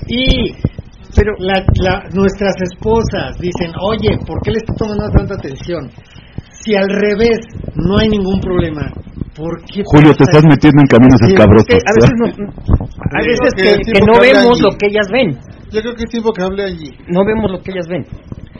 y 0.06 0.54
pero 1.16 1.32
la, 1.38 2.04
nuestras 2.12 2.54
esposas 2.62 3.38
dicen, 3.40 3.72
oye, 3.80 4.18
¿por 4.26 4.40
qué 4.42 4.50
le 4.52 4.58
está 4.58 4.74
tomando 4.74 5.08
tanta 5.16 5.34
atención? 5.34 5.90
Si 6.60 6.74
al 6.74 6.88
revés 6.88 7.38
no 7.74 7.98
hay 7.98 8.08
ningún 8.08 8.40
problema, 8.40 8.92
¿por 9.34 9.62
qué? 9.64 9.82
Julio, 9.84 10.12
te 10.14 10.24
estás 10.24 10.44
metiendo 10.44 10.82
en 10.82 10.88
caminos 10.88 11.20
escabrosos. 11.22 11.68
a 11.70 11.92
veces, 11.94 12.12
no, 12.18 12.26
a 12.98 13.20
veces 13.24 13.50
que, 13.56 14.00
no 14.04 14.20
vemos 14.20 14.60
lo 14.60 14.70
que 14.76 14.86
ellas 14.88 15.08
ven. 15.10 15.38
Yo 15.70 15.80
creo 15.82 15.94
que 15.94 16.04
es 16.04 16.10
tiempo 16.10 16.32
que 16.32 16.42
hable 16.42 16.64
allí. 16.64 16.90
No 17.08 17.24
vemos 17.24 17.50
lo 17.50 17.60
que 17.60 17.72
ellas 17.72 17.86
ven. 17.88 18.04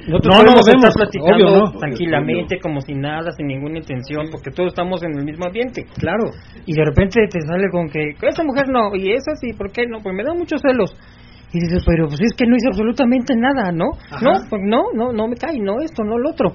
Nosotros 0.08 0.36
no, 0.36 0.42
no 0.42 0.60
vemos, 0.64 0.94
platicando 0.94 1.78
tranquilamente, 1.78 2.58
como 2.60 2.80
sin 2.80 3.00
nada, 3.00 3.30
sin 3.32 3.46
ninguna 3.46 3.78
intención, 3.78 4.28
porque 4.30 4.50
todos 4.50 4.68
estamos 4.70 5.02
en 5.02 5.18
el 5.18 5.24
mismo 5.24 5.44
ambiente. 5.44 5.84
Claro. 5.98 6.30
Y 6.64 6.72
de 6.72 6.82
repente 6.82 7.20
te 7.28 7.40
sale 7.42 7.68
con 7.70 7.88
que, 7.90 8.14
esa 8.22 8.42
mujer 8.42 8.68
no, 8.70 8.94
y 8.94 9.12
esa 9.12 9.34
sí, 9.34 9.52
¿por 9.52 9.70
qué 9.70 9.86
no? 9.86 9.98
Pues 10.00 10.14
me 10.14 10.24
da 10.24 10.32
muchos 10.32 10.62
celos. 10.62 10.94
Y 11.52 11.60
dices, 11.60 11.82
pero 11.86 12.06
pues 12.08 12.20
es 12.20 12.36
que 12.36 12.46
no 12.46 12.56
hice 12.56 12.68
absolutamente 12.68 13.34
nada, 13.34 13.72
¿no? 13.72 13.86
No, 14.20 14.32
pues 14.50 14.62
no, 14.64 14.92
no, 14.94 15.12
no 15.12 15.28
me 15.28 15.36
cae, 15.36 15.58
no 15.58 15.80
esto, 15.80 16.04
no 16.04 16.18
lo 16.18 16.30
otro. 16.30 16.50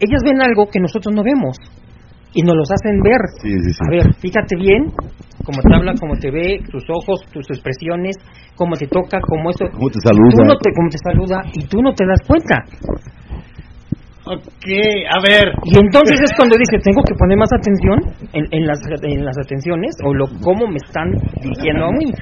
Ellas 0.00 0.22
ven 0.24 0.40
algo 0.40 0.68
que 0.68 0.80
nosotros 0.80 1.14
no 1.14 1.22
vemos 1.22 1.56
y 2.34 2.42
nos 2.42 2.56
los 2.56 2.70
hacen 2.70 3.00
ver. 3.00 3.20
A 3.20 3.90
ver, 3.90 4.14
fíjate 4.20 4.56
bien 4.56 4.92
cómo 5.44 5.60
te 5.62 5.74
habla, 5.74 5.94
cómo 5.98 6.14
te 6.16 6.30
ve, 6.30 6.60
tus 6.70 6.84
ojos, 6.88 7.24
tus 7.32 7.46
expresiones, 7.50 8.16
cómo 8.54 8.76
te 8.76 8.86
toca, 8.86 9.18
cómo 9.20 9.50
eso. 9.50 9.64
Cómo 9.72 9.88
te 9.88 10.00
saluda. 10.00 10.44
no 10.44 10.56
te, 10.60 10.70
cómo 10.76 10.88
te 10.90 10.98
saluda 10.98 11.42
y 11.54 11.66
tú 11.66 11.80
no 11.80 11.92
te 11.94 12.04
das 12.06 12.20
cuenta. 12.26 12.64
Ok, 14.28 14.68
a 15.08 15.18
ver. 15.24 15.48
Y 15.64 15.78
entonces 15.78 16.20
es 16.20 16.32
cuando 16.36 16.56
dice, 16.56 16.76
tengo 16.84 17.00
que 17.02 17.14
poner 17.14 17.38
más 17.38 17.48
atención 17.52 17.96
en, 18.32 18.44
en, 18.50 18.66
las, 18.66 18.78
en 19.02 19.24
las 19.24 19.36
atenciones 19.38 19.96
o 20.04 20.12
lo 20.12 20.26
cómo 20.44 20.66
me 20.68 20.76
están 20.76 21.08
dirigiendo 21.40 21.86
a 21.86 21.92
mí. 21.92 22.12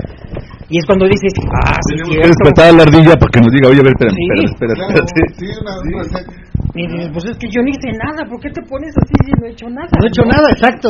Y 0.68 0.78
es 0.78 0.86
cuando 0.86 1.06
dices, 1.06 1.34
ah, 1.66 1.74
sí, 1.88 1.96
Tenemos 1.96 2.14
que 2.22 2.28
despertar 2.28 2.70
a 2.70 2.72
la 2.72 2.82
ardilla 2.82 3.14
para 3.18 3.30
que 3.30 3.40
nos 3.40 3.50
diga, 3.50 3.68
oye, 3.70 3.80
a 3.80 3.86
ver, 3.86 3.94
espérame, 3.94 4.14
sí. 4.14 4.44
espérame, 4.46 4.82
espérame. 4.86 5.34
sí, 5.34 5.46
una, 5.62 5.72
una, 5.82 6.46
y 6.76 6.86
dices, 6.86 7.10
pues 7.12 7.24
es 7.24 7.38
que 7.38 7.48
yo 7.48 7.62
no 7.62 7.68
hice 7.68 7.88
nada, 7.96 8.28
¿por 8.28 8.38
qué 8.40 8.50
te 8.50 8.60
pones 8.62 8.92
así 9.00 9.14
si 9.24 9.32
no 9.32 9.46
he 9.46 9.50
hecho 9.50 9.66
nada? 9.70 9.88
No 9.98 10.04
he 10.04 10.08
hecho 10.08 10.24
nada, 10.28 10.46
exacto. 10.50 10.88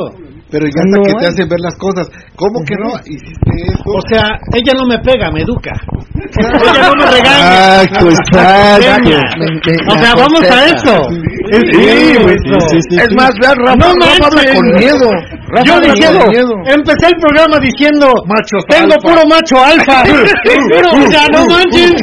Pero 0.50 0.64
ya 0.66 0.82
hasta 0.84 1.02
que 1.02 1.14
te 1.18 1.26
hacen 1.26 1.48
ver 1.48 1.60
las 1.60 1.76
cosas. 1.76 2.08
¿Cómo 2.36 2.64
que 2.64 2.76
no? 2.76 2.90
Hiciste 3.04 3.50
eso. 3.66 3.82
O 3.84 4.00
sea, 4.08 4.38
ella 4.54 4.74
no 4.78 4.86
me 4.86 4.98
pega, 5.00 5.30
me 5.32 5.42
educa. 5.42 5.72
ella 6.38 6.88
no 6.88 6.94
me 6.94 7.06
regaña. 7.10 7.82
Exacto, 7.82 8.10
exacto. 8.10 9.10
O 9.88 9.98
sea, 9.98 10.14
vamos 10.14 10.42
a 10.42 10.66
eso. 10.66 11.08
Sí, 11.52 12.96
Es 12.96 13.14
más, 13.16 13.30
Rafa, 13.42 13.76
no 13.76 13.92
Rafa 13.94 14.26
habla 14.26 14.42
con 14.54 14.66
miedo. 14.78 15.10
Yo 15.64 15.80
diciendo, 15.80 16.20
empecé 16.66 17.06
el 17.06 17.16
programa 17.20 17.58
diciendo, 17.60 18.12
tengo 18.68 18.94
puro 19.02 19.22
macho 19.28 19.56
alfa. 19.62 20.02
o 20.06 21.10
sea, 21.10 21.26
no 21.32 21.46
manches. 21.46 21.94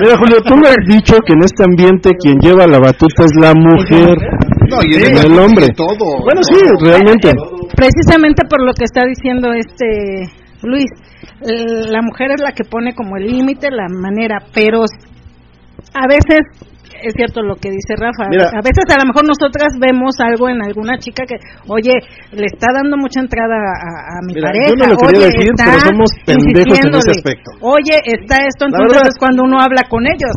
Mira, 0.00 0.16
Julio, 0.18 0.36
tú 0.44 0.56
me 0.56 0.68
has 0.68 0.86
dicho 0.86 1.16
que 1.26 1.32
en 1.32 1.44
este 1.44 1.64
ambiente 1.64 2.10
quien 2.20 2.38
lleva 2.40 2.66
la 2.66 2.78
batuta 2.78 3.24
es 3.24 3.32
la 3.40 3.54
mujer. 3.54 4.16
No, 4.68 4.78
y 4.82 4.94
el, 4.94 5.38
hombre. 5.38 5.68
Todo. 5.76 6.22
Bueno, 6.24 6.42
sí, 6.42 6.56
realmente 6.80 7.32
precisamente 7.74 8.44
por 8.48 8.64
lo 8.64 8.72
que 8.72 8.84
está 8.84 9.04
diciendo 9.04 9.52
este 9.52 10.30
Luis, 10.62 10.90
la 11.40 12.00
mujer 12.00 12.30
es 12.32 12.40
la 12.40 12.52
que 12.52 12.64
pone 12.64 12.94
como 12.94 13.16
el 13.16 13.26
límite, 13.26 13.70
la 13.70 13.88
manera, 13.88 14.38
pero 14.54 14.80
a 14.80 16.06
veces 16.08 16.40
es 17.04 17.14
cierto 17.14 17.42
lo 17.42 17.56
que 17.56 17.70
dice 17.70 17.94
Rafa. 17.96 18.26
a 18.26 18.62
veces 18.64 18.84
a 18.88 18.98
lo 18.98 19.06
mejor 19.12 19.24
nosotras 19.28 19.76
vemos 19.78 20.16
algo 20.20 20.48
en 20.48 20.62
alguna 20.62 20.98
chica 20.98 21.24
que, 21.26 21.36
oye, 21.68 21.92
le 22.32 22.46
está 22.46 22.72
dando 22.72 22.96
mucha 22.96 23.20
entrada 23.20 23.54
a, 23.54 24.24
mi 24.26 24.34
pareja. 24.34 24.72
Yo 24.72 24.76
no 24.76 24.86
lo 24.92 24.96
oye, 25.04 25.26
decir, 25.26 25.52
pero 25.56 25.80
somos 25.80 26.10
pendejos 26.24 26.78
en 26.80 26.94
ese 26.94 27.10
aspecto. 27.10 27.50
Oye, 27.60 27.96
está 28.04 28.40
esto, 28.48 28.66
entonces 28.66 29.14
es 29.14 29.18
cuando 29.18 29.44
uno 29.44 29.60
habla 29.60 29.84
con 29.88 30.06
ellos. 30.06 30.32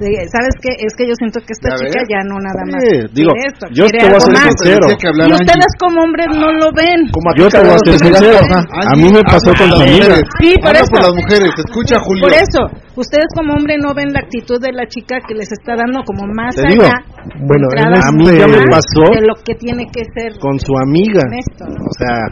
¿Sabes 0.00 0.54
qué? 0.64 0.72
Es 0.80 0.96
que 0.96 1.04
yo 1.04 1.14
siento 1.14 1.40
que 1.44 1.52
esta 1.52 1.76
chica 1.76 2.00
ya 2.08 2.24
no 2.24 2.40
nada 2.40 2.64
más 2.64 2.80
digo, 3.12 3.32
esto, 3.36 3.68
yo 3.68 3.84
te 3.84 4.00
voy 4.08 4.16
a 4.16 4.20
ser 4.20 4.36
sincero. 4.48 4.84
Y 4.88 5.32
ustedes 5.32 5.72
como 5.76 6.00
hombres 6.00 6.28
no 6.32 6.48
lo 6.56 6.72
ven. 6.72 7.04
Como 7.12 7.28
yo 7.36 7.48
te 7.52 7.60
voy 7.60 7.76
a 7.76 7.80
ser 7.84 7.98
sincero. 8.00 8.40
A 8.40 8.96
mí 8.96 9.12
me 9.12 9.22
pasó 9.22 9.52
con 9.52 9.68
las 9.68 9.80
mujeres. 9.80 10.22
Sí, 10.40 10.54
por 10.56 10.72
eso. 10.72 10.88
por 10.88 11.02
las 11.04 11.14
mujeres. 11.14 11.50
Escucha, 11.52 12.00
Julio. 12.00 12.24
Por 12.24 12.32
eso 12.32 12.60
ustedes 12.96 13.28
como 13.34 13.54
hombre 13.54 13.76
no 13.78 13.94
ven 13.94 14.12
la 14.12 14.20
actitud 14.20 14.60
de 14.60 14.72
la 14.72 14.86
chica 14.86 15.18
que 15.26 15.34
les 15.34 15.50
está 15.52 15.76
dando 15.76 16.02
como 16.04 16.26
más 16.26 16.56
allá 16.58 17.00
bueno 17.46 17.68
a 17.70 18.12
mí 18.12 18.26
ya 18.26 18.46
me 18.46 18.64
pasó 18.66 19.04
de 19.14 19.22
lo 19.22 19.34
que 19.44 19.54
tiene 19.54 19.86
que 19.92 20.02
ser 20.14 20.38
con 20.40 20.58
su 20.58 20.72
amiga 20.76 21.22
o 21.24 21.94
sea 21.96 22.28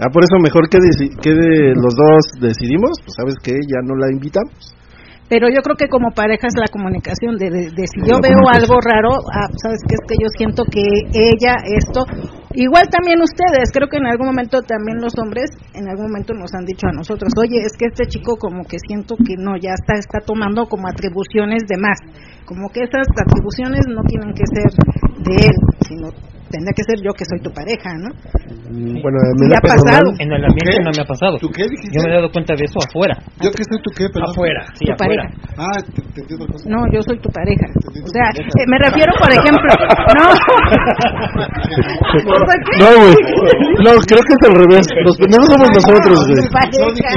ah, 0.00 0.10
por 0.12 0.22
eso 0.22 0.38
mejor 0.42 0.68
que, 0.68 0.78
que 1.22 1.30
de 1.30 1.74
los 1.74 1.94
dos 1.94 2.22
decidimos 2.40 2.92
pues 3.00 3.14
sabes 3.16 3.34
que 3.42 3.52
ya 3.52 3.80
no 3.84 3.96
la 3.96 4.10
invitamos 4.10 4.73
pero 5.34 5.50
yo 5.50 5.66
creo 5.66 5.74
que 5.74 5.90
como 5.90 6.14
pareja 6.14 6.46
es 6.46 6.54
la 6.54 6.70
comunicación 6.70 7.34
de, 7.34 7.50
de, 7.50 7.84
si 7.90 7.98
yo 8.06 8.22
veo 8.22 8.38
algo 8.46 8.78
raro, 8.78 9.18
ah, 9.34 9.50
sabes 9.58 9.82
que 9.82 9.98
es 9.98 10.02
que 10.06 10.14
yo 10.14 10.30
siento 10.30 10.62
que 10.62 10.78
ella 11.10 11.58
esto, 11.74 12.06
igual 12.54 12.86
también 12.86 13.18
ustedes, 13.18 13.74
creo 13.74 13.90
que 13.90 13.98
en 13.98 14.06
algún 14.06 14.30
momento 14.30 14.62
también 14.62 15.02
los 15.02 15.10
hombres, 15.18 15.50
en 15.74 15.90
algún 15.90 16.06
momento 16.06 16.38
nos 16.38 16.54
han 16.54 16.62
dicho 16.62 16.86
a 16.86 16.94
nosotros, 16.94 17.34
oye, 17.34 17.66
es 17.66 17.74
que 17.74 17.90
este 17.90 18.06
chico 18.06 18.38
como 18.38 18.62
que 18.62 18.78
siento 18.86 19.18
que 19.18 19.34
no, 19.34 19.58
ya 19.58 19.74
está, 19.74 19.98
está 19.98 20.22
tomando 20.22 20.70
como 20.70 20.86
atribuciones 20.86 21.66
de 21.66 21.82
más, 21.82 21.98
como 22.46 22.70
que 22.70 22.86
esas 22.86 23.10
atribuciones 23.18 23.82
no 23.90 24.06
tienen 24.06 24.38
que 24.38 24.46
ser 24.46 24.70
de 25.18 25.50
él, 25.50 25.56
sino 25.82 26.14
tendría 26.54 26.70
que 26.70 26.86
ser 26.86 26.98
yo 27.02 27.10
que 27.10 27.26
soy 27.26 27.42
tu 27.42 27.50
pareja, 27.50 27.90
¿no? 27.98 28.14
Mm, 28.70 29.02
bueno, 29.02 29.18
me 29.42 29.56
ha 29.58 29.62
pasado. 29.62 30.14
En 30.22 30.30
el 30.30 30.44
ambiente 30.46 30.78
no 30.86 30.94
me 30.94 31.02
ha 31.02 31.08
pasado. 31.08 31.34
¿Tú 31.42 31.50
qué 31.50 31.66
dijiste? 31.66 31.98
Yo 31.98 32.06
me 32.06 32.14
he 32.14 32.14
dado 32.14 32.30
cuenta 32.30 32.54
de 32.54 32.64
eso 32.64 32.78
afuera. 32.78 33.18
¿Yo 33.42 33.50
que 33.50 33.66
soy 33.66 33.82
tu 33.82 33.90
qué? 33.90 34.06
Pero 34.14 34.30
afuera, 34.30 34.62
sí, 34.78 34.86
tu 34.86 34.94
afuera. 34.94 35.26
pareja. 35.26 35.58
Ah, 35.58 35.78
te, 35.82 35.98
entiendo 36.22 36.46
No, 36.70 36.78
yo 36.94 37.02
soy 37.02 37.18
tu 37.18 37.30
pareja. 37.34 37.66
O 37.74 38.10
sea, 38.14 38.30
eh, 38.38 38.66
me 38.70 38.78
refiero, 38.78 39.10
por 39.18 39.30
ejemplo, 39.34 39.70
no. 40.18 40.26
no, 42.78 42.88
güey. 43.02 43.18
No, 43.82 43.90
creo 44.06 44.22
que 44.22 44.34
es 44.38 44.42
al 44.46 44.54
revés. 44.54 44.86
Los 45.02 45.16
pendejos 45.18 45.48
somos 45.50 45.68
nosotros, 45.74 46.16
güey. 46.30 46.38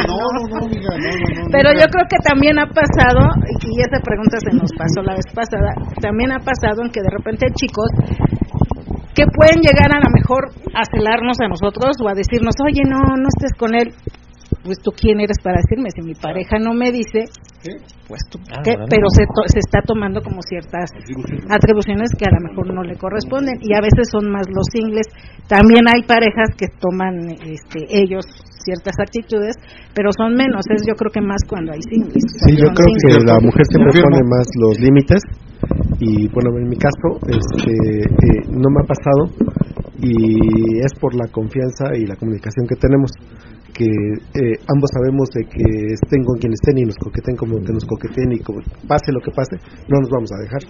No, 0.08 0.26
no, 0.34 0.42
no, 0.50 0.66
no, 0.66 1.46
Pero 1.54 1.70
yo 1.78 1.86
creo 1.94 2.06
que 2.10 2.18
también 2.26 2.58
ha 2.58 2.66
pasado, 2.66 3.22
y 3.46 3.82
esa 3.86 4.02
pregunta 4.02 4.38
se 4.42 4.52
nos 4.58 4.72
pasó 4.74 5.06
la 5.06 5.14
vez 5.14 5.28
pasada, 5.34 5.70
también 6.02 6.32
ha 6.32 6.40
pasado 6.40 6.82
en 6.84 6.90
que 6.90 7.02
de 7.02 7.12
repente 7.12 7.46
chicos 7.54 7.90
que 9.18 9.26
pueden 9.34 9.66
llegar 9.66 9.90
a 9.90 9.98
lo 9.98 10.14
mejor 10.14 10.54
a 10.78 10.86
celarnos 10.86 11.42
a 11.42 11.50
nosotros 11.50 11.98
o 11.98 12.06
a 12.06 12.14
decirnos, 12.14 12.54
oye, 12.62 12.86
no, 12.86 13.02
no 13.18 13.28
estés 13.34 13.58
con 13.58 13.74
él. 13.74 13.90
Pues 14.64 14.78
tú 14.80 14.92
quién 14.92 15.20
eres 15.20 15.40
para 15.42 15.58
decirme, 15.58 15.90
si 15.90 16.02
mi 16.04 16.14
pareja 16.14 16.60
no 16.60 16.74
me 16.74 16.92
dice, 16.92 17.26
pues 18.08 18.22
tú, 18.30 18.38
ah, 18.52 18.62
¿qué? 18.64 18.76
pero 18.90 19.08
se, 19.10 19.24
se 19.48 19.60
está 19.60 19.82
tomando 19.82 20.22
como 20.22 20.42
ciertas 20.44 20.92
atribuciones 21.50 22.12
que 22.16 22.26
a 22.28 22.36
lo 22.36 22.42
mejor 22.48 22.74
no 22.74 22.84
le 22.84 22.96
corresponden 22.96 23.60
y 23.62 23.74
a 23.74 23.82
veces 23.82 24.08
son 24.12 24.30
más 24.30 24.46
los 24.48 24.68
singles. 24.72 25.08
También 25.48 25.88
hay 25.88 26.04
parejas 26.04 26.52
que 26.56 26.68
toman 26.68 27.32
este, 27.48 27.88
ellos 27.90 28.28
ciertas 28.64 28.96
actitudes, 29.00 29.56
pero 29.96 30.12
son 30.12 30.36
menos, 30.36 30.68
es 30.70 30.84
yo 30.86 30.96
creo 30.96 31.12
que 31.12 31.22
más 31.22 31.40
cuando 31.48 31.72
hay 31.72 31.82
singles. 31.88 32.24
Sí, 32.44 32.56
yo 32.60 32.68
creo 32.76 32.92
que 32.92 33.24
la 33.24 33.40
mujer 33.40 33.64
siempre 33.72 34.04
pone 34.04 34.22
más 34.28 34.48
los 34.60 34.80
límites 34.80 35.24
y 36.00 36.28
bueno 36.30 36.58
en 36.58 36.70
mi 36.70 36.78
caso 36.78 37.20
este 37.28 37.72
eh, 37.72 38.42
no 38.50 38.70
me 38.70 38.82
ha 38.82 38.88
pasado 38.88 39.58
y 40.00 40.78
es 40.80 40.94
por 41.00 41.16
la 41.16 41.28
confianza 41.32 41.96
y 41.96 42.06
la 42.06 42.16
comunicación 42.16 42.68
que 42.68 42.76
tenemos 42.76 43.12
que 43.74 43.86
eh, 43.86 44.58
ambos 44.74 44.90
sabemos 44.94 45.30
de 45.34 45.44
que 45.46 45.94
estén 45.94 46.24
con 46.24 46.38
quien 46.40 46.54
estén 46.54 46.78
y 46.78 46.86
nos 46.86 46.98
coqueten 46.98 47.36
como 47.36 47.58
que 47.62 47.74
nos 47.74 47.86
coqueten 47.86 48.32
y 48.34 48.40
como 48.40 48.60
pase 48.88 49.12
lo 49.12 49.22
que 49.22 49.32
pase 49.32 49.58
no 49.88 50.00
nos 50.02 50.10
vamos 50.10 50.30
a 50.34 50.42
dejar 50.42 50.62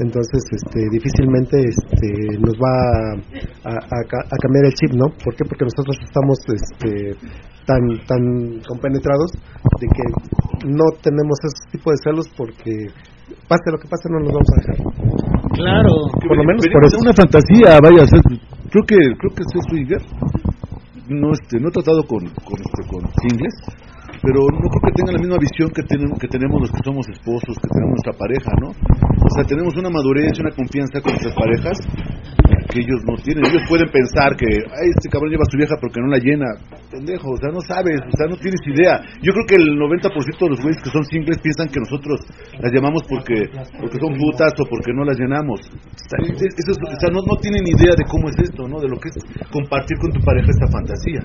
entonces 0.00 0.40
este 0.52 0.80
difícilmente 0.90 1.56
este 1.60 2.38
nos 2.40 2.56
va 2.56 2.72
a, 3.64 3.72
a, 3.72 4.36
cambiar 4.40 4.64
el 4.64 4.74
chip 4.74 4.92
no 4.92 5.08
¿por 5.24 5.34
qué? 5.36 5.44
porque 5.44 5.64
nosotros 5.64 5.96
estamos 6.04 6.38
este 6.48 7.16
tan 7.66 7.82
tan 8.06 8.60
compenetrados 8.66 9.32
de 9.80 9.86
que 9.88 10.68
no 10.68 10.84
tenemos 11.02 11.36
ese 11.44 11.76
tipo 11.76 11.90
de 11.90 11.96
celos 12.02 12.28
porque 12.36 12.72
pase 13.48 13.70
lo 13.70 13.78
que 13.78 13.88
pase, 13.88 14.08
no 14.10 14.20
nos 14.20 14.32
vamos 14.32 14.50
a 14.52 14.56
dejar. 14.60 14.76
Claro. 15.54 15.92
Por 16.12 16.36
lo 16.36 16.44
menos 16.44 16.62
por 16.68 16.84
eso. 16.86 16.98
una 17.00 17.12
fantasía, 17.12 17.80
vaya, 17.80 18.04
creo 18.70 18.84
que 18.86 18.96
creo 19.18 19.32
que 19.34 19.42
es 19.42 19.52
swinger. 19.68 20.02
No, 21.08 21.32
este, 21.32 21.58
no 21.58 21.68
he 21.68 21.72
tratado 21.72 22.04
con, 22.04 22.20
con, 22.44 22.58
este, 22.60 22.84
con 22.84 23.00
singles, 23.24 23.56
pero 24.20 24.44
no 24.44 24.66
creo 24.68 24.82
que 24.84 24.92
tengan 24.92 25.14
la 25.16 25.22
misma 25.24 25.38
visión 25.40 25.70
que, 25.72 25.82
tenemos, 25.82 26.18
que 26.18 26.28
tenemos 26.28 26.60
los 26.60 26.70
que 26.70 26.84
somos 26.84 27.08
esposos, 27.08 27.56
que 27.56 27.68
tenemos 27.72 27.96
nuestra 27.96 28.12
pareja, 28.12 28.52
¿no? 28.60 28.68
O 29.24 29.30
sea, 29.32 29.44
tenemos 29.44 29.74
una 29.76 29.88
madurez 29.88 30.36
y 30.36 30.40
una 30.42 30.52
confianza 30.52 31.00
con 31.00 31.12
nuestras 31.12 31.34
parejas 31.34 31.78
que 32.68 32.80
ellos 32.80 33.00
no 33.08 33.16
tienen. 33.22 33.44
Ellos 33.44 33.64
pueden 33.68 33.88
pensar 33.88 34.36
que, 34.36 34.46
ay, 34.46 34.88
este 34.92 35.08
cabrón 35.08 35.32
lleva 35.32 35.44
a 35.44 35.50
su 35.50 35.56
vieja 35.56 35.74
porque 35.80 36.00
no 36.00 36.08
la 36.08 36.20
llena. 36.20 36.46
Pendejo, 36.90 37.32
o 37.32 37.36
sea, 37.36 37.50
no 37.52 37.60
sabes, 37.64 38.00
o 38.00 38.16
sea, 38.16 38.26
no 38.28 38.36
tienes 38.36 38.60
idea. 38.64 39.00
Yo 39.20 39.32
creo 39.32 39.46
que 39.48 39.56
el 39.56 39.76
90% 39.76 40.08
de 40.08 40.50
los 40.52 40.60
güeyes 40.60 40.80
que 40.82 40.90
son 40.90 41.04
singles 41.04 41.38
piensan 41.40 41.68
que 41.68 41.80
nosotros 41.80 42.20
las 42.60 42.72
llamamos 42.72 43.02
porque 43.08 43.48
porque 43.80 43.96
son 44.00 44.12
putas 44.16 44.52
o 44.56 44.64
porque 44.68 44.92
no 44.92 45.04
las 45.04 45.16
llenamos. 45.18 45.60
o 45.60 46.98
sea, 47.00 47.10
no, 47.12 47.20
no 47.24 47.36
tienen 47.40 47.64
idea 47.66 47.92
de 47.96 48.04
cómo 48.08 48.28
es 48.28 48.36
esto, 48.40 48.68
¿no? 48.68 48.80
De 48.80 48.88
lo 48.88 48.96
que 49.00 49.08
es 49.08 49.16
compartir 49.52 49.96
con 49.98 50.12
tu 50.12 50.20
pareja 50.20 50.48
esta 50.48 50.68
fantasía. 50.68 51.20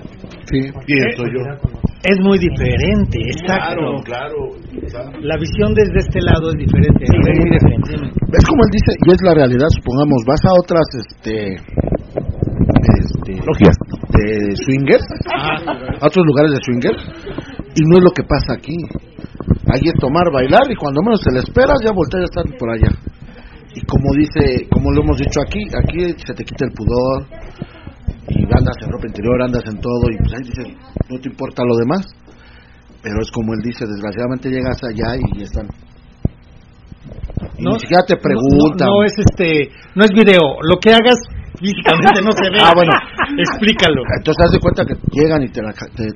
Sí. 0.48 0.60
Pienso 0.86 1.24
yo. 1.28 1.40
Es 2.04 2.20
muy 2.20 2.36
diferente, 2.36 3.16
exacto. 3.32 3.96
Claro, 4.04 4.52
La 5.24 5.36
visión 5.40 5.72
desde 5.72 6.04
este 6.04 6.20
lado 6.20 6.52
es 6.52 6.56
diferente. 6.60 7.00
es 7.00 7.38
muy 7.40 7.50
diferente. 7.50 8.14
Es 8.28 8.44
como 8.44 8.60
él 8.60 8.70
dice, 8.72 8.92
y 9.00 9.08
es 9.08 9.22
la 9.22 9.34
realidad, 9.34 9.68
supongamos, 9.72 10.20
vas 10.26 10.44
a 10.44 10.52
otras 10.60 10.84
este 11.00 11.33
este 11.34 13.32
logias 13.44 13.76
de 14.10 14.56
swingers, 14.56 15.06
a 16.00 16.06
otros 16.06 16.24
lugares 16.26 16.52
de 16.52 16.58
swingers, 16.62 17.02
y 17.74 17.82
no 17.88 17.98
es 17.98 18.04
lo 18.04 18.10
que 18.10 18.22
pasa 18.22 18.54
aquí. 18.54 18.76
Ahí 19.72 19.82
es 19.84 19.94
tomar, 19.98 20.30
bailar, 20.32 20.70
y 20.70 20.76
cuando 20.76 21.02
menos 21.02 21.20
te 21.20 21.32
le 21.32 21.40
esperas, 21.40 21.78
ya 21.84 21.92
voltea 21.92 22.20
a 22.20 22.24
estar 22.24 22.44
por 22.58 22.70
allá. 22.70 22.90
Y 23.74 23.80
como 23.86 24.12
dice, 24.14 24.68
como 24.70 24.92
lo 24.92 25.02
hemos 25.02 25.18
dicho 25.18 25.40
aquí, 25.40 25.60
aquí 25.74 26.14
se 26.24 26.34
te 26.34 26.44
quita 26.44 26.66
el 26.66 26.72
pudor, 26.72 27.26
y 28.28 28.44
andas 28.44 28.76
en 28.82 28.90
ropa 28.90 29.06
interior, 29.06 29.42
andas 29.42 29.64
en 29.66 29.80
todo, 29.80 30.10
y 30.10 30.16
pues 30.18 30.32
ahí 30.34 30.44
dices, 30.44 30.66
no 31.10 31.18
te 31.18 31.28
importa 31.28 31.64
lo 31.64 31.76
demás. 31.76 32.06
Pero 33.02 33.20
es 33.20 33.30
como 33.32 33.52
él 33.52 33.60
dice, 33.62 33.84
desgraciadamente 33.84 34.48
llegas 34.48 34.82
allá 34.82 35.16
y 35.34 35.42
están. 35.42 35.68
Y 37.58 37.62
no, 37.62 37.72
ni 37.72 37.80
siquiera 37.80 38.02
te 38.06 38.16
preguntan. 38.16 38.88
No, 38.88 39.04
es 39.04 39.14
este, 39.18 39.70
no 39.94 40.04
es 40.04 40.10
video. 40.10 40.58
Lo 40.62 40.78
que 40.78 40.90
hagas 40.90 41.18
físicamente 41.58 42.22
no 42.22 42.32
se 42.32 42.50
ve. 42.50 42.58
Ah, 42.60 42.72
bueno. 42.74 42.92
Explícalo. 43.38 44.02
Entonces 44.16 44.36
te 44.36 44.56
das 44.56 44.58
cuenta 44.60 44.84
que 44.84 44.94
llegan 45.12 45.42
y 45.42 45.48
te, 45.48 45.60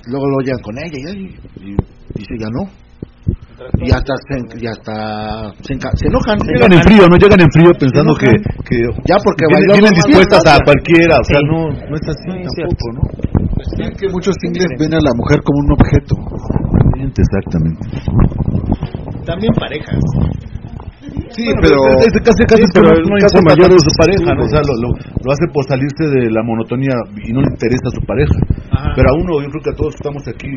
luego 0.06 0.26
lo 0.26 0.40
llegan 0.40 0.62
con 0.62 0.78
ella 0.78 1.10
y, 1.14 1.34
y 1.64 1.76
dice 2.14 2.34
ya 2.38 2.48
no 2.50 2.70
y 3.82 3.90
hasta 3.90 4.14
se, 4.16 4.38
y 4.62 4.66
hasta 4.66 5.50
se, 5.62 5.74
se 5.74 6.06
enojan. 6.06 6.38
Llegan 6.46 6.72
en 6.72 6.82
frío 6.82 7.08
no 7.08 7.16
llegan 7.16 7.40
en 7.40 7.50
frío 7.50 7.70
pensando 7.78 8.14
que, 8.14 8.30
que 8.64 8.78
ya 9.04 9.18
porque 9.18 9.44
vienen, 9.50 9.82
vienen 9.82 9.94
dispuestas 9.94 10.46
a 10.46 10.58
cualquiera 10.64 11.18
o 11.18 11.24
sea 11.24 11.40
no 11.42 11.66
no 11.66 11.94
es 11.96 12.06
así 12.06 12.28
tampoco 12.30 12.86
no 12.94 13.28
pues 13.58 13.98
que 13.98 14.08
muchos 14.08 14.36
ingleses 14.44 14.78
ven 14.78 14.94
a 14.94 15.00
la 15.02 15.10
mujer 15.14 15.42
como 15.42 15.58
un 15.58 15.72
objeto. 15.72 16.14
Exactamente. 17.18 17.90
También 19.26 19.52
parejas 19.58 19.98
Sí, 21.30 21.46
pero, 21.62 21.78
pero 21.78 22.24
casi 22.24 22.42
casi 22.44 22.64
pero 22.74 22.90
el 22.90 23.06
caso 23.22 23.38
mayor 23.46 23.70
de 23.70 23.78
su 23.78 23.92
pareja, 23.94 24.34
¿no? 24.34 24.42
O 24.44 24.48
sea, 24.48 24.60
lo, 24.66 24.74
lo, 24.82 24.88
lo, 24.90 25.28
hace 25.30 25.46
por 25.52 25.64
salirse 25.64 26.04
de 26.10 26.30
la 26.30 26.42
monotonía 26.42 26.94
y 27.22 27.32
no 27.32 27.40
le 27.40 27.50
interesa 27.54 27.86
a 27.86 27.94
su 27.94 28.02
pareja. 28.02 28.34
Pero 28.96 29.06
a 29.06 29.14
uno, 29.14 29.40
yo 29.42 29.48
creo 29.48 29.62
que 29.62 29.70
a 29.70 29.78
todos 29.78 29.94
estamos 29.94 30.26
aquí, 30.26 30.50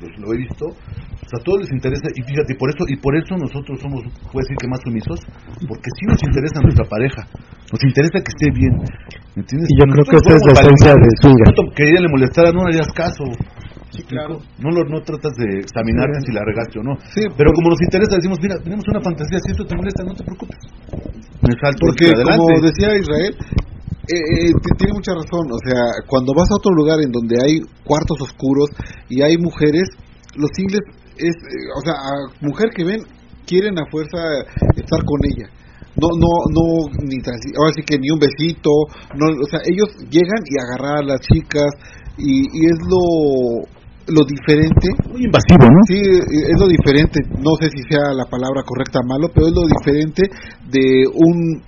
pues, 0.00 0.12
lo 0.20 0.34
he 0.34 0.38
visto, 0.38 0.66
o 0.68 1.26
sea, 1.28 1.40
a 1.40 1.44
todos 1.44 1.60
les 1.64 1.72
interesa, 1.72 2.08
y 2.12 2.20
fíjate, 2.22 2.54
por 2.56 2.68
eso, 2.68 2.84
y 2.88 2.96
por 2.96 3.16
eso 3.16 3.36
nosotros 3.36 3.80
somos, 3.80 4.04
puede 4.32 4.44
decir 4.44 4.56
que 4.60 4.68
más 4.68 4.80
sumisos, 4.84 5.18
porque 5.64 5.88
sí 5.96 6.04
nos 6.04 6.20
interesa 6.22 6.60
nuestra 6.60 6.84
pareja, 6.84 7.24
nos 7.72 7.80
interesa 7.84 8.20
que 8.20 8.32
esté 8.32 8.48
bien, 8.52 8.74
¿me 9.36 9.40
entiendes? 9.42 9.68
Y 9.68 9.74
yo 9.76 9.84
creo 9.88 10.04
que 10.08 10.16
esa 10.24 10.36
es 10.36 10.44
la 10.44 10.54
esencia 10.60 10.92
de 10.92 11.10
suya. 11.20 11.46
Que 11.72 11.84
ella 11.88 12.00
le 12.04 12.08
molestara, 12.08 12.52
no 12.52 12.64
le 12.68 12.76
hagas 12.76 12.92
caso. 12.92 13.24
Sí, 13.90 14.02
claro. 14.04 14.38
No, 14.58 14.68
lo, 14.70 14.84
no 14.84 15.00
tratas 15.00 15.32
de 15.36 15.60
examinarte 15.60 16.20
si 16.26 16.32
la 16.32 16.44
regaste 16.44 16.78
o 16.78 16.82
no. 16.82 16.94
Sí, 17.14 17.24
pero 17.36 17.52
como 17.52 17.70
nos 17.70 17.80
interesa, 17.80 18.16
decimos, 18.16 18.38
mira, 18.42 18.56
tenemos 18.60 18.84
una 18.88 19.00
fantasía, 19.00 19.38
si 19.40 19.52
esto 19.52 19.64
te 19.64 19.76
molesta, 19.76 20.04
no 20.04 20.14
te 20.14 20.24
preocupes. 20.24 20.58
Me 21.40 21.54
salto 21.56 21.86
Porque, 21.86 22.12
como 22.12 22.60
decía 22.60 22.92
Israel, 22.96 23.32
eh, 24.12 24.20
eh 24.20 24.52
tiene 24.76 24.92
mucha 24.92 25.14
razón. 25.16 25.48
O 25.48 25.60
sea, 25.64 26.04
cuando 26.06 26.34
vas 26.36 26.50
a 26.50 26.56
otro 26.56 26.72
lugar 26.74 27.00
en 27.00 27.12
donde 27.12 27.36
hay 27.40 27.60
cuartos 27.84 28.20
oscuros 28.20 28.68
y 29.08 29.22
hay 29.22 29.38
mujeres, 29.38 29.88
los 30.36 30.50
ingles 30.58 30.84
es, 31.16 31.32
eh, 31.32 31.72
o 31.76 31.80
sea, 31.80 31.94
a 31.96 32.12
mujer 32.44 32.68
que 32.76 32.84
ven, 32.84 33.00
quieren 33.46 33.78
a 33.78 33.88
fuerza 33.90 34.20
estar 34.76 35.00
con 35.04 35.20
ella. 35.24 35.48
no, 35.96 36.08
no, 36.12 36.32
no, 36.52 36.64
ni 37.08 37.16
ahora 37.56 37.72
sí 37.74 37.82
que 37.82 37.98
ni 37.98 38.10
un 38.10 38.20
besito, 38.20 38.70
no, 39.16 39.32
o 39.32 39.48
sea, 39.48 39.60
ellos 39.64 39.88
llegan 40.10 40.42
y 40.44 40.54
agarrar 40.60 40.98
a 40.98 41.06
las 41.06 41.20
chicas 41.20 41.72
y, 42.18 42.42
y 42.42 42.66
es 42.70 42.78
lo 42.86 43.77
lo 44.08 44.24
diferente. 44.24 44.88
Muy 45.08 45.24
invasivo, 45.24 45.64
¿no? 45.68 45.80
Sí, 45.86 46.00
es 46.00 46.58
lo 46.58 46.68
diferente, 46.68 47.20
no 47.38 47.52
sé 47.60 47.68
si 47.70 47.82
sea 47.88 48.12
la 48.14 48.24
palabra 48.24 48.62
correcta 48.64 49.00
malo, 49.06 49.28
pero 49.32 49.48
es 49.48 49.54
lo 49.54 49.66
diferente 49.68 50.22
de 50.68 51.04
un 51.12 51.62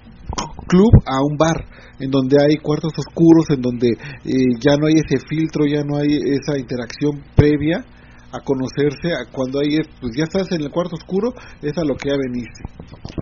club 0.66 0.93
a 1.05 1.20
un 1.22 1.36
bar, 1.36 1.59
en 1.99 2.11
donde 2.11 2.36
hay 2.41 2.57
cuartos 2.57 2.93
oscuros, 2.97 3.45
en 3.51 3.61
donde 3.61 3.88
eh, 3.91 4.57
ya 4.61 4.76
no 4.76 4.86
hay 4.86 4.95
ese 4.95 5.18
filtro, 5.26 5.66
ya 5.66 5.82
no 5.84 5.99
hay 5.99 6.16
esa 6.16 6.57
interacción 6.57 7.20
previa 7.36 7.84
a 8.32 8.38
conocerse, 8.41 9.11
a 9.11 9.26
cuando 9.32 9.59
hay, 9.59 9.82
pues 10.01 10.12
ya 10.16 10.24
estás 10.24 10.51
en 10.53 10.62
el 10.62 10.70
cuarto 10.70 10.95
oscuro, 10.95 11.34
es 11.61 11.76
a 11.76 11.84
lo 11.84 11.97
que 11.97 12.11
ya 12.11 12.16
veniste. 12.16 12.62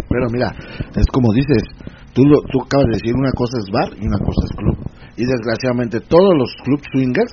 Pero 0.08 0.28
mira, 0.30 0.52
es 0.94 1.06
como 1.10 1.32
dices, 1.32 1.64
tú, 2.12 2.22
tú 2.22 2.62
acabas 2.62 2.86
de 2.92 2.98
decir, 3.00 3.14
una 3.16 3.32
cosa 3.32 3.56
es 3.58 3.72
bar 3.72 3.90
y 3.96 4.06
una 4.06 4.18
cosa 4.18 4.44
es 4.44 4.52
club. 4.54 4.76
Y 5.16 5.24
desgraciadamente 5.24 6.00
todos 6.00 6.34
los 6.36 6.52
clubs 6.62 6.84
swingers 6.92 7.32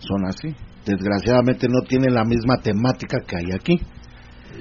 son 0.00 0.24
así 0.26 0.65
desgraciadamente 0.86 1.66
no 1.68 1.80
tiene 1.86 2.10
la 2.10 2.24
misma 2.24 2.56
temática 2.62 3.18
que 3.26 3.36
hay 3.36 3.52
aquí. 3.52 3.74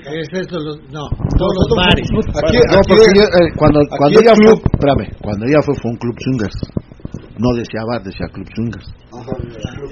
Es 0.06 0.30
eso, 0.34 0.58
no, 0.92 1.04
todos 1.38 1.54
los 1.56 1.70
bares. 1.78 2.08
Aquí, 2.14 2.58
eh, 2.58 3.50
cuando 3.58 3.80
cuando 3.90 4.20
ella 4.20 4.34
fue, 4.36 4.54
espérame, 4.54 5.10
cuando 5.22 5.46
ella 5.46 5.62
fue 5.66 5.74
fue 5.76 5.92
un 5.92 5.98
club 5.98 6.16
swingers. 6.20 6.56
No 7.38 7.54
decía 7.58 7.82
bar, 7.88 8.04
decía 8.04 8.28
club 8.32 8.48
swingers. 8.54 8.86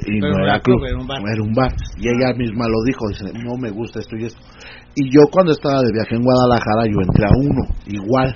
y 0.05 0.19
no 0.19 0.43
era 0.43 0.59
club, 0.59 0.85
era 0.85 0.97
un, 0.99 1.07
bar. 1.07 1.17
era 1.17 1.41
un 1.41 1.53
bar. 1.53 1.71
Y 1.97 2.07
ella 2.07 2.33
misma 2.37 2.67
lo 2.67 2.83
dijo, 2.85 3.07
dice, 3.09 3.25
no 3.33 3.57
me 3.57 3.71
gusta 3.71 3.99
esto 3.99 4.15
y 4.17 4.25
esto. 4.25 4.39
Y 4.95 5.09
yo 5.09 5.23
cuando 5.31 5.51
estaba 5.51 5.81
de 5.81 5.91
viaje 5.91 6.15
en 6.15 6.21
Guadalajara, 6.21 6.85
yo 6.85 6.99
entré 7.01 7.25
a 7.25 7.33
uno, 7.33 7.63
igual. 7.87 8.35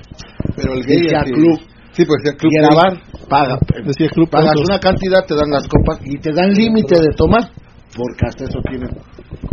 Pero 0.55 0.73
el 0.73 0.81
decía 0.81 1.21
club. 1.23 1.59
Sí, 1.91 2.05
pues 2.05 2.23
decía 2.23 2.37
club. 2.37 2.51
Y 2.51 2.57
era 2.57 2.69
bar, 2.73 2.93
paga. 3.29 3.59
Decía 3.85 4.09
club. 4.09 4.29
Pagas 4.29 4.55
una 4.57 4.79
cantidad, 4.79 5.25
te 5.27 5.35
dan 5.35 5.51
las 5.51 5.67
copas 5.67 5.99
y 6.03 6.17
te 6.17 6.31
dan 6.33 6.53
límite 6.53 6.99
de 6.99 7.13
tomar 7.15 7.51
porque 7.97 8.25
hasta 8.27 8.45
eso 8.45 8.59
tiene. 8.69 8.87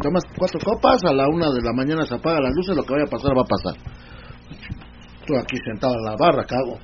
Tomas 0.03 0.23
cuatro 0.37 0.61
copas, 0.63 1.03
a 1.05 1.15
la 1.15 1.27
una 1.29 1.51
de 1.51 1.63
la 1.63 1.73
mañana 1.73 2.05
se 2.05 2.15
apaga 2.15 2.41
las 2.41 2.53
luces, 2.55 2.77
lo 2.77 2.85
que 2.85 2.93
vaya 2.93 3.07
a 3.07 3.11
pasar 3.11 3.33
va 3.33 3.43
a 3.43 3.49
pasar. 3.49 3.75
Tú 5.27 5.35
aquí 5.37 5.57
sentado 5.65 5.95
en 5.97 6.05
la 6.05 6.17
barra, 6.17 6.45
cago. 6.45 6.79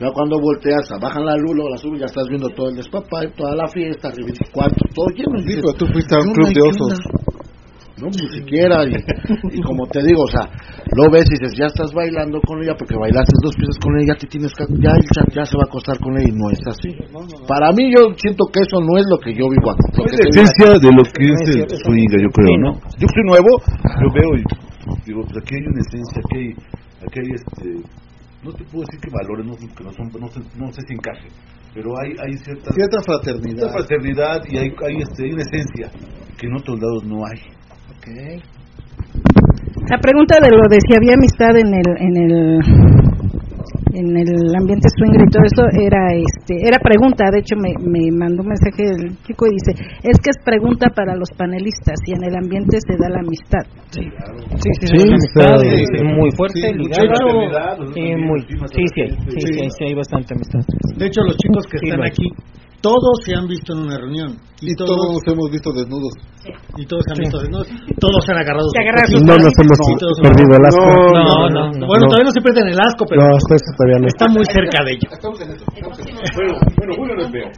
Ya 0.00 0.10
cuando 0.10 0.40
volteas, 0.40 0.88
bajan 0.98 1.26
la 1.26 1.36
luz, 1.36 1.54
la 1.70 1.76
suben, 1.76 2.00
ya 2.00 2.06
estás 2.06 2.26
viendo 2.26 2.48
todo 2.48 2.70
el 2.70 2.76
despapá, 2.76 3.20
toda 3.36 3.54
la 3.54 3.68
fiesta, 3.68 4.08
arriba 4.08 4.32
cuarto, 4.50 4.80
todo 4.94 5.06
lleno. 5.14 5.38
Sí, 5.38 5.60
pero 5.60 5.74
tú 5.74 5.86
fuiste 5.92 6.14
a 6.16 6.18
un 6.18 6.32
club 6.32 6.48
de 6.48 6.60
osos 6.62 6.98
no 8.02 8.10
ni 8.10 8.26
siquiera 8.34 8.82
y, 8.82 9.62
como 9.62 9.86
te 9.86 10.02
digo 10.02 10.26
o 10.26 10.30
sea 10.34 10.50
lo 10.98 11.06
ves 11.10 11.24
y 11.30 11.38
dices 11.38 11.54
ya 11.54 11.66
estás 11.66 11.94
bailando 11.94 12.42
con 12.42 12.58
ella 12.62 12.74
porque 12.74 12.98
bailaste 12.98 13.32
dos 13.42 13.54
piezas 13.54 13.78
con 13.78 13.94
ella 13.96 14.12
ya 14.12 14.18
te 14.18 14.26
tienes 14.26 14.52
que 14.52 14.66
ya, 14.82 14.90
ya 15.30 15.44
se 15.46 15.54
va 15.56 15.62
a 15.62 15.68
acostar 15.70 15.98
con 16.02 16.18
ella 16.18 16.28
y 16.28 16.34
no 16.34 16.50
es 16.50 16.60
así. 16.66 16.90
Para 17.46 17.70
mí 17.72 17.90
yo 17.94 18.10
siento 18.18 18.44
que 18.52 18.60
eso 18.60 18.82
no 18.82 18.98
es 18.98 19.06
lo 19.08 19.18
que 19.18 19.32
yo 19.32 19.46
vivo 19.48 19.70
aquí. 19.70 20.02
Es 20.02 20.18
la 20.18 20.26
esencia 20.28 20.66
de 20.82 20.90
lo 20.90 21.02
que 21.06 21.22
es 21.22 21.40
el 21.54 21.78
swing 21.86 22.10
yo 22.10 22.30
creo 22.34 22.56
no 22.58 22.70
yo 22.98 23.06
soy 23.06 23.24
nuevo 23.24 23.50
yo 23.62 24.08
veo 24.10 24.30
y 24.36 24.42
digo 25.06 25.22
pues 25.22 25.38
aquí 25.38 25.54
hay 25.54 25.64
una 25.66 25.80
esencia 25.80 26.18
aquí 26.18 26.38
hay, 26.38 26.50
aquí 27.06 27.18
hay 27.22 27.30
este 27.38 27.68
no 28.42 28.52
te 28.52 28.64
puedo 28.64 28.82
decir 28.82 28.98
que 28.98 29.10
valores 29.14 29.46
no, 29.46 29.54
que 29.54 29.84
no 29.84 29.92
son 29.92 30.10
no 30.18 30.28
sé, 30.28 30.40
no 30.58 30.72
sé 30.72 30.80
si 30.86 30.94
encaje 30.94 31.28
pero 31.74 31.94
hay 31.98 32.10
hay 32.18 32.32
cierta 32.38 32.72
cierta 32.72 32.98
fraternidad. 33.06 33.58
cierta 33.58 33.72
fraternidad 33.78 34.42
y 34.50 34.58
hay 34.58 34.68
hay 34.68 34.96
este 34.98 35.24
hay 35.24 35.32
una 35.32 35.42
esencia 35.42 35.86
que 36.38 36.46
en 36.46 36.54
otros 36.56 36.80
lados 36.80 37.04
no 37.04 37.22
hay 37.24 37.38
la 39.88 39.98
pregunta 39.98 40.38
de 40.42 40.50
lo 40.50 40.68
de 40.68 40.78
si 40.80 40.94
había 40.94 41.14
amistad 41.14 41.56
en 41.56 41.74
el 41.74 41.86
en 41.98 42.16
el 42.16 42.60
en 43.92 44.08
el 44.16 44.56
ambiente 44.56 44.88
swinger 44.96 45.22
y 45.22 45.30
todo 45.30 45.44
eso 45.44 45.64
era 45.76 46.08
este 46.16 46.66
era 46.66 46.78
pregunta. 46.78 47.24
De 47.30 47.40
hecho 47.40 47.56
me, 47.56 47.72
me 47.78 48.10
mandó 48.10 48.42
un 48.42 48.48
mensaje 48.48 48.88
el 48.88 49.16
chico 49.24 49.46
y 49.46 49.60
dice 49.60 49.72
es 50.02 50.16
que 50.18 50.30
es 50.30 50.38
pregunta 50.44 50.88
para 50.94 51.14
los 51.16 51.30
panelistas 51.36 51.96
y 52.06 52.12
en 52.12 52.24
el 52.24 52.34
ambiente 52.36 52.78
se 52.80 52.96
da 52.96 53.08
la 53.08 53.20
amistad 53.20 53.64
sí 53.90 54.02
sí 54.02 54.70
sí, 54.80 54.86
sí, 54.86 55.08
amistad 55.08 55.60
es 55.62 56.02
muy 56.02 56.30
fuerte 56.32 56.72
ligado. 56.72 57.86
y 57.94 58.16
muy 58.16 58.40
sí 58.42 58.84
sí, 58.94 59.04
sí, 59.28 59.70
sí, 59.70 59.84
hay 59.84 59.94
bastante 59.94 60.34
amistad. 60.34 60.60
De 60.96 61.06
hecho 61.06 61.22
los 61.22 61.36
chicos 61.36 61.66
que 61.70 61.76
están 61.76 62.02
aquí 62.04 62.28
todos 62.82 63.22
se 63.22 63.30
han 63.30 63.46
visto 63.46 63.72
en 63.72 63.86
una 63.86 63.96
reunión. 63.96 64.34
Y, 64.60 64.74
todos, 64.74 64.90
todos, 64.90 65.22
hemos 65.30 65.50
visto 65.54 65.70
desnudos. 65.70 66.14
Y 66.76 66.84
todos 66.86 67.02
se 67.06 67.14
han 67.14 67.18
visto 67.22 67.38
desnudos. 67.38 67.66
Todos 67.98 68.18
se 68.26 68.32
han 68.34 68.38
agarrado. 68.42 68.66
Se 68.74 68.82
sus 69.06 69.22
no 69.22 69.38
nos 69.38 69.54
hemos 69.54 69.78
perdido 70.18 70.52
el 70.58 70.66
asco. 70.66 70.82
No, 71.14 71.46
no, 71.46 71.70
no, 71.78 71.86
Bueno, 71.86 72.10
todavía 72.10 72.26
no 72.26 72.34
se 72.34 72.42
pierden 72.42 72.74
el 72.74 72.80
asco, 72.82 73.06
pero 73.06 73.22
no, 73.22 73.38
todavía 73.82 73.98
no. 73.98 74.06
está 74.06 74.28
muy 74.28 74.44
cerca 74.46 74.84
de 74.84 74.92
ello. 74.94 75.10
Bueno, 76.76 76.92
Julio 76.94 77.14
no 77.16 77.22
es 77.22 77.30
feo. 77.30 77.50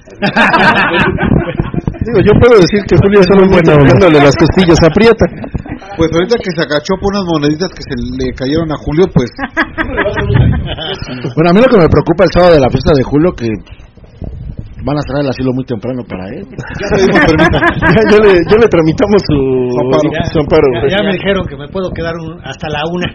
Digo, 2.05 2.21
yo 2.21 2.33
puedo 2.41 2.61
decir 2.61 2.81
que 2.89 2.97
Julio 3.01 3.21
es 3.21 3.31
un 3.31 3.49
buen 3.49 3.65
dándole 3.65 4.21
las 4.21 4.37
costillas 4.37 4.83
aprieta. 4.83 5.27
Pues 5.97 6.11
ahorita 6.13 6.37
que 6.39 6.51
se 6.51 6.63
agachó 6.63 6.95
por 7.01 7.13
unas 7.15 7.25
moneditas 7.25 7.71
que 7.71 7.83
se 7.83 7.95
le 7.97 8.33
cayeron 8.33 8.71
a 8.73 8.77
Julio, 8.77 9.07
pues... 9.13 9.31
bueno, 11.35 11.51
a 11.51 11.53
mí 11.53 11.61
lo 11.61 11.69
que 11.69 11.79
me 11.79 11.89
preocupa 11.89 12.25
el 12.25 12.31
sábado 12.33 12.55
de 12.55 12.61
la 12.61 12.69
fiesta 12.69 12.93
de 12.95 13.03
Julio, 13.05 13.33
que 13.33 13.49
van 14.85 14.97
a 14.99 15.03
traer 15.03 15.25
el 15.25 15.31
asilo 15.31 15.53
muy 15.53 15.65
temprano 15.65 16.05
para 16.05 16.29
él. 16.29 16.45
Ya 16.81 16.97
le 16.97 17.03
dimos 17.03 17.21
permiso. 17.25 17.57
ya, 18.11 18.19
le, 18.21 18.33
ya 18.45 18.57
le 18.61 18.69
tramitamos 18.69 19.21
su, 19.25 20.39
amparo. 20.39 20.69
Ya, 20.89 21.03
me 21.03 21.13
dijeron 21.13 21.47
que 21.47 21.57
me 21.57 21.69
puedo 21.69 21.91
quedar 21.91 22.15
hasta 22.45 22.69
la 22.69 22.83
una. 22.93 23.09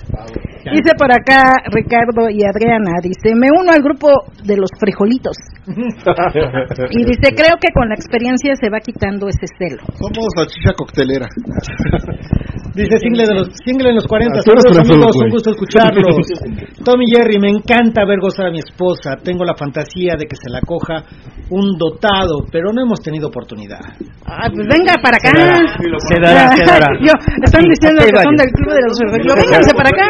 Dice 0.71 0.91
por 0.97 1.11
acá 1.11 1.53
Ricardo 1.71 2.29
y 2.29 2.43
Adriana, 2.43 2.99
dice, 3.01 3.35
me 3.35 3.47
uno 3.49 3.71
al 3.71 3.81
grupo 3.81 4.09
de 4.43 4.57
los 4.57 4.69
frijolitos. 4.79 5.37
y 5.67 7.05
dice, 7.05 7.33
creo 7.35 7.55
que 7.61 7.69
con 7.73 7.89
la 7.89 7.95
experiencia 7.95 8.55
se 8.59 8.69
va 8.69 8.79
quitando 8.79 9.27
ese 9.29 9.47
celo. 9.57 9.83
Somos 9.97 10.33
la 10.35 10.45
chicha 10.47 10.73
coctelera. 10.75 11.27
Dice 12.79 12.95
Single 12.97 13.27
de 13.27 13.35
los 13.35 13.47
Single 13.65 13.89
en 13.89 13.95
los 13.95 14.07
40. 14.07 14.39
Saludos 14.39 14.79
amigos, 14.79 15.11
un 15.19 15.29
gusto 15.31 15.51
escucharlos. 15.51 16.15
Tommy 16.85 17.11
Jerry, 17.11 17.37
me 17.37 17.49
encanta 17.49 18.05
ver 18.07 18.19
gozar 18.21 18.47
a 18.47 18.51
mi 18.51 18.59
esposa. 18.59 19.17
Tengo 19.21 19.43
la 19.43 19.53
fantasía 19.53 20.15
de 20.17 20.25
que 20.25 20.37
se 20.39 20.49
la 20.49 20.61
coja 20.61 21.03
un 21.51 21.77
dotado, 21.77 22.45
pero 22.51 22.71
no 22.71 22.81
hemos 22.81 23.01
tenido 23.01 23.27
oportunidad. 23.27 23.83
Ah, 24.23 24.47
pues 24.47 24.63
venga 24.63 24.93
para 25.03 25.17
acá. 25.17 25.33
Se 26.07 26.21
dará, 26.21 26.55
se 26.55 26.63
dará. 26.63 26.87
Yo, 27.03 27.11
están 27.43 27.67
diciendo 27.67 27.99
que 27.99 28.15
son 28.15 28.35
del 28.37 28.51
club 28.55 28.71
de 28.71 28.81
los 28.87 28.95
Yo, 29.27 29.35
vénganse 29.35 29.73
para 29.75 29.89
acá. 29.89 30.07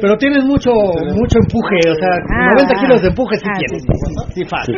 pero 0.00 0.16
tienes 0.16 0.42
mucho 0.42 0.72
mucho 1.14 1.38
empuje, 1.38 1.78
o 1.86 1.94
sea, 1.94 2.10
90 2.58 2.74
ah. 2.74 2.80
kilos 2.80 3.02
de 3.02 3.08
empuje 3.08 3.36
si 3.36 3.46
ah, 3.46 3.54
tienes. 3.54 3.82
Sí, 4.34 4.42
fácil. 4.50 4.76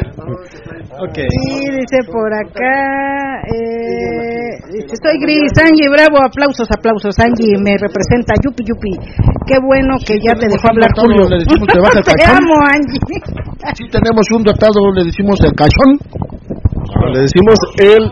Okay. 1.08 1.28
Y 1.48 1.70
dice 1.80 2.04
por 2.12 2.28
acá, 2.34 3.40
eh, 3.54 4.58
estoy 4.92 5.18
gris, 5.20 5.52
Angie, 5.78 5.88
bravo, 5.94 6.18
aplausos, 6.26 6.66
aplausos, 6.74 7.14
Angie, 7.22 7.54
me 7.62 7.78
representa, 7.78 8.34
yupi, 8.42 8.64
yupi. 8.66 8.90
Qué 9.46 9.58
bueno 9.62 9.94
que 10.04 10.18
ya 10.18 10.34
te 10.34 10.48
dejó 10.50 10.66
hablar 10.74 10.90
Julio. 10.96 11.28
Le 11.30 11.38
decimos 11.38 11.68
te 11.70 11.78
baja 11.78 11.98
el 11.98 12.04
Te 12.18 12.24
amo, 12.26 12.54
Angie. 12.66 12.98
Si 13.74 13.84
tenemos 13.90 14.26
un 14.34 14.42
dotado, 14.44 14.90
le 14.94 15.04
decimos 15.04 15.38
el 15.44 15.52
cachón. 15.52 15.98
le 17.12 17.20
decimos 17.20 17.58
el 17.78 18.10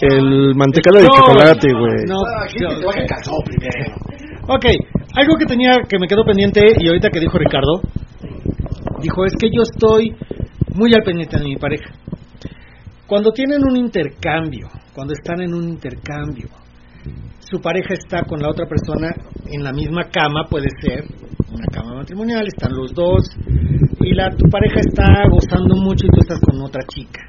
el 0.00 0.54
mantecado 0.54 0.98
de 0.98 1.06
chocolate, 1.06 1.68
güey. 1.72 2.04
No, 2.06 2.16
no, 2.16 3.32
primero. 3.44 3.94
Ok, 4.48 4.64
algo 5.14 5.34
que 5.38 5.46
tenía 5.46 5.76
que 5.88 5.98
me 5.98 6.06
quedó 6.06 6.24
pendiente 6.24 6.60
y 6.78 6.88
ahorita 6.88 7.08
que 7.10 7.20
dijo 7.20 7.38
Ricardo, 7.38 7.80
dijo 9.00 9.24
es 9.24 9.34
que 9.36 9.48
yo 9.48 9.62
estoy 9.62 10.14
muy 10.74 10.92
al 10.94 11.02
pendiente 11.02 11.38
de 11.38 11.44
mi 11.44 11.56
pareja. 11.56 11.92
Cuando 13.06 13.32
tienen 13.32 13.62
un 13.64 13.76
intercambio, 13.76 14.68
cuando 14.94 15.14
están 15.14 15.40
en 15.40 15.54
un 15.54 15.68
intercambio, 15.68 16.48
su 17.40 17.60
pareja 17.60 17.94
está 17.94 18.22
con 18.22 18.40
la 18.40 18.50
otra 18.50 18.66
persona 18.66 19.14
en 19.46 19.62
la 19.62 19.72
misma 19.72 20.04
cama, 20.10 20.46
puede 20.50 20.68
ser 20.80 21.04
una 21.52 21.66
cama 21.66 21.94
matrimonial, 21.94 22.46
están 22.46 22.72
los 22.74 22.92
dos, 22.92 23.28
y 24.00 24.14
la, 24.14 24.30
tu 24.30 24.48
pareja 24.50 24.80
está 24.80 25.24
gozando 25.30 25.76
mucho 25.76 26.06
y 26.06 26.10
tú 26.10 26.20
estás 26.20 26.40
con 26.40 26.60
otra 26.60 26.82
chica. 26.86 27.22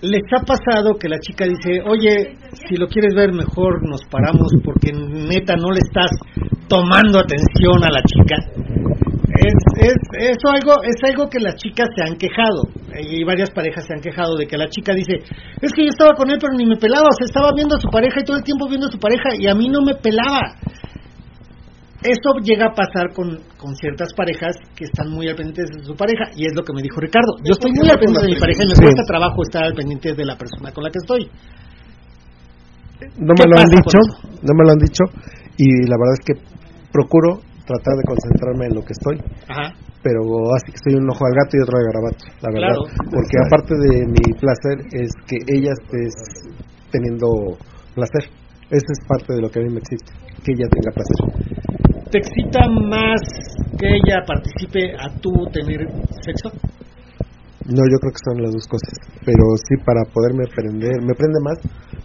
¿Les 0.00 0.22
ha 0.32 0.44
pasado 0.44 0.94
que 0.98 1.08
la 1.08 1.18
chica 1.18 1.44
dice, 1.44 1.82
oye, 1.84 2.36
si 2.68 2.76
lo 2.76 2.86
quieres 2.86 3.14
ver 3.14 3.32
mejor 3.32 3.82
nos 3.88 4.00
paramos 4.10 4.52
porque 4.64 4.92
neta 4.92 5.56
no 5.56 5.70
le 5.70 5.80
estás 5.80 6.10
tomando 6.68 7.18
atención 7.18 7.82
a 7.82 7.90
la 7.90 8.02
chica? 8.02 8.36
Es, 9.38 9.54
es, 9.78 9.96
eso 10.34 10.48
algo, 10.50 10.82
es 10.82 10.96
algo 11.04 11.28
que 11.28 11.38
las 11.38 11.56
chicas 11.56 11.88
se 11.94 12.02
han 12.02 12.16
quejado, 12.16 12.68
y 12.98 13.22
varias 13.24 13.50
parejas 13.50 13.86
se 13.86 13.94
han 13.94 14.00
quejado 14.00 14.36
de 14.36 14.46
que 14.46 14.56
la 14.56 14.68
chica 14.68 14.92
dice, 14.94 15.22
es 15.60 15.72
que 15.72 15.82
yo 15.82 15.90
estaba 15.90 16.14
con 16.14 16.30
él 16.30 16.38
pero 16.40 16.54
ni 16.56 16.66
me 16.66 16.76
pelaba, 16.76 17.08
o 17.08 17.16
sea, 17.16 17.26
estaba 17.26 17.52
viendo 17.54 17.76
a 17.76 17.80
su 17.80 17.88
pareja 17.88 18.20
y 18.20 18.24
todo 18.24 18.36
el 18.36 18.42
tiempo 18.42 18.68
viendo 18.68 18.88
a 18.88 18.90
su 18.90 18.98
pareja 18.98 19.30
y 19.38 19.46
a 19.46 19.54
mí 19.54 19.68
no 19.68 19.82
me 19.82 19.94
pelaba. 19.94 20.56
Eso 21.98 22.30
llega 22.44 22.70
a 22.70 22.74
pasar 22.74 23.10
con, 23.12 23.42
con 23.58 23.74
ciertas 23.74 24.14
parejas 24.14 24.54
que 24.76 24.84
están 24.84 25.10
muy 25.10 25.26
al 25.26 25.34
pendiente 25.34 25.62
de 25.66 25.84
su 25.84 25.96
pareja, 25.96 26.30
y 26.36 26.46
es 26.46 26.54
lo 26.54 26.62
que 26.62 26.72
me 26.72 26.82
dijo 26.82 27.00
Ricardo. 27.00 27.34
Yo 27.42 27.58
estoy 27.58 27.72
muy 27.74 27.90
al 27.90 27.98
pendiente 27.98 28.26
de 28.26 28.34
mi 28.34 28.40
pareja 28.40 28.62
y 28.62 28.68
me 28.68 28.74
cuesta 28.74 29.02
trabajo 29.02 29.42
estar 29.42 29.64
al 29.64 29.74
pendiente 29.74 30.14
de 30.14 30.24
la 30.24 30.36
persona 30.36 30.70
con 30.70 30.84
la 30.84 30.90
que 30.90 30.98
estoy. 31.02 31.26
No 33.18 33.34
me 33.34 33.44
lo 33.50 33.58
han 33.58 33.70
dicho, 33.70 33.98
no 34.42 34.52
me 34.54 34.64
lo 34.64 34.70
han 34.70 34.78
dicho, 34.78 35.04
y 35.56 35.66
la 35.90 35.96
verdad 35.98 36.14
es 36.18 36.24
que 36.24 36.34
procuro 36.92 37.47
tratar 37.68 37.94
de 38.00 38.04
concentrarme 38.08 38.64
en 38.66 38.74
lo 38.74 38.82
que 38.82 38.96
estoy. 38.96 39.16
Pero 40.00 40.20
así 40.56 40.72
que 40.72 40.80
estoy 40.80 40.94
un 40.96 41.10
ojo 41.10 41.22
al 41.26 41.34
gato 41.36 41.52
y 41.52 41.60
otro 41.60 41.76
al 41.76 41.86
garabato, 41.92 42.24
la 42.40 42.50
verdad. 42.54 42.76
Porque 43.12 43.36
aparte 43.44 43.74
de 43.76 43.94
mi 44.08 44.24
placer 44.40 44.76
es 44.96 45.10
que 45.28 45.36
ella 45.52 45.72
esté 45.76 46.00
teniendo 46.90 47.28
placer. 47.94 48.24
Esa 48.70 48.90
es 48.92 49.00
parte 49.08 49.34
de 49.34 49.40
lo 49.42 49.50
que 49.50 49.60
a 49.60 49.62
mí 49.62 49.70
me 49.72 49.80
excita, 49.80 50.12
que 50.44 50.52
ella 50.52 50.68
tenga 50.72 50.90
placer. 50.96 51.18
¿Te 52.10 52.18
excita 52.18 52.60
más 52.88 53.20
que 53.76 53.86
ella 53.86 54.24
participe 54.24 54.96
a 54.96 55.12
tú 55.20 55.30
tener 55.52 55.84
sexo? 56.24 56.48
No, 57.68 57.84
yo 57.84 57.98
creo 58.00 58.12
que 58.12 58.24
son 58.24 58.42
las 58.42 58.52
dos 58.52 58.66
cosas. 58.66 58.96
Pero 59.24 59.44
sí, 59.68 59.76
para 59.84 60.04
poderme 60.08 60.44
prender, 60.54 61.02
me 61.02 61.12
prende 61.12 61.40
más 61.44 61.58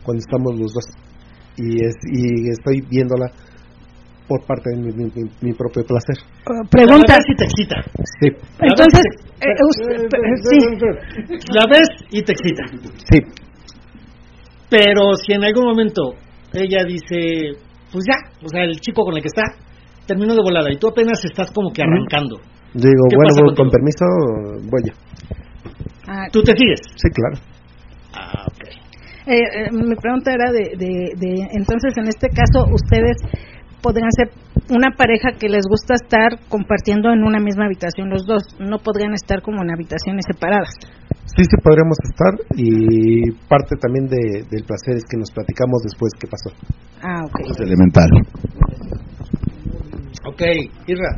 cuando 0.04 0.20
estamos 0.20 0.60
los 0.60 0.74
dos. 0.74 0.86
Y, 1.56 1.86
es, 1.86 1.96
y 2.12 2.50
estoy 2.50 2.82
viéndola 2.90 3.32
por 4.28 4.46
parte 4.46 4.70
de 4.72 4.78
mi, 5.42 5.54
propio 5.54 5.84
placer. 5.84 6.16
Uh, 6.48 6.68
pregunta 6.70 7.18
si 7.28 7.36
te 7.36 7.44
excita. 7.46 7.82
Sí. 8.20 8.28
Entonces, 8.60 9.04
sí. 10.50 10.58
La 11.54 11.66
ves 11.70 11.90
y 12.12 12.24
te 12.24 12.32
excita. 12.32 12.64
Sí. 13.12 13.20
Pero 14.70 15.14
si 15.16 15.34
en 15.34 15.44
algún 15.44 15.66
momento 15.66 16.14
ella 16.54 16.84
dice, 16.86 17.58
pues 17.92 18.06
ya, 18.08 18.18
o 18.44 18.50
sea, 18.50 18.64
el 18.64 18.80
chico 18.80 19.04
con 19.04 19.16
el 19.16 19.22
que 19.22 19.28
está 19.28 19.44
terminó 20.08 20.34
de 20.34 20.42
volada 20.42 20.72
y 20.72 20.78
tú 20.78 20.88
apenas 20.88 21.24
estás 21.24 21.52
como 21.52 21.72
que 21.72 21.82
arrancando. 21.82 22.38
Digo, 22.74 23.06
bueno, 23.16 23.56
con 23.56 23.70
permiso, 23.70 24.06
voy 24.70 24.82
ya. 24.86 24.94
Ah, 26.08 26.28
¿Tú 26.32 26.42
te 26.42 26.54
sigues? 26.58 26.80
Sí, 26.96 27.10
claro. 27.10 27.38
Ah, 28.14 28.46
ok. 28.48 28.84
Eh, 29.26 29.38
eh, 29.38 29.70
mi 29.72 29.96
pregunta 29.96 30.34
era 30.34 30.52
de, 30.52 30.76
de, 30.76 31.14
de, 31.16 31.48
entonces 31.54 31.94
en 31.98 32.08
este 32.08 32.28
caso 32.30 32.66
ustedes 32.74 33.16
podrían 33.84 34.10
ser 34.16 34.32
una 34.72 34.96
pareja 34.96 35.36
que 35.38 35.50
les 35.50 35.68
gusta 35.68 35.94
estar 35.94 36.40
compartiendo 36.48 37.12
en 37.12 37.24
una 37.24 37.40
misma 37.40 37.66
habitación 37.66 38.10
los 38.10 38.26
dos, 38.26 38.42
no 38.60 38.80
podrían 38.80 39.14
estar 39.14 39.42
como 39.42 39.62
en 39.62 39.72
habitaciones 39.72 40.24
separadas. 40.26 40.72
Sí, 41.36 41.44
sí 41.44 41.58
podríamos 41.62 41.98
estar 42.08 42.34
y 42.56 43.32
parte 43.50 43.76
también 43.76 44.08
de, 44.08 44.48
del 44.50 44.64
placer 44.64 44.96
es 44.96 45.04
que 45.10 45.18
nos 45.18 45.30
platicamos 45.32 45.84
después 45.84 46.12
qué 46.20 46.28
pasó. 46.28 46.50
Ah, 47.04 47.26
ok. 47.26 47.52
Es 47.52 47.60
elemental. 47.60 48.10
Ok, 50.26 50.42
Irra, 50.88 51.12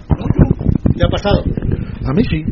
¿ya 0.95 1.05
ha 1.05 1.09
pasado? 1.09 1.43
A 2.05 2.13
mí 2.13 2.23
sí. 2.23 2.43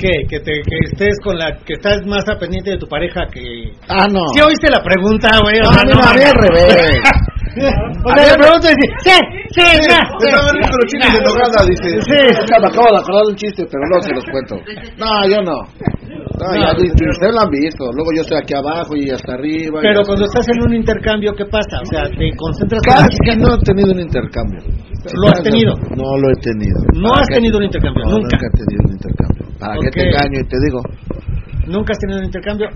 ¿Qué? 0.00 0.24
Que, 0.28 0.40
te, 0.40 0.52
que 0.62 0.76
estés 0.92 1.18
con 1.22 1.36
la... 1.36 1.58
que 1.58 1.74
estás 1.74 2.06
más 2.06 2.24
a 2.28 2.38
pendiente 2.38 2.70
de 2.70 2.78
tu 2.78 2.86
pareja 2.86 3.26
que... 3.30 3.42
Ah, 3.88 4.06
no. 4.10 4.20
¿Sí 4.32 4.40
oíste 4.40 4.70
la 4.70 4.82
pregunta, 4.82 5.28
güey? 5.42 5.60
No, 5.60 5.70
no, 5.70 5.92
no. 5.92 6.00
o 8.04 8.14
sea, 8.14 8.26
le 8.30 8.38
pregunto 8.38 8.66
y 8.70 8.74
dice, 8.78 8.88
¿qué? 9.04 9.18
¿Qué? 9.50 9.66
Estaban 9.82 10.54
con 10.54 10.78
los 10.78 10.86
chistes 10.86 11.12
de 11.12 11.20
nogada, 11.26 11.58
dice. 11.66 11.88
Sí. 12.02 12.20
Me 12.60 12.68
acabo 12.68 12.88
de 12.90 12.98
acordar 12.98 13.22
de 13.26 13.30
un 13.30 13.36
chiste, 13.36 13.66
pero 13.70 13.82
no 13.90 14.00
se 14.00 14.14
los 14.14 14.24
cuento. 14.30 14.54
No, 14.98 15.08
yo 15.26 15.42
no. 15.42 15.58
No, 16.40 16.46
ya, 16.56 16.72
ustedes 16.72 17.34
lo 17.34 17.40
han 17.40 17.50
visto. 17.50 17.84
Luego 17.92 18.10
yo 18.16 18.22
estoy 18.22 18.38
aquí 18.38 18.54
abajo 18.54 18.96
y 18.96 19.10
hasta 19.10 19.34
arriba. 19.34 19.80
Pero 19.82 20.02
cuando 20.06 20.24
estás 20.24 20.46
en 20.48 20.62
un 20.62 20.74
intercambio, 20.74 21.34
¿qué 21.34 21.44
pasa? 21.44 21.80
O 21.82 21.86
sea, 21.86 22.04
te 22.08 22.30
concentras... 22.36 22.80
Casi 22.82 23.18
que 23.24 23.36
no 23.36 23.54
he 23.54 23.58
tenido 23.60 23.92
un 23.92 24.00
intercambio. 24.00 24.60
¿Lo 25.12 25.28
has 25.28 25.42
tenido? 25.42 25.74
No 25.96 26.16
lo 26.16 26.30
he 26.30 26.36
tenido. 26.40 26.78
¿No 26.94 27.12
has 27.12 27.28
tenido 27.28 27.58
un 27.58 27.64
intercambio? 27.64 28.04
Nunca. 28.04 28.36
Nunca 28.36 28.46
he 28.46 28.56
tenido 28.56 28.82
un 28.86 28.92
intercambio. 28.92 29.46
¿Para 29.58 29.74
qué 29.80 29.90
te 29.90 30.08
engaño 30.08 30.40
y 30.40 30.48
te 30.48 30.56
digo? 30.64 30.80
Nunca 31.66 31.92
has 31.92 31.98
tenido 31.98 32.18
un 32.20 32.24
intercambio. 32.24 32.68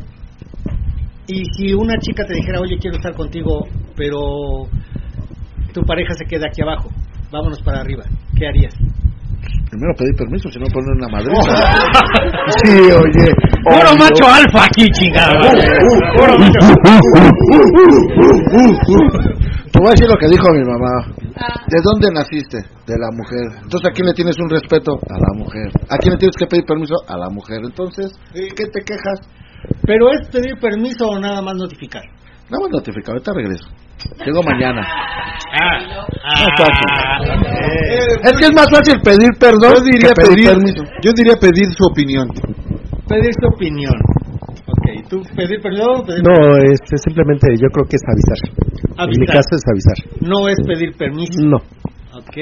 Y 1.27 1.45
si 1.57 1.73
una 1.73 1.97
chica 1.99 2.25
te 2.25 2.35
dijera, 2.35 2.61
oye, 2.61 2.77
quiero 2.79 2.97
estar 2.97 3.15
contigo, 3.15 3.67
pero 3.97 4.67
tu 5.73 5.81
pareja 5.83 6.13
se 6.15 6.27
queda 6.27 6.49
aquí 6.49 6.63
abajo, 6.63 6.91
vámonos 7.31 7.63
para 7.63 7.81
arriba, 7.81 8.05
¿qué 8.37 8.47
harías? 8.47 8.75
Primero 9.71 9.95
pedir 9.97 10.15
permiso, 10.15 10.49
si 10.51 10.59
no 10.59 10.67
poner 10.67 10.95
una 10.95 11.09
madre. 11.09 11.35
sí, 12.63 12.79
oye. 12.79 13.33
Puro 13.65 13.97
macho 13.99 14.27
alfa 14.29 14.67
aquí, 14.67 14.87
chingada. 14.93 15.33
Puro 16.17 16.39
macho. 16.39 16.61
Te 19.73 19.81
voy 19.81 19.89
a 19.89 19.91
decir 19.91 20.07
lo 20.09 20.17
que 20.17 20.29
dijo 20.29 20.47
mi 20.53 20.65
mamá. 20.65 21.15
¿De 21.67 21.81
dónde 21.83 22.09
naciste? 22.13 22.59
De 22.87 22.95
la 22.97 23.11
mujer. 23.11 23.63
Entonces, 23.65 23.91
¿a 23.91 23.93
quién 23.93 24.07
le 24.07 24.15
tienes 24.15 24.39
un 24.39 24.49
respeto? 24.49 24.93
A 25.11 25.19
la 25.19 25.35
mujer. 25.35 25.73
¿A 25.91 25.99
quién 25.99 26.13
le 26.13 26.19
tienes 26.19 26.37
que 26.37 26.47
pedir 26.47 26.65
permiso? 26.65 26.95
A 27.09 27.17
la 27.19 27.29
mujer. 27.31 27.59
Entonces, 27.65 28.13
¿qué 28.33 28.67
te 28.67 28.81
quejas? 28.85 29.21
¿Pero 29.87 30.11
es 30.13 30.29
pedir 30.29 30.59
permiso 30.61 31.07
o 31.09 31.19
nada 31.19 31.43
más 31.43 31.55
notificar? 31.55 32.03
Nada 32.51 32.63
más 32.63 32.71
notificar, 32.71 33.13
ahorita 33.15 33.33
regreso. 33.35 33.69
Llego 34.25 34.43
mañana. 34.43 34.83
Ah, 34.83 36.07
ah, 36.25 37.19
es 38.25 38.39
que 38.39 38.45
es 38.47 38.55
más 38.55 38.67
fácil 38.71 39.01
pedir 39.03 39.31
perdón 39.39 39.75
yo 39.77 39.85
diría 39.85 40.11
que 40.11 40.23
pedir, 40.23 40.35
pedir 40.35 40.51
permiso. 40.51 40.83
Yo 41.03 41.11
diría 41.17 41.35
pedir 41.41 41.67
su 41.73 41.85
opinión. 41.85 42.29
Pedir 43.09 43.33
su 43.41 43.47
opinión. 43.47 43.95
Ok, 44.67 45.09
¿tú 45.09 45.23
pedir 45.37 45.61
perdón? 45.61 46.05
Pedir 46.07 46.23
no, 46.23 46.57
este, 46.73 46.97
simplemente 46.99 47.49
yo 47.61 47.69
creo 47.73 47.87
que 47.89 47.97
es 47.97 48.05
avisar. 48.05 48.41
avisar. 48.99 49.15
En 49.15 49.21
mi 49.21 49.27
caso 49.27 49.51
es 49.53 49.63
avisar. 49.71 49.99
No 50.21 50.49
es 50.49 50.59
pedir 50.67 50.97
permiso. 50.97 51.41
No. 51.43 51.57
Ok. 52.19 52.37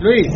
Luis. 0.00 0.28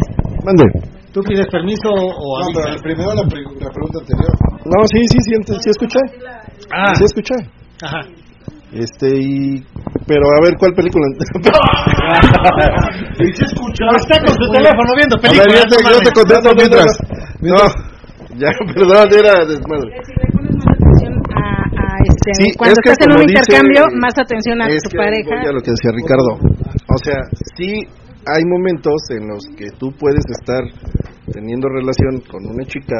Mande. 0.45 0.65
¿Tú 1.13 1.21
pides 1.23 1.47
permiso 1.51 1.89
o 1.91 2.39
No, 2.41 2.47
pero 2.55 2.77
primero 2.83 3.11
la, 3.15 3.23
pre 3.29 3.43
la 3.43 3.71
pregunta 3.71 3.99
anterior. 3.99 4.31
No, 4.65 4.87
sí, 4.87 4.99
sí, 5.11 5.19
sí, 5.27 5.31
ent- 5.35 5.59
sí 5.61 5.71
escuché. 5.71 5.99
Ah, 6.73 6.95
Sí 6.95 7.05
escuché. 7.05 7.35
ajá. 7.83 8.01
Este, 8.73 9.09
y... 9.19 9.61
Pero 10.07 10.23
a 10.31 10.41
ver, 10.45 10.55
¿cuál 10.59 10.73
película? 10.75 11.05
¿Y 13.19 13.27
se 13.35 13.45
escucha? 13.45 13.85
Está 13.97 14.17
con 14.25 14.35
su 14.39 14.47
teléfono 14.53 14.91
viendo 14.97 15.17
A 15.17 15.21
ver, 15.21 15.31
películas. 15.31 15.65
yo 15.67 15.77
te, 15.77 15.83
no 15.83 15.91
yo 15.91 15.99
te 15.99 16.13
contesto 16.13 16.51
mientras. 16.55 16.87
no. 17.43 17.57
Ya, 18.39 18.47
perdón, 18.75 19.09
era 19.11 19.45
desmadre. 19.45 19.91
Si 20.07 20.13
le 20.15 20.23
pones 20.31 20.55
más 20.55 20.71
atención 20.71 21.13
a, 21.35 21.67
a 21.67 21.99
este, 22.07 22.31
Sí, 22.39 22.47
cuando 22.57 22.75
es 22.75 22.79
que 22.85 22.91
estás 22.95 23.07
en 23.11 23.13
un 23.19 23.27
dice- 23.27 23.41
intercambio, 23.43 23.83
más 24.01 24.15
atención 24.17 24.63
a 24.63 24.69
Es 24.71 24.83
tu 24.85 24.91
que 24.91 24.99
pareja. 24.99 25.31
voy 25.35 25.47
a 25.51 25.53
lo 25.53 25.61
que 25.61 25.71
decía 25.75 25.91
Ricardo. 25.91 26.31
O 26.95 26.99
sea, 27.03 27.19
sí 27.59 27.83
hay 28.27 28.45
momentos 28.45 29.03
en 29.11 29.29
los 29.29 29.45
que 29.57 29.71
tú 29.79 29.93
puedes 29.99 30.25
estar 30.29 30.63
teniendo 31.33 31.69
relación 31.69 32.21
con 32.31 32.45
una 32.47 32.65
chica 32.65 32.97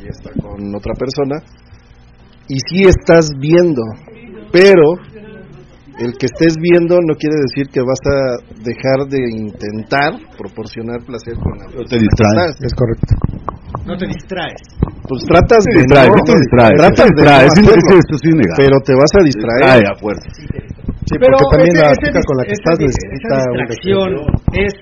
y 0.00 0.08
está 0.08 0.30
con 0.40 0.74
otra 0.74 0.94
persona 0.94 1.36
y 2.48 2.56
sí 2.68 2.82
estás 2.84 3.30
viendo, 3.38 3.82
pero 4.52 4.96
el 5.98 6.12
que 6.18 6.26
estés 6.26 6.56
viendo 6.60 6.98
no 7.00 7.14
quiere 7.14 7.36
decir 7.40 7.68
que 7.70 7.80
vas 7.80 8.02
a 8.04 8.36
dejar 8.62 9.08
de 9.08 9.30
intentar 9.30 10.18
proporcionar 10.36 11.00
placer 11.06 11.34
con 11.34 11.56
la 11.58 11.66
te 11.86 11.98
distraes. 11.98 12.56
Es 12.60 12.74
correcto. 12.74 13.14
No 13.86 13.96
te 13.96 14.06
distraes. 14.06 14.60
Pues 15.08 15.24
tratas 15.24 15.64
de 15.64 15.80
distrae, 15.80 16.08
no, 16.08 16.22
te 16.24 16.32
distrae, 16.40 16.74
tratas 16.76 17.08
de 17.08 17.14
distrae, 17.14 17.44
no 17.44 17.52
es 17.52 17.58
hacerlo, 17.58 17.98
es 18.00 18.08
es 18.10 18.56
pero 18.56 18.76
te 18.80 18.94
vas 18.94 19.12
a 19.12 19.22
distraer. 19.22 19.62
Ay, 19.64 19.82
a 19.84 19.94
fuerza. 20.00 20.28
Sí, 21.04 21.14
Pero 21.20 21.36
porque 21.36 21.56
también 21.56 21.76
ese- 21.76 21.84
la 21.84 21.94
chica 22.00 22.20
con 22.24 22.36
la 22.38 22.44
que 22.44 22.52
estás 22.56 22.76
necesita 22.80 23.34
esa 23.36 23.50
una 23.50 23.62
distracción 23.64 24.08
es 24.56 24.72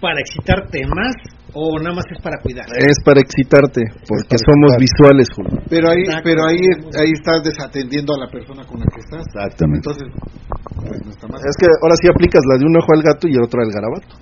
para 0.00 0.18
excitarte 0.20 0.78
más 0.88 1.14
o 1.56 1.78
nada 1.80 1.94
más 1.96 2.04
es 2.12 2.20
para 2.20 2.36
cuidar. 2.44 2.66
Es 2.76 2.96
para 3.04 3.20
excitarte, 3.20 3.80
porque 4.08 4.36
para 4.36 4.44
somos 4.44 4.68
excitar. 4.76 4.80
visuales, 4.84 5.26
Julio. 5.32 5.56
Pero 5.72 5.84
ahí, 5.88 6.04
Exacto. 6.04 6.24
pero 6.28 6.40
ahí, 6.48 6.60
ahí 7.00 7.10
estás 7.16 7.40
desatendiendo 7.44 8.12
a 8.12 8.18
la 8.24 8.28
persona 8.28 8.60
con 8.68 8.76
la 8.80 8.86
que 8.92 9.00
estás. 9.00 9.24
Exactamente. 9.24 9.80
Entonces, 9.88 10.06
pues 10.84 11.00
no 11.04 11.10
está 11.12 11.24
mal. 11.28 11.40
Es 11.44 11.56
que 11.56 11.66
ahora 11.68 11.96
sí 11.96 12.06
aplicas 12.12 12.42
la 12.44 12.56
de 12.60 12.64
un 12.68 12.76
ojo 12.76 12.90
al 12.92 13.02
gato 13.02 13.24
y 13.28 13.32
el 13.36 13.42
otro 13.44 13.60
al 13.64 13.72
garabato. 13.72 14.12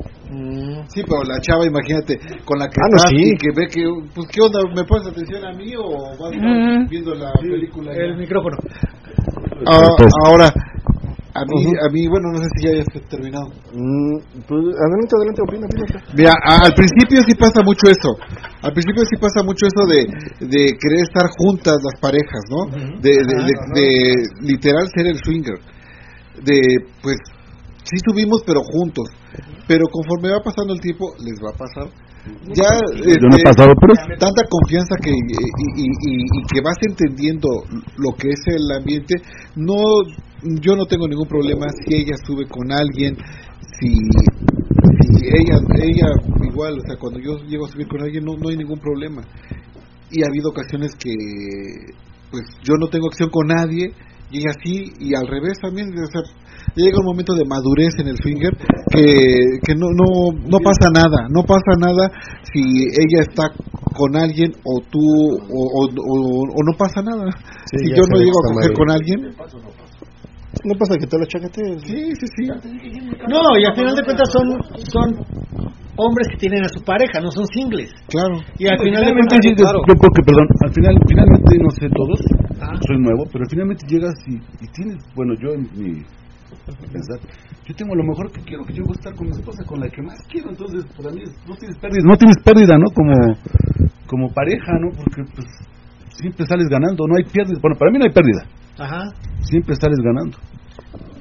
Sí, 0.90 1.02
pero 1.06 1.22
la 1.26 1.38
chava, 1.40 1.64
imagínate, 1.66 2.18
con 2.44 2.58
la 2.58 2.66
que 2.66 2.78
Ah, 2.82 2.88
no, 2.90 2.96
estás 2.98 3.10
sí. 3.10 3.22
y 3.22 3.36
que 3.38 3.48
ve 3.54 3.66
que, 3.70 3.82
pues, 4.14 4.26
¿qué 4.30 4.40
onda? 4.42 4.58
¿Me 4.74 4.82
pones 4.84 5.06
atención 5.06 5.44
a 5.44 5.52
mí 5.54 5.70
o 5.78 5.90
vas 6.18 6.30
Mm. 6.34 6.86
viendo 6.90 7.14
la 7.14 7.30
película? 7.40 7.92
ya? 7.94 8.02
El 8.10 8.16
micrófono. 8.18 8.56
Ah, 9.66 9.88
ahora, 10.26 10.50
a 11.34 11.42
mí, 11.44 11.66
a 11.82 11.88
mí, 11.90 12.06
bueno, 12.08 12.30
no 12.32 12.38
sé 12.38 12.48
si 12.54 12.64
ya 12.66 12.70
hayas 12.74 12.86
terminado. 13.10 13.46
Mm, 13.74 14.16
pues, 14.46 14.62
adelante, 14.70 15.12
adelante, 15.18 15.40
opina, 15.42 15.66
opina. 15.66 16.04
Mira, 16.14 16.32
a- 16.46 16.62
al 16.66 16.74
principio 16.74 17.18
sí 17.26 17.34
pasa 17.34 17.60
mucho 17.64 17.90
eso. 17.90 18.10
Al 18.62 18.72
principio 18.72 19.02
sí 19.10 19.16
pasa 19.20 19.42
mucho 19.42 19.66
eso 19.66 19.82
de, 19.90 20.00
de 20.46 20.62
querer 20.78 21.00
estar 21.02 21.26
juntas 21.38 21.76
las 21.82 22.00
parejas, 22.00 22.42
¿no? 22.50 22.70
De, 23.02 23.10
de, 23.10 23.34
de, 23.34 23.54
de 23.74 23.88
literal 24.46 24.86
ser 24.94 25.06
el 25.08 25.18
swinger. 25.18 25.58
De, 26.42 26.60
pues, 27.02 27.16
sí 27.82 27.96
subimos, 28.06 28.42
pero 28.46 28.60
juntos. 28.62 29.08
Pero 29.66 29.86
conforme 29.90 30.30
va 30.30 30.42
pasando 30.42 30.72
el 30.74 30.80
tiempo, 30.80 31.14
les 31.18 31.34
va 31.42 31.50
a 31.50 31.58
pasar. 31.58 31.90
Ya, 32.56 32.72
Yo 33.04 33.20
no 33.20 33.36
he 33.36 33.36
este, 33.36 33.44
pasado 33.44 33.74
por 33.76 33.90
eso. 33.92 34.00
tanta 34.18 34.42
confianza 34.48 34.96
que 35.02 35.10
y, 35.10 35.12
y, 35.12 35.84
y- 36.08 36.24
y 36.24 36.40
que 36.48 36.60
vas 36.64 36.76
entendiendo 36.88 37.48
lo 37.98 38.16
que 38.16 38.28
es 38.30 38.40
el 38.46 38.64
ambiente 38.80 39.16
no 39.56 39.76
yo 40.60 40.76
no 40.76 40.86
tengo 40.86 41.08
ningún 41.08 41.28
problema 41.28 41.66
si 41.84 41.96
ella 41.96 42.16
sube 42.26 42.46
con 42.46 42.70
alguien 42.70 43.16
si, 43.80 43.94
si 45.18 45.26
ella 45.26 45.56
ella 45.82 46.06
igual 46.48 46.78
o 46.78 46.82
sea 46.86 46.96
cuando 46.98 47.18
yo 47.20 47.38
llego 47.48 47.66
a 47.66 47.68
subir 47.68 47.88
con 47.88 48.02
alguien 48.02 48.24
no 48.24 48.36
no 48.36 48.48
hay 48.48 48.56
ningún 48.56 48.78
problema 48.78 49.22
y 50.10 50.22
ha 50.22 50.28
habido 50.28 50.50
ocasiones 50.50 50.92
que 50.98 51.14
pues 52.30 52.42
yo 52.62 52.74
no 52.78 52.88
tengo 52.88 53.08
acción 53.08 53.30
con 53.30 53.46
nadie 53.48 53.92
y 54.30 54.48
así 54.48 54.92
y 54.98 55.14
al 55.14 55.26
revés 55.26 55.58
también 55.62 55.88
o 55.88 56.06
sea, 56.06 56.22
llega 56.74 56.98
un 56.98 57.06
momento 57.06 57.34
de 57.34 57.44
madurez 57.44 57.94
en 57.98 58.08
el 58.08 58.16
swinger 58.16 58.52
que, 58.90 59.60
que 59.62 59.74
no, 59.74 59.86
no, 59.94 60.32
no 60.48 60.58
pasa 60.58 60.90
nada, 60.92 61.28
no 61.30 61.42
pasa 61.44 61.76
nada 61.78 62.10
si 62.52 62.60
ella 62.60 63.22
está 63.22 63.50
con 63.94 64.16
alguien 64.16 64.52
o 64.64 64.80
tú 64.90 65.00
o, 65.00 65.86
o, 65.86 66.60
no 66.64 66.76
pasa 66.76 67.00
nada. 67.02 67.30
si 67.70 67.90
yo 67.90 68.02
no 68.10 68.18
llego 68.18 68.38
a 68.38 68.54
coger 68.54 68.72
con 68.72 68.90
alguien, 68.90 69.20
no 70.64 70.78
pasa 70.78 70.98
que 70.98 71.06
te 71.06 71.18
lo 71.18 71.24
chaquetees. 71.26 71.82
Sí, 71.82 72.14
sí, 72.14 72.26
sí. 72.36 72.44
No, 73.28 73.42
y 73.58 73.64
al 73.64 73.74
final 73.74 73.94
de 73.94 74.02
cuentas 74.04 74.28
son 74.30 74.46
son 74.86 75.08
hombres 75.96 76.26
que 76.30 76.36
tienen 76.36 76.64
a 76.64 76.68
su 76.68 76.82
pareja, 76.82 77.20
no 77.20 77.30
son 77.30 77.46
singles. 77.46 77.90
Claro. 78.08 78.38
Y 78.58 78.66
al 78.66 78.78
final 78.78 79.04
de 79.04 79.12
cuentas, 79.12 79.38
yo, 79.42 79.54
claro. 79.54 79.78
yo 79.86 79.94
creo 79.94 80.12
que, 80.14 80.22
perdón, 80.26 80.46
al 80.66 80.72
final, 80.74 80.94
finalmente 81.06 81.50
no 81.58 81.70
sé 81.70 81.86
todos, 81.90 82.18
soy 82.86 82.98
nuevo, 82.98 83.24
pero 83.32 83.44
finalmente 83.48 83.86
llegas 83.86 84.14
y, 84.26 84.34
y 84.34 84.66
tienes, 84.72 84.98
bueno, 85.14 85.34
yo 85.38 85.54
en 85.54 85.62
mi 85.74 86.02
pensar, 86.90 87.18
yo 87.66 87.74
tengo 87.74 87.94
lo 87.94 88.04
mejor 88.04 88.30
que 88.32 88.40
quiero, 88.42 88.64
que 88.64 88.72
yo 88.72 88.82
voy 88.84 88.94
a 88.96 89.00
estar 89.00 89.14
con 89.14 89.26
mi 89.26 89.32
esposa, 89.32 89.64
con 89.66 89.80
la 89.80 89.88
que 89.88 90.02
más 90.02 90.18
quiero, 90.30 90.50
entonces 90.50 90.84
para 90.96 91.10
mí 91.10 91.22
no 91.46 91.56
tienes 91.56 91.78
pérdida, 91.78 92.02
no 92.04 92.16
tienes 92.16 92.36
pérdida, 92.42 92.74
¿no? 92.78 92.86
Como, 92.94 93.14
como 94.06 94.32
pareja, 94.32 94.72
¿no? 94.80 94.90
Porque 94.96 95.22
pues 95.34 95.46
siempre 96.16 96.46
sales 96.46 96.68
ganando, 96.68 97.06
no 97.06 97.16
hay 97.16 97.24
pérdida, 97.24 97.58
bueno, 97.60 97.76
para 97.78 97.90
mí 97.90 97.98
no 97.98 98.04
hay 98.04 98.12
pérdida. 98.12 98.42
Ajá. 98.78 99.02
Siempre 99.40 99.74
sales 99.76 99.98
ganando. 100.02 100.36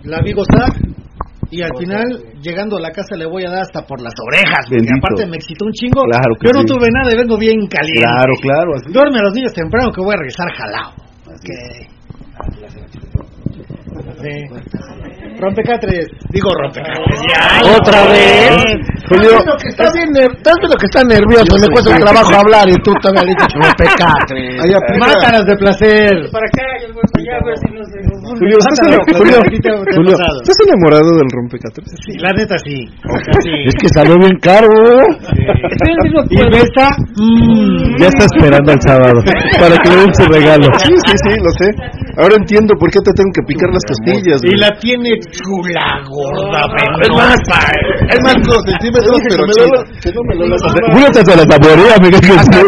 La 0.03 0.21
vi 0.21 0.31
gozar 0.33 0.73
y 1.51 1.61
al 1.61 1.69
final, 1.77 2.03
llegando 2.41 2.77
a 2.77 2.81
la 2.81 2.89
casa, 2.89 3.15
le 3.15 3.27
voy 3.27 3.45
a 3.45 3.51
dar 3.51 3.61
hasta 3.61 3.85
por 3.85 4.01
las 4.01 4.13
orejas, 4.25 4.65
porque 4.67 4.85
Bendito. 4.85 5.05
aparte 5.05 5.25
me 5.29 5.37
excitó 5.37 5.65
un 5.65 5.71
chingo. 5.71 6.01
Claro 6.09 6.33
que 6.39 6.47
Yo 6.47 6.53
no 6.53 6.61
sí. 6.61 6.65
tuve 6.65 6.87
nada 6.91 7.13
y 7.13 7.17
vengo 7.17 7.37
bien 7.37 7.67
caliente. 7.67 8.01
Claro, 8.01 8.33
claro, 8.41 8.71
así. 8.75 8.91
Duerme 8.91 9.19
a 9.19 9.23
los 9.23 9.33
niños 9.33 9.53
temprano 9.53 9.91
que 9.93 10.01
voy 10.01 10.13
a 10.13 10.17
regresar 10.17 10.47
jalado. 10.57 10.93
Ok. 11.27 11.49
Sí. 14.24 15.36
Rompecatres. 15.39 16.07
Digo 16.32 16.49
rompecatres. 16.63 17.19
Ya. 17.28 17.76
Otra 17.76 18.07
vez. 18.07 18.55
Julio. 19.09 19.38
Estás 19.67 19.91
viendo 19.93 20.19
que 20.80 20.86
está 20.86 21.01
que 21.01 21.07
nervioso, 21.15 21.57
le 21.59 21.67
cuesta 21.74 21.97
trabajo 21.99 22.34
hablar 22.43 22.69
y 22.69 22.76
tú 22.84 22.93
todavía 23.01 23.34
dices 23.36 23.51
rompecatres. 23.53 24.99
Mátalas 24.99 25.45
de 25.45 25.55
placer. 25.57 26.11
Para 26.32 26.45
acá, 26.47 26.63
yo 26.88 26.93
voy 26.93 27.03
para 27.11 27.19
allá, 27.19 27.36
a 27.36 27.45
ver 27.45 27.57
si 27.57 27.69
nos 27.76 27.88
Julio, 28.24 28.57
¿estás, 28.57 28.80
Mátalo, 28.88 29.03
ena- 29.03 29.19
Julio. 29.93 30.15
¿estás 30.41 30.57
enamorado 30.65 31.09
del 31.17 31.30
rompecatres? 31.30 31.86
Sí, 32.05 32.13
la 32.17 32.32
neta 32.34 32.55
sí. 32.63 32.88
Sí. 33.43 33.51
Es 33.67 33.76
que 33.76 33.88
salió 33.89 34.15
bien 34.17 34.38
caro. 34.41 34.67
Estoy 34.67 35.89
en 35.91 35.97
el 35.99 36.03
mismo 36.07 36.21
Y 36.30 36.38
besa. 36.49 36.88
mm, 37.19 37.99
Ya 37.99 38.07
está 38.07 38.24
esperando 38.26 38.71
al 38.71 38.82
sábado 38.82 39.19
para 39.59 39.76
que 39.78 39.89
le 39.89 39.95
den 39.97 40.13
su 40.15 40.24
regalo. 40.26 40.67
Sí, 40.80 40.93
sí, 41.05 41.13
sí, 41.28 41.32
lo 41.43 41.51
sé. 41.59 41.67
Ahora 42.17 42.36
entiendo 42.38 42.74
por 42.80 42.89
qué 42.89 42.99
te 43.01 43.11
tengo 43.13 43.30
que 43.36 43.43
picar 43.45 43.69
las 43.69 43.84
costillas. 43.86 44.12
Y 44.14 44.22
güey. 44.22 44.57
la 44.59 44.70
tiene 44.80 45.09
chula, 45.32 46.03
gorda, 46.09 46.61
Es 47.01 47.09
más, 47.09 47.39
es 48.09 48.20
más, 48.24 48.36
centímetros, 48.66 49.20
pero 49.30 49.43
que 50.01 50.11
no 50.14 50.22
me 50.28 50.36
lo. 50.36 50.43
Julio 50.91 51.09
te 51.11 51.36
la 51.36 51.43
saborea, 51.49 51.95
me 52.01 52.07
Hasta, 52.07 52.59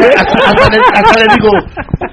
le, 1.19 1.25
digo, 1.35 1.51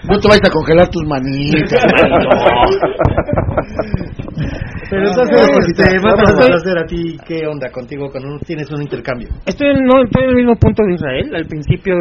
no 0.09 0.15
te 0.19 0.29
vayas 0.29 0.45
a 0.45 0.51
congelar 0.51 0.89
tus 0.89 1.05
manitas. 1.07 1.83
Pero 4.93 5.09
entonces, 5.09 5.49
este, 5.69 6.01
mátalas 6.01 6.37
de 6.37 6.47
placer 6.47 6.79
a 6.79 6.85
ti. 6.85 7.17
¿Qué 7.27 7.47
onda 7.47 7.71
contigo 7.71 8.11
cuando 8.11 8.33
no 8.33 8.39
tienes 8.41 8.71
un 8.71 8.83
intercambio? 8.83 9.29
Estoy 9.47 9.69
en, 9.69 9.87
no, 9.87 10.05
estoy 10.05 10.25
en 10.25 10.29
el 10.29 10.37
mismo 10.37 10.57
punto 10.57 10.83
de 10.85 10.95
Israel. 10.95 11.35
Al 11.35 11.47
principio 11.47 11.95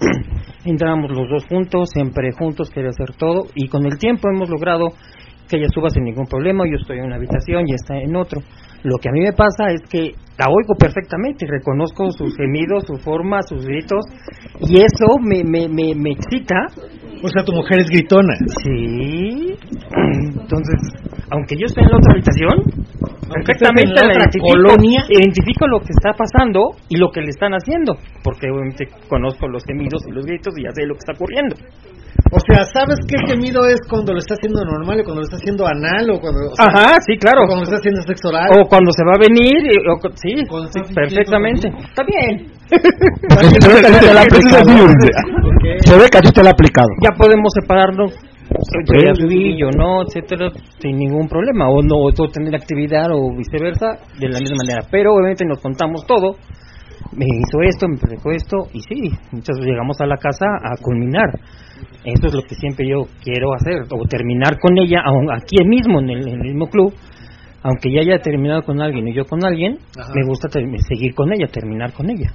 entrábamos 0.64 1.10
los 1.10 1.28
dos 1.28 1.44
juntos, 1.46 1.90
siempre 1.92 2.32
juntos, 2.32 2.70
quería 2.70 2.88
hacer 2.88 3.14
todo. 3.18 3.48
Y 3.54 3.68
con 3.68 3.84
el 3.84 3.98
tiempo 3.98 4.30
hemos 4.30 4.48
logrado 4.48 4.92
que 5.48 5.56
ella 5.56 5.68
suba 5.72 5.90
sin 5.90 6.04
ningún 6.04 6.26
problema. 6.26 6.64
Yo 6.66 6.76
estoy 6.76 6.98
en 6.98 7.06
una 7.06 7.16
habitación 7.16 7.64
y 7.66 7.74
está 7.74 7.96
en 7.96 8.14
otro. 8.14 8.40
Lo 8.84 8.98
que 8.98 9.08
a 9.08 9.12
mí 9.12 9.20
me 9.20 9.32
pasa 9.32 9.72
es 9.72 9.80
que 9.90 10.14
la 10.38 10.46
oigo 10.46 10.74
perfectamente, 10.78 11.46
reconozco 11.46 12.10
sus 12.12 12.36
gemidos, 12.36 12.84
su 12.86 12.96
forma, 12.98 13.42
sus 13.42 13.64
gritos. 13.66 14.04
Y 14.60 14.76
eso 14.76 15.18
me, 15.20 15.42
me, 15.42 15.68
me, 15.68 15.94
me 15.94 16.10
excita. 16.12 16.66
O 17.22 17.28
sea, 17.28 17.42
tu 17.42 17.52
mujer 17.52 17.80
es 17.80 17.88
gritona. 17.90 18.34
Sí. 18.62 19.56
Entonces, 20.38 20.78
aunque 21.30 21.56
yo 21.56 21.66
esté 21.66 21.80
en 21.80 21.90
la 21.90 21.96
otra 21.96 22.12
habitación, 22.12 22.56
perfectamente 23.28 23.92
la 23.94 24.06
la 24.06 24.14
identifico, 24.14 24.46
colonia. 24.46 25.02
identifico 25.08 25.66
lo 25.66 25.80
que 25.80 25.90
está 25.90 26.12
pasando 26.12 26.76
y 26.88 26.96
lo 26.96 27.10
que 27.10 27.20
le 27.20 27.30
están 27.30 27.52
haciendo, 27.52 27.96
porque 28.22 28.50
obviamente 28.50 28.86
conozco 29.08 29.48
los 29.48 29.64
gemidos 29.64 30.02
y 30.06 30.12
los 30.12 30.24
gritos 30.24 30.54
y 30.56 30.62
ya 30.64 30.70
sé 30.72 30.86
lo 30.86 30.94
que 30.94 31.00
está 31.04 31.12
ocurriendo. 31.12 31.56
O 32.30 32.38
sea, 32.44 32.64
¿sabes 32.74 32.98
qué 33.08 33.16
gemido 33.26 33.64
es 33.66 33.80
cuando 33.88 34.12
lo 34.12 34.18
está 34.18 34.34
haciendo 34.34 34.60
normal 34.64 35.00
o 35.00 35.04
cuando 35.04 35.20
lo 35.22 35.26
está 35.26 35.36
haciendo 35.36 35.64
anal 35.66 36.10
o 36.12 36.20
cuando, 36.20 36.52
o 36.52 36.56
sea, 36.56 36.66
Ajá, 36.66 37.00
sí, 37.00 37.16
claro. 37.16 37.44
o 37.44 37.46
cuando 37.46 37.64
lo 37.64 37.68
está 37.72 37.76
haciendo 37.76 38.02
sexo 38.02 38.28
oral? 38.28 38.48
O 38.52 38.68
cuando 38.68 38.92
se 38.92 39.02
va 39.04 39.14
a 39.16 39.18
venir, 39.18 39.56
y- 39.64 39.80
o 39.88 39.96
sí, 40.14 40.36
sí, 40.36 40.94
perfectamente. 40.94 41.68
Está 41.68 42.02
bien. 42.04 42.52
Se 45.88 45.96
ve 45.96 46.08
que 46.10 46.18
a 46.18 46.20
ti 46.20 46.30
te 46.32 46.42
la 46.42 46.50
ha 46.50 46.52
aplicado. 46.52 46.88
Ya 47.02 47.10
podemos 47.16 47.52
separarnos. 47.60 48.12
Yo 48.12 48.98
ya 49.06 49.14
subí, 49.14 49.58
yo 49.58 49.68
no, 49.76 50.02
etcétera, 50.02 50.50
sin 50.80 50.96
ningún 50.98 51.28
problema. 51.28 51.68
O 51.68 51.82
no, 51.82 51.96
o 51.96 52.12
tener 52.28 52.54
actividad 52.54 53.10
o 53.12 53.34
viceversa, 53.36 53.98
de 54.18 54.28
la 54.28 54.40
misma 54.40 54.56
manera. 54.64 54.86
Pero 54.90 55.14
obviamente 55.14 55.44
nos 55.46 55.60
contamos 55.60 56.06
todo. 56.06 56.36
Me 57.12 57.24
hizo 57.24 57.62
esto, 57.62 57.88
me 57.88 57.96
dejó 58.08 58.30
esto, 58.32 58.56
y 58.72 58.80
sí, 58.80 59.10
muchas 59.32 59.56
veces 59.56 59.66
llegamos 59.70 59.98
a 60.00 60.06
la 60.06 60.16
casa 60.16 60.44
a 60.62 60.76
culminar. 60.82 61.30
Eso 62.14 62.26
es 62.28 62.34
lo 62.34 62.42
que 62.42 62.54
siempre 62.54 62.88
yo 62.88 63.06
quiero 63.22 63.52
hacer, 63.54 63.82
o 63.90 64.08
terminar 64.08 64.58
con 64.58 64.78
ella, 64.78 65.02
aun 65.04 65.30
aquí 65.30 65.56
mismo, 65.66 66.00
en 66.00 66.08
el, 66.10 66.28
en 66.28 66.34
el 66.40 66.48
mismo 66.48 66.68
club. 66.68 66.94
Aunque 67.62 67.92
ya 67.92 68.00
haya 68.00 68.18
terminado 68.22 68.62
con 68.62 68.80
alguien 68.80 69.08
y 69.08 69.14
yo 69.14 69.24
con 69.24 69.44
alguien, 69.44 69.78
Ajá. 69.98 70.12
me 70.14 70.26
gusta 70.26 70.48
seguir 70.48 71.14
con 71.14 71.32
ella, 71.32 71.46
terminar 71.48 71.92
con 71.92 72.08
ella. 72.08 72.32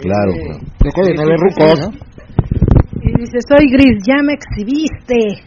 Claro. 0.00 0.32
Recuerden, 0.80 1.16
no 1.16 1.24
le 1.24 1.36
rucos. 1.36 1.80
¿no? 1.80 1.90
Y 3.02 3.20
dice, 3.20 3.38
soy 3.46 3.66
gris, 3.70 4.02
ya 4.06 4.22
me 4.22 4.32
exhibiste. 4.32 5.44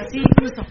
Así 0.00 0.18
incluso. 0.18 0.62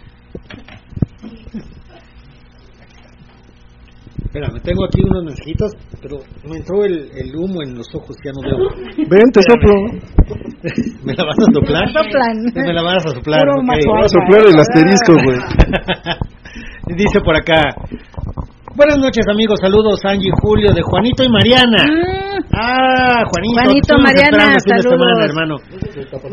Espérame, 4.25 4.61
tengo 4.61 4.85
aquí 4.85 5.01
unos 5.03 5.25
mensajitos, 5.25 5.71
pero 6.01 6.19
me 6.47 6.55
entró 6.55 6.85
el, 6.85 7.11
el 7.17 7.35
humo 7.35 7.61
en 7.63 7.75
los 7.75 7.93
ojos, 7.93 8.15
ya 8.23 8.31
no 8.31 8.41
veo. 8.41 8.69
Ven, 9.09 9.29
te 9.31 9.41
soplo. 9.41 9.73
¿Me 11.03 11.13
la 11.13 11.23
vas 11.25 11.37
a 11.39 11.51
soplar? 11.53 11.85
Me 12.53 12.73
la 12.73 12.81
vas 12.83 13.05
a 13.05 13.09
soplar. 13.09 13.39
Puro 13.41 13.59
ok. 13.59 13.63
macho 13.65 13.89
Voy 13.89 14.03
a 14.03 14.07
soplar 14.07 14.41
el 14.47 14.59
asterisco, 14.59 15.13
güey. 15.23 15.39
Dice 16.97 17.19
por 17.21 17.35
acá. 17.35 17.61
Buenas 18.75 18.99
noches 18.99 19.25
amigos, 19.29 19.59
saludos 19.61 19.99
Angie, 20.05 20.31
Julio, 20.41 20.71
de 20.71 20.81
Juanito 20.81 21.23
y 21.23 21.29
Mariana. 21.29 21.83
Mm, 21.83 22.21
Ah, 22.53 23.23
Juanito. 23.27 23.61
Juanito, 23.63 23.95
Mariana, 23.99 24.55
saludos. 24.59 24.91
semana, 24.91 25.25
hermano. 25.25 25.55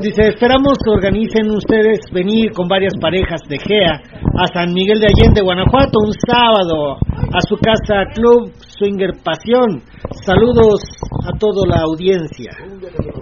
Dice, 0.01 0.23
esperamos 0.29 0.75
que 0.85 0.91
organicen 0.91 1.51
ustedes 1.51 2.01
venir 2.13 2.53
con 2.53 2.67
varias 2.69 2.95
parejas 3.01 3.41
de 3.49 3.59
GEA 3.59 4.01
a 4.39 4.47
San 4.53 4.73
Miguel 4.73 4.99
de 5.01 5.07
Allende, 5.07 5.43
Guanajuato, 5.43 5.99
un 6.01 6.13
sábado, 6.27 6.97
a 7.33 7.41
su 7.47 7.57
casa 7.57 8.05
Club 8.15 8.53
Swinger 8.79 9.11
Pasión. 9.25 9.83
Saludos 10.25 10.81
a 11.27 11.37
toda 11.39 11.67
la 11.67 11.83
audiencia. 11.83 12.53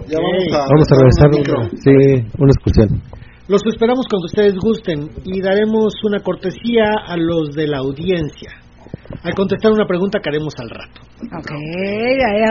Ya 0.07 0.19
vamos 0.21 0.45
a, 0.53 0.59
Vamos 0.69 0.87
a 0.91 1.27
una, 1.27 1.69
sí, 1.69 1.91
una 2.37 2.51
excursión. 2.53 3.01
Los 3.47 3.61
esperamos 3.65 4.05
cuando 4.09 4.25
ustedes 4.25 4.55
gusten 4.55 5.09
y 5.23 5.41
daremos 5.41 5.93
una 6.03 6.19
cortesía 6.19 6.91
a 7.07 7.17
los 7.17 7.55
de 7.55 7.67
la 7.67 7.79
audiencia. 7.79 8.51
Al 9.23 9.33
contestar 9.33 9.71
una 9.71 9.85
pregunta 9.85 10.19
que 10.21 10.29
haremos 10.29 10.53
al 10.59 10.69
rato. 10.69 11.01
Ok, 11.37 11.51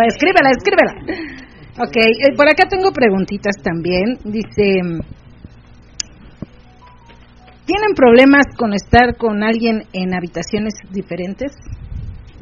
escríbela, 0.09 0.51
escríbela. 0.57 0.95
Ok, 1.79 1.97
eh, 1.97 2.35
por 2.35 2.49
acá 2.49 2.65
tengo 2.69 2.91
preguntitas 2.93 3.57
también. 3.63 4.17
Dice, 4.25 4.81
¿tienen 7.67 7.95
problemas 7.95 8.47
con 8.57 8.73
estar 8.73 9.17
con 9.17 9.45
alguien 9.45 9.83
en 9.93 10.15
habitaciones 10.15 10.75
diferentes? 10.91 11.53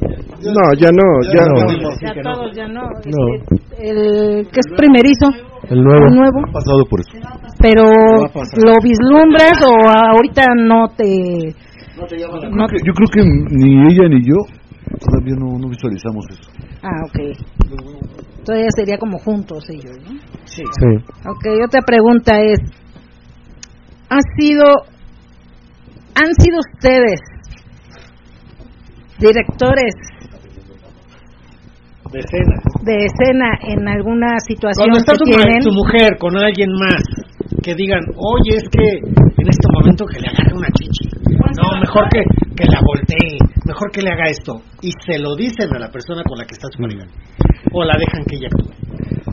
No, 0.01 0.63
ya 0.79 0.91
no, 0.91 1.07
ya 1.33 1.45
no. 1.47 1.93
Ya 2.01 2.23
todos, 2.23 2.55
ya 2.55 2.69
no. 2.69 2.83
No. 2.83 3.35
Este, 3.35 3.89
el 3.91 4.47
que 4.49 4.61
es 4.61 4.67
primerizo, 4.77 5.27
El 5.71 5.83
nuevo. 5.83 6.07
el 6.09 6.15
nuevo, 6.15 6.53
pasado 6.53 6.85
por 6.89 7.01
eso. 7.01 7.13
pero 7.61 7.85
lo 7.85 8.75
vislumbras 8.83 9.63
o 9.67 9.89
ahorita 9.89 10.45
no 10.57 10.89
te... 10.97 11.55
No, 11.97 12.67
Yo 12.85 12.93
creo 12.93 13.09
que 13.13 13.23
ni 13.51 13.87
ella 13.89 14.09
ni 14.09 14.21
yo 14.27 14.35
todavía 15.01 15.35
no, 15.39 15.59
no 15.59 15.69
visualizamos 15.69 16.25
eso. 16.31 16.51
ah, 16.83 17.07
ok. 17.09 18.45
Todavía 18.45 18.69
sería 18.77 18.99
como 18.99 19.17
juntos 19.19 19.65
ellos, 19.71 19.97
¿no? 20.05 20.19
Sí. 20.45 20.63
Ok, 20.65 21.47
otra 21.65 21.81
pregunta 21.87 22.41
es, 22.43 22.59
¿han 24.11 24.21
sido, 24.39 24.65
han 26.15 26.35
sido 26.39 26.59
ustedes 26.75 27.21
directores 29.27 29.95
De 32.13 32.21
escena. 32.21 32.57
de 32.85 32.97
escena 33.07 33.49
en 33.63 33.89
alguna 33.89 34.39
situación 34.47 34.87
Cuando 34.87 34.99
está 34.99 35.13
que 35.15 35.19
tu, 35.19 35.31
ma- 35.31 35.43
tienen? 35.45 35.63
tu 35.65 35.73
mujer 35.73 36.19
con 36.19 36.37
alguien 36.37 36.71
más, 36.79 37.03
que 37.63 37.75
digan, 37.75 38.01
oye, 38.17 38.57
es 38.61 38.69
que 38.71 38.87
en 39.43 39.49
este 39.49 39.67
momento 39.73 40.05
que 40.07 40.21
le 40.21 40.29
agarre 40.29 40.55
una 40.55 40.69
chichi. 40.79 41.09
No, 41.59 41.81
mejor 41.81 42.05
que, 42.13 42.21
que 42.57 42.65
la 42.71 42.79
voltee, 42.83 43.39
mejor 43.67 43.91
que 43.93 44.03
le 44.03 44.11
haga 44.11 44.27
esto. 44.29 44.61
Y 44.83 44.91
se 45.07 45.19
lo 45.19 45.35
dicen 45.37 45.69
a 45.75 45.79
la 45.79 45.89
persona 45.91 46.23
con 46.25 46.39
la 46.39 46.45
que 46.45 46.55
está 46.55 46.67
su 46.73 46.83
pareja. 46.83 47.07
O 47.73 47.85
la 47.85 47.95
dejan 47.99 48.25
que 48.27 48.37
ella 48.37 48.49
actúe. 48.51 48.73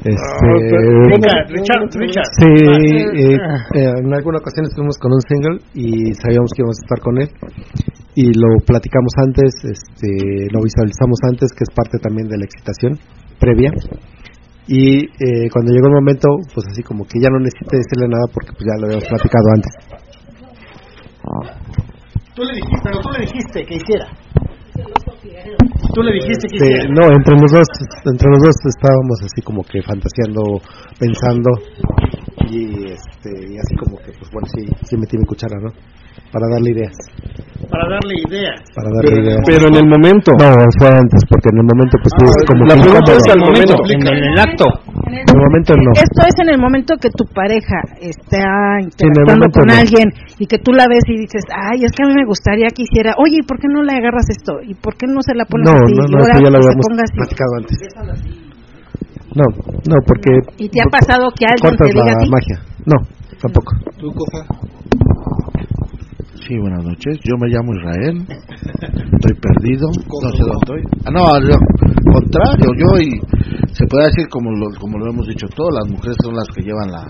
Este, 0.02 0.78
Richard, 1.14 1.48
Richard, 1.94 2.26
Sí, 2.40 2.50
eh, 2.50 3.38
eh, 3.76 3.92
en 4.02 4.14
alguna 4.14 4.40
ocasión 4.40 4.66
estuvimos 4.66 4.98
con 4.98 5.12
un 5.14 5.22
single 5.22 5.60
y 5.76 6.14
sabíamos 6.16 6.50
que 6.56 6.62
íbamos 6.62 6.78
a 6.80 6.84
estar 6.86 7.00
con 7.02 7.22
él 7.22 7.30
y 8.16 8.34
lo 8.34 8.60
platicamos 8.66 9.14
antes, 9.24 9.52
este, 9.64 10.52
lo 10.52 10.60
visualizamos 10.62 11.20
antes, 11.30 11.52
que 11.52 11.64
es 11.64 11.72
parte 11.74 11.98
también 12.00 12.28
de 12.28 12.38
la 12.38 12.46
excitación 12.46 13.00
previa. 13.40 13.72
Y 14.68 15.04
eh, 15.06 15.50
cuando 15.52 15.74
llegó 15.74 15.88
el 15.88 16.00
momento, 16.00 16.28
pues 16.54 16.68
así 16.72 16.84
como 16.84 17.04
que 17.06 17.20
ya 17.20 17.30
no 17.32 17.40
necesité 17.40 17.78
decirle 17.78 18.08
nada 18.08 18.28
porque 18.32 18.52
pues 18.54 18.64
ya 18.68 18.76
lo 18.80 18.86
habíamos 18.86 19.08
platicado 19.08 19.48
antes. 19.56 19.74
Tú 22.36 22.44
le 22.44 22.56
dijiste, 22.56 22.80
pero 22.84 23.00
tú 23.02 23.10
le 23.12 23.20
dijiste 23.26 23.66
que 23.66 23.76
hiciera. 23.76 24.08
Tú 25.94 26.02
le 26.04 26.14
dijiste 26.14 26.48
que 26.48 26.56
hiciera. 26.56 26.88
No, 26.88 27.04
entre 27.12 27.36
los 27.36 27.52
dos, 27.52 27.68
entre 28.06 28.28
los 28.30 28.40
dos 28.40 28.56
estábamos 28.70 29.18
así 29.24 29.42
como 29.42 29.64
que 29.64 29.82
fantaseando, 29.82 30.62
pensando 31.00 31.50
y 32.50 32.92
este 32.92 33.32
y 33.48 33.58
así 33.58 33.76
como 33.80 33.98
que 33.98 34.12
pues 34.12 34.30
bueno 34.32 34.48
sí 34.48 34.66
sí 34.84 34.98
metí 34.98 35.18
mi 35.18 35.26
cuchara, 35.26 35.58
¿no? 35.62 35.70
Para 36.32 36.48
darle 36.54 36.72
ideas 36.72 36.94
para 37.72 37.88
darle 37.88 38.14
ideas. 38.28 38.60
Para 38.76 38.90
darle 38.92 39.10
pero, 39.12 39.22
ideas. 39.24 39.42
Pero 39.48 39.64
en 39.72 39.78
el 39.80 39.88
momento. 39.88 40.30
No, 40.36 40.50
fue 40.80 40.90
antes, 40.92 41.22
porque 41.30 41.48
en 41.56 41.58
el 41.64 41.68
momento 41.68 41.96
pues 42.04 42.14
ah, 42.20 42.44
como 42.48 42.62
La 42.66 42.76
pregunta 42.76 43.12
es 43.16 43.26
al 43.32 43.40
momento, 43.40 43.76
en, 43.88 44.02
el 44.04 44.38
acto. 44.40 44.68
En 45.08 45.14
el, 45.16 45.38
momento 45.40 45.72
no. 45.80 45.92
Esto 45.96 46.22
es 46.28 46.36
en 46.44 46.50
el 46.52 46.60
momento 46.60 47.00
que 47.00 47.10
tu 47.10 47.26
pareja 47.32 47.80
está 48.04 48.84
interactuando 48.84 49.48
con 49.56 49.72
alguien 49.72 50.12
y 50.40 50.46
que 50.46 50.60
tú 50.60 50.76
la 50.76 50.86
ves 50.92 51.08
y 51.08 51.16
dices, 51.18 51.48
ay, 51.48 51.88
es 51.88 51.92
que 51.96 52.04
a 52.04 52.08
mí 52.08 52.14
me 52.16 52.26
gustaría 52.26 52.68
que 52.76 52.84
hiciera, 52.84 53.16
oye, 53.18 53.40
¿y 53.40 53.46
por 53.48 53.60
qué 53.60 53.68
no 53.72 53.84
le 53.84 53.94
agarras 53.94 54.28
esto? 54.30 54.60
¿Y 54.64 54.76
por 54.76 54.96
qué 55.00 55.08
no 55.08 55.22
se 55.22 55.36
la 55.36 55.46
pones 55.46 55.72
no, 55.72 55.80
así? 55.80 55.96
No, 55.96 56.04
no, 56.12 56.18
no, 56.20 56.26
ya 56.28 56.50
lo 56.52 56.58
habíamos 56.60 56.86
platicado 57.16 57.52
antes. 57.58 57.78
No, 59.32 59.48
no, 59.88 59.96
porque... 60.06 60.32
¿Y 60.58 60.68
te 60.68 60.82
ha 60.82 60.90
pasado 60.92 61.32
que 61.32 61.48
alguien 61.48 61.76
te 61.80 61.88
diga 61.88 62.12
a 62.12 62.20
ti? 62.20 62.30
magia? 62.30 62.60
No, 62.84 62.98
tampoco. 63.40 63.72
¿Tú, 63.98 64.12
Cofa? 64.12 64.44
Sí, 66.48 66.58
buenas 66.58 66.84
noches. 66.84 67.20
Yo 67.24 67.38
me 67.38 67.50
llamo 67.50 67.74
Israel. 67.76 68.26
Estoy 68.28 69.36
perdido. 69.38 69.88
No 69.88 70.30
sé 70.32 70.42
dónde 70.42 70.58
estoy. 70.62 70.82
Ah, 71.06 71.12
no, 71.12 71.28
al 71.28 71.46
contrario, 72.12 72.74
yo 72.78 73.00
y 73.00 73.12
se 73.74 73.86
puede 73.86 74.08
decir 74.08 74.28
como 74.30 74.50
lo, 74.52 74.68
como 74.80 74.98
lo 74.98 75.12
hemos 75.12 75.28
dicho 75.28 75.48
todos, 75.56 75.70
las 75.74 75.92
mujeres 75.92 76.18
son 76.24 76.36
las 76.36 76.48
que 76.50 76.64
llevan 76.64 76.92
la, 76.92 77.06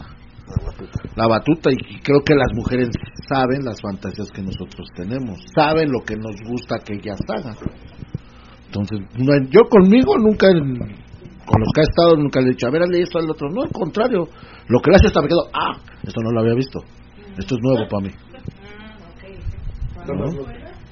la 1.16 1.28
batuta 1.28 1.72
y 1.72 1.78
creo 2.02 2.20
que 2.26 2.36
las 2.36 2.52
mujeres 2.54 2.90
saben 3.28 3.64
las 3.64 3.82
fantasías 3.82 4.30
que 4.32 4.42
nosotros 4.42 4.88
tenemos, 4.96 5.40
saben 5.56 5.92
lo 5.92 6.04
que 6.04 6.18
nos 6.18 6.36
gusta 6.46 6.80
que 6.80 6.96
ellas 6.96 7.20
hagan. 7.30 7.56
Entonces, 8.66 9.00
yo 9.50 9.62
conmigo 9.70 10.18
nunca, 10.18 10.48
con 10.50 11.62
los 11.62 11.70
que 11.74 11.82
ha 11.82 11.84
estado, 11.84 12.18
nunca 12.18 12.42
le 12.42 12.48
he 12.48 12.52
dicho, 12.52 12.68
a 12.68 12.72
ver, 12.72 12.84
hazle 12.84 13.02
esto 13.02 13.18
al 13.18 13.30
otro. 13.30 13.50
No, 13.50 13.64
al 13.64 13.72
contrario, 13.72 14.28
lo 14.68 14.80
que 14.82 14.92
le 14.92 14.96
hace 14.98 15.08
hasta 15.08 15.22
me 15.22 15.30
quedo, 15.30 15.48
ah, 15.54 15.78
esto 16.04 16.22
no 16.22 16.32
lo 16.32 16.42
había 16.42 16.54
visto, 16.54 16.80
esto 17.38 17.56
es 17.56 17.62
nuevo 17.62 17.88
para 17.90 18.08
mí. 18.08 18.12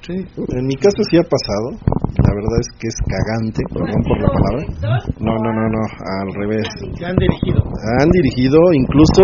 Sí, 0.06 0.14
en 0.16 0.66
mi 0.66 0.76
caso 0.76 1.02
sí 1.10 1.18
ha 1.18 1.26
pasado. 1.28 1.76
La 2.24 2.32
verdad 2.34 2.56
es 2.60 2.68
que 2.80 2.88
es 2.88 2.96
cagante, 3.06 3.60
perdón 3.68 4.00
por 4.02 4.18
la 4.20 4.28
palabra. 4.32 5.04
No, 5.20 5.34
no, 5.38 5.52
no, 5.52 5.64
no, 5.68 5.82
al 6.22 6.34
revés. 6.34 6.68
han 7.04 7.16
dirigido? 7.16 7.62
Han 8.00 8.10
dirigido, 8.10 8.58
incluso 8.72 9.22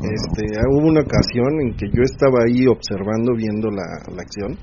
este, 0.00 0.44
hubo 0.72 0.88
una 0.88 1.00
ocasión 1.00 1.48
en 1.60 1.76
que 1.76 1.86
yo 1.92 2.02
estaba 2.02 2.46
ahí 2.46 2.66
observando, 2.66 3.34
viendo 3.36 3.70
la, 3.70 3.84
la 4.14 4.22
acción, 4.22 4.56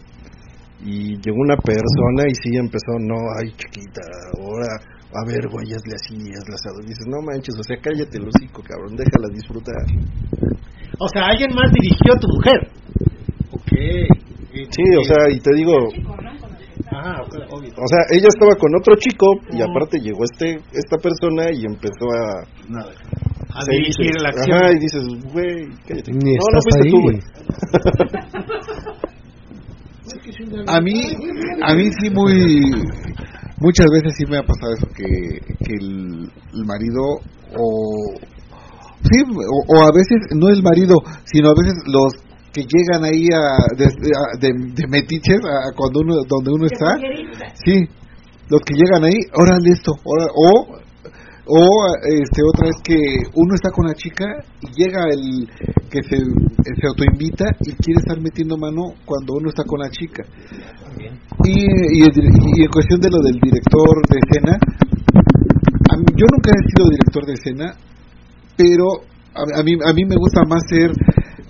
y 0.83 1.15
llegó 1.21 1.37
una 1.37 1.57
persona 1.57 2.25
y 2.27 2.35
sí 2.35 2.57
empezó, 2.57 2.97
no, 2.99 3.15
ay 3.39 3.51
chiquita, 3.51 4.01
ahora, 4.37 4.67
a 5.13 5.25
ver, 5.27 5.47
güey, 5.47 5.71
hazle 5.73 5.95
así, 5.95 6.15
hazle. 6.33 6.83
Y 6.83 6.87
dices, 6.87 7.07
no 7.07 7.21
manches, 7.21 7.55
o 7.57 7.63
sea, 7.63 7.77
cállate 7.81 8.17
el 8.17 8.27
hocico, 8.27 8.61
cabrón, 8.63 8.95
déjala 8.95 9.29
disfrutar. 9.33 9.85
O 10.99 11.07
sea, 11.07 11.27
alguien 11.27 11.53
más 11.53 11.71
dirigió 11.71 12.13
a 12.13 12.19
tu 12.19 12.27
mujer. 12.33 12.59
Ok. 13.51 14.34
Sí, 14.69 14.83
o 14.97 15.03
sea, 15.03 15.29
y 15.31 15.39
te 15.39 15.53
digo, 15.55 15.75
o 15.77 15.87
sea, 17.87 18.01
ella 18.11 18.27
estaba 18.27 18.55
con 18.55 18.75
otro 18.75 18.95
chico 18.95 19.27
y 19.51 19.61
aparte 19.61 19.99
llegó 19.99 20.23
este 20.23 20.59
esta 20.71 20.97
persona 20.97 21.51
y 21.51 21.65
empezó 21.65 22.05
a 22.11 22.43
a 23.53 23.63
dirigir 23.69 24.15
la 24.21 24.29
acción. 24.29 24.57
Ajá, 24.57 24.71
y 24.71 24.79
dices, 24.79 25.03
güey, 25.31 25.67
cállate. 25.87 26.11
no, 26.11 26.19
no 26.19 26.59
fuiste 26.61 26.89
tú, 26.89 27.01
güey. 27.01 27.19
a 30.67 30.81
mí 30.81 31.01
a 31.63 31.73
mí 31.75 31.89
sí 31.99 32.09
muy 32.09 32.71
muchas 33.59 33.87
veces 33.91 34.13
sí 34.17 34.25
me 34.29 34.37
ha 34.37 34.43
pasado 34.43 34.73
eso 34.77 34.87
que, 34.95 35.39
que 35.63 35.73
el, 35.73 36.29
marido 36.65 37.01
o 37.57 38.13
sí 39.01 39.23
o, 39.67 39.81
a 39.81 39.91
veces 39.93 40.19
no 40.35 40.49
el 40.49 40.61
marido 40.63 40.95
sino 41.25 41.49
a 41.49 41.53
veces 41.55 41.75
los 41.87 42.13
que 42.55 42.63
llegan 42.63 43.03
ahí 43.03 43.27
a, 43.35 43.75
de, 43.75 44.47
de, 44.47 44.87
metiches 44.87 45.43
a 45.43 45.75
cuando 45.75 45.99
uno 45.99 46.15
donde 46.25 46.51
uno 46.55 46.65
está. 46.65 46.95
Sí 47.65 47.83
los 48.49 48.61
que 48.61 48.75
llegan 48.75 49.03
ahí 49.03 49.17
órale 49.33 49.71
esto 49.71 49.91
o 50.05 50.85
o 51.47 51.61
este 52.09 52.41
otra 52.41 52.67
vez 52.67 52.77
que 52.83 52.97
uno 53.35 53.53
está 53.53 53.69
con 53.69 53.85
la 53.85 53.93
chica 53.93 54.25
y 54.61 54.67
llega 54.81 55.05
el 55.13 55.47
que 55.91 56.01
se, 56.01 56.17
se 56.17 56.87
autoinvita 56.87 57.45
y 57.61 57.73
quiere 57.73 57.99
estar 58.01 58.19
metiendo 58.19 58.57
mano 58.57 58.97
cuando 59.05 59.35
uno 59.37 59.49
está 59.49 59.63
con 59.63 59.79
la 59.79 59.89
chica. 59.91 60.23
Y, 61.45 61.53
y, 61.53 62.01
y 62.01 62.63
en 62.63 62.71
cuestión 62.71 62.99
de 62.99 63.09
lo 63.11 63.21
del 63.21 63.37
director 63.39 63.93
de 64.09 64.17
escena 64.25 64.57
yo 66.17 66.25
nunca 66.33 66.51
he 66.51 66.61
sido 66.65 66.89
director 66.89 67.25
de 67.25 67.33
escena 67.33 67.75
pero 68.57 68.85
a, 69.35 69.59
a, 69.59 69.63
mí 69.63 69.73
a 69.85 69.93
mí 69.93 70.05
me 70.05 70.15
gusta 70.15 70.41
más 70.49 70.63
ser 70.67 70.91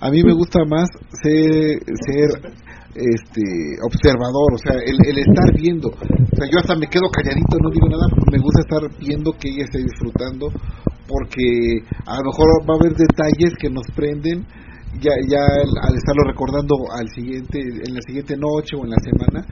a 0.00 0.10
mí 0.10 0.22
me 0.22 0.32
gusta 0.34 0.60
más 0.68 0.88
ser, 1.22 1.80
ser 2.04 2.52
este 2.94 3.44
observador, 3.84 4.54
o 4.54 4.58
sea, 4.58 4.76
el, 4.80 4.96
el, 5.04 5.18
estar 5.18 5.52
viendo. 5.54 5.88
O 5.88 6.36
sea, 6.36 6.46
yo 6.50 6.58
hasta 6.58 6.76
me 6.76 6.86
quedo 6.86 7.08
calladito, 7.10 7.56
no 7.62 7.70
digo 7.70 7.88
nada, 7.88 8.06
me 8.30 8.38
gusta 8.38 8.60
estar 8.60 8.98
viendo 8.98 9.32
que 9.32 9.48
ella 9.48 9.64
esté 9.64 9.78
disfrutando, 9.78 10.48
porque 11.06 11.80
a 12.06 12.16
lo 12.16 12.24
mejor 12.24 12.46
va 12.68 12.74
a 12.74 12.78
haber 12.80 12.96
detalles 12.96 13.54
que 13.58 13.70
nos 13.70 13.86
prenden 13.94 14.46
ya 15.00 15.12
ya 15.28 15.42
al, 15.42 15.94
estarlo 15.96 16.24
recordando 16.26 16.74
al 16.90 17.08
siguiente 17.10 17.60
en 17.60 17.94
la 17.94 18.00
siguiente 18.06 18.36
noche 18.36 18.76
o 18.76 18.84
en 18.84 18.90
la 18.90 19.00
semana 19.02 19.44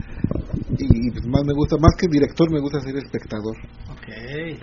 y, 0.79 1.11
pues 1.11 1.25
más 1.27 1.43
me 1.45 1.53
gusta 1.53 1.77
más 1.79 1.95
que 1.97 2.07
director 2.07 2.51
me 2.51 2.59
gusta 2.59 2.79
ser 2.79 2.95
espectador. 2.97 3.55
Okay 3.97 4.59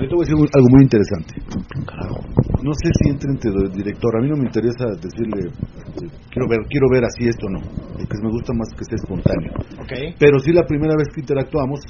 yo 0.00 0.08
te 0.08 0.14
voy 0.14 0.24
a 0.24 0.26
decir 0.26 0.50
algo 0.56 0.68
muy 0.72 0.82
interesante. 0.82 1.32
No 2.62 2.72
sé 2.72 2.88
si 2.96 3.10
entre 3.10 3.28
entre 3.30 3.50
director 3.76 4.16
a 4.16 4.20
mí 4.22 4.28
no 4.28 4.36
me 4.36 4.46
interesa 4.46 4.86
decirle 4.96 5.52
quiero 6.30 6.48
ver 6.48 6.60
quiero 6.70 6.86
ver 6.90 7.04
así 7.04 7.28
esto 7.28 7.46
no 7.50 7.60
porque 7.60 8.18
me 8.22 8.30
gusta 8.30 8.52
más 8.54 8.68
que 8.72 8.84
sea 8.84 8.96
espontáneo. 8.96 9.52
Okay. 9.84 10.14
pero 10.18 10.38
sí 10.38 10.52
la 10.52 10.64
primera 10.64 10.94
vez 10.96 11.08
que 11.12 11.20
interactuamos 11.20 11.80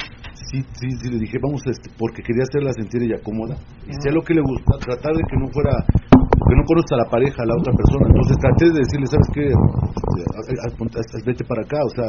sí 0.50 0.64
sí 0.74 0.88
sí 1.00 1.10
le 1.10 1.18
dije 1.18 1.38
vamos 1.40 1.62
este 1.66 1.90
porque 1.98 2.22
quería 2.22 2.42
hacerla 2.42 2.72
sentir 2.72 3.02
ella 3.02 3.22
cómoda. 3.22 3.54
Y 3.86 3.92
sé 4.02 4.10
lo 4.10 4.22
que 4.22 4.34
le 4.34 4.42
gusta 4.42 4.78
tratar 4.80 5.14
de 5.14 5.22
que 5.22 5.36
no 5.38 5.46
fuera 5.52 5.76
que 5.86 6.54
no 6.56 6.64
conozca 6.66 6.96
a 6.96 7.04
la 7.04 7.08
pareja, 7.10 7.42
a 7.42 7.46
la 7.46 7.54
otra 7.54 7.72
persona. 7.72 8.04
Entonces 8.08 8.36
traté 8.36 8.64
de 8.66 8.78
decirle, 8.82 9.06
¿sabes 9.06 9.28
qué? 9.32 9.46
Este, 9.48 11.18
vete 11.24 11.44
para 11.44 11.62
acá, 11.62 11.78
o 11.80 11.92
sea, 11.94 12.08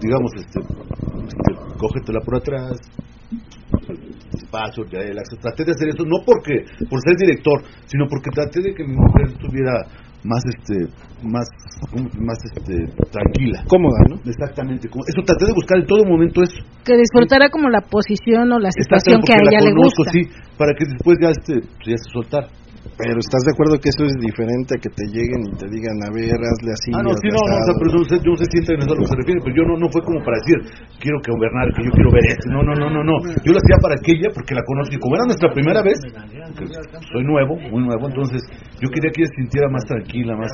digamos, 0.00 0.30
este, 0.36 0.60
este 0.60 1.78
cógetela 1.78 2.20
por 2.24 2.36
atrás, 2.36 2.78
despacio, 4.32 4.84
Traté 4.84 5.64
de 5.64 5.72
hacer 5.72 5.88
eso, 5.88 6.04
no 6.04 6.24
porque 6.24 6.64
por 6.88 7.00
ser 7.00 7.16
director, 7.16 7.62
sino 7.86 8.06
porque 8.08 8.30
traté 8.30 8.60
de 8.62 8.74
que 8.74 8.84
mi 8.84 8.94
mujer 8.94 9.28
estuviera 9.28 9.84
más 10.24 10.42
este 10.46 10.90
más 11.22 11.46
más 12.18 12.38
este 12.44 12.74
tranquila. 13.10 13.62
Cómoda 13.68 13.98
no 14.08 14.16
exactamente 14.24 14.88
eso 14.88 15.22
traté 15.24 15.46
de 15.46 15.52
buscar 15.54 15.78
en 15.78 15.86
todo 15.86 16.04
momento 16.04 16.42
eso. 16.42 16.58
Que 16.84 16.96
disfrutara 16.96 17.50
como 17.50 17.68
la 17.68 17.80
posición 17.82 18.50
o 18.52 18.58
la 18.58 18.70
situación 18.70 19.22
que 19.22 19.32
a 19.32 19.36
ella 19.36 19.64
le 19.64 19.74
gusta. 19.74 20.10
sí 20.10 20.22
para 20.58 20.74
que 20.74 20.84
después 20.90 21.18
ya 21.22 21.30
este 21.30 21.60
ya 21.86 21.96
se 21.96 22.10
soltara 22.12 22.48
pero 22.98 23.14
¿estás 23.14 23.42
de 23.46 23.52
acuerdo 23.54 23.78
que 23.78 23.90
eso 23.94 24.02
es 24.06 24.14
diferente 24.18 24.74
a 24.74 24.78
que 24.82 24.90
te 24.90 25.06
lleguen 25.14 25.40
y 25.46 25.52
te 25.54 25.66
digan, 25.70 25.96
a 26.02 26.10
ver, 26.10 26.34
hazle 26.34 26.70
así? 26.74 26.90
Ah, 26.94 27.02
no, 27.02 27.14
sí, 27.14 27.30
no, 27.30 27.38
no, 27.38 27.58
pero 27.78 27.94
no, 27.94 28.02
no 28.02 28.34
se 28.34 28.46
siente 28.50 28.74
a 28.74 28.82
lo 28.82 28.98
que 28.98 29.06
se 29.06 29.18
refiere, 29.18 29.38
pero 29.38 29.54
yo 29.54 29.64
no, 29.70 29.74
no 29.78 29.86
fue 29.90 30.02
como 30.02 30.18
para 30.26 30.38
decir, 30.42 30.58
quiero 30.98 31.18
que 31.22 31.30
gobernar, 31.30 31.70
que 31.78 31.86
yo 31.86 31.92
quiero 31.94 32.10
ver 32.10 32.26
esto, 32.26 32.46
no, 32.50 32.66
no, 32.66 32.74
no, 32.74 32.90
no, 32.90 33.00
no, 33.06 33.14
yo 33.22 33.50
lo 33.54 33.58
hacía 33.62 33.78
para 33.78 33.94
aquella 33.94 34.28
porque 34.34 34.54
la 34.54 34.66
conozco, 34.66 34.94
y 34.94 34.98
como 34.98 35.14
era 35.14 35.24
nuestra 35.30 35.48
primera 35.54 35.80
vez, 35.82 35.98
soy 37.06 37.22
nuevo, 37.22 37.54
muy 37.70 37.82
nuevo, 37.86 38.10
entonces 38.10 38.42
yo 38.80 38.88
quería 38.90 39.10
que 39.10 39.22
ella 39.22 39.30
se 39.30 39.42
sintiera 39.42 39.68
más 39.68 39.84
tranquila, 39.84 40.36
más, 40.36 40.52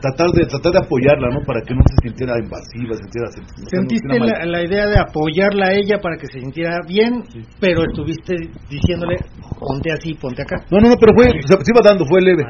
tratar 0.00 0.30
de, 0.30 0.46
tratar 0.46 0.72
de 0.72 0.78
apoyarla, 0.78 1.28
¿no? 1.30 1.40
Para 1.42 1.60
que 1.62 1.74
no 1.74 1.82
se 1.86 2.08
sintiera 2.08 2.38
invasiva, 2.38 2.94
se 2.94 3.02
sintiera... 3.02 3.26
¿Sentiste 3.66 4.18
la, 4.18 4.46
la, 4.46 4.62
idea 4.62 4.86
de 4.86 4.98
apoyarla 4.98 5.66
a 5.68 5.72
ella 5.74 5.98
para 5.98 6.16
que 6.16 6.26
se 6.26 6.40
sintiera 6.40 6.78
bien, 6.86 7.22
pero 7.60 7.82
estuviste 7.82 8.34
diciéndole, 8.70 9.16
ponte 9.58 9.90
así, 9.92 10.14
ponte 10.14 10.42
acá? 10.42 10.64
No, 10.70 10.78
no, 10.78 10.88
no, 10.88 10.96
pero 10.96 11.12
fue, 11.14 11.30
se 11.34 11.72
iba 11.72 11.82
dando, 11.82 12.06
fue 12.06 12.20
leve. 12.22 12.44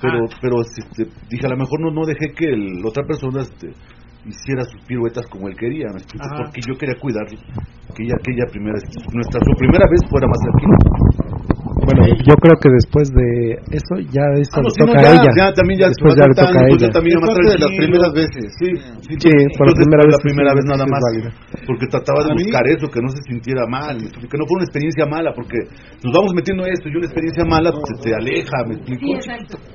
pero 0.00 0.24
ah. 0.24 0.36
pero 0.40 0.60
este, 0.60 1.04
dije 1.28 1.46
a 1.46 1.50
lo 1.50 1.56
mejor 1.56 1.80
no 1.80 1.90
no 1.90 2.06
dejé 2.06 2.32
que 2.34 2.48
la 2.48 2.88
otra 2.88 3.04
persona 3.04 3.42
este, 3.42 3.72
hiciera 4.26 4.64
sus 4.64 4.82
piruetas 4.86 5.26
como 5.26 5.48
él 5.48 5.56
quería, 5.56 5.86
porque 5.92 6.60
yo 6.66 6.74
quería 6.78 6.96
cuidar 7.00 7.26
que 7.26 8.02
ella, 8.02 8.16
que 8.22 8.32
ella 8.32 8.46
primera, 8.50 8.78
nuestra 9.12 9.40
su 9.40 9.52
primera 9.56 9.86
vez 9.88 10.00
fuera 10.10 10.26
más 10.26 10.38
tranquila. 10.40 11.15
Yo 12.06 12.34
creo 12.38 12.56
que 12.60 12.70
después 12.70 13.10
de 13.10 13.58
eso 13.74 13.94
ya 14.14 14.22
esto 14.38 14.60
ah, 14.60 14.66
le 14.66 14.72
toca 14.74 14.98
a 14.98 15.12
ella. 15.14 15.30
Ya, 15.34 15.46
también 15.52 15.80
ya 15.80 15.88
después 15.88 16.14
ya 16.14 16.26
le 16.26 16.34
toca 16.34 16.58
a 16.58 16.66
ella. 16.70 16.88
También 16.90 17.18
más 17.18 17.34
de 17.34 17.58
las 17.58 17.72
primeras 17.74 18.12
veces. 18.14 18.44
Sí, 18.58 18.68
sí, 19.02 19.12
sí 19.18 19.30
por 19.58 19.66
la 19.68 19.74
primera 19.74 20.02
vez. 20.06 20.12
La 20.16 20.22
primera 20.22 20.50
vez 20.54 20.64
nada 20.64 20.86
más. 20.86 21.00
Porque 21.66 21.86
trataba 21.90 22.24
de 22.24 22.32
buscar 22.34 22.66
eso, 22.68 22.86
que 22.88 23.00
no 23.02 23.10
se 23.10 23.22
sintiera 23.26 23.66
mal, 23.66 23.98
que 23.98 24.36
no 24.38 24.44
fue 24.46 24.56
una 24.62 24.66
experiencia 24.66 25.06
mala, 25.06 25.32
porque 25.34 25.58
nos 26.02 26.12
vamos 26.14 26.32
metiendo 26.34 26.66
esto 26.66 26.88
y 26.88 26.96
una 26.96 27.06
experiencia 27.06 27.44
mala 27.44 27.70
se 27.72 27.94
te 28.02 28.14
aleja, 28.14 28.56
¿me 28.66 28.74
explico? 28.74 29.06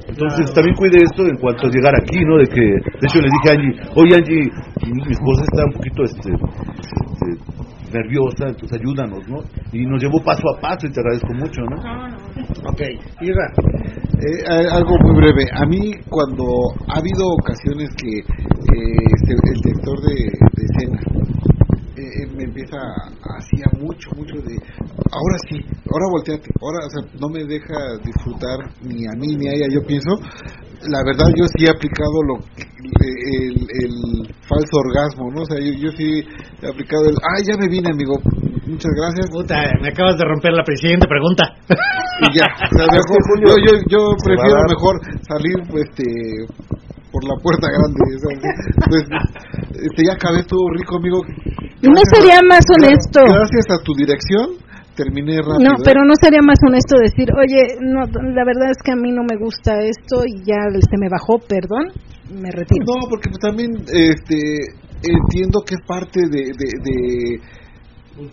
Entonces 0.07 0.53
también 0.53 0.75
cuide 0.75 0.97
esto 1.03 1.25
en 1.27 1.37
cuanto 1.37 1.67
a 1.67 1.69
llegar 1.69 1.93
aquí, 1.95 2.19
¿no? 2.23 2.37
De 2.37 2.47
que, 2.47 2.61
de 2.61 3.05
hecho 3.07 3.19
le 3.19 3.29
dije 3.29 3.47
a 3.47 3.53
Angie, 3.55 3.73
oye 3.95 4.15
Angie, 4.15 4.49
mi 4.87 5.11
esposa 5.11 5.41
está 5.43 5.65
un 5.65 5.73
poquito, 5.73 6.03
este, 6.03 6.29
este 6.31 7.80
nerviosa, 7.91 8.47
entonces 8.49 8.79
ayúdanos, 8.79 9.27
¿no? 9.27 9.39
Y 9.71 9.85
nos 9.85 10.01
llevó 10.01 10.23
paso 10.23 10.43
a 10.55 10.61
paso 10.61 10.87
y 10.87 10.91
te 10.91 10.99
agradezco 10.99 11.33
mucho, 11.33 11.61
¿no? 11.61 11.77
No, 11.77 12.07
no. 12.07 12.17
Ok, 12.69 12.81
Ira, 13.21 13.47
eh, 14.21 14.67
algo 14.71 14.95
muy 15.03 15.15
breve. 15.15 15.45
A 15.53 15.65
mí 15.65 15.91
cuando 16.09 16.43
ha 16.87 16.99
habido 16.99 17.27
ocasiones 17.39 17.89
que 17.97 18.19
eh, 18.19 18.23
este, 19.15 19.33
el 19.33 19.61
director 19.63 19.99
de, 20.01 20.15
de 20.53 20.63
escena 20.63 20.99
eh, 22.03 22.27
me 22.35 22.43
empieza 22.43 22.77
hacía 23.37 23.65
mucho, 23.79 24.09
mucho 24.15 24.35
de 24.41 24.55
ahora 25.11 25.37
sí, 25.49 25.57
ahora 25.89 26.05
volteate, 26.11 26.49
ahora 26.61 26.79
o 26.85 26.89
sea, 26.89 27.19
no 27.19 27.29
me 27.29 27.43
deja 27.45 27.97
disfrutar 28.03 28.59
ni 28.81 29.05
a 29.07 29.13
mí 29.17 29.35
ni 29.35 29.47
a 29.47 29.53
ella, 29.53 29.67
yo 29.71 29.85
pienso, 29.85 30.11
la 30.89 31.01
verdad 31.05 31.27
yo 31.35 31.45
sí 31.55 31.65
he 31.65 31.69
aplicado 31.69 32.23
lo 32.27 32.35
el, 33.01 33.55
el 33.83 33.95
falso 34.47 34.75
orgasmo, 34.77 35.31
¿no? 35.31 35.41
O 35.41 35.45
sea, 35.45 35.59
yo, 35.59 35.73
yo 35.77 35.89
sí 35.97 36.21
he 36.61 36.67
aplicado 36.67 37.05
el, 37.05 37.15
ah, 37.21 37.39
ya 37.45 37.55
me 37.57 37.67
vine, 37.67 37.89
amigo, 37.91 38.19
muchas 38.65 38.91
gracias. 38.95 39.29
Puta, 39.31 39.55
me 39.81 39.89
acabas 39.89 40.17
de 40.17 40.25
romper 40.25 40.53
la 40.53 40.63
siguiente 40.75 41.07
pregunta. 41.07 41.43
Y 42.21 42.37
ya, 42.37 42.45
o 42.45 42.75
sea, 42.75 42.85
mejor, 42.89 43.19
yo, 43.45 43.53
yo, 43.57 43.73
yo 43.87 43.99
prefiero 44.23 44.61
mejor 44.67 44.95
salir, 45.25 45.57
este, 45.81 46.05
por 47.11 47.23
la 47.27 47.35
puerta 47.43 47.67
grande. 47.67 47.99
Pues, 48.89 49.03
este, 49.83 50.05
ya 50.07 50.13
acabé 50.13 50.43
todo 50.43 50.61
rico, 50.75 50.97
amigo. 50.97 51.21
¿Y 51.81 51.87
no 51.87 52.01
sería 52.11 52.39
más 52.47 52.63
honesto? 52.75 53.21
Gracias 53.21 53.67
a 53.69 53.83
tu 53.83 53.93
dirección 53.93 54.61
terminé 54.95 55.37
rápido. 55.37 55.71
No, 55.71 55.75
pero 55.83 56.03
no 56.03 56.13
sería 56.19 56.41
más 56.41 56.59
honesto 56.67 56.97
decir, 56.99 57.29
oye, 57.33 57.79
no, 57.79 58.05
la 58.05 58.43
verdad 58.45 58.71
es 58.71 58.77
que 58.83 58.91
a 58.91 58.95
mí 58.95 59.11
no 59.11 59.23
me 59.23 59.37
gusta 59.37 59.81
esto 59.81 60.23
y 60.25 60.43
ya 60.43 60.67
se 60.71 60.97
me 60.99 61.09
bajó, 61.09 61.39
perdón, 61.39 61.91
me 62.29 62.51
retiro. 62.51 62.85
No, 62.85 63.07
porque 63.09 63.29
pues 63.29 63.39
también 63.39 63.71
este, 63.87 64.37
entiendo 65.03 65.61
que 65.65 65.75
es 65.75 65.83
parte 65.87 66.19
de, 66.29 66.51
de, 66.53 67.39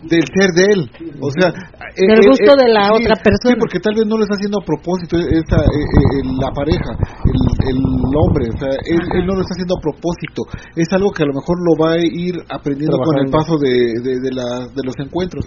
del 0.02 0.24
ser 0.28 0.50
de 0.54 0.64
él, 0.72 0.90
o 1.20 1.30
sea, 1.30 1.52
el 1.96 2.20
gusto 2.26 2.56
de 2.56 2.68
la 2.68 2.92
otra 2.92 3.16
persona. 3.16 3.54
Sí, 3.54 3.58
porque 3.58 3.80
tal 3.80 3.94
vez 3.94 4.06
no 4.06 4.16
lo 4.16 4.24
está 4.24 4.34
haciendo 4.34 4.60
a 4.60 4.64
propósito 4.64 5.16
esta, 5.18 5.56
eh, 5.56 5.68
eh, 5.68 6.22
la 6.40 6.50
pareja, 6.52 6.92
el, 7.24 7.40
el 7.68 7.80
hombre, 8.16 8.48
o 8.52 8.58
sea, 8.58 8.70
él, 8.84 9.00
él, 9.14 9.26
no 9.26 9.34
lo 9.34 9.40
está 9.40 9.54
haciendo 9.54 9.76
a 9.76 9.80
propósito. 9.80 10.42
Es 10.76 10.88
algo 10.92 11.10
que 11.10 11.22
a 11.22 11.26
lo 11.26 11.34
mejor 11.34 11.56
lo 11.64 11.74
va 11.80 11.92
a 11.94 11.98
ir 11.98 12.34
aprendiendo 12.48 12.98
con 12.98 13.18
el 13.18 13.30
paso 13.30 13.56
de, 13.58 14.00
de, 14.02 14.20
de, 14.20 14.30
la, 14.32 14.66
de 14.68 14.82
los 14.84 14.94
encuentros 14.98 15.46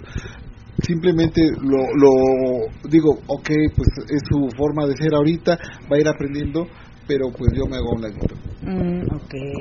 simplemente 0.82 1.40
lo, 1.60 1.78
lo 1.94 2.88
digo, 2.88 3.10
ok, 3.26 3.50
pues 3.76 3.88
es 4.10 4.22
su 4.28 4.48
forma 4.56 4.86
de 4.86 4.96
ser 4.96 5.14
ahorita, 5.14 5.58
va 5.90 5.96
a 5.96 6.00
ir 6.00 6.08
aprendiendo, 6.08 6.66
pero 7.06 7.30
pues 7.36 7.52
yo 7.54 7.66
me 7.66 7.76
hago 7.76 7.92
un 7.92 8.02
ladito. 8.02 8.34
Mm, 8.62 9.02
okay. 9.16 9.52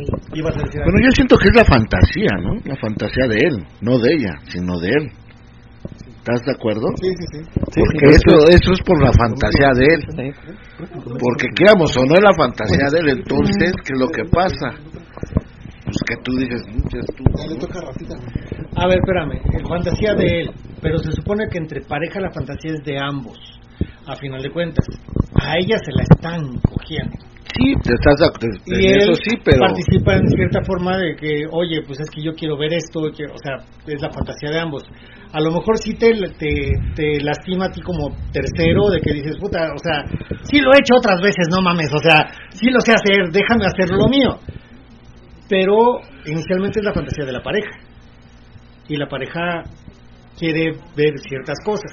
Bueno, 0.41 0.99
yo 1.03 1.11
siento 1.11 1.37
que 1.37 1.49
es 1.49 1.55
la 1.55 1.65
fantasía, 1.65 2.29
¿no? 2.41 2.55
La 2.65 2.75
fantasía 2.77 3.27
de 3.27 3.37
él, 3.37 3.65
no 3.81 3.97
de 3.97 4.13
ella, 4.13 4.39
sino 4.47 4.79
de 4.79 4.89
él. 4.89 5.11
¿Estás 6.21 6.45
de 6.45 6.51
acuerdo? 6.51 6.85
Sí, 7.01 7.09
sí, 7.17 7.25
sí. 7.33 7.39
Porque 7.55 8.09
eso, 8.13 8.47
eso 8.47 8.73
es 8.73 8.81
por 8.85 9.01
la 9.01 9.11
fantasía 9.11 9.71
de 9.73 9.85
él. 9.85 10.33
Porque 11.17 11.47
queramos 11.55 11.97
o 11.97 12.05
no 12.05 12.13
es 12.13 12.21
la 12.21 12.33
fantasía 12.37 12.89
de 12.91 12.99
él, 12.99 13.09
entonces, 13.09 13.73
¿qué 13.83 13.93
es 13.93 13.99
lo 13.99 14.07
que 14.07 14.25
pasa? 14.25 14.69
Pues 15.83 15.97
que 16.05 16.15
tú 16.23 16.37
dices, 16.37 16.61
tú. 17.17 17.23
A 18.75 18.87
ver, 18.87 18.99
espérame, 18.99 19.41
la 19.51 19.67
fantasía 19.67 20.13
de 20.13 20.41
él, 20.41 20.51
pero 20.79 20.99
se 20.99 21.11
supone 21.11 21.47
que 21.51 21.57
entre 21.57 21.81
pareja 21.81 22.21
la 22.21 22.31
fantasía 22.31 22.73
es 22.73 22.83
de 22.85 22.99
ambos, 22.99 23.39
a 24.05 24.15
final 24.15 24.43
de 24.43 24.51
cuentas. 24.51 24.85
A 25.33 25.57
ella 25.57 25.77
se 25.83 25.91
la 25.91 26.03
están 26.03 26.59
cogiendo. 26.61 27.30
Sí, 27.53 27.73
te 27.83 27.93
estás 27.93 28.15
y 28.65 28.87
él 28.87 29.15
sí, 29.15 29.35
pero 29.43 29.59
participa 29.59 30.15
en 30.15 30.27
cierta 30.29 30.61
forma 30.63 30.97
de 30.97 31.15
que, 31.15 31.43
oye, 31.51 31.81
pues 31.85 31.99
es 31.99 32.09
que 32.09 32.21
yo 32.23 32.33
quiero 32.33 32.57
ver 32.57 32.73
esto, 32.73 33.01
o 33.01 33.37
sea, 33.43 33.57
es 33.87 34.01
la 34.01 34.09
fantasía 34.09 34.49
de 34.51 34.59
ambos. 34.59 34.83
A 35.33 35.41
lo 35.41 35.51
mejor 35.51 35.77
sí 35.77 35.93
te, 35.95 36.11
te, 36.39 36.71
te 36.95 37.21
lastima 37.21 37.65
a 37.65 37.71
ti 37.71 37.81
como 37.81 38.15
tercero 38.31 38.89
de 38.89 39.01
que 39.01 39.13
dices, 39.13 39.37
puta, 39.37 39.73
o 39.73 39.79
sea, 39.79 40.05
sí 40.43 40.59
lo 40.59 40.71
he 40.73 40.79
hecho 40.79 40.95
otras 40.95 41.21
veces, 41.21 41.47
no 41.49 41.61
mames, 41.61 41.91
o 41.93 41.99
sea, 41.99 42.27
sí 42.51 42.69
lo 42.69 42.79
sé 42.79 42.93
hacer, 42.93 43.31
déjame 43.31 43.65
hacer 43.65 43.89
lo 43.89 44.07
mío. 44.07 44.39
Pero 45.49 45.99
inicialmente 46.25 46.79
es 46.79 46.85
la 46.85 46.93
fantasía 46.93 47.25
de 47.25 47.33
la 47.33 47.41
pareja 47.41 47.71
y 48.87 48.95
la 48.95 49.07
pareja 49.07 49.63
quiere 50.37 50.71
ver 50.95 51.19
ciertas 51.19 51.57
cosas. 51.65 51.91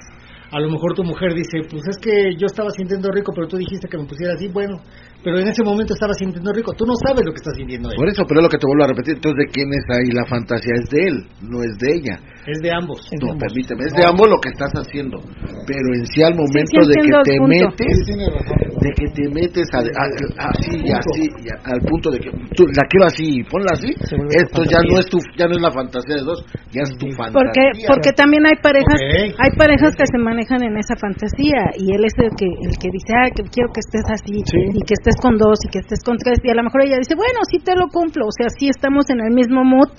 A 0.50 0.60
lo 0.60 0.70
mejor 0.70 0.94
tu 0.94 1.04
mujer 1.04 1.34
dice, 1.34 1.60
pues 1.68 1.82
es 1.88 1.98
que 1.98 2.34
yo 2.38 2.46
estaba 2.46 2.70
sintiendo 2.70 3.10
rico, 3.10 3.32
pero 3.34 3.46
tú 3.46 3.58
dijiste 3.58 3.86
que 3.88 3.98
me 3.98 4.06
pusiera 4.06 4.32
así, 4.34 4.48
bueno, 4.48 4.80
pero 5.22 5.38
en 5.40 5.48
ese 5.48 5.62
momento 5.62 5.94
estaba 5.94 6.14
sintiendo 6.14 6.52
rico. 6.52 6.72
Tú 6.74 6.84
no 6.86 6.94
sabes 6.94 7.24
lo 7.24 7.32
que 7.32 7.38
está 7.38 7.50
sintiendo 7.56 7.90
él. 7.90 7.96
Por 7.96 8.08
eso, 8.08 8.24
pero 8.26 8.40
es 8.40 8.44
lo 8.44 8.50
que 8.50 8.58
te 8.58 8.66
vuelvo 8.66 8.84
a 8.84 8.88
repetir. 8.88 9.14
Entonces, 9.14 9.46
¿de 9.46 9.52
quién 9.52 9.68
es 9.72 9.84
ahí 9.90 10.10
la 10.12 10.24
fantasía? 10.26 10.74
Es 10.74 10.88
de 10.90 11.00
él, 11.06 11.26
no 11.42 11.62
es 11.62 11.76
de 11.78 11.94
ella. 11.94 12.20
Es 12.46 12.58
de 12.62 12.70
ambos. 12.72 13.00
No, 13.20 13.36
permíteme, 13.36 13.84
es 13.84 13.94
de 13.94 14.04
ambos 14.06 14.28
lo 14.28 14.38
que 14.40 14.48
estás 14.48 14.72
haciendo. 14.72 15.18
Pero 15.66 15.86
en 15.94 16.06
sí, 16.06 16.22
al 16.22 16.34
momento 16.34 16.80
de 16.86 16.94
que 16.96 17.12
te 17.24 17.36
metes, 17.40 17.96
de 18.08 18.90
que 18.96 19.06
te 19.12 19.24
metes 19.28 19.66
así 19.74 20.76
y 20.80 20.90
así, 20.92 21.28
al 21.64 21.80
punto 21.82 22.10
de 22.10 22.18
que 22.20 22.30
tú 22.56 22.64
la 22.72 22.84
quiero 22.88 23.06
así, 23.06 23.42
ponla 23.50 23.72
así, 23.74 23.92
esto 23.92 24.64
ya 24.64 24.80
no 24.80 24.98
es 24.98 25.06
tu, 25.06 25.18
ya 25.36 25.46
no 25.46 25.56
es 25.56 25.62
la 25.62 25.72
fantasía 25.72 26.16
de 26.16 26.24
dos, 26.24 26.44
ya 26.72 26.82
es 26.82 26.90
tu 26.96 27.10
fantasía. 27.12 27.36
Porque, 27.36 27.64
porque 27.86 28.10
también 28.16 28.46
hay 28.46 28.56
parejas, 28.62 28.96
hay 29.36 29.52
parejas 29.58 29.92
que 29.96 30.06
se 30.06 30.18
manejan 30.18 30.62
en 30.62 30.78
esa 30.78 30.96
fantasía 30.96 31.74
y 31.76 31.92
él 31.92 32.04
es 32.04 32.16
el 32.16 32.32
que, 32.32 32.48
el 32.48 32.74
que 32.78 32.88
dice, 32.88 33.12
ah, 33.12 33.28
que 33.34 33.44
quiero 33.50 33.68
que 33.74 33.80
estés 33.84 34.06
así 34.08 34.40
y 34.40 34.80
que 34.86 34.94
estés 34.94 35.16
con 35.20 35.36
dos 35.36 35.58
y 35.66 35.68
que 35.68 35.80
estés 35.80 36.00
con 36.04 36.16
tres 36.16 36.38
y 36.42 36.50
a 36.50 36.54
lo 36.54 36.62
mejor 36.62 36.86
ella 36.86 36.96
dice, 36.96 37.14
bueno, 37.14 37.40
sí 37.50 37.58
te 37.60 37.74
lo 37.76 37.88
cumplo, 37.88 38.26
o 38.26 38.32
sea, 38.32 38.48
sí 38.48 38.68
estamos 38.68 39.10
en 39.10 39.20
el 39.20 39.34
mismo 39.34 39.64
mood 39.64 39.92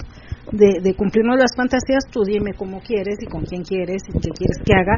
de, 0.52 0.82
de 0.82 0.94
cumplirnos 0.96 1.38
las 1.38 1.56
fantasías, 1.56 2.06
tú 2.12 2.24
dime 2.24 2.54
cómo 2.58 2.80
quieres 2.80 3.18
y 3.22 3.26
con 3.28 3.44
quién 3.44 3.64
quieres 3.64 4.02
y 4.08 4.14
qué 4.20 4.30
quieres 4.32 4.58
que 4.66 4.74
haga, 4.74 4.96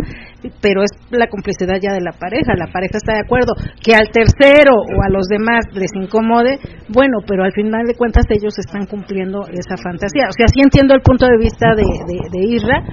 pero 0.62 0.84
es 0.84 0.92
la 1.12 1.28
complicidad 1.28 1.76
ya 1.82 1.94
de 1.94 2.02
la 2.02 2.12
pareja, 2.12 2.54
la 2.56 2.72
pareja 2.72 2.98
está 2.98 3.14
de 3.14 3.26
acuerdo, 3.26 3.54
que 3.84 3.96
al 3.96 4.10
tercero 4.12 4.76
o 4.76 5.04
a 5.04 5.10
los 5.10 5.28
demás 5.28 5.66
les 5.74 5.92
incomode, 5.96 6.60
bueno, 6.90 7.20
pero 7.28 7.44
al 7.44 7.52
final 7.52 7.86
de 7.86 7.96
cuentas 7.96 8.26
ellos 8.30 8.58
están 8.58 8.86
cumpliendo 8.86 9.48
esa 9.52 9.76
fantasía, 9.78 10.28
o 10.30 10.36
sea, 10.36 10.48
sí 10.48 10.62
entiendo 10.62 10.94
el 10.94 11.02
punto 11.02 11.26
de 11.28 11.38
vista 11.38 11.76
de, 11.76 11.84
de, 11.84 12.18
de 12.32 12.56
Isra, 12.56 12.84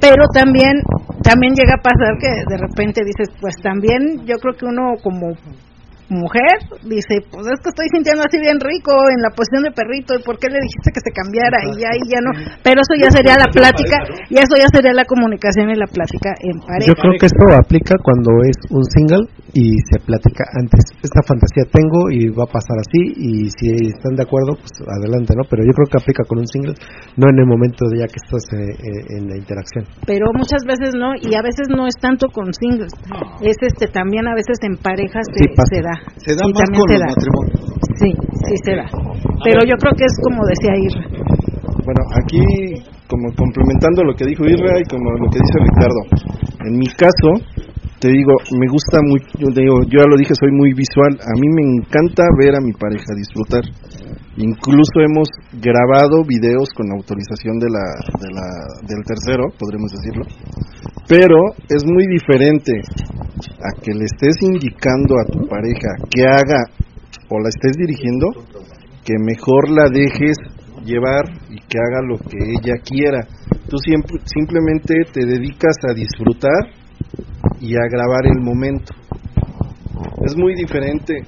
pero 0.00 0.24
también 0.32 0.82
también 1.22 1.54
llega 1.54 1.74
a 1.74 1.82
pasar 1.82 2.14
que 2.20 2.30
de 2.46 2.56
repente 2.56 3.00
dices, 3.04 3.34
pues 3.40 3.56
también 3.60 4.24
yo 4.26 4.36
creo 4.36 4.54
que 4.54 4.66
uno 4.66 4.94
como 5.02 5.34
mujer 6.08 6.58
dice, 6.86 7.22
pues 7.30 7.46
es 7.50 7.58
que 7.62 7.70
estoy 7.74 7.88
sintiendo 7.90 8.22
así 8.22 8.38
bien 8.38 8.58
rico 8.62 8.94
en 9.10 9.20
la 9.22 9.30
posición 9.34 9.66
de 9.66 9.72
perrito, 9.74 10.14
¿y 10.14 10.22
por 10.22 10.38
qué 10.38 10.46
le 10.46 10.62
dijiste 10.62 10.94
que 10.94 11.02
se 11.02 11.10
cambiara? 11.10 11.58
Y 11.66 11.72
ya, 11.82 11.90
y 11.94 12.04
ya 12.06 12.20
no. 12.22 12.30
Pero 12.62 12.78
eso 12.82 12.94
ya 12.94 13.10
sería 13.10 13.34
la 13.34 13.50
plática, 13.50 13.98
y 14.30 14.38
eso 14.38 14.54
ya 14.54 14.70
sería 14.70 14.94
la 14.94 15.04
comunicación 15.04 15.70
y 15.70 15.76
la 15.76 15.90
plática 15.90 16.30
en 16.38 16.62
pareja. 16.62 16.90
Yo 16.90 16.94
creo 16.94 17.14
que 17.18 17.26
esto 17.26 17.44
aplica 17.54 17.94
cuando 18.02 18.30
es 18.46 18.58
un 18.70 18.84
single 18.86 19.26
y 19.54 19.74
se 19.90 19.98
platica 20.04 20.46
antes. 20.54 20.94
Esta 21.02 21.22
fantasía 21.26 21.66
tengo 21.72 22.10
y 22.10 22.30
va 22.30 22.46
a 22.46 22.52
pasar 22.52 22.78
así, 22.78 23.02
y 23.16 23.50
si 23.50 23.90
están 23.90 24.14
de 24.14 24.22
acuerdo, 24.22 24.54
pues 24.54 24.72
adelante, 24.86 25.34
¿no? 25.34 25.42
Pero 25.50 25.66
yo 25.66 25.72
creo 25.74 25.88
que 25.90 25.98
aplica 25.98 26.22
con 26.28 26.38
un 26.38 26.48
single, 26.48 26.74
no 27.16 27.26
en 27.28 27.38
el 27.38 27.46
momento 27.46 27.88
de 27.90 28.04
ya 28.04 28.06
que 28.06 28.20
estás 28.22 28.44
eh, 28.54 28.62
eh, 28.62 29.18
en 29.18 29.26
la 29.26 29.36
interacción. 29.36 29.84
Pero 30.06 30.30
muchas 30.34 30.62
veces 30.62 30.94
no, 30.94 31.18
y 31.18 31.34
a 31.34 31.42
veces 31.42 31.66
no 31.68 31.86
es 31.86 31.96
tanto 31.98 32.28
con 32.30 32.52
singles, 32.54 32.92
es 33.42 33.56
este 33.60 33.88
también 33.88 34.28
a 34.28 34.34
veces 34.34 34.58
en 34.62 34.76
parejas 34.76 35.26
se 35.34 35.82
da. 35.82 35.95
Se 36.18 36.34
da 36.34 36.42
más 36.48 36.68
con 36.70 36.86
los 36.88 37.00
matrimonios. 37.00 37.60
Sí, 38.00 38.10
sí 38.46 38.54
se 38.64 38.72
da. 38.76 38.86
Pero 39.44 39.60
yo 39.64 39.76
creo 39.76 39.92
que 39.96 40.04
es 40.04 40.14
como 40.22 40.44
decía 40.46 40.74
Irra. 40.76 41.04
Bueno, 41.86 42.02
aquí, 42.18 42.42
como 43.06 43.30
complementando 43.36 44.02
lo 44.02 44.14
que 44.14 44.26
dijo 44.26 44.44
Irra 44.44 44.80
y 44.80 44.84
como 44.90 45.10
lo 45.12 45.30
que 45.30 45.38
dice 45.38 45.58
Ricardo, 45.62 46.00
en 46.66 46.78
mi 46.78 46.86
caso, 46.98 47.30
te 48.00 48.08
digo, 48.08 48.32
me 48.58 48.66
gusta 48.68 48.98
mucho, 49.06 49.26
yo, 49.38 49.48
digo, 49.54 49.82
yo 49.86 50.02
ya 50.02 50.08
lo 50.10 50.16
dije, 50.16 50.34
soy 50.34 50.50
muy 50.52 50.74
visual, 50.74 51.14
a 51.14 51.32
mí 51.38 51.48
me 51.54 51.62
encanta 51.62 52.24
ver 52.38 52.56
a 52.56 52.60
mi 52.60 52.72
pareja 52.72 53.14
disfrutar. 53.14 53.64
Incluso 54.38 55.00
hemos 55.00 55.28
grabado 55.52 56.22
videos 56.26 56.68
con 56.76 56.92
autorización 56.92 57.58
de 57.58 57.70
la, 57.70 57.84
de 58.20 58.28
la, 58.28 58.46
del 58.86 59.02
tercero, 59.04 59.48
podremos 59.58 59.90
decirlo. 59.92 60.24
Pero 61.08 61.36
es 61.68 61.84
muy 61.86 62.06
diferente 62.06 62.72
a 63.64 63.80
que 63.80 63.94
le 63.94 64.04
estés 64.04 64.36
indicando 64.42 65.16
a 65.18 65.24
tu 65.24 65.48
pareja 65.48 65.88
que 66.10 66.22
haga 66.24 66.64
o 67.30 67.40
la 67.40 67.48
estés 67.48 67.76
dirigiendo, 67.78 68.28
que 69.04 69.14
mejor 69.18 69.70
la 69.70 69.88
dejes 69.88 70.36
llevar 70.84 71.24
y 71.48 71.56
que 71.56 71.78
haga 71.78 72.02
lo 72.06 72.18
que 72.18 72.36
ella 72.36 72.74
quiera. 72.84 73.26
Tú 73.68 73.78
siempre, 73.78 74.18
simplemente 74.24 74.94
te 75.12 75.24
dedicas 75.24 75.76
a 75.88 75.94
disfrutar 75.94 76.76
y 77.60 77.74
a 77.74 77.88
grabar 77.90 78.26
el 78.26 78.42
momento. 78.42 78.94
Es 80.26 80.36
muy 80.36 80.54
diferente 80.54 81.22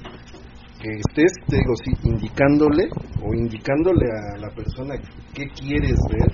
que 0.81 0.89
estés, 0.95 1.31
te 1.47 1.57
digo, 1.57 1.73
sí, 1.83 1.91
indicándole 2.03 2.87
o 3.21 3.33
indicándole 3.35 4.05
a 4.07 4.37
la 4.39 4.49
persona 4.49 4.95
qué 5.33 5.45
quieres 5.53 5.99
ver, 6.11 6.31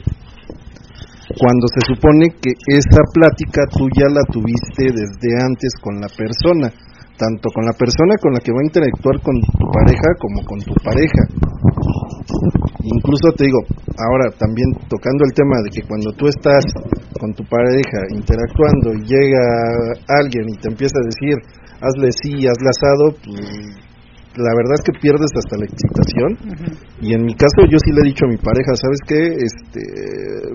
cuando 1.34 1.66
se 1.74 1.82
supone 1.90 2.30
que 2.38 2.54
esa 2.70 3.02
plática 3.12 3.66
tú 3.74 3.90
ya 3.98 4.08
la 4.08 4.22
tuviste 4.30 4.94
desde 4.94 5.30
antes 5.42 5.74
con 5.82 6.00
la 6.00 6.08
persona, 6.08 6.70
tanto 7.18 7.50
con 7.50 7.66
la 7.66 7.74
persona 7.74 8.14
con 8.22 8.34
la 8.34 8.40
que 8.40 8.54
va 8.54 8.62
a 8.62 8.70
interactuar 8.70 9.18
con 9.26 9.36
tu 9.42 9.66
pareja 9.74 10.10
como 10.22 10.40
con 10.46 10.60
tu 10.62 10.76
pareja. 10.86 11.22
Incluso 12.86 13.34
te 13.36 13.50
digo, 13.50 13.60
ahora 13.98 14.30
también 14.38 14.70
tocando 14.88 15.26
el 15.26 15.34
tema 15.34 15.58
de 15.66 15.70
que 15.74 15.88
cuando 15.88 16.14
tú 16.14 16.28
estás 16.30 16.64
con 17.18 17.34
tu 17.34 17.44
pareja 17.50 18.06
interactuando 18.14 18.94
y 18.94 19.10
llega 19.10 19.42
alguien 20.22 20.46
y 20.54 20.58
te 20.62 20.70
empieza 20.70 20.94
a 21.02 21.10
decir, 21.10 21.36
hazle 21.82 22.10
sí, 22.22 22.46
hazle 22.46 22.70
asado, 22.70 23.06
pues 23.26 23.85
la 24.38 24.52
verdad 24.56 24.76
es 24.76 24.84
que 24.84 25.00
pierdes 25.00 25.32
hasta 25.36 25.58
la 25.58 25.66
excitación. 25.66 26.30
Y 27.02 27.14
en 27.14 27.24
mi 27.24 27.34
caso 27.36 27.64
yo 27.70 27.78
sí 27.80 27.92
le 27.92 28.02
he 28.02 28.12
dicho 28.12 28.26
a 28.26 28.30
mi 28.30 28.38
pareja, 28.38 28.76
¿sabes 28.76 29.00
qué? 29.08 29.22
Este, 29.40 29.82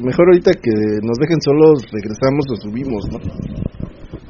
mejor 0.04 0.28
ahorita 0.28 0.52
que 0.52 0.72
nos 1.02 1.16
dejen 1.18 1.40
solos, 1.40 1.84
regresamos 1.90 2.44
o 2.50 2.56
subimos, 2.56 3.04
¿no? 3.10 3.18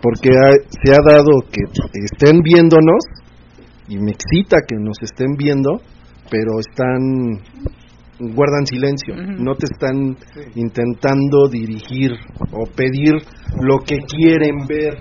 Porque 0.02 0.30
se 0.30 0.94
ha 0.94 1.02
dado 1.02 1.44
que 1.50 1.62
estén 1.92 2.40
viéndonos 2.42 3.04
y 3.88 3.98
me 3.98 4.12
excita 4.12 4.58
que 4.66 4.76
nos 4.76 4.96
estén 5.02 5.34
viendo, 5.36 5.80
pero 6.30 6.58
están 6.60 7.42
guardan 8.34 8.66
silencio, 8.66 9.14
no 9.16 9.54
te 9.54 9.64
están 9.64 10.16
intentando 10.54 11.48
dirigir 11.48 12.12
o 12.52 12.66
pedir 12.66 13.14
lo 13.60 13.78
que 13.78 13.96
quieren 14.00 14.66
ver 14.68 14.98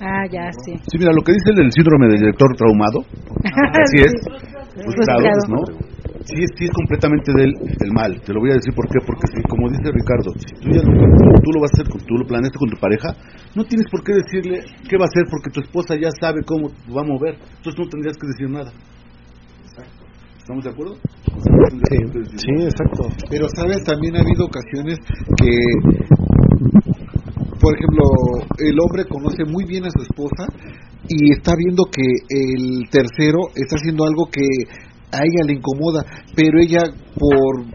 Ah, 0.00 0.24
ya, 0.30 0.52
sí. 0.64 0.72
Sí, 0.90 0.98
mira, 0.98 1.12
lo 1.12 1.22
que 1.22 1.32
dice 1.32 1.50
el 1.50 1.56
del 1.56 1.72
síndrome 1.72 2.08
del 2.08 2.20
director 2.20 2.54
traumado, 2.56 3.00
así 3.80 3.96
es, 4.04 4.12
frustrado, 4.74 5.24
¿no? 5.48 5.60
Sí, 6.26 6.42
sí 6.58 6.64
es 6.66 6.70
completamente 6.74 7.30
del, 7.32 7.54
el 7.54 7.92
mal. 7.94 8.20
Te 8.20 8.34
lo 8.34 8.40
voy 8.40 8.50
a 8.50 8.58
decir 8.58 8.74
por 8.74 8.88
qué. 8.90 8.98
Porque, 9.06 9.30
como 9.48 9.70
dice 9.70 9.92
Ricardo, 9.94 10.34
si 10.42 10.54
tú, 10.58 10.74
ya 10.74 10.82
lo, 10.82 10.90
tú 10.90 11.48
lo 11.54 11.60
vas 11.62 11.70
a 11.70 11.82
hacer, 11.82 11.86
tú 11.86 12.14
lo 12.18 12.26
planeaste 12.26 12.58
con 12.58 12.68
tu 12.68 12.78
pareja, 12.80 13.14
no 13.54 13.62
tienes 13.62 13.86
por 13.88 14.02
qué 14.02 14.12
decirle 14.12 14.58
qué 14.90 14.98
va 14.98 15.06
a 15.06 15.10
hacer 15.12 15.22
porque 15.30 15.50
tu 15.54 15.60
esposa 15.60 15.94
ya 15.94 16.10
sabe 16.18 16.42
cómo 16.42 16.68
va 16.90 17.02
a 17.02 17.06
mover. 17.06 17.38
Entonces 17.38 17.78
no 17.78 17.86
tendrías 17.86 18.18
que 18.18 18.26
decir 18.26 18.50
nada. 18.50 18.72
¿Estamos 20.36 20.64
de 20.64 20.70
acuerdo? 20.70 20.94
Sí, 21.90 21.98
sí, 22.38 22.52
exacto. 22.62 23.08
Pero, 23.30 23.46
¿sabes? 23.54 23.82
También 23.84 24.16
ha 24.16 24.20
habido 24.20 24.46
ocasiones 24.46 24.98
que 25.38 25.50
por 27.66 27.74
ejemplo, 27.74 28.04
el 28.58 28.76
hombre 28.78 29.04
conoce 29.10 29.42
muy 29.44 29.64
bien 29.64 29.84
a 29.86 29.90
su 29.90 30.00
esposa 30.00 30.46
y 31.08 31.32
está 31.32 31.50
viendo 31.58 31.82
que 31.90 32.06
el 32.30 32.88
tercero 32.90 33.50
está 33.56 33.74
haciendo 33.74 34.04
algo 34.04 34.30
que 34.30 34.46
a 35.10 35.18
ella 35.18 35.42
le 35.44 35.54
incomoda, 35.54 36.06
pero 36.36 36.60
ella 36.60 36.82
por 37.18 37.66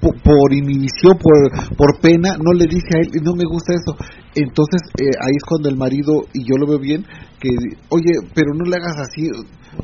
por, 0.00 0.52
inhibición, 0.52 1.18
por, 1.18 1.76
por 1.76 2.00
pena, 2.00 2.36
no 2.38 2.52
le 2.52 2.66
dice 2.66 2.86
a 2.94 3.00
él, 3.00 3.10
no 3.24 3.34
me 3.34 3.42
gusta 3.42 3.74
eso. 3.74 3.96
Entonces 4.38 4.80
eh, 5.02 5.10
ahí 5.18 5.34
es 5.34 5.44
cuando 5.44 5.68
el 5.68 5.76
marido, 5.76 6.22
y 6.32 6.46
yo 6.46 6.54
lo 6.58 6.66
veo 6.66 6.78
bien, 6.78 7.02
que, 7.40 7.50
oye, 7.90 8.12
pero 8.34 8.54
no 8.54 8.64
le 8.64 8.76
hagas 8.76 8.96
así. 9.02 9.26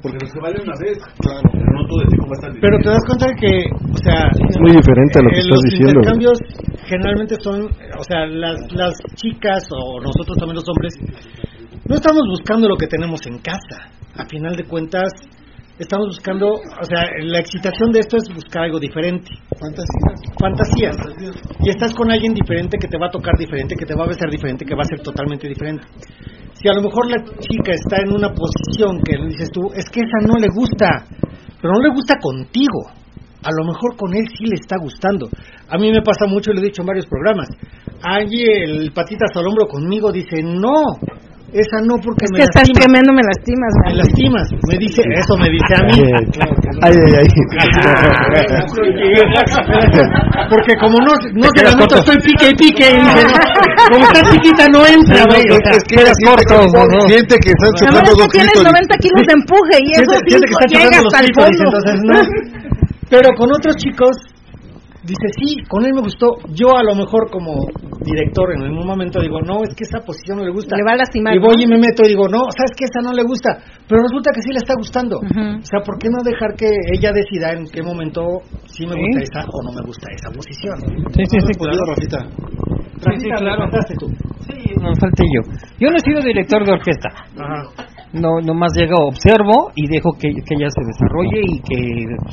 Porque 0.02 0.26
se 0.26 0.39
vale 0.40 0.62
una 0.62 0.74
vez, 0.78 0.98
claro, 1.18 1.43
pero 1.51 1.66
no 1.74 1.82
todo 1.86 2.01
el 2.02 2.09
tiempo 2.09 2.26
va 2.26 2.35
a 2.35 2.39
estar 2.39 2.51
Pero 2.60 2.76
te 2.78 2.89
das 2.89 3.05
cuenta 3.06 3.26
de 3.26 3.35
que, 3.35 3.52
o 3.70 3.98
sea, 4.02 4.31
es 4.31 4.56
muy 4.59 4.72
diferente 4.74 5.18
a 5.18 5.22
lo 5.22 5.31
que 5.31 5.43
estás 5.43 5.60
diciendo. 5.66 5.94
Los 5.94 6.06
intercambios 6.06 6.39
generalmente 6.86 7.35
son, 7.40 7.59
o 7.66 8.05
sea, 8.05 8.26
las, 8.26 8.59
las 8.72 8.94
chicas 9.14 9.66
o 9.70 10.01
nosotros 10.01 10.39
también 10.39 10.56
los 10.56 10.68
hombres, 10.70 10.94
no 11.86 11.94
estamos 11.94 12.22
buscando 12.31 12.68
lo 12.68 12.76
que 12.76 12.86
tenemos 12.86 13.26
en 13.26 13.39
casa. 13.39 13.90
A 14.16 14.24
final 14.26 14.56
de 14.56 14.64
cuentas, 14.64 15.10
estamos 15.78 16.06
buscando, 16.06 16.46
o 16.46 16.84
sea, 16.84 17.02
la 17.20 17.40
excitación 17.40 17.90
de 17.92 18.01
esto 18.01 18.16
es 18.16 18.24
buscar 18.32 18.64
algo 18.64 18.78
diferente. 18.78 19.30
Fantasías. 19.59 20.20
Fantasías. 20.38 20.96
Y 21.60 21.70
estás 21.70 21.94
con 21.94 22.10
alguien 22.10 22.34
diferente 22.34 22.78
que 22.78 22.88
te 22.88 22.98
va 22.98 23.06
a 23.06 23.10
tocar 23.10 23.34
diferente, 23.38 23.74
que 23.74 23.86
te 23.86 23.94
va 23.94 24.05
a 24.05 24.09
besar 24.09 24.30
diferente, 24.30 24.64
que 24.64 24.74
va 24.74 24.82
a 24.82 24.88
ser 24.88 25.01
totalmente 25.01 25.48
diferente. 25.48 25.84
Si 26.55 26.68
a 26.68 26.74
lo 26.74 26.82
mejor 26.82 27.10
la 27.10 27.22
chica 27.24 27.72
está 27.72 28.02
en 28.02 28.12
una 28.12 28.32
posición 28.32 29.01
que 29.02 29.18
le 29.18 29.28
dices 29.28 29.51
tú, 29.51 29.72
es 29.74 29.88
que 29.90 30.01
esa 30.01 30.26
no 30.26 30.38
le 30.38 30.48
gusta, 30.55 31.06
pero 31.60 31.74
no 31.74 31.80
le 31.80 31.90
gusta 31.90 32.18
contigo. 32.20 32.88
A 33.42 33.51
lo 33.59 33.66
mejor 33.66 33.96
con 33.96 34.14
él 34.14 34.24
sí 34.38 34.46
le 34.46 34.55
está 34.55 34.76
gustando. 34.80 35.28
A 35.68 35.76
mí 35.76 35.90
me 35.90 36.01
pasa 36.01 36.26
mucho, 36.26 36.52
lo 36.52 36.60
he 36.60 36.64
dicho 36.64 36.80
en 36.80 36.86
varios 36.86 37.06
programas. 37.06 37.48
Allí 38.02 38.42
el 38.42 38.92
patitas 38.92 39.30
al 39.34 39.46
hombro 39.46 39.66
conmigo 39.66 40.10
dice, 40.12 40.42
no, 40.42 40.96
esa 41.55 41.78
no 41.86 41.94
porque 42.02 42.26
es 42.26 42.35
me 42.35 42.39
que 42.39 42.44
estás 42.51 42.66
quemando 42.74 43.14
me 43.14 43.22
lastimas 43.22 43.70
me 43.86 43.94
lastimas. 43.94 44.51
Me 44.66 44.74
dice 44.78 45.02
eso 45.06 45.36
me 45.39 45.48
dice 45.55 45.70
a 45.78 45.86
mí. 45.86 46.02
Ay 46.82 46.98
ay 46.98 47.14
ay. 47.22 47.24
Porque 50.51 50.74
como 50.76 50.98
no 50.98 51.14
no 51.35 51.48
se 51.55 51.62
la 51.62 51.70
noto 51.78 51.94
estoy 51.97 52.18
pique 52.18 52.51
y 52.51 52.55
pique 52.55 52.98
como 53.90 54.05
está 54.05 54.22
chiquita 54.31 54.68
no 54.68 54.85
entra 54.85 55.24
güey 55.31 55.47
o 55.47 55.56
sea, 55.62 55.72
es 55.78 55.85
que 55.85 55.94
eres 55.94 56.18
corto 56.26 56.66
siente 57.06 57.39
que 57.39 57.51
estás 57.55 57.70
chocando 57.78 58.10
dos 58.18 58.28
tienes 58.28 58.59
90 58.59 58.98
kilos 58.98 59.22
de 59.26 59.32
empuje 59.32 59.78
y 59.78 59.93
eso 59.94 60.18
sí 60.26 60.35
llega 60.74 60.98
hasta 60.98 61.20
el 61.20 61.32
fondo. 61.35 61.78
no. 62.02 62.18
Pero 63.10 63.35
con 63.36 63.52
otros 63.52 63.76
chicos 63.76 64.16
dice, 65.05 65.28
sí, 65.39 65.56
con 65.68 65.85
él 65.85 65.93
me 65.94 66.01
gustó. 66.01 66.36
Yo 66.52 66.76
a 66.76 66.82
lo 66.82 66.94
mejor 66.94 67.31
como 67.31 67.55
director 68.01 68.52
en 68.52 68.62
algún 68.62 68.86
momento 68.86 69.20
digo, 69.20 69.40
no, 69.40 69.62
es 69.62 69.74
que 69.76 69.85
esa 69.85 70.01
posición 70.05 70.39
no 70.39 70.44
le 70.44 70.52
gusta. 70.52 70.76
Le 70.76 70.85
va 70.85 70.93
a 70.93 70.97
lastimar. 70.97 71.35
Y 71.36 71.39
voy 71.39 71.56
y 71.60 71.66
me 71.66 71.78
meto 71.78 72.02
y 72.05 72.09
digo, 72.09 72.28
no, 72.28 72.48
sabes 72.52 72.72
que 72.76 72.85
esa 72.85 73.01
no 73.05 73.12
le 73.12 73.22
gusta. 73.22 73.60
Pero 73.89 74.02
resulta 74.02 74.31
que 74.35 74.43
sí 74.43 74.51
le 74.51 74.59
está 74.59 74.74
gustando. 74.76 75.16
O 75.20 75.66
sea, 75.66 75.81
¿por 75.85 75.98
qué 75.98 76.09
no 76.09 76.24
dejar 76.24 76.56
que 76.56 76.68
ella 76.93 77.12
decida 77.12 77.52
en 77.52 77.64
qué 77.68 77.82
momento 77.82 78.43
sí 78.66 78.86
me 78.86 78.97
gusta 78.97 79.20
esa 79.22 79.40
o 79.47 79.59
no 79.62 79.70
me 79.72 79.85
gusta 79.86 80.09
esa 80.12 80.31
posición? 80.32 80.76
Sí, 81.12 81.22
sí, 81.28 81.39
sí. 81.40 81.52
Claro. 81.55 81.81
Rafita. 81.86 82.18
Rafita, 83.05 83.36
claro. 83.36 83.70
tú. 83.98 84.09
Sí, 84.48 84.74
no 84.81 84.90
falté 85.01 85.24
yo. 85.24 85.40
Yo 85.78 85.90
no 85.90 85.97
he 85.97 86.01
sido 86.01 86.20
director 86.20 86.64
de 86.64 86.72
orquesta. 86.72 87.09
Ajá 87.39 87.93
no 88.15 88.41
nomás 88.41 88.73
llego, 88.78 89.11
observo 89.11 89.73
y 89.74 89.89
dejo 89.89 90.15
que, 90.15 90.31
que 90.31 90.55
ella 90.55 90.70
se 90.70 90.86
desarrolle 90.86 91.43
y 91.43 91.59
que 91.59 91.78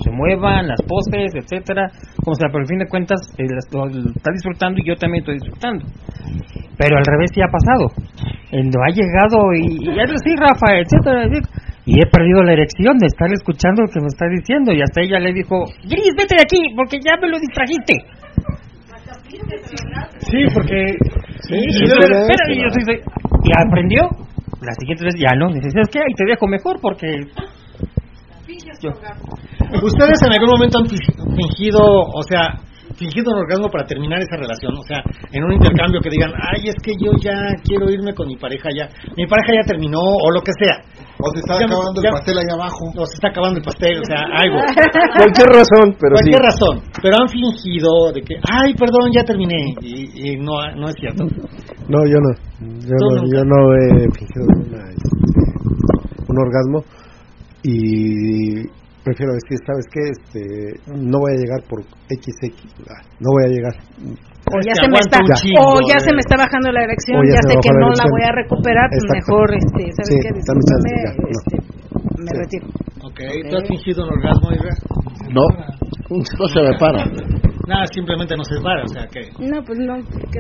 se 0.04 0.12
muevan 0.12 0.68
las 0.68 0.82
poses, 0.86 1.34
etcétera, 1.34 1.90
como 2.24 2.36
sea, 2.36 2.50
pero 2.54 2.62
al 2.62 2.68
fin 2.70 2.80
de 2.80 2.88
cuentas 2.88 3.20
eh, 3.38 3.46
está 3.50 4.32
disfrutando 4.32 4.80
y 4.80 4.88
yo 4.88 4.96
también 4.96 5.26
estoy 5.26 5.42
disfrutando. 5.42 5.86
Pero 6.78 6.98
al 6.98 7.06
revés 7.06 7.32
ya 7.36 7.46
ha 7.46 7.52
pasado. 7.52 7.90
no 8.54 8.80
ha 8.86 8.94
llegado 8.94 9.54
y, 9.58 9.90
y 9.90 10.00
es 10.00 10.12
así, 10.14 10.32
Rafa, 10.38 10.78
etcétera, 10.78 11.26
y 11.86 12.00
he 12.00 12.06
perdido 12.06 12.44
la 12.44 12.54
erección 12.54 12.98
de 13.00 13.08
estar 13.08 13.28
escuchando 13.34 13.82
lo 13.82 13.90
que 13.90 14.00
me 14.00 14.08
está 14.08 14.28
diciendo 14.30 14.72
y 14.72 14.82
hasta 14.82 15.02
ella 15.02 15.20
le 15.20 15.34
dijo, 15.34 15.66
Gris, 15.84 16.14
vete 16.16 16.36
de 16.38 16.46
aquí 16.46 16.62
porque 16.76 17.00
ya 17.04 17.18
me 17.20 17.28
lo 17.28 17.40
distrajiste. 17.40 18.06
Sí, 20.20 20.46
porque... 20.54 20.94
Sí, 21.42 21.56
y, 21.58 21.86
y 23.44 23.52
aprendió 23.58 24.10
la 24.62 24.74
siguiente 24.78 25.06
vez 25.06 25.16
ya 25.18 25.34
no, 25.36 25.52
dices, 25.54 25.74
¿sabes 25.74 25.90
qué? 25.92 26.00
Y 26.08 26.14
te 26.14 26.26
dejo 26.26 26.48
mejor 26.48 26.80
porque... 26.82 27.08
¿Ustedes 29.82 30.22
en 30.22 30.34
algún 30.34 30.50
momento 30.50 30.80
han 30.80 30.88
fingido, 30.88 31.82
o 31.82 32.24
sea, 32.24 32.60
fingido 32.96 33.32
un 33.32 33.40
orgasmo 33.40 33.70
para 33.70 33.86
terminar 33.86 34.20
esa 34.22 34.38
relación? 34.38 34.74
O 34.78 34.84
sea, 34.84 35.02
en 35.32 35.44
un 35.44 35.54
intercambio 35.54 36.02
que 36.02 36.10
digan, 36.10 36.32
ay, 36.36 36.70
es 36.70 36.76
que 36.84 36.92
yo 37.00 37.12
ya 37.22 37.56
quiero 37.64 37.90
irme 37.90 38.14
con 38.14 38.28
mi 38.28 38.36
pareja 38.36 38.70
ya, 38.76 38.90
mi 39.16 39.26
pareja 39.26 39.54
ya 39.62 39.68
terminó, 39.68 40.02
o 40.02 40.32
lo 40.32 40.42
que 40.42 40.52
sea. 40.60 40.84
O 41.22 41.30
se 41.34 41.40
está 41.40 41.56
acabando 41.56 42.02
el 42.02 42.12
pastel 42.12 42.38
allá 42.38 42.54
abajo. 42.54 42.84
O 42.98 43.06
se 43.06 43.16
está 43.16 43.28
acabando 43.30 43.58
el 43.60 43.66
pastel, 43.66 43.98
o 44.02 44.06
sea, 44.06 44.22
algo. 44.34 44.58
Cualquier 45.22 45.50
razón, 45.54 45.96
pero 46.00 46.14
Cualquier 46.18 46.42
razón. 46.42 46.82
Pero 47.02 47.16
han 47.22 47.30
fingido 47.30 48.12
de 48.14 48.22
que, 48.22 48.36
ay, 48.42 48.74
perdón, 48.74 49.12
ya 49.14 49.24
terminé. 49.24 49.76
Y, 49.82 50.38
no, 50.38 50.58
no 50.76 50.90
es 50.90 50.96
cierto. 51.00 51.24
No, 51.88 52.00
yo 52.06 52.18
no. 52.20 52.32
Yo, 52.82 52.96
no, 52.98 53.24
yo 53.30 53.44
no 53.46 53.58
he 53.74 54.10
fingido 54.18 54.46
un 56.28 56.38
orgasmo. 56.38 56.84
Y 57.64 58.66
prefiero 59.04 59.34
decir, 59.34 59.58
¿sabes 59.66 59.86
qué? 59.92 60.04
Este, 60.10 60.42
no 60.94 61.20
voy 61.20 61.34
a 61.34 61.40
llegar 61.42 61.62
por 61.70 61.82
XX, 61.84 62.54
ah, 62.90 63.02
no 63.20 63.30
voy 63.34 63.44
a 63.46 63.50
llegar. 63.50 63.76
O 64.52 64.58
ya, 64.60 64.74
se 64.76 64.88
me, 64.90 65.00
está, 65.00 65.20
o 65.22 65.80
ya 65.88 66.00
se 66.00 66.12
me 66.12 66.20
está 66.20 66.36
bajando 66.36 66.72
la 66.72 66.84
erección, 66.84 67.22
ya, 67.30 67.40
sé 67.46 67.56
que 67.62 67.72
no 67.72 67.88
la, 67.94 68.06
voy 68.10 68.24
a 68.26 68.34
recuperar, 68.36 68.90
pues 68.90 69.06
mejor, 69.08 69.48
este, 69.54 69.84
¿sabes 69.96 70.18
qué? 70.18 70.30
Discúlpame, 70.34 70.92
este, 71.30 71.56
me 72.20 72.32
retiro. 72.36 72.68
Okay. 73.02 73.42
¿Tú 73.50 73.58
has 73.58 73.68
fingido 73.68 74.04
un 74.04 74.10
orgasmo? 74.14 74.50
No, 75.32 75.46
no 76.12 76.48
se 76.48 76.62
me 76.62 76.78
para. 76.78 77.06
Nada, 77.68 77.86
simplemente 77.94 78.36
no 78.36 78.44
se 78.44 78.60
para, 78.62 78.84
o 78.84 78.88
sea 78.88 79.08
que... 79.08 79.32
No, 79.40 79.64
pues 79.64 79.80
no, 79.80 79.96
qué 80.28 80.40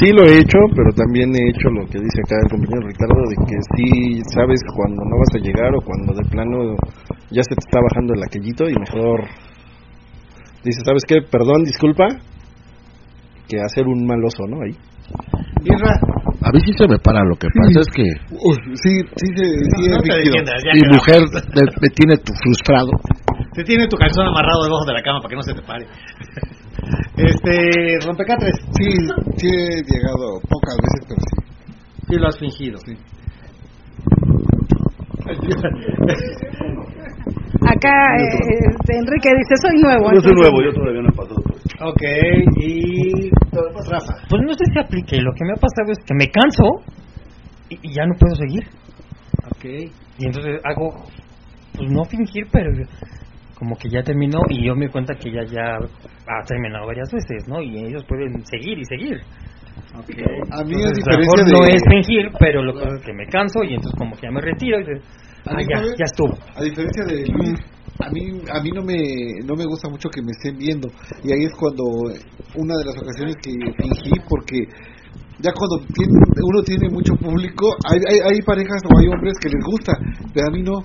Sí 0.00 0.10
lo 0.12 0.24
he 0.24 0.38
hecho, 0.38 0.58
pero 0.74 0.90
también 0.96 1.30
he 1.36 1.50
hecho 1.50 1.68
lo 1.70 1.86
que 1.86 1.98
dice 2.00 2.18
acá 2.24 2.36
el 2.42 2.50
compañero 2.50 2.88
Ricardo, 2.88 3.20
de 3.30 3.36
que 3.46 3.56
sí 3.76 4.22
sabes 4.34 4.60
cuando 4.74 5.04
no 5.04 5.18
vas 5.18 5.32
a 5.36 5.38
llegar 5.38 5.70
o 5.74 5.80
cuando 5.80 6.14
de 6.14 6.24
plano 6.30 6.74
ya 7.30 7.42
se 7.42 7.54
te 7.54 7.62
está 7.64 7.78
bajando 7.80 8.14
el 8.14 8.22
aquellito 8.22 8.68
y 8.68 8.74
mejor 8.74 9.28
dice, 10.64 10.80
¿sabes 10.84 11.04
qué? 11.06 11.22
Perdón, 11.22 11.64
disculpa, 11.64 12.08
que 13.48 13.60
hacer 13.60 13.86
un 13.86 14.06
mal 14.06 14.22
oso, 14.24 14.46
¿no? 14.46 14.62
Ahí. 14.62 14.76
A 16.42 16.50
mí 16.52 16.60
sí 16.64 16.72
se 16.72 16.88
me 16.88 16.98
para, 16.98 17.22
lo 17.24 17.36
que 17.36 17.48
pasa 17.52 17.80
es 17.80 17.88
que... 17.94 18.04
sí, 18.74 19.02
sí, 19.16 19.26
sí, 19.26 19.90
no, 19.90 19.98
Mi 20.72 20.82
mujer 20.94 21.20
me, 21.82 21.88
tiene 21.90 22.16
frustrado. 22.42 22.90
Te 23.52 23.64
tiene 23.64 23.86
tu 23.88 23.96
calzón 23.96 24.28
amarrado 24.28 24.64
debajo 24.64 24.84
de 24.86 24.94
la 24.94 25.02
cama 25.02 25.18
para 25.20 25.30
que 25.30 25.36
no 25.36 25.42
se 25.42 25.54
te 25.54 25.62
pare. 25.62 25.86
este, 27.16 27.98
rompecatres. 28.06 28.56
Sí, 28.78 28.90
sí 29.36 29.48
he 29.48 29.82
llegado 29.84 30.40
pocas 30.48 30.76
veces, 30.80 31.06
pero 31.08 31.20
sí. 31.20 31.36
Sí 32.08 32.16
lo 32.16 32.28
has 32.28 32.38
fingido. 32.38 32.78
Sí. 32.86 32.96
Acá 37.70 38.16
este, 38.18 38.98
Enrique 38.98 39.30
dice, 39.30 39.54
soy 39.62 39.80
nuevo. 39.80 40.12
Yo 40.12 40.20
soy 40.20 40.34
nuevo, 40.34 40.62
yo 40.62 40.72
todavía 40.72 41.02
no 41.02 41.08
he 41.08 41.12
pasado. 41.12 41.40
Ok, 41.82 42.02
y 42.58 43.30
Rafa. 43.88 44.26
Pues 44.28 44.42
no 44.42 44.52
sé 44.54 44.64
si 44.72 44.78
aplique, 44.78 45.16
lo 45.20 45.32
que 45.32 45.44
me 45.44 45.52
ha 45.52 45.60
pasado 45.60 45.92
es 45.92 45.98
que 46.04 46.14
me 46.14 46.26
canso 46.28 46.82
y, 47.68 47.94
ya 47.94 48.06
no 48.06 48.14
puedo 48.18 48.34
seguir. 48.34 48.64
Ok. 49.46 49.64
Y 50.18 50.26
entonces 50.26 50.60
hago, 50.64 51.04
pues 51.76 51.90
no 51.90 52.04
fingir, 52.04 52.48
pero 52.50 52.70
como 53.56 53.76
que 53.76 53.88
ya 53.88 54.02
terminó 54.02 54.40
y 54.48 54.66
yo 54.66 54.74
me 54.74 54.86
doy 54.86 54.92
cuenta 54.92 55.14
que 55.14 55.30
ya 55.30 55.44
ya 55.44 55.76
ha 55.76 56.44
terminado 56.44 56.86
varias 56.86 57.12
veces, 57.12 57.46
¿no? 57.46 57.62
Y 57.62 57.86
ellos 57.86 58.04
pueden 58.04 58.44
seguir 58.46 58.78
y 58.78 58.84
seguir. 58.84 59.20
Okay. 59.96 60.24
A 60.50 60.64
mí 60.64 60.74
es 60.74 60.92
diferencia 60.92 61.44
de... 61.44 61.52
no 61.52 61.64
es 61.66 61.82
fingir, 61.88 62.30
pero 62.38 62.62
lo 62.62 62.74
que 62.74 62.80
pasa 62.80 62.96
es 62.96 63.04
que 63.04 63.12
me 63.12 63.26
canso 63.26 63.62
y 63.62 63.74
entonces 63.74 63.98
como 63.98 64.16
que 64.16 64.22
ya 64.22 64.30
me 64.30 64.40
retiro 64.40 64.80
y 64.80 64.84
ah, 65.46 65.60
ya, 65.60 65.82
ya 65.82 66.04
estuvo. 66.04 66.36
A 66.54 66.62
diferencia 66.62 67.04
de 67.04 67.24
a 68.00 68.08
mí 68.10 68.40
a 68.50 68.60
mí 68.60 68.70
no 68.70 68.82
me 68.82 68.96
no 69.44 69.54
me 69.54 69.66
gusta 69.66 69.88
mucho 69.88 70.08
que 70.08 70.22
me 70.22 70.32
estén 70.32 70.56
viendo 70.56 70.88
y 71.22 71.32
ahí 71.32 71.44
es 71.44 71.52
cuando 71.58 71.84
una 72.56 72.74
de 72.76 72.84
las 72.84 72.96
ocasiones 72.96 73.36
que 73.42 73.52
fingí 73.52 74.12
porque 74.28 74.64
ya 75.38 75.52
cuando 75.52 75.84
uno 75.84 76.62
tiene 76.64 76.88
mucho 76.90 77.14
público 77.14 77.76
hay, 77.90 78.00
hay, 78.08 78.32
hay 78.32 78.42
parejas 78.42 78.80
o 78.84 78.98
hay 78.98 79.06
hombres 79.08 79.34
que 79.40 79.48
les 79.48 79.64
gusta 79.64 79.92
pero 80.32 80.46
a 80.48 80.50
mí 80.50 80.62
no 80.62 80.80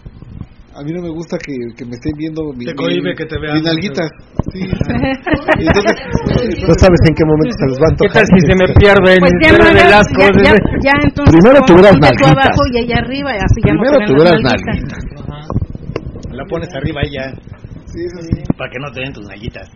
a 0.76 0.84
mí 0.84 0.92
no 0.92 1.02
me 1.02 1.10
gusta 1.10 1.38
que, 1.40 1.56
que 1.78 1.86
me 1.86 1.96
estén 1.96 2.12
viendo 2.18 2.52
mi, 2.52 2.66
te 2.66 2.76
cohibe 2.76 3.16
que 3.16 3.26
te 3.26 3.40
vean. 3.40 3.64
nalguitas. 3.64 4.12
Sí. 4.52 4.60
Entonces, 5.56 5.96
no 6.68 6.74
sabes 6.76 7.00
en 7.08 7.16
qué 7.16 7.24
momento 7.24 7.56
se 7.56 7.66
les 7.72 7.80
va 7.80 7.88
a 7.88 7.96
¿Qué 7.96 8.10
tal 8.12 8.26
si 8.28 8.40
se 8.44 8.56
me 8.60 8.68
pierden 8.76 9.20
pues 9.24 9.32
ya, 9.40 9.52
no, 9.56 9.66
de 9.72 9.86
las 9.88 10.08
cosas? 10.12 10.44
Ya, 10.44 10.54
ya, 10.84 10.94
entonces 11.02 11.32
Primero 11.32 11.64
tuvieras 11.66 11.96
nalguitas. 12.00 12.32
abajo 12.32 12.62
y 12.72 12.78
ella 12.80 12.96
arriba, 13.00 13.32
y 13.36 13.40
así 13.40 13.60
ya 13.64 13.72
Primero 13.72 14.00
no 14.00 14.06
tuvieras 14.06 14.36
nalguitas. 14.44 15.00
La 16.32 16.44
pones 16.50 16.70
arriba 16.76 17.02
y 17.08 17.12
ya. 17.16 17.32
Sí, 17.88 18.00
eso 18.04 18.20
sí. 18.28 18.44
Para 18.58 18.70
que 18.70 18.80
no 18.80 18.92
te 18.92 19.00
den 19.00 19.14
tus 19.14 19.26
nalguitas. 19.26 19.70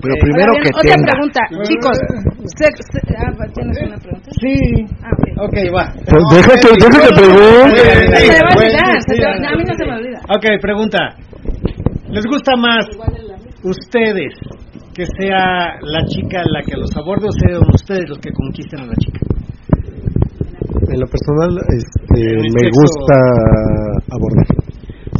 Pero 0.00 0.14
primero 0.20 0.52
que 0.60 0.68
otra 0.68 0.96
pregunta, 1.00 1.40
chicos. 1.64 1.96
ah, 1.96 3.32
¿Tienes 3.54 3.78
una 3.86 3.96
pregunta? 3.96 4.30
Sí. 4.40 4.56
Ah, 5.02 5.10
ok. 5.12 5.48
okay, 5.48 5.68
va. 5.70 5.92
Pues 6.04 6.24
déjate, 6.30 6.68
déjate 6.76 7.10
preguntar. 7.14 7.72
Se 7.72 8.28
me 8.28 8.40
va 8.40 8.48
a 8.48 8.56
olvidar. 8.58 9.48
A 9.48 9.56
mí 9.56 9.64
no 9.64 9.74
se 9.74 9.84
me 9.86 9.92
olvida. 9.96 10.20
Ok, 10.28 10.44
pregunta. 10.60 10.98
¿Les 12.10 12.24
gusta 12.26 12.52
más 12.56 12.86
ustedes 13.64 14.34
que 14.94 15.04
sea 15.18 15.80
la 15.80 16.04
chica 16.06 16.42
la 16.52 16.62
que 16.62 16.76
los 16.76 16.94
aborde 16.96 17.26
o 17.26 17.32
sean 17.32 17.62
ustedes 17.72 18.08
los 18.08 18.18
que 18.18 18.30
conquisten 18.32 18.80
a 18.80 18.86
la 18.86 18.94
chica? 18.94 19.20
En 20.92 21.00
lo 21.00 21.06
personal, 21.06 21.58
este, 21.74 22.36
me 22.36 22.70
gusta 22.70 23.16
abordar 24.12 24.63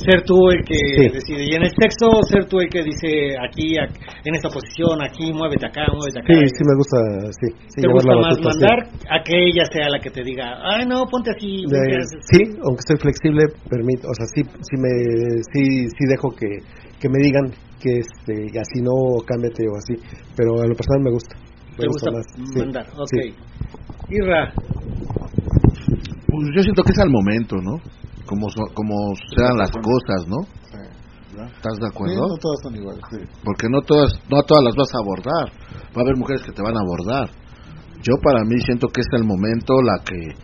ser 0.04 0.22
tú 0.24 0.36
el 0.52 0.60
que 0.64 1.08
decide. 1.12 1.44
Y 1.48 1.54
en 1.54 1.64
el 1.64 1.72
texto, 1.72 2.10
ser 2.28 2.44
tú 2.46 2.60
el 2.60 2.68
que 2.68 2.82
dice 2.84 3.36
aquí, 3.40 3.76
en 3.76 4.34
esta 4.34 4.48
posición, 4.48 5.00
aquí, 5.00 5.32
muévete 5.32 5.66
acá, 5.66 5.88
muévete 5.92 6.20
acá. 6.20 6.28
Sí, 6.28 6.40
sí, 6.44 6.62
me 6.68 6.76
gusta, 6.76 6.98
sí. 7.32 7.48
¿Te 7.80 7.88
gusta 7.88 8.14
más 8.20 8.38
mandar 8.40 8.78
a 9.08 9.22
que 9.24 9.34
ella 9.34 9.64
sea 9.72 9.88
la 9.88 9.98
que 9.98 10.10
te 10.10 10.22
diga, 10.22 10.60
ay, 10.62 10.86
no, 10.86 11.04
ponte 11.10 11.30
así? 11.32 11.64
sí, 11.64 12.40
aunque 12.62 12.80
estoy 12.84 12.98
flexible, 13.00 13.42
permito, 13.68 14.08
o 14.08 14.14
sea, 14.14 14.26
sí, 14.34 14.42
sí, 14.44 14.74
me, 14.76 14.92
sí, 15.52 15.88
sí 15.88 16.04
dejo 16.08 16.28
que, 16.30 16.60
que 17.00 17.08
me 17.08 17.18
digan 17.24 17.50
que 17.80 18.00
este, 18.00 18.48
y 18.52 18.56
así 18.58 18.80
no, 18.80 19.20
cámbiate 19.26 19.64
o 19.68 19.76
así. 19.76 19.94
Pero 20.36 20.60
a 20.60 20.66
lo 20.66 20.74
personal 20.74 21.02
me 21.02 21.10
gusta. 21.10 21.36
Me 21.72 21.84
¿Te 21.84 21.86
gusta, 21.88 22.10
más. 22.10 22.26
mandar? 22.56 22.86
Ok. 22.96 23.12
Irra. 24.10 24.52
Pues 26.26 26.48
yo 26.54 26.62
siento 26.62 26.82
que 26.82 26.92
es 26.92 26.98
al 26.98 27.10
momento, 27.10 27.56
¿no? 27.56 27.80
Como, 28.26 28.46
como 28.74 29.14
sean 29.36 29.56
las 29.56 29.70
cosas, 29.70 30.26
¿no? 30.28 30.38
¿Estás 31.34 31.78
de 31.80 31.88
acuerdo? 31.88 32.28
no 32.28 32.36
todas 32.36 32.60
son 32.62 32.76
iguales. 32.76 33.02
Porque 33.42 33.66
no 33.68 33.80
todas, 33.82 34.12
no 34.30 34.38
a 34.38 34.42
todas 34.46 34.62
las 34.64 34.74
vas 34.76 34.88
a 34.94 34.98
abordar. 34.98 35.52
Va 35.90 35.98
a 35.98 36.00
haber 36.00 36.16
mujeres 36.16 36.42
que 36.42 36.52
te 36.52 36.62
van 36.62 36.76
a 36.76 36.80
abordar. 36.80 37.28
Yo 38.02 38.14
para 38.22 38.44
mí 38.44 38.60
siento 38.64 38.88
que 38.88 39.00
es 39.00 39.08
el 39.12 39.24
momento 39.24 39.74
la 39.82 39.98
que 40.04 40.34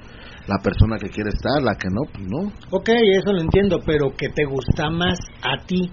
la 0.48 0.58
persona 0.62 0.96
que 0.98 1.08
quiere 1.10 1.30
estar, 1.30 1.62
la 1.62 1.76
que 1.76 1.88
no, 1.90 2.02
pues 2.10 2.26
no. 2.26 2.52
Ok, 2.70 2.88
eso 2.88 3.32
lo 3.32 3.40
entiendo, 3.40 3.78
pero 3.86 4.10
que 4.16 4.28
te 4.30 4.44
gusta 4.46 4.90
más 4.90 5.18
a 5.42 5.64
ti. 5.64 5.90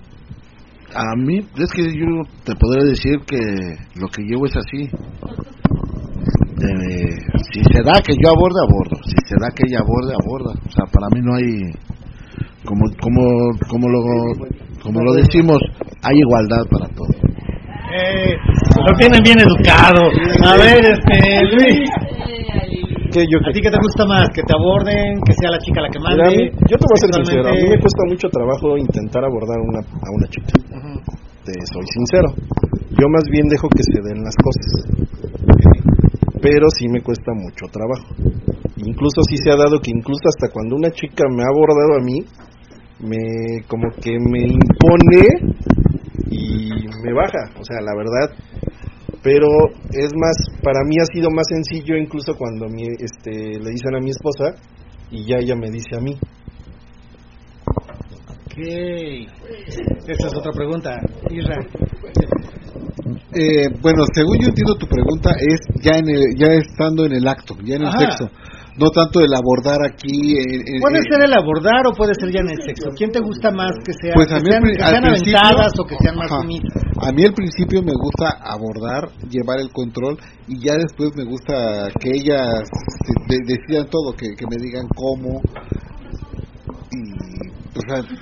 A 0.96 1.16
mí, 1.18 1.40
es 1.58 1.72
que 1.74 1.84
yo 1.84 2.06
te 2.44 2.56
podría 2.56 2.86
decir 2.86 3.20
que 3.28 3.38
lo 4.00 4.08
que 4.08 4.24
llevo 4.24 4.46
es 4.46 4.56
así 4.56 4.90
si 6.58 7.62
se 7.62 7.82
da 7.84 8.02
que 8.02 8.14
yo 8.18 8.30
aborde, 8.34 8.60
abordo. 8.66 8.98
Si 9.06 9.18
se 9.28 9.36
da 9.40 9.50
que 9.54 9.64
ella 9.68 9.80
aborde, 9.86 10.14
aborda. 10.18 10.52
O 10.58 10.72
sea, 10.72 10.86
para 10.90 11.08
mí 11.14 11.22
no 11.22 11.36
hay, 11.36 11.70
como 12.66 12.84
como 12.98 13.22
como 13.70 13.86
lo 13.90 14.02
como 14.82 15.04
lo 15.04 15.14
decimos, 15.14 15.60
hay 16.04 16.18
igualdad 16.18 16.66
para 16.72 16.88
todos. 16.96 17.16
Eh, 17.94 18.36
lo 18.76 18.94
tienen 18.98 19.22
bien 19.24 19.40
educado. 19.40 20.10
A 20.44 20.58
ver, 20.58 20.82
este, 20.82 21.44
Luis. 21.56 21.90
¿Qué, 23.12 23.24
yo, 23.32 23.40
¿A 23.40 23.52
ti 23.54 23.62
qué 23.62 23.72
te 23.72 23.80
gusta 23.82 24.06
más? 24.06 24.28
¿Que 24.36 24.44
te 24.44 24.54
aborden? 24.54 25.22
¿Que 25.24 25.34
sea 25.40 25.50
la 25.50 25.60
chica 25.60 25.82
la 25.82 25.90
que 25.90 26.00
mande? 26.00 26.52
yo 26.68 26.76
te 26.76 26.84
voy 26.84 26.96
a 26.96 27.00
ser 27.00 27.12
sincero. 27.16 27.48
A 27.48 27.52
mí 27.54 27.64
me 27.64 27.80
cuesta 27.80 28.04
mucho 28.10 28.28
trabajo 28.28 28.78
intentar 28.78 29.24
abordar 29.24 29.58
una, 29.64 29.80
a 29.80 30.10
una 30.12 30.28
chica. 30.28 30.52
Te 31.46 31.54
soy 31.72 31.88
sincero. 31.88 32.36
Yo 33.00 33.08
más 33.08 33.24
bien 33.32 33.48
dejo 33.48 33.70
que 33.70 33.84
se 33.84 34.02
den 34.04 34.24
las 34.24 34.36
cosas 34.36 35.08
pero 36.42 36.68
sí 36.78 36.88
me 36.90 37.02
cuesta 37.02 37.32
mucho 37.34 37.66
trabajo. 37.72 38.16
Incluso 38.78 39.22
sí 39.30 39.38
se 39.38 39.52
ha 39.52 39.56
dado 39.56 39.80
que 39.82 39.92
incluso 39.92 40.22
hasta 40.28 40.52
cuando 40.54 40.76
una 40.76 40.92
chica 40.92 41.26
me 41.30 41.44
ha 41.44 41.50
abordado 41.50 41.96
a 42.00 42.04
mí, 42.04 42.20
me 43.00 43.64
como 43.68 43.90
que 44.02 44.18
me 44.20 44.42
impone 44.42 45.58
y 46.30 46.70
me 47.04 47.14
baja, 47.14 47.60
o 47.60 47.64
sea, 47.64 47.82
la 47.82 47.96
verdad. 47.96 48.36
Pero 49.24 49.48
es 49.92 50.12
más, 50.16 50.38
para 50.64 50.84
mí 50.88 50.96
ha 51.02 51.06
sido 51.14 51.30
más 51.32 51.48
sencillo 51.50 51.98
incluso 51.98 52.36
cuando 52.38 52.68
mi, 52.70 52.84
este, 52.84 53.60
le 53.60 53.72
dicen 53.72 53.96
a 53.96 54.00
mi 54.00 54.12
esposa 54.12 54.56
y 55.10 55.26
ya 55.26 55.38
ella 55.38 55.56
me 55.56 55.70
dice 55.70 55.96
a 55.98 56.00
mí. 56.00 56.18
Ok. 58.46 58.58
Esa 60.08 60.28
es 60.28 60.36
otra 60.36 60.52
pregunta. 60.52 61.00
Israel. 61.30 61.68
Eh, 63.34 63.68
bueno, 63.82 64.04
según 64.14 64.40
yo 64.40 64.48
entiendo 64.48 64.76
tu 64.76 64.88
pregunta, 64.88 65.32
es 65.36 65.60
ya 65.84 66.00
en 66.00 66.08
el, 66.08 66.36
ya 66.38 66.48
estando 66.54 67.06
en 67.06 67.14
el 67.14 67.28
acto, 67.28 67.56
ya 67.64 67.76
en 67.76 67.84
el 67.84 67.92
sexo. 67.92 68.30
No 68.80 68.92
tanto 68.92 69.20
el 69.22 69.34
abordar 69.34 69.84
aquí. 69.84 70.38
puede 70.80 71.02
ser 71.02 71.26
el 71.26 71.34
abordar 71.34 71.88
o 71.88 71.94
puede 71.94 72.14
ser 72.14 72.32
ya 72.32 72.42
en 72.42 72.50
el 72.50 72.62
sexo. 72.62 72.90
¿Quién 72.96 73.12
te 73.12 73.20
gusta 73.20 73.50
más 73.50 73.72
que, 73.84 73.92
sea, 73.92 74.14
pues 74.14 74.32
a 74.32 74.40
sean, 74.40 74.64
aventadas 74.64 75.74
o 75.80 75.84
que 75.84 75.96
sean 76.00 76.16
más 76.16 76.30
bonitas? 76.30 76.84
A 77.02 77.12
mí 77.12 77.26
al 77.26 77.34
principio 77.34 77.82
me 77.82 77.94
gusta 77.94 78.38
abordar, 78.40 79.10
llevar 79.30 79.60
el 79.60 79.72
control 79.72 80.18
y 80.48 80.64
ya 80.64 80.78
después 80.78 81.10
me 81.18 81.26
gusta 81.26 81.90
que 82.00 82.12
ellas 82.14 82.70
decidan 83.28 83.90
todo, 83.90 84.14
que, 84.14 84.28
que 84.38 84.46
me 84.46 84.62
digan 84.62 84.88
cómo, 84.96 85.42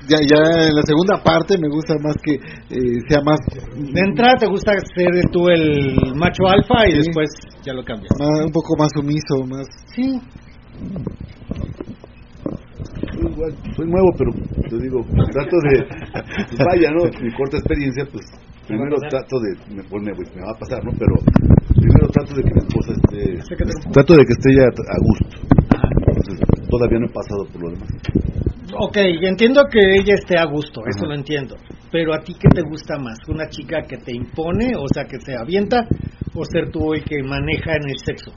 ya, 0.07 0.17
ya 0.21 0.67
en 0.67 0.75
la 0.75 0.81
segunda 0.83 1.21
parte 1.23 1.57
me 1.57 1.69
gusta 1.69 1.95
más 2.01 2.15
que 2.21 2.33
eh, 2.35 2.99
sea 3.09 3.21
más... 3.21 3.39
De 3.75 4.01
entrada 4.01 4.35
te 4.39 4.47
gusta 4.47 4.73
ser 4.95 5.29
tú 5.31 5.47
el 5.49 6.15
macho 6.15 6.47
alfa 6.47 6.87
y 6.87 6.95
después 6.95 7.29
ya 7.63 7.73
lo 7.73 7.83
cambias. 7.83 8.11
un 8.19 8.51
poco 8.51 8.75
más 8.77 8.89
sumiso, 8.93 9.45
más... 9.47 9.67
Sí. 9.95 10.19
soy 13.75 13.87
nuevo, 13.87 14.09
pero 14.17 14.31
te 14.69 14.77
digo, 14.77 15.01
trato 15.31 15.57
de... 15.69 16.65
vaya, 16.65 16.91
¿no? 16.91 17.05
Mi 17.21 17.31
corta 17.33 17.57
experiencia, 17.57 18.05
pues 18.11 18.25
primero 18.67 18.97
trato 19.09 19.39
de... 19.39 19.75
Me, 19.75 19.83
pues, 19.83 20.03
me, 20.03 20.11
me, 20.11 20.41
va 20.41 20.51
a 20.55 20.59
pasar, 20.59 20.83
¿no? 20.83 20.91
Pero 20.97 21.15
primero 21.75 22.07
trato 22.11 22.35
de 22.35 22.43
que 22.43 22.53
mi 22.53 22.61
esposa 22.61 22.91
esté... 22.93 23.55
Trato 23.91 24.13
de 24.13 24.25
que 24.25 24.33
esté 24.33 24.55
ya 24.55 24.65
a 24.65 24.97
gusto. 25.01 25.55
Entonces, 26.07 26.39
todavía 26.69 26.99
no 26.99 27.05
he 27.05 27.13
pasado 27.13 27.45
por 27.51 27.61
lo 27.63 27.69
demás. 27.71 27.89
Ok, 28.79 28.97
entiendo 29.21 29.63
que 29.71 29.79
ella 29.79 30.15
esté 30.15 30.37
a 30.37 30.45
gusto, 30.45 30.81
eso 30.87 31.05
lo 31.05 31.15
entiendo. 31.15 31.55
Pero 31.91 32.13
a 32.13 32.19
ti, 32.19 32.33
¿qué 32.33 32.47
te 32.53 32.61
gusta 32.61 32.97
más? 32.97 33.17
¿Una 33.27 33.47
chica 33.47 33.81
que 33.87 33.97
te 33.97 34.15
impone, 34.15 34.75
o 34.75 34.87
sea, 34.93 35.05
que 35.05 35.17
te 35.17 35.35
avienta, 35.37 35.87
o 36.33 36.43
ser 36.43 36.69
tú 36.69 36.93
el 36.93 37.03
que 37.05 37.23
maneja 37.23 37.75
en 37.75 37.89
el 37.89 37.97
sexo? 38.03 38.31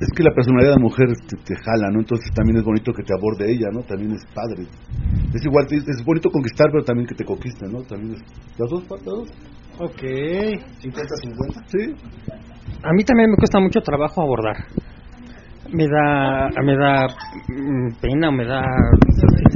Es 0.00 0.08
que 0.16 0.24
la 0.24 0.34
personalidad 0.34 0.70
de 0.70 0.76
la 0.76 0.82
mujer 0.82 1.06
te, 1.28 1.54
jala, 1.54 1.88
¿no? 1.92 2.00
Entonces 2.00 2.28
también 2.34 2.58
es 2.58 2.64
bonito 2.64 2.92
que 2.92 3.04
te 3.04 3.14
aborde 3.14 3.50
ella, 3.50 3.68
¿no? 3.72 3.82
También 3.82 4.12
es 4.12 4.24
padre. 4.34 4.66
Es 5.32 5.44
igual, 5.44 5.66
es, 5.70 6.04
bonito 6.04 6.30
conquistar, 6.30 6.68
pero 6.72 6.84
también 6.84 7.06
que 7.06 7.14
te 7.14 7.24
conquisten, 7.24 7.70
¿no? 7.70 7.82
También 7.82 8.14
es... 8.14 8.20
¿Las 8.58 8.70
dos? 8.70 8.82
¿Las 8.90 9.04
dos? 9.04 9.28
Ok. 9.78 10.02
¿50-50? 10.82 11.64
Sí. 11.66 11.94
A 12.82 12.92
mí 12.92 13.04
también 13.04 13.30
me 13.30 13.36
cuesta 13.36 13.60
mucho 13.60 13.80
trabajo 13.80 14.22
abordar. 14.22 14.56
Me 15.74 15.86
da, 15.88 16.48
me 16.62 16.76
da 16.76 17.06
mm, 17.48 18.00
pena, 18.00 18.30
me 18.30 18.46
da 18.46 18.62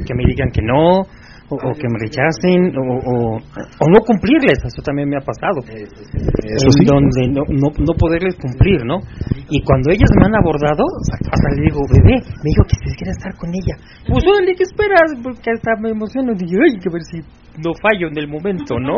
que 0.04 0.14
me 0.14 0.24
digan 0.26 0.50
que 0.50 0.62
no, 0.62 1.06
o, 1.50 1.72
que 1.72 1.88
me 1.88 1.96
rechacen 1.96 2.76
o, 2.76 3.40
o, 3.40 3.84
no 3.88 3.98
cumplirles, 4.04 4.60
eso 4.60 4.82
también 4.84 5.08
me 5.08 5.16
ha 5.16 5.24
pasado. 5.24 5.64
Eso 5.64 6.68
en 6.76 6.84
donde 6.84 7.28
no, 7.32 7.42
no, 7.48 7.68
no, 7.72 7.92
poderles 7.96 8.36
cumplir, 8.36 8.84
¿no? 8.84 9.00
Y 9.48 9.62
cuando 9.64 9.90
ellas 9.90 10.10
me 10.20 10.26
han 10.26 10.36
abordado, 10.36 10.84
hasta 11.08 11.48
le 11.56 11.62
digo, 11.64 11.80
bebé, 11.88 12.20
me 12.20 12.48
dijo 12.52 12.64
que 12.68 12.76
si 12.84 12.96
quiere 12.96 13.12
estar 13.12 13.32
con 13.36 13.48
ella. 13.48 13.74
Pues 14.04 14.24
órale, 14.28 14.52
¿qué 14.54 14.64
esperas? 14.64 15.08
Porque 15.22 15.50
hasta 15.56 15.72
me 15.80 15.90
emociono. 15.90 16.32
Y 16.36 16.44
yo, 16.44 16.58
ay, 16.60 16.76
que 16.76 16.90
ver 16.92 17.02
si 17.08 17.18
no 17.64 17.72
fallo 17.80 18.08
en 18.08 18.18
el 18.18 18.28
momento, 18.28 18.78
¿no? 18.78 18.96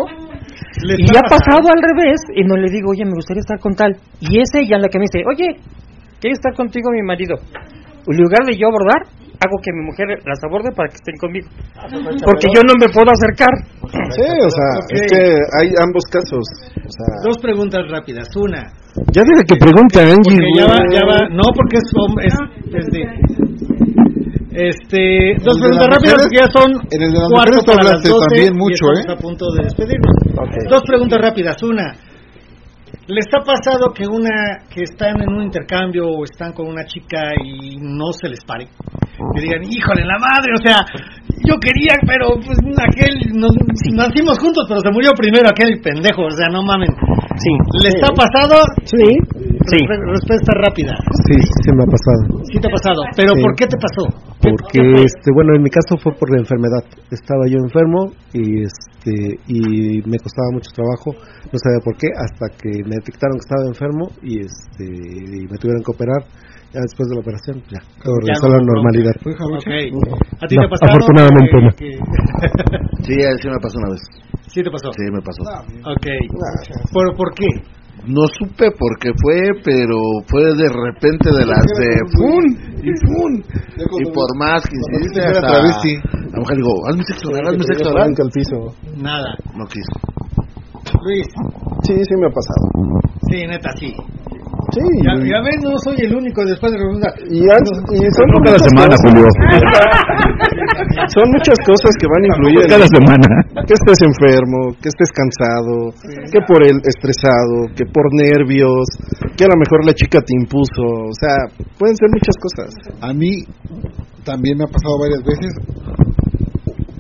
y 0.83 1.17
ha 1.17 1.23
pasado 1.23 1.71
al 1.71 1.83
revés, 1.83 2.21
y 2.35 2.43
no 2.43 2.57
le 2.57 2.71
digo, 2.71 2.91
oye, 2.91 3.05
me 3.05 3.15
gustaría 3.15 3.41
estar 3.41 3.59
con 3.61 3.75
tal. 3.75 3.95
Y 4.21 4.41
es 4.41 4.51
ella 4.55 4.79
la 4.79 4.89
que 4.89 4.99
me 4.99 5.07
dice, 5.07 5.23
oye, 5.23 5.55
¿quiere 6.21 6.35
estar 6.35 6.55
contigo 6.55 6.91
mi 6.93 7.03
marido? 7.03 7.37
En 8.07 8.17
lugar 8.17 8.45
de 8.47 8.57
yo 8.57 8.69
abordar, 8.69 9.09
hago 9.41 9.57
que 9.65 9.73
mi 9.73 9.85
mujer 9.85 10.07
las 10.25 10.41
aborde 10.45 10.71
para 10.73 10.89
que 10.89 11.01
estén 11.01 11.17
conmigo. 11.17 11.49
Porque 12.25 12.49
yo 12.53 12.61
no 12.61 12.77
me 12.77 12.89
puedo 12.93 13.09
acercar. 13.09 13.53
Sí, 14.13 14.29
o 14.29 14.51
sea, 14.53 14.71
es 14.93 15.03
que 15.09 15.21
hay 15.61 15.69
ambos 15.81 16.05
casos. 16.13 16.45
Dos 17.25 17.39
preguntas 17.39 17.81
rápidas. 17.89 18.29
Una. 18.37 18.69
Ya 19.13 19.23
dice 19.23 19.45
que 19.49 19.57
pregunta, 19.57 20.01
Angie. 20.03 20.37
ya 20.57 20.67
va, 20.67 20.79
ya 20.93 21.05
va. 21.07 21.29
No, 21.31 21.45
porque 21.55 21.79
es, 21.79 21.89
es, 22.75 22.87
de, 22.93 23.01
este, 24.51 25.37
dos 25.41 25.57
preguntas 25.63 25.89
rápidas 25.89 26.27
porque 26.27 26.37
ya 26.37 26.49
son 26.51 26.71
en 26.91 27.03
el 27.03 27.13
de 27.13 27.19
las 27.23 27.31
cuarto 27.31 27.63
para 27.65 27.85
las 27.85 28.03
12 28.03 28.13
también 28.29 28.53
mucho, 28.59 28.85
y 28.93 28.99
¿eh? 28.99 29.13
a 29.13 29.17
punto 29.17 29.47
de 29.57 29.65
despedirnos. 29.65 30.15
Dos 30.69 30.83
preguntas 30.83 31.19
rápidas. 31.23 31.63
Una, 31.63 31.95
¿Les 33.09 33.27
ha 33.35 33.41
pasado 33.41 33.93
que 33.95 34.05
una 34.07 34.67
que 34.69 34.83
están 34.85 35.21
en 35.21 35.29
un 35.33 35.43
intercambio 35.43 36.05
o 36.07 36.25
están 36.25 36.53
con 36.53 36.69
una 36.69 36.85
chica 36.85 37.33
y 37.43 37.77
no 37.81 38.13
se 38.13 38.29
les 38.29 38.45
pare? 38.45 38.67
Que 39.35 39.41
digan, 39.41 39.63
híjole, 39.65 40.05
la 40.05 40.19
madre, 40.21 40.53
o 40.55 40.63
sea, 40.63 40.81
yo 41.45 41.57
quería, 41.61 41.97
pero 42.07 42.37
pues 42.41 42.57
aquel, 42.77 43.35
nos, 43.35 43.53
nacimos 43.93 44.39
juntos, 44.39 44.65
pero 44.69 44.81
se 44.81 44.93
murió 44.93 45.11
primero 45.17 45.49
aquel 45.49 45.81
pendejo, 45.81 46.25
o 46.25 46.31
sea, 46.31 46.49
no 46.53 46.63
mamen. 46.63 46.89
Sí. 47.37 47.53
¿Les 47.85 47.97
ha 48.05 48.13
pasado? 48.13 48.63
Sí. 48.85 49.05
Sí. 49.67 49.79
Respuesta 49.87 50.53
rápida. 50.57 50.95
Sí, 51.27 51.37
sí 51.37 51.69
me 51.73 51.85
ha 51.85 51.91
pasado. 51.91 52.45
Sí 52.53 52.59
te 52.61 52.69
ha 52.69 52.73
pasado. 52.73 53.03
¿Pero 53.17 53.33
por 53.41 53.55
qué 53.57 53.67
te 53.67 53.77
pasó? 53.77 54.05
Porque, 54.41 55.05
este, 55.05 55.29
bueno, 55.35 55.55
en 55.55 55.63
mi 55.63 55.71
caso 55.71 55.97
fue 56.01 56.13
por 56.15 56.31
la 56.33 56.41
enfermedad. 56.41 56.85
Estaba 57.11 57.47
yo 57.47 57.59
enfermo 57.59 58.13
y 58.33 58.65
este 58.65 58.90
y 59.47 60.03
me 60.05 60.19
costaba 60.19 60.51
mucho 60.53 60.71
trabajo. 60.75 61.11
No 61.49 61.57
sabía 61.57 61.81
por 61.85 61.97
qué 61.97 62.09
hasta 62.17 62.47
que 62.57 62.71
me 62.85 62.97
detectaron 63.01 63.39
que 63.39 63.47
estaba 63.47 63.65
enfermo 63.67 64.05
y 64.23 64.41
este 64.45 64.85
y 64.85 65.47
me 65.49 65.57
tuvieron 65.57 65.83
que 65.83 65.93
operar. 65.95 66.23
Ya 66.71 66.79
después 66.87 67.09
de 67.11 67.15
la 67.19 67.23
operación, 67.27 67.57
ya, 67.67 67.83
todo 67.99 68.15
regresó 68.23 68.47
a 68.47 68.51
la 68.51 68.63
normalidad. 68.63 69.17
Okay. 69.59 69.91
¿A 70.39 70.47
ti 70.47 70.55
te 70.55 70.69
pasó? 70.71 70.87
Afortunadamente 70.87 71.57
no. 71.59 71.71
sí, 73.03 73.15
sí 73.43 73.49
me 73.51 73.59
pasó 73.59 73.79
una 73.83 73.91
vez. 73.91 74.03
¿Sí 74.55 74.63
te 74.63 74.71
pasó? 74.71 74.93
Sí, 74.93 75.03
me 75.11 75.19
pasó. 75.19 75.43
Ok. 75.91 76.07
¿Por, 76.93 77.17
¿Por 77.17 77.35
qué? 77.35 77.47
No 78.07 78.23
supe 78.39 78.71
por 78.73 78.99
qué 78.99 79.11
fue, 79.23 79.43
pero 79.63 79.97
fue 80.27 80.43
de 80.57 80.69
repente 80.69 81.31
de 81.31 81.45
las 81.47 81.65
de 81.79 81.91
¡fun! 82.17 82.45
y 82.83 82.91
¡fun! 83.07 83.45
Y 84.01 84.05
por 84.13 84.37
más 84.39 84.63
que 84.65 84.77
hasta... 85.21 85.41
La 86.31 86.39
mujer 86.39 86.57
digo, 86.57 86.89
hazme 86.89 87.03
sexo 87.05 87.29
oral, 87.29 87.47
hazme 87.49 87.65
sexo 87.65 87.91
oral. 87.91 88.15
al 88.17 88.31
piso. 88.31 88.57
Nada. 88.97 89.37
No 89.57 89.67
quiso. 89.67 89.93
Luis. 91.03 91.27
Sí, 91.83 91.95
sí 91.95 92.15
me 92.17 92.27
ha 92.27 92.31
pasado. 92.31 93.11
Sí, 93.29 93.47
neta, 93.47 93.71
sí. 93.77 93.95
Sí. 94.71 94.85
Ya, 95.03 95.13
ya 95.19 95.39
ves, 95.43 95.59
no 95.63 95.75
soy 95.83 95.99
el 96.07 96.15
único 96.15 96.45
después 96.45 96.73
de 96.73 96.79
preguntar. 96.79 97.13
Y, 97.27 97.43
y 97.43 98.07
son 98.15 98.27
no 98.31 98.39
cada 98.45 98.59
semana, 98.59 98.95
Julio. 99.03 99.27
son 101.15 101.27
muchas 101.31 101.59
cosas 101.67 101.93
que 101.99 102.07
van 102.07 102.23
a 102.23 102.29
influir. 102.31 102.63
Cada 102.71 102.87
semana. 102.87 103.29
Que 103.67 103.75
estés 103.75 104.01
enfermo, 104.03 104.75
que 104.81 104.89
estés 104.89 105.11
cansado, 105.13 105.95
que 106.31 106.41
por 106.47 106.63
el 106.63 106.79
estresado, 106.87 107.71
que 107.75 107.85
por 107.87 108.07
nervios, 108.15 108.87
que 109.37 109.45
a 109.45 109.51
lo 109.51 109.59
mejor 109.59 109.85
la 109.85 109.95
chica 109.95 110.21
te 110.21 110.35
impuso. 110.35 111.11
O 111.11 111.17
sea, 111.19 111.51
pueden 111.79 111.97
ser 111.97 112.09
muchas 112.11 112.37
cosas. 112.39 112.71
A 113.01 113.13
mí 113.13 113.43
también 114.25 114.59
me 114.59 114.65
ha 114.65 114.71
pasado 114.71 114.99
varias 115.01 115.23
veces. 115.25 115.53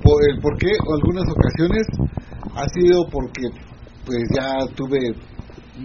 Por 0.02 0.18
el 0.28 0.40
por 0.40 0.56
qué, 0.58 0.72
algunas 0.74 1.26
ocasiones 1.28 1.86
ha 2.56 2.66
sido 2.68 3.06
porque 3.10 3.46
pues 4.06 4.24
ya 4.34 4.66
tuve 4.74 5.14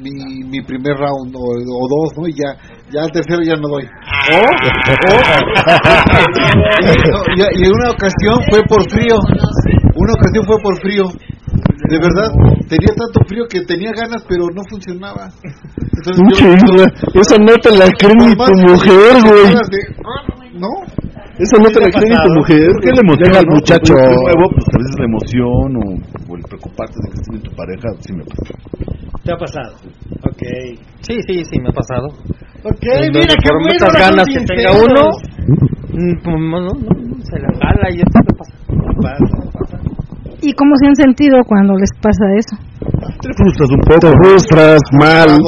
mi, 0.01 0.43
mi 0.43 0.61
primer 0.61 0.97
round 0.97 1.35
o, 1.35 1.87
dos, 1.87 2.09
¿no? 2.17 2.27
Y 2.27 2.33
ya, 2.33 2.57
ya 2.91 3.03
al 3.03 3.11
tercero 3.11 3.43
ya 3.43 3.55
no 3.55 3.67
doy. 3.67 3.83
y, 7.35 7.41
en 7.63 7.71
una 7.71 7.91
ocasión 7.91 8.41
fue 8.49 8.63
por 8.67 8.89
frío. 8.89 9.15
Una 9.95 10.13
ocasión 10.13 10.43
fue 10.45 10.57
por 10.61 10.81
frío. 10.81 11.03
De 11.89 11.97
verdad, 11.99 12.31
tenía 12.67 12.93
tanto 12.95 13.19
frío 13.27 13.45
que 13.49 13.61
tenía 13.61 13.91
ganas, 13.91 14.23
pero 14.27 14.47
no 14.53 14.61
funcionaba. 14.69 15.31
Entonces, 15.43 16.17
Eso 17.13 17.37
no 17.39 17.55
te 17.61 17.71
la 17.77 17.89
cree 17.91 18.15
ni 18.15 18.35
tu 18.35 18.53
mujer, 18.67 19.21
güey. 19.23 19.53
¿No? 20.55 20.69
Eso 21.37 21.57
no 21.61 21.69
te 21.69 21.81
la 21.81 21.89
cree 21.89 22.09
ni 22.09 22.15
tu 22.15 22.29
mujer. 22.33 22.71
¿Qué 22.81 22.91
le 22.91 23.01
emociona 23.01 23.39
al 23.39 23.47
muchacho? 23.47 23.93
nuevo, 23.93 24.49
pues 24.49 24.65
a 24.73 24.77
veces 24.77 24.95
la 24.97 25.05
emoción 25.05 25.77
o, 25.77 25.81
o 26.31 26.35
el 26.35 26.43
preocuparte 26.43 26.97
de 27.03 27.09
que 27.11 27.17
esté 27.21 27.35
en 27.35 27.41
tu 27.41 27.51
pareja, 27.55 27.89
sí 27.99 28.13
me 28.13 28.23
pasa. 28.23 28.53
¿Te 29.25 29.31
ha 29.33 29.37
pasado? 29.37 29.73
Ok. 30.21 30.41
Sí, 31.01 31.17
sí, 31.25 31.43
sí, 31.49 31.59
me 31.59 31.69
ha 31.69 31.73
pasado. 31.73 32.05
Ok, 32.61 32.85
mira 33.11 33.33
qué 33.33 33.49
por 33.49 33.61
muchas 33.63 33.93
ganas 33.97 34.25
que 34.29 34.45
tenga 34.45 34.71
uno, 34.71 35.09
mm, 35.89 36.15
pues, 36.23 36.35
no, 36.37 36.59
no, 36.61 36.71
se 37.25 37.39
la 37.39 37.49
jala 37.57 37.89
y 37.89 37.97
esto 38.01 38.19
te 38.21 38.33
pasa. 38.37 38.53
¿Y 40.41 40.53
cómo 40.53 40.75
se 40.79 40.87
han 40.87 40.95
sentido 40.95 41.37
cuando 41.47 41.73
les 41.73 41.89
pasa 41.99 42.25
eso? 42.37 42.55
Te 43.21 43.33
frustras 43.33 43.69
un 43.71 43.79
poco, 43.81 43.99
te 43.99 44.11
frustras 44.21 44.81
mal. 44.93 45.41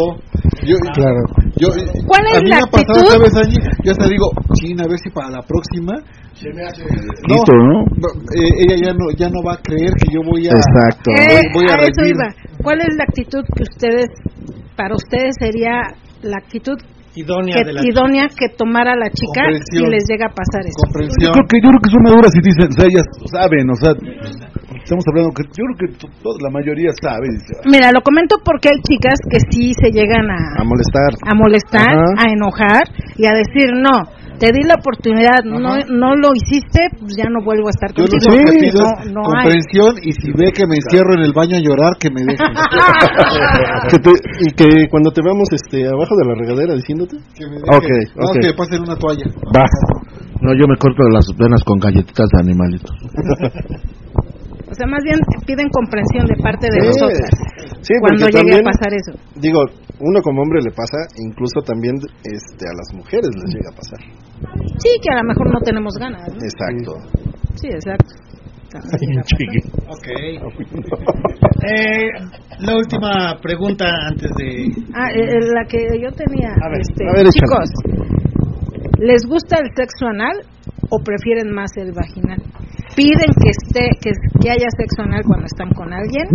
Yo, 0.64 0.76
claro. 0.94 1.22
Yo, 1.58 1.68
¿Cuál 2.06 2.24
es 2.32 2.38
a 2.38 2.42
mí 2.42 2.50
la 2.50 2.58
me 2.58 2.62
ha 2.64 2.72
pasado, 2.72 3.06
¿sabes, 3.08 3.36
Angie? 3.36 3.60
Yo 3.84 3.92
hasta 3.92 4.08
digo, 4.08 4.32
China, 4.54 4.84
a 4.86 4.88
ver 4.88 5.00
si 5.00 5.10
para 5.10 5.30
la 5.30 5.42
próxima 5.42 5.94
se 6.34 6.50
me 6.54 6.64
hace 6.64 6.84
no, 6.84 7.36
¿no? 7.42 8.08
Eh, 8.36 8.52
ella 8.62 8.76
ya 8.88 8.94
no 8.94 9.10
ya 9.18 9.30
no 9.30 9.42
va 9.42 9.54
a 9.54 9.62
creer 9.62 9.92
que 9.98 10.14
yo 10.14 10.22
voy 10.22 10.46
a 10.48 10.52
Exacto. 10.52 11.10
Eh, 11.18 11.42
voy, 11.54 11.66
a, 11.66 11.82
eso 11.82 12.06
iba. 12.06 12.30
¿Cuál 12.62 12.80
es 12.82 12.94
la 12.96 13.04
actitud 13.04 13.44
que 13.56 13.64
ustedes 13.64 14.08
para 14.76 14.94
ustedes 14.94 15.36
sería 15.40 15.82
la 16.22 16.38
actitud 16.38 16.78
idónea, 17.18 17.56
que, 17.58 17.90
idónea 17.90 18.28
que 18.30 18.50
tomara 18.56 18.96
la 18.96 19.10
chica 19.10 19.50
si 19.72 19.82
les 19.82 20.06
llega 20.08 20.28
a 20.30 20.34
pasar 20.34 20.62
eso. 20.62 20.86
Yo 21.20 21.32
creo 21.32 21.46
que 21.50 21.58
yo 21.58 21.70
creo 21.70 21.82
que 21.82 21.90
son 21.90 22.04
maduras 22.04 22.32
y 22.36 22.42
dicen, 22.46 22.70
o 22.70 22.76
sea, 22.78 22.86
ellas 22.86 23.06
saben, 23.32 23.66
o 23.70 23.76
sea, 23.76 23.92
estamos 24.88 25.04
hablando 25.12 25.36
que 25.36 25.44
yo 25.52 25.68
creo 25.68 25.78
que 25.84 25.88
toda 26.24 26.40
la 26.40 26.50
mayoría 26.50 26.96
sabe. 26.96 27.28
Mira, 27.68 27.92
lo 27.92 28.00
comento 28.00 28.40
porque 28.40 28.72
hay 28.72 28.80
chicas 28.88 29.20
que 29.28 29.44
sí 29.52 29.76
se 29.76 29.92
llegan 29.92 30.32
a 30.32 30.62
a 30.62 30.64
molestar, 30.64 31.12
a 31.28 31.36
molestar, 31.36 31.92
a 31.92 32.32
enojar 32.32 32.88
y 33.20 33.28
a 33.28 33.36
decir 33.36 33.76
no 33.76 34.08
te 34.40 34.54
di 34.54 34.64
la 34.64 34.76
oportunidad, 34.78 35.44
no 35.44 35.82
no 35.90 36.16
lo 36.16 36.30
hiciste, 36.38 36.88
pues 37.00 37.18
ya 37.18 37.26
no 37.28 37.44
vuelvo 37.44 37.68
a 37.68 37.74
estar 37.74 37.92
contigo. 37.92 38.32
no, 39.12 39.24
comprensión 39.24 39.98
y 40.02 40.14
si 40.14 40.32
ve 40.32 40.54
que 40.54 40.66
me 40.68 40.78
encierro 40.78 41.16
en 41.16 41.26
el 41.26 41.34
baño 41.34 41.58
a 41.58 41.60
llorar, 41.60 41.98
que 42.00 42.10
me 42.10 42.22
deje. 42.22 42.38
y 44.48 44.52
que 44.54 44.88
cuando 44.90 45.12
te 45.12 45.22
veamos 45.22 45.50
este 45.52 45.88
abajo 45.88 46.16
de 46.16 46.26
la 46.26 46.36
regadera 46.38 46.76
diciéndote. 46.76 47.18
Que 47.36 47.46
me 47.50 47.58
deje. 47.58 47.76
Okay, 47.76 48.04
no, 48.16 48.32
que 48.40 48.54
pasen 48.54 48.82
una 48.84 48.96
toalla. 48.96 49.26
Va. 49.52 49.66
No, 50.40 50.54
yo 50.54 50.68
me 50.70 50.78
corto 50.78 51.02
las 51.12 51.26
venas 51.36 51.64
con 51.66 51.80
galletitas 51.80 52.28
de 52.32 52.40
animalitos. 52.40 52.96
O 54.70 54.74
sea, 54.76 54.88
más 54.88 55.00
bien 55.04 55.20
piden 55.46 55.70
comprensión 55.72 56.28
de 56.28 56.36
parte 56.44 56.68
de 56.68 56.80
nosotras. 56.88 57.32
Sí, 57.82 57.94
cuando 58.02 58.28
llegue 58.28 58.60
a 58.60 58.64
pasar 58.64 58.92
eso. 58.92 59.14
Digo, 59.40 59.64
uno 60.00 60.22
como 60.22 60.42
hombre 60.42 60.60
le 60.62 60.72
pasa, 60.72 61.08
incluso 61.24 61.62
también 61.64 61.96
este, 62.24 62.68
a 62.68 62.74
las 62.76 62.94
mujeres 62.94 63.30
les 63.32 63.56
llega 63.56 63.70
a 63.72 63.76
pasar. 63.76 64.00
Sí, 64.78 64.92
que 65.02 65.10
a 65.10 65.24
lo 65.24 65.24
mejor 65.24 65.48
no 65.54 65.60
tenemos 65.64 65.94
ganas. 65.96 66.28
Exacto. 66.36 67.00
Sí, 67.56 67.68
exacto. 67.68 68.28
Ok. 69.88 70.08
eh, 71.68 72.12
la 72.60 72.76
última 72.76 73.40
pregunta 73.42 73.86
antes 74.08 74.30
de. 74.38 74.70
Ah, 74.94 75.10
eh, 75.16 75.24
eh, 75.24 75.40
la 75.54 75.64
que 75.66 75.80
yo 76.02 76.12
tenía. 76.12 76.50
A 76.62 76.70
ver, 76.70 76.82
este, 76.82 77.06
chicos, 77.32 77.70
¿les 79.00 79.26
gusta 79.26 79.58
el 79.60 79.72
sexo 79.76 80.08
anal 80.08 80.44
o 80.90 81.00
prefieren 81.04 81.54
más 81.54 81.72
el 81.78 81.92
vaginal? 81.92 82.42
¿Piden 82.96 83.32
que 83.42 83.50
esté 83.50 83.90
que, 84.02 84.12
que 84.42 84.50
haya 84.50 84.68
sexo 84.78 85.04
anal 85.04 85.24
cuando 85.26 85.46
están 85.46 85.70
con 85.72 85.94
alguien? 85.94 86.28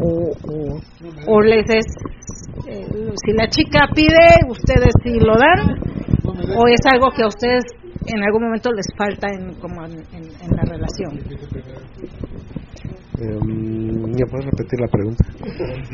¿O, 0.00 0.32
o, 1.26 1.40
les 1.40 1.64
es, 1.68 1.86
eh, 2.66 2.86
si 3.24 3.32
la 3.32 3.48
chica 3.48 3.86
pide, 3.94 4.42
ustedes 4.48 4.92
sí 5.02 5.18
lo 5.20 5.34
dan? 5.36 5.78
¿O 6.56 6.68
es 6.68 6.80
algo 6.92 7.10
que 7.14 7.22
a 7.22 7.28
ustedes 7.28 7.64
en 8.06 8.22
algún 8.22 8.44
momento 8.44 8.70
les 8.72 8.86
falta 8.96 9.28
en, 9.28 9.54
como 9.60 9.84
en, 9.84 9.92
en 10.12 10.56
la 10.56 10.62
relación? 10.62 11.18
Eh, 13.16 13.38
¿Me 13.46 14.26
puedes 14.26 14.46
repetir 14.46 14.80
la 14.80 14.88
pregunta? 14.88 15.24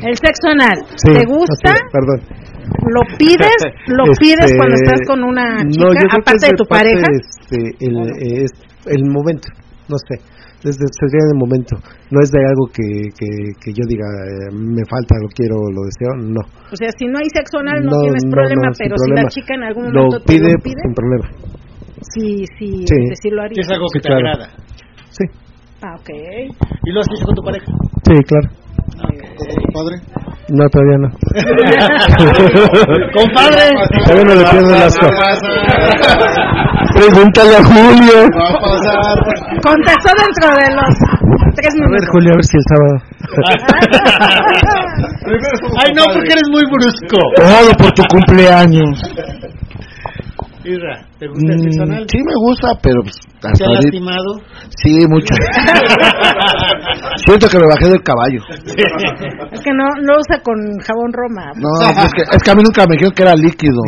El 0.01 0.17
sexo 0.17 0.49
anal, 0.49 0.81
¿te 1.03 1.23
gusta? 1.25 1.73
perdón. 1.91 2.40
¿Lo 2.61 3.01
pides? 3.17 3.59
¿Lo 3.87 4.03
este, 4.05 4.19
pides 4.19 4.53
cuando 4.57 4.75
estás 4.75 5.01
con 5.07 5.23
una 5.23 5.63
chica, 5.69 6.05
aparte 6.11 6.47
de 6.47 6.57
tu 6.57 6.65
pareja? 6.65 7.07
Este, 7.11 7.57
el, 7.85 7.95
es, 8.19 8.51
el 8.85 9.03
momento, 9.05 9.49
no 9.89 9.97
sé. 9.97 10.21
Desde 10.61 10.85
sería 10.93 11.25
el 11.33 11.39
momento. 11.41 11.73
No 12.13 12.21
es 12.21 12.29
de 12.29 12.37
algo 12.37 12.69
que, 12.69 13.09
que, 13.17 13.29
que 13.57 13.73
yo 13.73 13.81
diga, 13.89 14.05
eh, 14.05 14.53
me 14.53 14.85
falta, 14.85 15.17
lo 15.17 15.27
quiero, 15.33 15.57
lo 15.57 15.81
deseo, 15.89 16.13
no. 16.21 16.41
O 16.69 16.75
sea, 16.77 16.89
si 16.97 17.09
no 17.09 17.17
hay 17.17 17.25
sexo 17.33 17.57
anal 17.57 17.81
no, 17.81 17.97
tienes 17.97 18.25
problema, 18.29 18.69
pero 18.77 18.93
si 18.97 19.09
la 19.09 19.25
chica 19.25 19.55
en 19.55 19.63
algún 19.63 19.89
momento 19.89 20.19
lo 20.19 20.23
pide, 20.23 20.49
te 20.49 20.53
lo 20.53 20.61
pide, 20.61 20.81
sin 20.85 20.93
problema. 20.93 21.27
Sí, 22.13 22.45
sí, 22.59 22.85
sí. 22.85 22.95
decirlo 23.09 23.41
haría. 23.41 23.57
Es 23.57 23.69
algo 23.69 23.87
que 23.91 23.99
te 24.01 24.13
agrada. 24.13 24.49
Sí. 25.09 25.25
Ah, 25.81 25.95
ok. 25.97 26.09
¿Y 26.85 26.91
lo 26.93 26.99
has 26.99 27.07
hecho 27.09 27.25
con 27.25 27.35
tu 27.35 27.41
pareja? 27.41 27.65
Sí, 28.05 28.13
claro. 28.29 28.47
¿Con 29.01 29.47
tu 29.49 29.69
padre? 29.73 30.30
No, 30.51 30.67
todavía 30.67 30.97
no. 30.97 31.07
¿Compadre? 33.15 33.71
Todavía 34.03 34.25
no 34.25 34.35
le 34.35 34.43
pierdo 34.51 34.75
el 34.75 34.83
asco. 34.83 35.07
Pregúntale 36.93 37.55
a 37.55 37.63
Julio. 37.63 38.27
Va 38.35 38.49
a 38.49 38.59
pasar. 38.59 39.15
Contestó 39.63 40.11
dentro 40.11 40.51
de 40.59 40.67
los 40.75 40.91
tres 41.55 41.71
minutos. 41.75 41.87
A 41.87 41.91
ver, 41.95 42.03
Julio, 42.11 42.31
a 42.31 42.33
ver 42.35 42.43
si 42.43 42.57
el 42.57 42.63
sábado. 42.67 42.99
Ay, 45.79 45.89
no, 45.95 46.03
porque 46.13 46.31
eres 46.33 46.49
muy 46.51 46.63
brusco. 46.69 47.17
Todo 47.37 47.71
por 47.77 47.91
tu 47.93 48.03
cumpleaños. 48.11 48.99
Irra, 50.63 51.05
¿te 51.17 51.27
gusta 51.27 51.53
el 51.53 51.61
sexo 51.61 51.83
anal? 51.83 52.05
Sí 52.07 52.17
me 52.19 52.35
gusta, 52.35 52.77
pero 52.81 53.01
pues, 53.03 53.15
¿Te 53.41 53.65
ha 53.65 53.69
lastimado? 53.73 54.37
Sí, 54.83 54.93
mucho. 55.09 55.33
Siento 57.25 57.47
que 57.49 57.57
me 57.57 57.65
bajé 57.65 57.89
del 57.89 58.03
caballo. 58.03 58.41
Es 59.51 59.61
que 59.61 59.73
no 59.73 59.85
lo 60.05 60.19
usa 60.19 60.37
con 60.43 60.55
jabón 60.85 61.11
Roma. 61.11 61.51
No, 61.57 61.89
es 61.89 62.13
que, 62.13 62.21
es 62.21 62.43
que 62.43 62.51
a 62.51 62.55
mí 62.55 62.61
nunca 62.61 62.85
me 62.85 62.93
dijeron 62.93 63.13
que 63.15 63.23
era 63.23 63.35
líquido. 63.35 63.81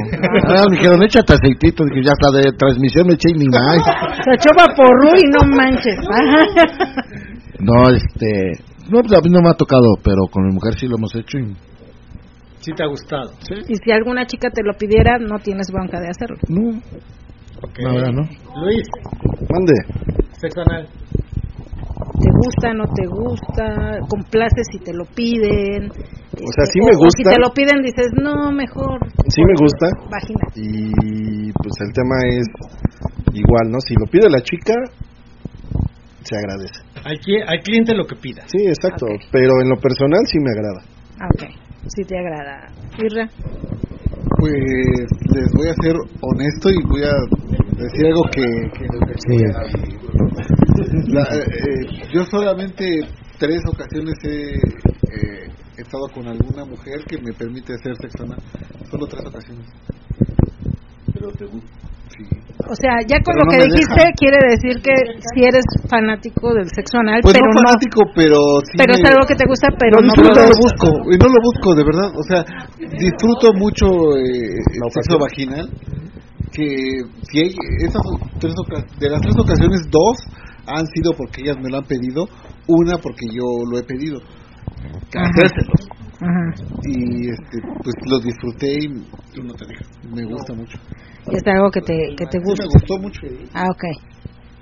Ah, 0.50 0.66
me 0.70 0.78
dijeron, 0.78 1.04
échate 1.04 1.34
aceitito. 1.34 1.86
Dije, 1.86 2.02
ya 2.04 2.14
está 2.14 2.32
de 2.32 2.52
transmisión, 2.58 3.08
me 3.08 3.14
eché 3.14 3.30
ni 3.36 3.46
más. 3.46 3.78
Se 4.26 4.34
echó 4.34 4.50
vaporru 4.58 5.14
y 5.18 5.30
no 5.30 5.46
manches. 5.56 6.00
No, 7.60 7.90
este... 7.90 8.58
No, 8.90 9.00
pues 9.02 9.14
a 9.14 9.22
mí 9.24 9.30
no 9.30 9.42
me 9.42 9.50
ha 9.50 9.54
tocado, 9.54 9.96
pero 10.04 10.28
con 10.30 10.46
mi 10.48 10.54
mujer 10.54 10.74
sí 10.78 10.88
lo 10.88 10.98
hemos 10.98 11.16
hecho 11.16 11.38
y... 11.38 11.56
Sí 12.64 12.72
te 12.72 12.82
ha 12.82 12.88
gustado. 12.88 13.28
¿Sí? 13.42 13.56
Y 13.68 13.76
si 13.76 13.92
alguna 13.92 14.26
chica 14.26 14.50
te 14.50 14.64
lo 14.64 14.74
pidiera, 14.78 15.20
no 15.20 15.38
tienes 15.40 15.68
bronca 15.70 16.00
de 16.00 16.08
hacerlo. 16.08 16.38
No. 16.48 16.80
Okay. 17.60 17.84
La 17.84 17.92
verdad, 17.92 18.12
¿no? 18.14 18.24
Luis. 18.64 18.88
Mande. 19.52 19.74
Sexo 20.40 20.62
anal. 20.62 20.88
¿Te 20.88 22.30
gusta, 22.32 22.74
no 22.74 22.86
te 22.96 23.06
gusta? 23.06 24.00
¿Complaces 24.08 24.66
si 24.72 24.80
te 24.80 24.94
lo 24.94 25.04
piden? 25.14 25.92
O 25.92 26.52
sea, 26.56 26.66
sí 26.72 26.80
me 26.80 26.96
gusta. 26.96 27.18
si 27.18 27.24
te 27.24 27.38
lo 27.38 27.52
piden, 27.52 27.84
dices, 27.84 28.08
no, 28.22 28.52
mejor. 28.54 29.00
Sí 29.28 29.42
me 29.44 29.56
gusta. 29.60 29.88
Vagina. 30.10 30.48
Y 30.56 31.52
pues 31.52 31.74
el 31.82 31.92
tema 31.92 32.16
es 32.30 32.48
igual, 33.34 33.72
¿no? 33.72 33.80
Si 33.82 33.94
lo 33.96 34.10
pide 34.10 34.30
la 34.30 34.40
chica, 34.40 34.74
se 36.24 36.38
agradece. 36.38 36.80
Al, 37.04 37.20
al 37.46 37.60
cliente 37.60 37.94
lo 37.94 38.08
que 38.08 38.16
pida. 38.16 38.44
Sí, 38.48 38.60
exacto. 38.68 39.06
Okay. 39.06 39.28
Pero 39.34 39.52
en 39.62 39.68
lo 39.68 39.76
personal 39.76 40.22
sí 40.28 40.40
me 40.40 40.52
agrada. 40.52 40.82
Ah, 41.20 41.28
ok 41.28 41.63
si 41.88 42.04
te 42.04 42.18
agrada. 42.18 42.70
Irra. 42.98 43.30
Pues 44.40 44.54
les 45.34 45.52
voy 45.54 45.68
a 45.70 45.74
ser 45.82 45.96
honesto 46.22 46.70
y 46.70 46.84
voy 46.88 47.04
a 47.04 47.14
decir 47.78 48.06
algo 48.08 48.24
que... 48.32 48.44
que 48.78 48.88
sí. 49.28 49.38
la, 51.12 51.22
eh, 51.22 52.10
yo 52.14 52.24
solamente 52.26 52.86
tres 53.40 53.62
ocasiones 53.68 54.16
he 54.24 54.56
eh, 54.56 55.48
estado 55.78 56.08
con 56.14 56.28
alguna 56.28 56.66
mujer 56.66 57.04
que 57.08 57.18
me 57.22 57.34
permite 57.34 57.74
hacer 57.74 57.96
sexo 57.98 58.24
anal. 58.24 58.40
Solo 58.90 59.08
tres 59.08 59.26
ocasiones. 59.26 59.68
Pero 61.14 61.32
te 61.32 61.46
gusta. 61.46 61.93
Sí. 62.14 62.24
O 62.70 62.76
sea, 62.78 63.02
ya 63.04 63.18
con 63.26 63.34
pero 63.34 63.42
lo 63.42 63.46
no 63.46 63.52
que 63.52 63.66
dijiste 63.66 64.04
deja. 64.06 64.16
quiere 64.16 64.40
decir 64.54 64.76
que 64.80 64.94
si 65.34 65.40
eres 65.44 65.66
fanático 65.90 66.54
del 66.54 66.70
sexo 66.70 66.98
anal, 67.02 67.20
pues 67.22 67.34
pero 67.34 67.50
no 67.50 67.60
fanático, 67.60 68.02
no, 68.06 68.12
pero 68.16 68.38
sí 68.64 68.76
pero 68.78 68.94
me, 68.94 69.02
es 69.02 69.06
algo 69.10 69.24
que 69.28 69.36
te 69.36 69.46
gusta, 69.50 69.68
pero 69.76 70.00
no, 70.00 70.14
lo 70.16 70.48
busco, 70.62 70.88
y 71.12 71.16
no 71.18 71.28
lo 71.28 71.40
busco 71.42 71.76
de 71.76 71.84
verdad, 71.84 72.10
o 72.14 72.24
sea, 72.24 72.40
disfruto 72.78 73.52
mucho 73.58 74.16
eh, 74.16 74.62
el 74.62 74.92
sexo 74.94 75.20
vaginal, 75.20 75.68
que 76.54 76.68
si 77.28 77.36
hay 77.42 77.52
esas 77.82 78.02
tres 78.40 78.54
de 79.00 79.10
las 79.10 79.22
tres 79.22 79.36
ocasiones 79.36 79.82
dos 79.90 80.16
han 80.68 80.86
sido 80.88 81.12
porque 81.18 81.42
ellas 81.42 81.58
me 81.60 81.70
lo 81.70 81.78
han 81.78 81.86
pedido, 81.86 82.30
una 82.68 82.98
porque 82.98 83.26
yo 83.34 83.44
lo 83.70 83.78
he 83.78 83.84
pedido. 83.84 84.22
Y 86.86 87.30
este, 87.30 87.58
pues 87.84 87.96
lo 88.06 88.20
disfruté 88.20 88.74
y 88.86 89.42
no 89.42 89.54
te. 89.54 89.66
Me 90.10 90.24
gusta 90.24 90.54
mucho. 90.54 90.78
Es 91.32 91.42
algo 91.48 91.70
que 91.72 91.82
te, 91.82 92.16
que 92.18 92.26
te 92.26 92.40
gusta. 92.40 92.64
Sí, 92.64 92.70
me 92.70 92.74
gustó 92.74 92.98
mucho. 93.00 93.22
Ah, 93.54 93.68
ok. 93.70 93.84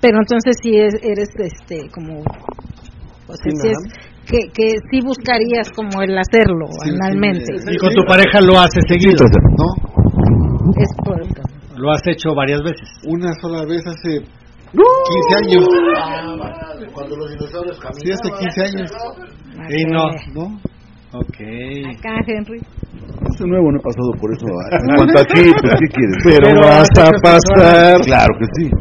Pero 0.02 0.18
entonces 0.20 0.56
sí 0.62 0.76
es, 0.76 0.96
eres 1.02 1.30
este 1.38 1.90
como 1.94 2.20
o 2.22 3.34
sea, 3.36 3.52
sí 3.52 3.68
es, 3.70 3.78
que, 4.26 4.52
que 4.54 4.76
sí 4.92 5.02
buscarías 5.06 5.70
como 5.76 6.02
el 6.02 6.18
hacerlo. 6.18 6.68
Sí, 6.84 6.92
y 6.92 7.78
con 7.78 7.94
tu 7.94 8.04
pareja 8.06 8.42
lo 8.42 8.60
haces 8.60 8.84
seguido, 8.88 9.26
¿no? 9.58 9.68
Es 10.78 10.90
por 11.04 11.22
lo 11.82 11.92
has 11.92 12.02
hecho 12.06 12.36
varias 12.36 12.62
veces. 12.62 12.88
Una 13.08 13.34
sola 13.42 13.66
vez 13.66 13.82
hace 13.88 14.20
15 14.20 14.36
años. 15.44 15.68
Cuando 16.94 17.16
los 17.18 17.32
dinosaurios 17.32 17.80
caminan. 17.80 18.02
Sí, 18.02 18.12
hace 18.12 18.30
15 18.40 18.62
años. 18.64 18.92
Y 19.70 19.86
no, 19.86 20.06
¿no? 20.34 20.60
Ok. 21.14 21.38
Acá, 21.98 22.16
Henry. 22.28 22.60
Ese 23.34 23.46
nuevo 23.46 23.72
no 23.72 23.78
he 23.78 23.84
pasado 23.84 24.12
por 24.20 24.32
eso. 24.32 24.46
En 24.72 24.96
cuanto 24.96 25.20
a 25.20 25.26
ti, 25.26 25.52
pues, 25.62 25.74
¿qué 25.76 25.88
quieres? 25.92 26.18
Pero, 26.24 26.48
Pero 26.48 26.62
vas 26.62 26.90
a 26.98 27.12
pasar. 27.22 28.02
Claro 28.06 28.34
que 28.40 28.46
sí. 28.56 28.72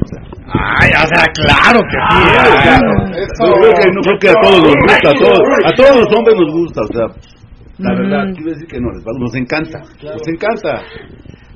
Ay, 0.53 0.91
o 0.91 1.07
sea, 1.07 1.25
claro 1.35 1.81
que 1.91 1.99
sí. 2.11 2.23
Claro. 2.63 2.91
Yo 3.39 3.53
creo 3.61 3.73
que, 3.75 3.91
no 3.91 4.01
creo 4.03 4.19
que 4.19 4.29
a 4.31 4.35
todos 4.43 4.63
nos 4.63 4.75
gusta, 4.75 5.09
a 5.09 5.15
todos, 5.15 5.39
a 5.65 5.73
todos 5.77 5.97
los 6.01 6.19
hombres 6.19 6.37
nos 6.37 6.53
gusta, 6.53 6.81
o 6.83 6.87
sea, 6.93 7.07
la 7.79 7.95
verdad, 7.95 8.25
quiero 8.35 8.51
decir 8.51 8.67
que 8.67 8.81
no, 8.81 8.89
nos 9.19 9.35
encanta, 9.35 9.81
nos 10.03 10.29
encanta. 10.29 10.83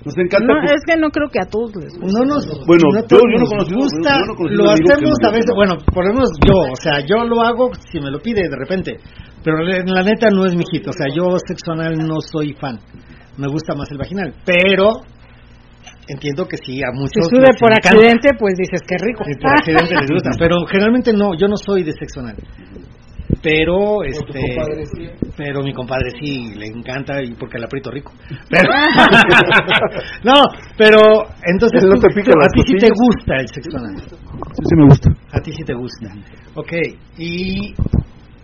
Nos 0.05 0.15
encanta. 0.19 0.47
No, 0.47 0.61
es 0.69 0.85
que 0.85 0.97
no 1.01 1.09
creo 1.09 1.29
que 1.33 1.41
a 1.41 1.49
todos 1.49 1.73
les 1.77 1.97
guste. 1.97 2.13
No 2.13 2.25
nos, 2.29 2.45
bueno, 2.67 2.93
no 2.93 3.01
yo, 3.09 3.17
yo 3.25 3.39
no 3.41 3.47
conocí, 3.47 3.75
gusta, 3.75 4.21
yo 4.21 4.27
no 4.27 4.37
conocí 4.37 4.55
lo 4.55 4.71
hacemos 4.71 5.17
a 5.25 5.31
veces, 5.31 5.51
bueno, 5.57 5.75
por 5.81 6.05
lo 6.07 6.13
menos 6.13 6.31
yo, 6.45 6.55
o 6.73 6.77
sea, 6.77 7.01
yo 7.01 7.25
lo 7.25 7.41
hago 7.41 7.73
si 7.91 8.01
me 8.01 8.11
lo 8.11 8.21
pide 8.21 8.49
de 8.49 8.57
repente, 8.57 9.01
pero 9.43 9.65
la 9.65 10.03
neta 10.03 10.29
no 10.29 10.45
es 10.45 10.55
mi 10.55 10.65
hit, 10.71 10.87
o 10.89 10.93
sea, 10.93 11.07
yo 11.09 11.37
sexo 11.47 11.73
anal 11.73 11.97
no 11.97 12.21
soy 12.21 12.53
fan, 12.53 12.79
me 13.39 13.49
gusta 13.49 13.75
más 13.75 13.91
el 13.93 13.99
vaginal, 13.99 14.35
pero 14.45 15.01
entiendo 16.07 16.47
que 16.47 16.59
sí, 16.59 16.83
a 16.85 16.93
muchos. 16.93 17.25
Si 17.25 17.37
sube 17.37 17.57
por 17.59 17.73
encanta. 17.73 17.97
accidente, 17.97 18.29
pues 18.39 18.55
dices 18.59 18.83
que 18.87 18.97
rico. 19.01 19.25
Sí, 19.25 19.33
por 19.41 19.53
accidente 19.53 19.95
les 20.01 20.11
gusta, 20.11 20.31
pero 20.39 20.67
generalmente 20.67 21.15
no, 21.15 21.33
yo 21.33 21.49
no 21.49 21.57
soy 21.57 21.83
de 21.83 21.93
sexo 21.93 22.21
anal 22.21 22.37
pero 23.43 24.03
este 24.05 24.41
sí? 24.95 25.09
pero 25.37 25.63
mi 25.63 25.73
compadre 25.73 26.11
sí 26.21 26.55
le 26.57 26.67
encanta 26.67 27.23
y 27.23 27.35
porque 27.35 27.59
el 27.59 27.65
aprieto 27.65 27.91
rico. 27.91 28.13
Pero, 28.51 28.69
no 30.25 30.33
pero 30.77 30.99
entonces 31.45 31.83
no 31.85 31.99
te 31.99 32.09
tú, 32.09 32.31
a 32.31 32.49
ti 32.49 32.63
sí 32.67 32.75
te 32.77 32.89
gusta 32.89 33.37
el 33.41 33.49
sexo 33.49 33.77
anal. 33.79 33.97
Sí 33.99 34.63
sí 34.65 34.77
me 34.77 34.85
gusta. 34.87 35.11
A 35.33 35.41
ti 35.41 35.53
sí 35.53 35.63
te 35.65 35.75
gusta. 35.75 36.09
Ok 36.55 36.73
y 37.19 37.75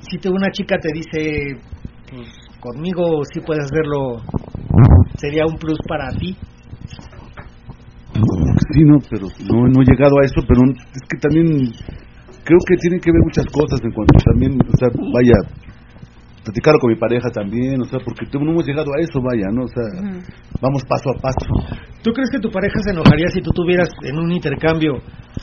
si 0.00 0.18
te, 0.18 0.28
una 0.28 0.50
chica 0.50 0.76
te 0.80 0.90
dice 0.92 1.56
pues 2.10 2.28
conmigo 2.60 3.22
sí 3.32 3.40
puedes 3.40 3.64
hacerlo 3.64 4.22
sería 5.16 5.46
un 5.46 5.56
plus 5.56 5.78
para 5.86 6.10
ti 6.18 6.36
sí 8.72 8.82
no 8.84 8.98
pero 9.08 9.26
no 9.48 9.68
no 9.68 9.82
he 9.82 9.84
llegado 9.84 10.18
a 10.20 10.24
eso 10.24 10.40
pero 10.46 10.62
es 10.70 11.02
que 11.08 11.18
también 11.20 11.72
creo 12.44 12.58
que 12.66 12.76
tienen 12.80 13.00
que 13.00 13.10
ver 13.10 13.22
muchas 13.24 13.46
cosas 13.46 13.80
en 13.82 13.92
cuanto 13.92 14.18
también, 14.24 14.58
o 14.60 14.76
sea, 14.76 14.88
vaya, 15.12 15.36
platicarlo 16.44 16.80
con 16.80 16.90
mi 16.90 16.98
pareja 16.98 17.28
también, 17.30 17.80
o 17.80 17.84
sea, 17.84 17.98
porque 18.04 18.26
no 18.32 18.50
hemos 18.50 18.66
llegado 18.66 18.90
a 18.96 19.00
eso, 19.00 19.20
vaya, 19.20 19.46
¿no? 19.52 19.64
O 19.64 19.68
sea, 19.68 19.84
uh 19.84 20.04
-huh. 20.04 20.22
vamos 20.60 20.84
paso 20.84 21.10
a 21.10 21.20
paso. 21.20 21.46
¿Tú 22.02 22.12
crees 22.12 22.30
que 22.30 22.40
tu 22.40 22.50
pareja 22.50 22.80
se 22.80 22.90
enojaría 22.90 23.28
si 23.28 23.40
tú 23.40 23.50
tuvieras 23.50 23.88
en 24.02 24.18
un 24.18 24.32
intercambio 24.32 24.98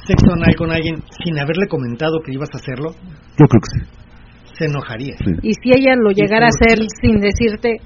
sexo 0.05 0.33
anal 0.33 0.55
con 0.55 0.71
alguien 0.71 0.95
sin 1.23 1.37
haberle 1.39 1.67
comentado 1.67 2.19
que 2.25 2.33
ibas 2.33 2.49
a 2.53 2.57
hacerlo? 2.57 2.91
Yo 3.37 3.45
creo 3.45 3.61
que 3.61 3.71
sí. 3.73 3.81
Se 4.57 4.65
enojaría. 4.65 5.15
Sí. 5.17 5.31
Y 5.43 5.53
si 5.53 5.69
ella 5.69 5.95
lo 5.95 6.09
llegara 6.11 6.47
a 6.47 6.49
hacer 6.49 6.79
sin 7.01 7.19
decirte, 7.19 7.77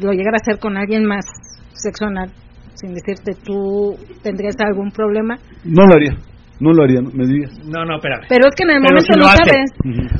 lo 0.00 0.10
llegara 0.10 0.38
a 0.38 0.42
hacer 0.42 0.58
con 0.58 0.76
alguien 0.76 1.04
más 1.04 1.24
sexo 1.72 2.06
anal, 2.06 2.30
sin 2.74 2.94
decirte, 2.94 3.32
¿tú 3.44 3.96
tendrías 4.22 4.56
algún 4.58 4.90
problema? 4.90 5.38
No 5.64 5.86
lo 5.86 5.94
haría. 5.94 6.16
No 6.60 6.72
lo 6.76 6.84
haría, 6.84 7.00
me 7.00 7.24
digas. 7.24 7.56
No, 7.64 7.84
no, 7.88 7.96
espérame. 7.96 8.28
Pero 8.28 8.44
es 8.44 8.54
que 8.54 8.64
en 8.68 8.70
el 8.76 8.80
momento 8.84 9.12
no 9.16 9.32
sabes. 9.32 9.64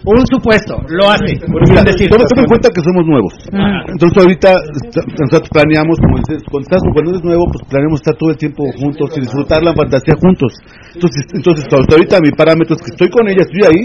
Un 0.08 0.24
supuesto, 0.24 0.80
lo 0.88 1.12
hace. 1.12 1.36
mira, 1.68 1.84
decir, 1.84 2.08
toma, 2.08 2.24
en 2.24 2.48
cuenta 2.48 2.68
que 2.72 2.80
somos 2.80 3.04
nuevos. 3.04 3.32
Entonces 3.92 4.16
ahorita 4.16 4.48
nosotros 5.20 5.50
planeamos, 5.52 6.00
como 6.00 6.16
dices, 6.24 6.40
cuando, 6.48 6.68
cuando 6.96 7.10
eres 7.12 7.24
nuevo, 7.24 7.44
pues 7.52 7.60
planeamos 7.68 8.00
estar 8.00 8.16
todo 8.16 8.30
el 8.30 8.38
tiempo 8.40 8.64
juntos 8.80 9.12
y 9.16 9.20
disfrutar 9.20 9.62
la 9.62 9.74
fantasía 9.74 10.16
juntos. 10.16 10.56
Entonces, 10.94 11.22
entonces 11.34 11.64
hasta 11.68 11.94
ahorita 11.94 12.18
mi 12.24 12.32
parámetro 12.32 12.74
es 12.74 12.82
que 12.82 12.92
estoy 12.96 13.10
con 13.12 13.28
ella, 13.28 13.44
estoy 13.44 13.62
ahí, 13.68 13.82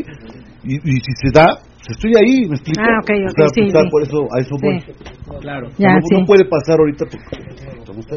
y, 0.63 0.75
y 0.79 0.95
si 1.03 1.11
se 1.21 1.29
da, 1.35 1.59
estoy 1.91 2.13
ahí, 2.17 2.47
¿me 2.47 2.55
explico? 2.55 2.81
Ah, 2.81 2.99
ok, 3.01 3.11
ok, 3.29 3.49
sí, 3.53 3.69
sí. 3.69 3.89
Por 3.91 4.01
eso, 4.03 4.27
a 4.35 4.39
eso 4.39 4.55
voy. 4.61 4.81
Claro. 5.41 5.69
Ya, 5.77 5.95
no, 5.95 6.01
sí. 6.01 6.15
no 6.19 6.25
puede 6.25 6.45
pasar 6.45 6.79
ahorita 6.79 7.05
porque 7.05 7.55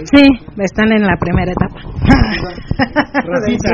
Sí, 0.05 0.23
están 0.59 0.93
en 0.93 1.03
la 1.03 1.17
primera 1.21 1.53
etapa. 1.53 1.81
Rosita. 3.25 3.71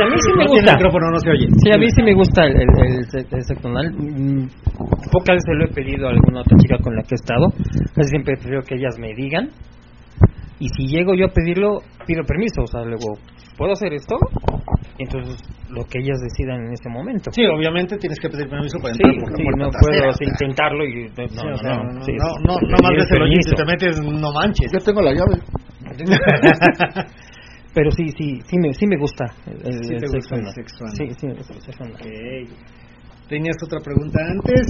a 0.00 0.08
mí 0.08 0.16
sí 0.18 0.32
me 0.36 0.46
gusta. 0.46 0.70
El 0.70 0.76
micrófono 0.76 1.10
no 1.10 1.18
se 1.20 1.30
oye. 1.30 1.46
Sí, 1.62 1.70
a 1.72 1.78
mí 1.78 1.86
sí 1.90 2.02
me 2.02 2.14
gusta 2.14 2.44
el, 2.44 2.56
el, 2.60 3.26
el 3.30 3.44
seccional. 3.44 3.92
Mm, 3.92 4.48
pocas 5.12 5.36
veces 5.36 5.54
lo 5.58 5.64
he 5.66 5.68
pedido 5.68 6.06
a 6.08 6.10
alguna 6.10 6.40
otra 6.40 6.56
chica 6.58 6.78
con 6.82 6.94
la 6.96 7.02
que 7.02 7.14
he 7.14 7.20
estado. 7.20 7.48
Casi 7.94 8.10
siempre 8.10 8.36
prefiero 8.36 8.62
que 8.62 8.76
ellas 8.76 8.96
me 8.98 9.14
digan. 9.14 9.50
Y 10.62 10.68
si 10.68 10.86
llego 10.86 11.12
yo 11.18 11.26
a 11.26 11.32
pedirlo, 11.34 11.82
pido 12.06 12.22
permiso. 12.22 12.62
O 12.62 12.66
sea, 12.68 12.82
luego, 12.82 13.18
¿puedo 13.58 13.72
hacer 13.72 13.92
esto? 13.94 14.14
Entonces, 14.96 15.42
lo 15.68 15.82
que 15.90 15.98
ellas 15.98 16.22
decidan 16.22 16.66
en 16.66 16.72
ese 16.72 16.88
momento. 16.88 17.32
Sí, 17.32 17.42
obviamente 17.46 17.98
tienes 17.98 18.20
que 18.20 18.28
pedir 18.28 18.48
permiso 18.48 18.78
para 18.78 18.94
entrar. 18.94 19.12
Sí, 19.34 19.42
no 19.58 19.70
puedo 19.74 20.06
intentarlo 20.22 20.86
y. 20.86 21.10
No, 21.34 21.42
no, 21.42 21.58
no, 21.58 21.82
no, 21.82 22.06
no, 22.46 22.54
no, 22.62 22.76
más 22.78 22.94
veces 22.94 23.18
lo 23.18 23.26
si 23.26 23.54
te 23.56 23.64
metes, 23.66 24.00
no 24.00 24.30
manches. 24.30 24.70
Yo 24.70 24.78
tengo 24.78 25.02
la 25.02 25.10
llave. 25.10 25.42
Pero 27.74 27.90
sí, 27.90 28.06
sí, 28.16 28.38
sí 28.44 28.56
me, 28.58 28.72
sí 28.72 28.86
me 28.86 28.98
gusta 28.98 29.24
el, 29.46 29.82
sí 29.82 29.94
el 29.94 30.08
sexo. 30.08 30.36
El 30.36 30.46
sexo 30.52 30.86
sí, 30.94 31.08
sí 31.18 31.26
me 31.26 31.34
gusta 31.34 31.54
el 31.54 31.60
sexo. 31.62 31.84
Okay. 31.94 32.46
¿Tenías 33.28 33.56
otra 33.64 33.80
pregunta 33.80 34.20
antes? 34.30 34.66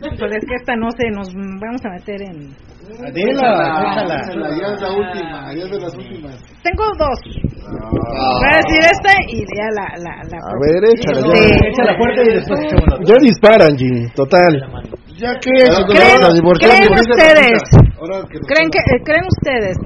Pues 0.00 0.32
es 0.36 0.44
que 0.46 0.54
esta 0.54 0.76
no 0.76 0.90
sé, 0.92 1.10
nos 1.10 1.28
vamos 1.34 1.82
a 1.84 1.90
meter 1.90 2.22
en... 2.22 2.54
Adela, 3.04 3.82
déjala. 3.82 4.16
Ya 4.56 4.74
es 4.74 4.80
la 4.80 4.92
última, 4.92 5.54
ya 5.54 5.64
es 5.64 5.70
de 5.70 5.80
las 5.80 5.94
últimas. 5.94 6.36
Tengo 6.62 6.84
dos. 6.96 7.18
Ah. 7.66 7.90
Voy 8.38 8.48
a 8.48 8.56
decir 8.56 8.80
esta 8.80 9.12
y 9.28 9.40
ya 9.44 9.68
la... 9.74 9.86
la, 9.98 10.14
la 10.30 10.38
a 10.38 10.54
ver, 10.62 10.80
échala. 10.94 11.20
Ya. 11.20 11.68
Echa 11.68 11.84
la 11.84 11.96
puerta 11.98 12.22
y 12.22 12.34
después 12.34 12.60
echamos 12.64 12.86
Ya 13.04 13.14
disparan, 13.20 13.76
G, 13.76 14.14
total. 14.14 14.52
Ya 15.18 15.34
que 15.34 15.50
¿Creen, 15.50 16.20
¿creen 16.58 16.94
ustedes, 16.94 17.62
¿creen, 18.46 18.70
que, 18.70 18.78
eh, 18.78 19.02
¿creen 19.04 19.24
ustedes 19.26 19.76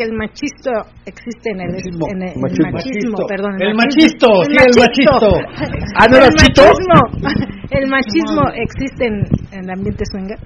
que 0.00 0.06
el 0.06 0.16
machisto 0.16 0.70
existe 1.04 1.50
en 1.50 1.60
el 1.60 1.72
machismo, 1.72 2.06
en 2.08 2.22
el, 2.22 2.40
machismo, 2.40 2.66
el 2.66 2.72
machismo 2.72 3.18
perdón 3.28 3.60
el, 3.60 3.68
el 3.68 3.74
machisto, 3.74 4.28
sí, 4.44 4.56
el 4.56 4.80
machisto. 4.80 5.28
Ah, 6.00 6.06
no 6.08 6.16
el 6.24 6.32
machismo, 6.32 6.96
el 7.70 7.86
machismo 7.86 8.42
existe 8.54 9.04
en, 9.04 9.20
en 9.52 9.64
el 9.64 9.70
ambiente 9.70 10.04
swinger. 10.10 10.38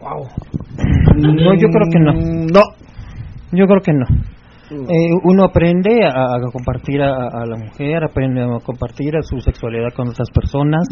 Wow. 0.00 0.26
No, 1.16 1.54
yo 1.54 1.68
creo 1.68 1.88
que 1.92 1.98
no. 1.98 2.12
No. 2.12 2.62
Yo 3.52 3.66
creo 3.66 3.80
que 3.82 3.92
no. 3.92 4.06
Eh, 4.70 5.12
uno 5.24 5.44
aprende 5.44 6.06
a, 6.06 6.36
a 6.36 6.40
compartir 6.50 7.02
a, 7.02 7.28
a, 7.28 7.46
la 7.46 7.56
mujer, 7.56 8.02
aprende 8.02 8.42
a 8.42 8.60
compartir 8.64 9.14
a 9.16 9.22
su 9.22 9.38
sexualidad 9.38 9.92
con 9.94 10.08
otras 10.08 10.30
personas, 10.30 10.88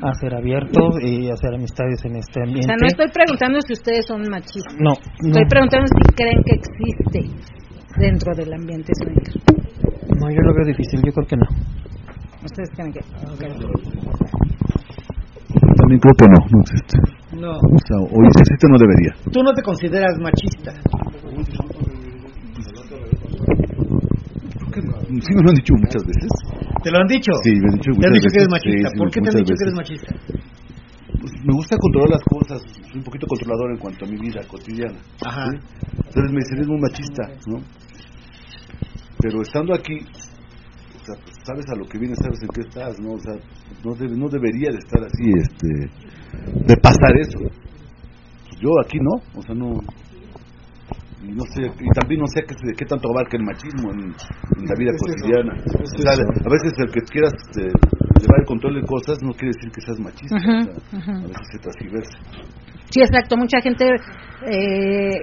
a 0.00 0.14
ser 0.14 0.34
abiertos 0.34 0.94
y 1.02 1.28
a 1.28 1.34
hacer 1.34 1.54
amistades 1.54 2.04
en 2.04 2.16
este 2.16 2.40
ambiente. 2.40 2.66
O 2.66 2.68
sea, 2.68 2.76
no 2.78 2.86
estoy 2.86 3.08
preguntando 3.10 3.58
si 3.66 3.72
ustedes 3.72 4.06
son 4.06 4.22
machistas. 4.30 4.74
No. 4.78 4.92
Estoy 4.92 5.42
no. 5.42 5.48
preguntando 5.48 5.86
si 5.88 6.14
creen 6.14 6.40
que 6.44 6.54
existe 6.54 7.20
dentro 7.98 8.32
del 8.36 8.52
ambiente 8.52 8.92
swinger. 8.94 9.34
No, 10.20 10.30
yo 10.30 10.40
lo 10.42 10.54
veo 10.54 10.66
difícil, 10.66 11.00
yo 11.04 11.12
creo 11.12 11.26
que 11.26 11.36
no. 11.36 11.46
¿Ustedes 12.44 12.70
creen 12.76 12.92
que.? 12.92 13.00
Okay. 13.34 13.50
También 15.76 16.00
creo 16.00 16.14
que 16.14 16.26
no, 16.30 16.38
no 16.46 16.60
existe. 16.62 16.96
No. 17.34 17.50
O 17.50 17.78
sea, 17.84 17.98
o 17.98 18.22
existe 18.22 18.66
no 18.70 18.78
debería. 18.78 19.12
Tú 19.32 19.42
no 19.42 19.52
te 19.52 19.62
consideras 19.62 20.14
machista. 20.20 20.72
Sí 25.20 25.30
me 25.34 25.42
lo 25.42 25.48
han 25.50 25.56
dicho 25.56 25.74
muchas 25.76 26.02
veces. 26.04 26.30
¿Te 26.82 26.90
lo 26.90 26.98
han 26.98 27.06
dicho? 27.08 27.32
Sí, 27.42 27.52
me 27.56 27.68
han 27.68 27.76
dicho 27.78 27.90
muchas 27.90 28.00
¿Te 28.00 28.06
han 28.06 28.12
dicho 28.12 28.26
veces. 28.26 28.32
que 28.32 28.38
eres 28.38 28.50
machista? 28.50 28.88
Sí, 28.90 28.98
¿Por 28.98 29.10
qué 29.10 29.20
te 29.20 29.28
han 29.28 29.36
dicho 29.36 29.52
veces. 29.52 29.58
que 29.58 29.64
eres 29.66 29.76
machista? 29.76 30.10
Pues 31.20 31.32
me 31.44 31.52
gusta 31.54 31.76
controlar 31.78 32.10
las 32.10 32.24
cosas, 32.24 32.58
soy 32.90 32.98
un 32.98 33.04
poquito 33.04 33.26
controlador 33.26 33.70
en 33.72 33.78
cuanto 33.78 34.04
a 34.04 34.08
mi 34.08 34.16
vida 34.18 34.40
cotidiana. 34.46 34.98
Ajá. 35.24 35.44
¿sí? 35.50 35.56
Entonces 36.06 36.30
me 36.32 36.38
dicen, 36.38 36.54
eres 36.58 36.68
muy 36.68 36.80
machista, 36.80 37.22
¿no? 37.46 37.56
Pero 39.18 39.42
estando 39.42 39.74
aquí, 39.74 39.96
o 39.96 41.04
sea, 41.04 41.14
pues, 41.24 41.34
sabes 41.44 41.64
a 41.72 41.74
lo 41.76 41.86
que 41.88 41.98
vienes, 41.98 42.18
sabes 42.22 42.38
en 42.42 42.48
qué 42.48 42.60
estás, 42.68 42.94
¿no? 43.00 43.12
O 43.14 43.20
sea, 43.20 43.34
no, 43.84 43.94
debe, 43.94 44.14
no 44.16 44.28
debería 44.28 44.70
de 44.70 44.78
estar 44.78 45.02
así, 45.02 45.30
este, 45.34 46.66
de 46.66 46.76
pasar 46.76 47.16
eso. 47.18 47.38
Yo 48.60 48.70
aquí 48.84 48.98
no, 49.00 49.22
o 49.38 49.42
sea, 49.42 49.54
no, 49.54 49.80
y 51.26 51.32
no 51.34 51.44
sé 51.54 51.62
y 51.66 51.88
también 51.98 52.20
no 52.20 52.26
sé 52.26 52.42
qué, 52.46 52.54
qué 52.76 52.84
tanto 52.86 53.10
abarca 53.10 53.36
el 53.36 53.44
machismo 53.44 53.90
en, 53.92 54.14
en 54.14 54.64
la 54.64 54.74
vida 54.78 54.92
cotidiana. 54.98 55.52
o 55.58 56.00
sea, 56.00 56.12
a 56.14 56.50
veces 56.50 56.72
el 56.78 56.90
que 56.90 57.00
quieras 57.02 57.34
este, 57.34 57.62
llevar 58.22 58.38
el 58.40 58.46
control 58.46 58.74
de 58.80 58.86
cosas 58.86 59.18
no 59.22 59.32
quiere 59.32 59.52
decir 59.54 59.70
que 59.70 59.80
seas 59.80 59.98
machista 60.00 60.36
o 60.36 60.40
sea, 60.40 61.14
a 61.14 61.26
veces 61.26 61.46
se 61.52 61.58
transgiversa 61.58 62.18
Sí, 62.90 63.00
exacto. 63.00 63.36
Mucha 63.36 63.60
gente 63.60 63.84
eh, 64.46 65.20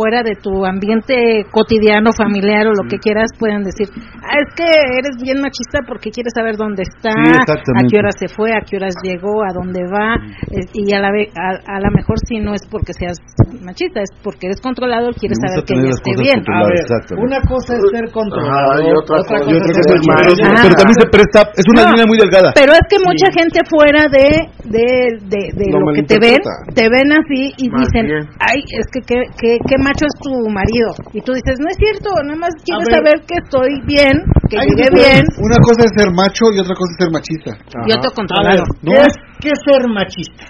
fuera 0.00 0.22
de 0.24 0.32
tu 0.40 0.64
ambiente 0.64 1.44
cotidiano, 1.52 2.08
familiar 2.16 2.64
o 2.68 2.72
lo 2.72 2.88
que 2.88 2.96
quieras 2.96 3.28
pueden 3.38 3.60
decir, 3.68 3.84
ah, 4.24 4.40
es 4.40 4.48
que 4.56 4.64
eres 4.96 5.20
bien 5.20 5.40
machista 5.44 5.84
porque 5.86 6.08
quieres 6.10 6.32
saber 6.34 6.56
dónde 6.56 6.84
está, 6.88 7.12
Sí, 7.12 7.52
a 7.76 7.82
qué 7.84 7.98
hora 8.00 8.08
se 8.16 8.28
fue, 8.32 8.48
a 8.56 8.64
qué 8.64 8.76
horas 8.80 8.94
llegó, 9.04 9.44
a 9.44 9.52
dónde 9.52 9.80
va, 9.92 10.16
eh, 10.56 10.64
y 10.72 10.88
a 10.96 11.00
la 11.04 11.12
ve- 11.12 11.28
a, 11.36 11.76
a 11.76 11.80
lo 11.84 11.90
mejor 11.92 12.16
sí 12.26 12.40
no 12.40 12.54
es 12.54 12.62
porque 12.72 12.92
seas 12.96 13.18
machista, 13.60 14.00
es 14.00 14.08
porque 14.24 14.46
eres 14.48 14.60
controlador, 14.64 15.12
quieres 15.20 15.36
saber 15.44 15.64
que 15.68 15.74
ella 15.76 15.92
esté 15.92 16.12
bien. 16.16 16.40
A 16.48 16.64
ver, 16.64 16.80
una 17.20 17.40
cosa 17.44 17.76
es 17.76 17.82
ser 17.92 18.08
controlador, 18.10 18.80
y 18.80 18.88
otra 18.96 19.20
cosa- 19.20 19.52
es 19.52 19.76
ser 19.84 20.00
machista. 20.00 20.48
pero, 20.48 20.64
pero 20.64 20.74
también 20.80 20.98
se 21.04 21.08
presta 21.12 21.38
es 21.60 21.64
una 21.68 21.82
No, 21.84 21.90
línea 21.92 22.06
muy 22.08 22.16
delgada. 22.16 22.48
Pero 22.56 22.72
es 22.72 22.84
que 22.88 22.98
mucha 23.04 23.28
gente 23.36 23.60
fuera 23.68 24.08
de 24.08 24.48
de, 24.64 25.18
de, 25.28 25.42
de 25.58 25.66
Lo 25.72 25.80
lo 25.80 25.92
que 25.92 26.02
te 26.04 26.16
ven, 26.22 26.38
te 26.74 26.86
ven 26.88 27.10
así 27.10 27.52
y 27.58 27.68
Más 27.68 27.80
dicen, 27.90 28.06
bien. 28.06 28.22
ay, 28.38 28.62
es 28.78 28.86
que 28.92 29.00
qué, 29.02 29.18
qué, 29.40 29.58
qué 29.66 29.76
macho 29.90 30.06
es 30.06 30.14
tu 30.22 30.32
marido. 30.54 30.90
Y 31.12 31.20
tú 31.20 31.34
dices, 31.34 31.58
no 31.58 31.66
es 31.66 31.76
cierto, 31.76 32.08
nada 32.22 32.38
más 32.38 32.54
quieres 32.62 32.86
ver. 32.86 32.94
saber 32.96 33.16
que 33.26 33.36
estoy 33.42 33.70
bien, 33.90 34.14
que 34.46 34.56
Ay, 34.56 34.66
llegué 34.70 34.86
pues, 34.90 35.02
bien 35.02 35.22
Una 35.42 35.58
cosa 35.58 35.80
es 35.84 35.92
ser 35.98 36.08
macho 36.14 36.44
y 36.54 36.56
otra 36.62 36.74
cosa 36.78 36.90
es 36.94 36.98
ser 37.02 37.10
machista. 37.10 37.50
y 37.86 37.90
otro 37.90 38.08
A 38.08 38.14
ver, 38.14 38.18
controlado. 38.18 38.64
¿qué 38.86 38.94
es, 39.02 39.14
¿qué 39.42 39.48
es 39.50 39.60
ser 39.66 39.82
machista? 39.90 40.44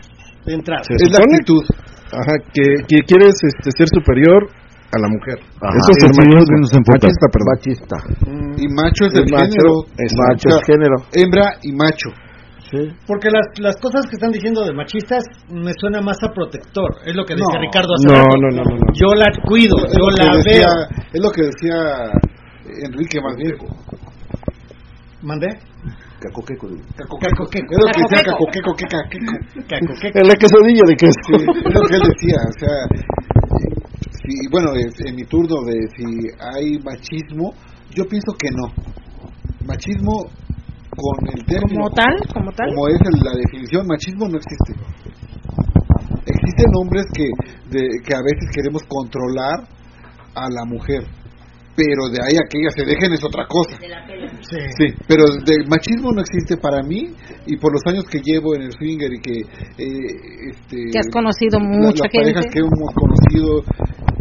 De 0.45 0.53
entrada. 0.55 0.85
Se 0.85 0.95
Es 0.97 1.11
la 1.11 1.21
actitud. 1.25 1.65
ajá, 2.12 2.35
que, 2.53 2.65
que 2.89 2.99
quieres 3.09 3.35
este, 3.41 3.69
ser 3.77 3.89
superior 3.89 4.41
a 4.93 4.99
la 4.99 5.09
mujer. 5.09 5.39
Ajá. 5.61 5.77
Eso 5.79 5.91
es 5.95 6.01
se 6.03 6.77
enfoca. 6.77 6.99
Machista, 7.01 7.27
perdón. 7.31 7.49
Machista. 7.55 7.97
Y 8.61 8.67
macho 8.75 9.03
es 9.07 9.12
Es 9.15 9.21
el 9.21 9.27
macho, 9.31 9.49
género. 9.49 9.73
es 9.97 10.11
Macho 10.17 10.49
es 10.51 10.61
género. 10.67 10.97
Hembra 11.15 11.47
y 11.62 11.71
macho. 11.73 12.11
Sí. 12.71 12.89
Porque 13.07 13.29
las, 13.31 13.47
las 13.59 13.77
cosas 13.77 14.07
que 14.07 14.15
están 14.15 14.31
diciendo 14.31 14.65
de 14.65 14.73
machistas 14.73 15.25
me 15.49 15.73
suena 15.79 16.01
más 16.01 16.17
a 16.23 16.29
protector. 16.33 16.89
Es 17.05 17.15
lo 17.17 17.25
que 17.25 17.35
decía 17.35 17.59
No. 17.59 17.61
Ricardo 17.61 17.95
hace 17.95 18.07
No, 18.07 18.15
rato. 18.15 18.37
no, 18.39 18.49
no, 18.51 18.63
no, 18.63 18.77
no. 18.79 18.93
Yo 18.95 19.13
la 19.15 19.27
cuido, 19.45 19.77
Es 19.87 19.93
yo 19.93 20.07
que 20.15 20.23
la 20.25 20.37
decía- 20.37 20.67
veo. 20.67 21.05
Es 21.13 21.21
lo 21.21 21.31
que 21.31 21.43
decía 21.43 21.77
Enrique 22.87 23.19
más 23.21 23.35
bien. 23.37 23.55
¿Mandé? 25.23 25.49
Cacoqueco. 26.21 26.69
Cacoqueco. 26.97 27.71
Es 27.71 27.79
lo 27.79 27.87
que 27.93 28.03
decía 28.03 28.23
Cacoqueco. 28.25 28.73
Cacoqueco, 28.77 29.33
Cacoqueco. 29.69 30.19
En 30.21 30.29
la 30.29 30.35
quesadilla 30.37 30.83
de 30.87 30.97
queso. 30.97 31.13
Sí, 31.27 31.35
es 31.35 31.75
lo 31.75 31.81
que 31.89 31.95
él 31.97 32.03
decía, 32.07 32.39
o 32.47 32.53
sea, 32.61 32.77
si, 34.23 34.49
bueno, 34.51 34.73
es- 34.77 35.01
en 35.07 35.17
mi 35.17 35.25
turno 35.25 35.57
de 35.67 35.77
si 35.97 36.05
hay 36.55 36.79
machismo, 36.85 37.53
yo 37.91 38.05
pienso 38.05 38.33
que 38.39 38.49
no. 38.53 38.73
Machismo 39.67 40.31
con 41.01 41.17
el 41.33 41.45
término 41.47 41.85
Como 41.85 41.91
tal, 41.97 42.15
como 42.33 42.53
tal. 42.53 42.69
como 42.69 42.89
es 42.89 43.01
el- 43.01 43.25
la 43.25 43.33
definición, 43.37 43.87
machismo 43.87 44.29
no 44.29 44.37
existe. 44.37 44.73
Existen 46.27 46.67
hombres 46.81 47.07
que, 47.15 47.27
de, 47.71 47.89
que 48.05 48.13
a 48.15 48.23
veces 48.23 48.47
queremos 48.55 48.83
controlar 48.85 49.67
a 50.35 50.47
la 50.53 50.65
mujer, 50.67 51.03
pero 51.75 52.09
de 52.13 52.21
ahí 52.23 52.37
a 52.37 52.45
que 52.49 52.59
ella 52.61 52.71
se 52.77 52.85
dejen 52.85 53.13
es 53.13 53.25
otra 53.25 53.47
cosa. 53.49 53.77
Sí. 53.81 54.59
Sí, 54.79 54.87
pero 55.09 55.25
de 55.45 55.65
machismo 55.69 56.13
no 56.13 56.21
existe 56.21 56.57
para 56.57 56.83
mí 56.83 57.09
y 57.47 57.57
por 57.57 57.73
los 57.73 57.83
años 57.87 58.05
que 58.05 58.21
llevo 58.23 58.55
en 58.55 58.63
el 58.63 58.73
swinger 58.73 59.11
y 59.13 59.21
que 59.21 59.37
eh, 59.41 60.51
este, 60.51 60.77
Que 60.93 60.99
has 60.99 61.09
conocido 61.13 61.59
la- 61.59 61.67
mucha 61.69 62.05
las 62.05 62.13
parejas 62.13 62.45
gente. 62.45 62.55
que 62.55 62.61
hemos 62.61 62.93
conocido, 62.95 63.51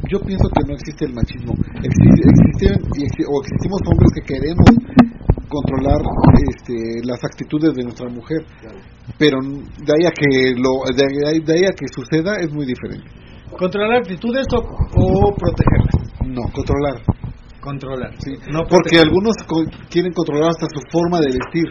yo 0.09 0.19
pienso 0.21 0.47
que 0.55 0.63
no 0.67 0.73
existe 0.73 1.05
el 1.05 1.13
machismo. 1.13 1.53
Exi- 1.83 2.23
existen 2.25 2.73
y 2.95 3.01
exi- 3.05 3.27
o 3.27 3.33
existimos 3.43 3.79
hombres 3.85 4.09
que 4.15 4.23
queremos 4.33 4.69
controlar 5.49 5.99
este, 6.55 7.01
las 7.03 7.19
actitudes 7.23 7.73
de 7.73 7.83
nuestra 7.83 8.07
mujer, 8.09 8.45
pero 9.17 9.37
de 9.41 9.93
ahí 9.97 10.05
a 10.05 10.11
que 10.11 10.53
lo 10.55 10.85
de 10.95 11.03
ahí, 11.27 11.39
de 11.39 11.53
ahí 11.53 11.65
a 11.65 11.73
que 11.73 11.87
suceda 11.93 12.37
es 12.39 12.53
muy 12.53 12.65
diferente. 12.65 13.09
Controlar 13.57 13.97
actitudes 13.97 14.45
o, 14.53 14.59
o 14.59 15.35
protegerlas 15.35 16.09
no 16.29 16.41
controlar. 16.53 17.01
Controlar. 17.61 18.11
Sí 18.19 18.31
no 18.51 18.63
porque 18.63 18.99
algunos 18.99 19.35
quieren 19.89 20.13
controlar 20.13 20.49
hasta 20.49 20.67
su 20.67 20.79
forma 20.91 21.19
de 21.19 21.27
vestir. 21.27 21.67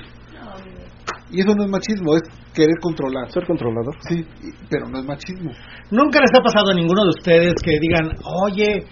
Y 1.31 1.41
eso 1.41 1.55
no 1.55 1.65
es 1.65 1.71
machismo 1.71 2.15
es 2.15 2.23
querer 2.55 2.77
controlar. 2.81 3.31
Ser 3.31 3.47
controlador. 3.47 3.95
Sí 4.09 4.25
pero 4.69 4.89
no 4.89 4.99
es 4.99 5.05
machismo. 5.05 5.51
Nunca 5.91 6.21
les 6.21 6.31
ha 6.37 6.43
pasado 6.43 6.71
a 6.71 6.75
ninguno 6.75 7.03
de 7.05 7.11
ustedes 7.11 7.55
que 7.63 7.79
digan 7.81 8.13
oye 8.45 8.85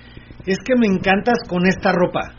es 0.47 0.59
que 0.65 0.77
me 0.79 0.87
encantas 0.87 1.39
con 1.49 1.67
esta 1.67 1.93
ropa 1.93 2.36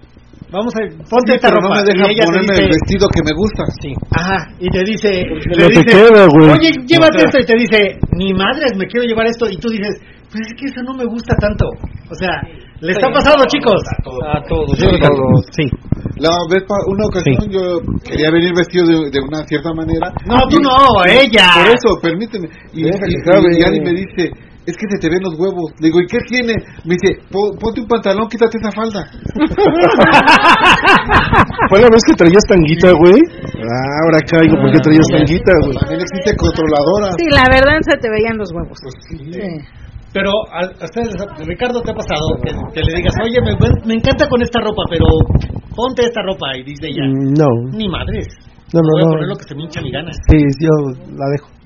vamos 0.51 0.73
a 0.75 0.79
ponte 1.09 1.35
esta 1.35 1.49
ropa 1.49 1.67
no 1.67 1.75
me 1.75 1.83
deja 1.83 2.11
y 2.11 2.15
ponerme 2.25 2.55
el 2.63 2.69
vestido 2.69 3.07
que 3.09 3.21
me 3.23 3.33
gusta 3.35 3.63
sí 3.81 3.93
ajá 4.11 4.47
y 4.59 4.69
te 4.69 4.83
dice, 4.83 5.09
te 5.09 5.67
dice 5.67 5.83
queda, 5.83 6.27
oye 6.27 6.71
llévate 6.85 7.25
esto 7.25 7.39
y 7.39 7.45
te 7.45 7.57
dice 7.57 7.99
ni 8.13 8.33
madres 8.33 8.71
me 8.77 8.87
quiero 8.87 9.05
llevar 9.05 9.27
esto 9.27 9.49
y 9.49 9.57
tú 9.57 9.69
dices 9.69 9.99
pues 10.31 10.47
es 10.47 10.53
que 10.59 10.65
eso 10.67 10.81
no 10.83 10.93
me 10.93 11.05
gusta 11.05 11.35
tanto 11.35 11.65
o 11.67 12.15
sea 12.15 12.41
¿Les 12.79 12.95
ha 12.97 13.09
pasado, 13.09 13.43
chicos? 13.47 13.81
A 13.89 14.03
todos. 14.03 14.21
A 14.23 14.41
todos. 14.45 15.45
Sí. 15.51 15.65
La 16.19 16.29
vez 16.49 16.63
una 16.87 17.05
ocasión 17.05 17.49
yo 17.49 17.81
quería 18.05 18.29
venir 18.29 18.53
vestido 18.55 18.85
de, 18.85 19.19
una 19.19 19.43
cierta 19.45 19.73
manera. 19.73 20.13
No, 20.27 20.47
tú 20.47 20.57
no, 20.61 21.03
ella. 21.07 21.53
Por 21.55 21.67
eso, 21.73 21.97
permíteme. 22.01 22.47
Y, 22.73 22.85
y, 22.85 22.89
y, 22.89 23.63
alguien 23.63 23.83
me 23.83 23.93
dice, 23.93 24.29
es 24.67 24.75
que 24.75 24.83
se 24.91 24.99
te 24.99 25.07
ven 25.07 25.23
los 25.23 25.39
huevos. 25.39 25.71
Le 25.79 25.87
digo, 25.87 26.03
¿y 26.03 26.07
qué 26.11 26.19
tiene? 26.27 26.51
Me 26.83 26.99
dice, 26.99 27.23
ponte 27.31 27.79
un 27.79 27.87
pantalón, 27.87 28.27
quítate 28.27 28.59
esa 28.59 28.67
falda. 28.75 28.99
Fue 31.71 31.79
la 31.79 31.87
vez 31.87 32.03
que 32.03 32.19
traías 32.19 32.43
tanguita, 32.51 32.91
güey. 32.91 33.15
Ah, 33.63 34.03
ahora 34.03 34.19
caigo, 34.27 34.59
¿por 34.59 34.67
qué 34.75 34.83
traías 34.83 35.07
tanguita, 35.07 35.55
güey? 35.63 35.71
También 35.79 36.03
existe 36.03 36.35
controladora. 36.35 37.15
Sí, 37.15 37.31
la 37.31 37.47
verdad 37.47 37.79
se 37.79 37.95
te 37.95 38.11
veían 38.11 38.35
los 38.37 38.51
huevos. 38.51 38.75
Pues 38.83 38.91
sí. 39.07 39.23
Pero 40.11 40.35
a, 40.51 40.67
ustedes, 40.83 41.15
Ricardo, 41.47 41.79
¿te 41.81 41.91
ha 41.91 41.95
pasado 41.95 42.35
que, 42.43 42.51
le 42.83 42.91
digas, 42.91 43.15
oye, 43.23 43.39
me, 43.39 43.55
me, 43.87 43.95
encanta 43.95 44.27
con 44.27 44.41
esta 44.41 44.59
ropa, 44.59 44.83
pero 44.89 45.05
ponte 45.75 46.03
esta 46.03 46.23
ropa? 46.23 46.57
Y 46.59 46.63
dice 46.63 46.87
ella, 46.91 47.07
no. 47.07 47.47
Ni 47.71 47.87
madres. 47.87 48.27
No, 48.73 48.81
no, 48.81 48.89
voy 48.93 49.01
a 49.01 49.09
poner 49.11 49.27
lo 49.27 49.35
que 49.35 49.43
se 49.47 49.55
me 49.55 49.63
hincha 49.63 49.81
mi 49.81 49.91
ganas. 49.91 50.15
Sí, 50.29 50.37
yo 50.59 50.71
la 51.15 51.25
dejo 51.31 51.57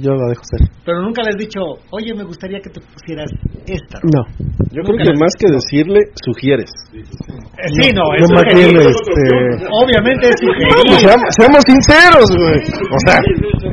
yo 0.00 0.14
la 0.16 0.28
dejo 0.32 0.42
ser. 0.44 0.64
Pero 0.84 1.02
nunca 1.02 1.22
le 1.22 1.30
has 1.30 1.36
dicho, 1.36 1.60
oye, 1.92 2.14
me 2.14 2.24
gustaría 2.24 2.58
que 2.60 2.70
te 2.70 2.80
pusieras 2.80 3.28
esta. 3.66 4.00
No. 4.00 4.24
Yo 4.72 4.80
creo 4.80 4.96
que 4.96 5.12
más 5.20 5.32
que 5.36 5.48
decirle, 5.52 6.00
sugieres. 6.24 6.70
Eh, 6.92 7.04
sí, 7.76 7.92
no, 7.92 8.04
es 8.16 8.24
sugerir. 8.24 8.80
Este... 8.80 9.24
Obviamente 9.68 10.28
es 10.28 10.36
sugerir. 10.40 11.28
seamos, 11.36 11.64
sinceros, 11.68 12.28
güey. 12.32 12.60
O 12.64 12.98
sea, 13.04 13.20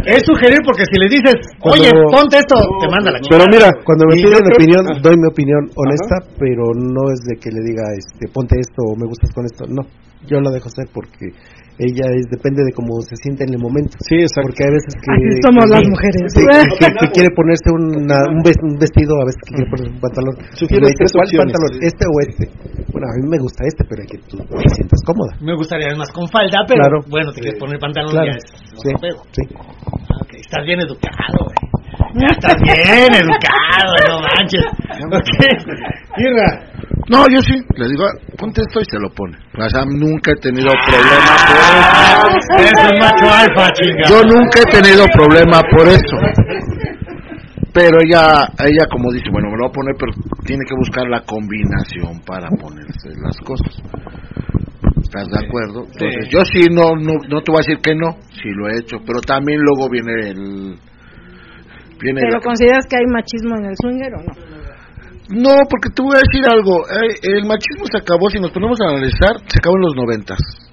es 0.08 0.24
sugerir 0.28 0.60
porque 0.66 0.84
si 0.92 1.00
le 1.00 1.08
dices, 1.08 1.36
oye, 1.64 1.92
ponte 2.12 2.40
esto, 2.44 2.56
te 2.80 2.88
manda 2.92 3.12
la 3.12 3.20
chica. 3.20 3.38
Pero 3.38 3.46
mira, 3.52 3.72
cuando 3.84 4.08
me 4.12 4.16
piden 4.20 4.44
opinión, 4.52 4.84
doy 5.00 5.16
mi 5.16 5.28
opinión 5.32 5.64
honesta, 5.76 6.28
pero 6.40 6.76
no 6.76 7.12
es 7.12 7.20
de 7.24 7.40
que 7.40 7.52
le 7.52 7.64
diga, 7.64 7.84
este, 7.96 8.28
ponte 8.32 8.60
esto 8.60 8.84
o 8.84 8.96
me 9.00 9.08
gustas 9.08 9.32
con 9.32 9.46
esto. 9.46 9.64
No, 9.68 9.84
yo 10.28 10.40
la 10.42 10.52
dejo 10.52 10.70
ser 10.70 10.88
porque 10.92 11.32
ella 11.78 12.08
es 12.16 12.26
depende 12.32 12.64
de 12.64 12.72
cómo 12.72 13.02
se 13.04 13.16
siente 13.20 13.44
en 13.44 13.52
el 13.56 13.60
momento. 13.60 14.00
Sí, 14.00 14.16
exacto. 14.16 14.48
Porque 14.48 14.64
a 14.64 14.72
veces 14.72 14.92
que 14.96 15.10
Así 15.12 15.30
somos 15.44 15.66
las 15.68 15.84
mujeres. 15.84 16.22
que, 16.32 17.08
quiere 17.16 17.30
ponerse 17.36 17.68
una, 17.76 18.18
un, 18.32 18.40
vestido, 18.44 19.20
a 19.20 19.26
veces 19.28 19.42
que 19.44 19.52
quiere 19.60 19.68
ponerse 19.68 19.92
un 19.92 20.00
pantalón. 20.00 20.36
¿cuál 20.40 21.28
pantalón? 21.36 21.72
¿Este 21.84 22.04
o 22.08 22.16
este? 22.24 22.46
Bueno, 22.96 23.06
a 23.12 23.14
mí 23.20 23.28
me 23.28 23.40
gusta 23.44 23.68
este, 23.68 23.84
pero 23.84 24.00
hay 24.04 24.08
que 24.08 24.20
tú 24.24 24.38
te 24.40 24.70
sientas 24.72 25.02
cómoda. 25.04 25.36
Me 25.44 25.56
gustaría 25.56 25.92
más 26.00 26.12
con 26.16 26.28
falda, 26.32 26.64
pero 26.64 27.04
bueno, 27.12 27.32
te 27.36 27.42
quieres 27.42 27.60
poner 27.60 27.80
pantalón 27.80 28.12
claro. 28.12 28.32
ya 28.32 28.40
es 28.40 28.46
sí, 28.80 28.90
sí. 29.36 29.44
Okay, 30.24 30.40
estás 30.40 30.64
bien 30.66 30.80
educado, 30.80 31.44
güey. 31.44 31.60
Ya 32.16 32.28
estás 32.28 32.56
bien 32.62 33.14
educado, 33.14 33.92
no 34.08 34.20
manches. 34.22 34.66
Ok. 35.06 35.30
Irra, 36.18 36.64
no, 37.10 37.26
yo 37.30 37.42
sí, 37.42 37.54
le 37.76 37.88
digo, 37.90 38.06
ponte 38.38 38.62
esto 38.62 38.80
y 38.80 38.86
se 38.86 38.98
lo 38.98 39.10
pone. 39.10 39.38
O 39.58 39.70
sea, 39.70 39.84
nunca 39.86 40.32
he 40.32 40.36
tenido 40.38 40.72
problema 40.86 41.36
por 41.46 42.32
eso. 42.32 42.58
Es 42.58 42.92
un 42.92 43.00
macho 43.00 43.30
alfa, 43.30 43.72
chinga. 43.74 44.08
Yo 44.10 44.24
nunca 44.24 44.62
he 44.62 44.82
tenido 44.82 45.06
problema 45.14 45.62
por 45.76 45.88
eso. 45.88 46.18
Pero 47.74 47.98
ella, 48.02 48.48
ella 48.64 48.88
como 48.90 49.12
dice, 49.12 49.30
bueno, 49.30 49.50
me 49.50 49.58
lo 49.58 49.64
voy 49.64 49.70
a 49.70 49.74
poner, 49.74 49.96
pero 50.00 50.14
tiene 50.46 50.64
que 50.66 50.76
buscar 50.76 51.10
la 51.10 51.20
combinación 51.22 52.22
para 52.26 52.48
ponerse 52.50 53.10
las 53.22 53.36
cosas. 53.44 53.76
¿Estás 55.04 55.28
de 55.28 55.46
acuerdo? 55.46 55.84
Entonces, 55.92 56.30
yo 56.32 56.46
sí, 56.46 56.68
no, 56.72 56.96
no, 56.96 57.20
no 57.28 57.42
te 57.42 57.52
voy 57.52 57.60
a 57.60 57.68
decir 57.68 57.80
que 57.84 57.94
no, 57.94 58.18
sí 58.32 58.50
lo 58.56 58.70
he 58.70 58.80
hecho, 58.80 58.98
pero 59.06 59.20
también 59.20 59.60
luego 59.60 59.90
viene 59.90 60.30
el... 60.30 60.76
Viene 62.02 62.22
¿Pero 62.22 62.42
consideras 62.42 62.86
que 62.88 62.98
hay 62.98 63.06
machismo 63.08 63.56
en 63.58 63.66
el 63.66 63.76
swinger 63.76 64.14
o 64.14 64.24
no? 64.24 64.34
No, 65.30 65.56
porque 65.70 65.90
te 65.90 66.04
voy 66.04 66.16
a 66.16 66.22
decir 66.22 66.46
algo. 66.46 66.86
Eh, 66.88 67.18
el 67.24 67.46
machismo 67.46 67.86
se 67.90 67.98
acabó, 67.98 68.30
si 68.30 68.40
nos 68.40 68.52
ponemos 68.52 68.80
a 68.82 68.90
analizar, 68.90 69.40
se 69.48 69.58
acabó 69.58 69.76
en 69.78 69.82
los 69.82 69.96
noventas. 69.96 70.65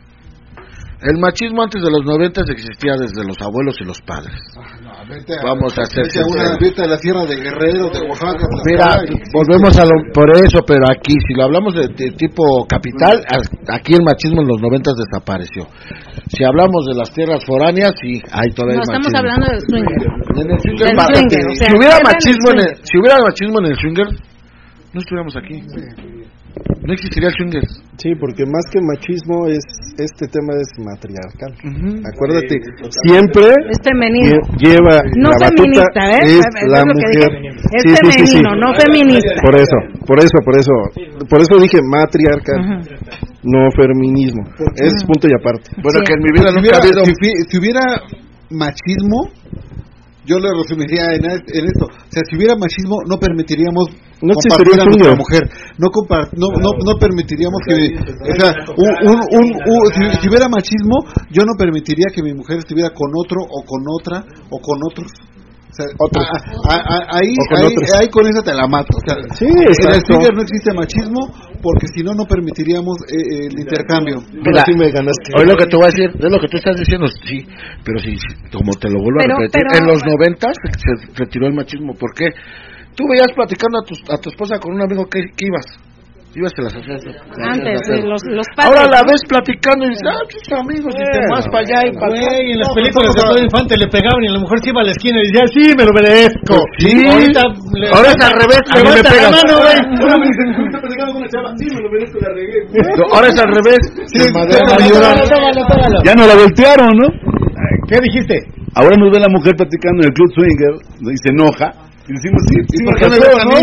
El 1.02 1.18
machismo 1.18 1.62
antes 1.62 1.82
de 1.82 1.90
los 1.90 2.04
noventas 2.06 2.48
existía 2.48 2.94
desde 2.94 3.26
los 3.26 3.34
abuelos 3.42 3.74
y 3.80 3.84
los 3.84 4.00
padres. 4.02 4.38
Ah, 4.54 5.02
Vamos 5.42 5.76
a 5.76 5.82
hacer 5.82 6.06
una 6.30 6.54
de 6.54 6.86
la 6.86 6.96
Sierra 6.98 7.26
de 7.26 7.36
Guerrero, 7.36 7.90
de 7.90 8.06
Oaxaca. 8.06 8.46
Mira, 8.64 9.02
volvemos 9.34 9.76
a 9.78 9.84
lo 9.84 9.98
por 10.14 10.30
eso, 10.30 10.60
pero 10.64 10.86
aquí, 10.86 11.14
si 11.26 11.34
lo 11.34 11.44
hablamos 11.44 11.74
de, 11.74 11.88
tipo 12.14 12.42
capital, 12.68 13.18
aquí 13.68 13.94
el 13.94 14.04
machismo 14.04 14.42
en 14.42 14.48
los 14.48 14.60
noventas 14.62 14.94
desapareció. 14.94 15.66
Si 16.28 16.44
hablamos 16.44 16.86
de 16.86 16.94
las 16.94 17.12
tierras 17.12 17.44
foráneas, 17.44 17.92
sí, 18.00 18.22
hay 18.30 18.50
todavía 18.54 18.78
no, 18.78 18.82
estamos 18.82 19.12
hablando 19.14 19.46
del 19.50 19.60
swinger. 19.60 20.06
En 20.38 20.50
el 20.50 20.60
swinger, 20.60 20.86
si 20.86 21.76
hubiera 21.76 21.98
machismo 21.98 22.50
en 22.54 22.58
el, 22.60 22.70
si 22.86 22.98
hubiera 22.98 23.18
machismo 23.18 23.58
en 23.58 23.66
el 23.66 23.76
swinger, 23.76 24.06
no 24.94 25.00
estuviéramos 25.00 25.34
aquí. 25.36 26.21
No 26.82 26.92
existiría 26.92 27.28
el 27.30 27.34
swinger. 27.38 27.62
Sí, 27.96 28.10
porque 28.18 28.42
más 28.44 28.66
que 28.72 28.80
machismo 28.82 29.46
es 29.46 29.62
este 29.96 30.26
tema 30.26 30.58
es 30.58 30.66
matriarcal. 30.82 31.54
Acuérdate, 32.02 32.58
siempre 33.06 33.54
es 33.70 33.78
femenino. 33.86 34.34
lleva 34.58 34.98
no 35.14 35.30
la 35.30 35.46
feminista, 35.46 36.02
¿eh? 36.10 36.42
es, 36.42 36.46
la 36.66 36.82
mujer. 36.82 37.30
Es 37.70 37.84
femenino, 37.86 38.56
no 38.58 38.74
feminista. 38.74 39.38
Por 39.40 39.54
eso, 39.54 39.78
por 40.04 40.18
eso, 40.18 40.38
por 40.44 40.58
eso, 40.58 40.74
por 41.30 41.40
eso 41.40 41.54
dije 41.62 41.78
matriarcal. 41.86 42.82
No 43.44 43.70
feminismo. 43.74 44.42
Es 44.76 45.04
punto 45.06 45.28
y 45.28 45.34
aparte. 45.38 45.70
Bueno, 45.82 46.00
que 46.04 46.14
en 46.14 46.22
mi 46.22 46.30
vida 46.34 46.50
nunca 46.50 46.76
ha 46.76 46.82
habido. 46.82 47.04
si 47.48 47.58
hubiera 47.58 48.02
machismo, 48.50 49.30
yo 50.26 50.38
le 50.38 50.48
resumiría 50.50 51.14
en, 51.14 51.26
esto. 51.26 51.86
O 51.86 52.10
sea, 52.10 52.22
si 52.28 52.36
hubiera 52.36 52.54
machismo, 52.56 52.98
no 53.08 53.18
permitiríamos 53.18 53.86
no 54.22 54.34
compartir 54.34 54.80
a 54.80 54.84
nuestra 54.84 55.14
mujer. 55.14 55.42
No, 55.78 55.88
no, 56.38 56.48
no, 56.58 56.70
no 56.78 56.98
permitiríamos 56.98 57.60
que. 57.66 57.74
O 57.98 58.34
sea, 58.38 58.54
un, 58.76 59.18
un, 59.38 59.52
si, 60.20 60.28
hubiera 60.28 60.48
machismo, 60.48 61.02
yo 61.30 61.42
no 61.42 61.54
permitiría 61.58 62.06
que 62.14 62.22
mi 62.22 62.32
mujer 62.32 62.58
estuviera 62.58 62.90
con 62.90 63.10
otro 63.14 63.42
o 63.42 63.64
con 63.66 63.82
otra 63.90 64.24
o 64.50 64.58
con 64.60 64.78
otros. 64.86 65.10
O 65.72 65.74
sea, 65.74 65.86
ahí, 67.08 67.32
ahí, 67.96 68.08
con 68.08 68.26
esa 68.26 68.42
te 68.42 68.52
la 68.52 68.66
mato. 68.68 68.92
O 68.92 69.00
sea, 69.00 69.16
sí, 69.34 69.46
en 69.46 69.94
el 69.94 70.02
Twitter 70.04 70.34
no 70.34 70.42
existe 70.42 70.70
machismo 70.74 71.32
porque 71.62 71.86
si 71.94 72.02
no, 72.02 72.12
no 72.12 72.26
permitiríamos 72.26 72.98
eh, 73.08 73.48
el 73.48 73.58
intercambio. 73.58 74.20
Mira, 74.32 74.64
sí 74.66 74.74
me 74.76 74.90
ganaste. 74.90 75.32
Hoy 75.32 75.46
lo 75.46 75.56
que 75.56 75.64
te 75.64 75.76
voy 75.76 75.86
a 75.86 75.88
decir, 75.88 76.10
es 76.12 76.30
lo 76.30 76.38
que 76.38 76.48
tú 76.48 76.58
estás 76.58 76.76
diciendo, 76.76 77.06
sí, 77.08 77.46
pero 77.84 77.98
sí, 78.00 78.12
como 78.52 78.72
te 78.76 78.90
lo 78.90 79.00
vuelvo 79.00 79.20
a 79.24 79.40
repetir, 79.40 79.62
en 79.72 79.86
los 79.86 80.04
noventas 80.04 80.52
se 80.76 81.16
retiró 81.16 81.46
el 81.46 81.54
machismo. 81.54 81.94
¿Por 81.94 82.12
qué? 82.12 82.28
Tú 82.94 83.04
veías 83.08 83.32
platicando 83.34 83.78
a 83.78 83.84
tu, 83.84 83.94
a 84.12 84.16
tu 84.18 84.30
esposa 84.30 84.58
con 84.58 84.74
un 84.74 84.82
amigo 84.82 85.06
que, 85.06 85.20
que 85.36 85.46
ibas 85.46 85.66
Ibas 86.32 86.48
te 86.56 86.62
las 86.64 86.72
hacías. 86.72 86.96
Antes, 87.44 87.76
los, 88.08 88.24
los 88.24 88.48
padres. 88.56 88.72
Ahora 88.72 88.88
la 88.88 89.04
ves 89.04 89.20
platicando 89.28 89.84
y 89.84 89.92
dices, 89.92 90.08
ah, 90.08 90.24
tus 90.24 90.48
amigos, 90.56 90.94
y 90.96 91.04
te 91.12 91.20
vas 91.28 91.44
para 91.52 91.60
allá 91.60 91.84
y 91.84 91.92
para 91.92 92.08
acá. 92.08 92.40
en 92.40 92.56
las 92.56 92.72
películas 92.72 93.12
de 93.12 93.20
todo 93.20 93.36
infante 93.36 93.76
le 93.76 93.84
pegaban 93.92 94.24
y 94.24 94.32
la 94.32 94.40
mujer 94.40 94.58
se 94.64 94.72
iba 94.72 94.80
a 94.80 94.84
la 94.88 94.96
esquina 94.96 95.20
y 95.20 95.28
decía, 95.28 95.44
sí, 95.52 95.76
me 95.76 95.84
lo 95.84 95.92
merezco. 95.92 96.56
Sí, 96.80 96.88
ahorita. 97.04 97.42
Ahora 97.92 98.08
es 98.16 98.20
al 98.24 98.32
revés, 98.32 98.64
a 98.64 98.80
mí 98.80 98.88
me 98.96 99.04
pegan. 99.04 99.28
Ahora 103.12 103.28
es 103.28 103.36
al 103.36 103.52
revés. 103.52 103.82
Ya 106.00 106.14
no 106.16 106.24
la 106.24 106.34
voltearon, 106.34 106.96
¿no? 106.96 107.08
¿Qué 107.92 108.00
dijiste? 108.00 108.40
Ahora 108.72 108.96
nos 108.96 109.12
ve 109.12 109.20
la 109.20 109.28
mujer 109.28 109.52
platicando 109.52 110.00
en 110.00 110.08
el 110.08 110.14
club 110.16 110.32
swinger 110.32 110.80
y 111.12 111.16
se 111.20 111.28
enoja 111.28 111.91
y 112.08 112.12
decimos, 112.14 112.42
sí, 112.48 112.56
¿y 112.58 112.84
por 112.84 112.94
qué 112.98 113.08
me 113.08 113.16
a 113.16 113.44
mí? 113.46 113.62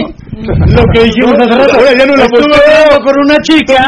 Lo 0.71 0.83
que 0.93 1.03
dijimos 1.03 1.33
hace 1.39 1.55
rato. 1.59 1.73
Ahora 1.75 1.91
ya 1.97 2.05
no 2.05 2.15
la 2.15 2.23
Estuve 2.23 3.03
con 3.03 3.15
una 3.25 3.37
chica 3.43 3.87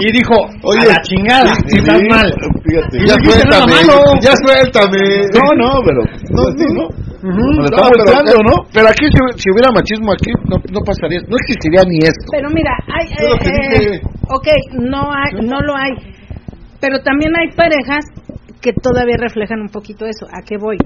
y 0.00 0.12
dijo, 0.12 0.34
oye, 0.62 0.88
a 0.88 0.94
la 0.94 1.02
chingada, 1.02 1.52
estás 1.66 2.00
mal. 2.08 2.34
Fíjate. 2.64 2.98
Ya 3.06 3.14
suéltame, 3.20 3.74
ya 4.20 4.32
suéltame. 4.40 4.98
No, 5.36 5.44
no, 5.56 5.80
pero... 5.84 6.00
No, 6.30 6.42
no, 6.50 6.74
no. 6.74 7.04
Uh 7.24 7.64
está 7.64 7.88
pero, 7.88 8.38
¿no? 8.44 8.68
Pero 8.70 8.88
aquí, 8.88 9.06
si, 9.08 9.40
si, 9.40 9.50
hubiera 9.50 9.72
machismo 9.72 10.12
aquí, 10.12 10.30
no, 10.44 10.56
no 10.70 10.80
pasaría, 10.84 11.20
no 11.26 11.36
existiría 11.40 11.80
ni 11.88 11.96
esto. 12.04 12.28
Pero 12.30 12.50
mira, 12.50 12.76
hay, 12.84 13.06
eh, 13.08 13.94
eh, 13.96 14.00
ok, 14.28 14.48
no, 14.74 15.08
hay, 15.08 15.40
no 15.40 15.58
lo 15.60 15.74
hay. 15.74 15.92
Pero 16.80 17.00
también 17.00 17.32
hay 17.40 17.48
parejas 17.56 18.04
que 18.60 18.74
todavía 18.74 19.16
reflejan 19.18 19.60
un 19.60 19.68
poquito 19.68 20.04
eso. 20.04 20.26
¿A 20.26 20.42
qué 20.42 20.58
voy? 20.58 20.76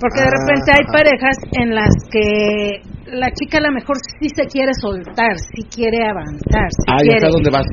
Porque 0.00 0.20
de 0.20 0.30
repente 0.30 0.68
hay 0.72 0.84
ah. 0.84 0.92
parejas 0.92 1.36
en 1.52 1.74
las 1.74 1.92
que 2.10 2.82
la 3.12 3.30
chica 3.32 3.58
a 3.58 3.68
lo 3.68 3.72
mejor 3.72 3.96
sí 4.20 4.28
se 4.28 4.44
quiere 4.46 4.72
soltar, 4.74 5.38
sí 5.54 5.62
quiere 5.70 6.04
avanzar, 6.04 6.68
quiere. 7.00 7.28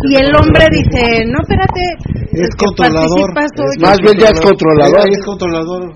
y 0.08 0.16
el 0.16 0.32
hombre 0.36 0.70
dice, 0.72 1.26
no, 1.26 1.42
espérate, 1.42 1.84
es 2.32 2.56
controlador. 2.56 3.34
más 3.82 3.98
bien 4.02 4.18
ya 4.18 4.30
es 4.30 4.40
controlador. 4.40 5.10
Es 5.10 5.26
controlador. 5.26 5.94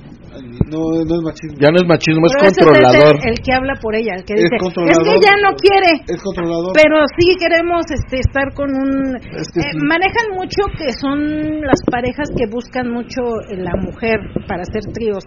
No, 0.68 0.84
no 1.08 1.16
es 1.16 1.24
machismo. 1.24 1.58
Ya 1.64 1.70
no 1.72 1.78
es 1.80 1.88
machismo, 1.88 2.28
es 2.28 2.36
controlador. 2.36 3.16
Es 3.16 3.26
el, 3.26 3.40
que 3.40 3.54
habla 3.54 3.74
por 3.82 3.95
ella, 3.95 4.20
el 4.20 4.26
que 4.26 4.36
dice, 4.36 4.52
es, 4.52 4.74
que 4.74 5.14
ella 5.16 5.34
no 5.40 5.56
quiere. 5.56 6.04
Es 6.08 6.22
controlador. 6.22 6.74
Pero 6.76 6.98
sí 7.18 7.38
queremos 7.40 7.88
este, 7.90 8.20
estar 8.20 8.54
con 8.54 8.70
un... 8.76 9.16
Eh, 9.16 9.72
manejan 9.80 10.36
mucho 10.36 10.68
que 10.78 10.91
son 10.91 11.62
las 11.62 11.80
parejas 11.90 12.30
que 12.36 12.45
buscan 12.52 12.91
mucho 12.91 13.22
la 13.56 13.80
mujer 13.80 14.20
para 14.48 14.64
hacer 14.64 14.84
tríos 14.91 15.24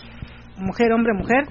mujer, 0.61 0.93
hombre, 0.93 1.13
mujer, 1.15 1.45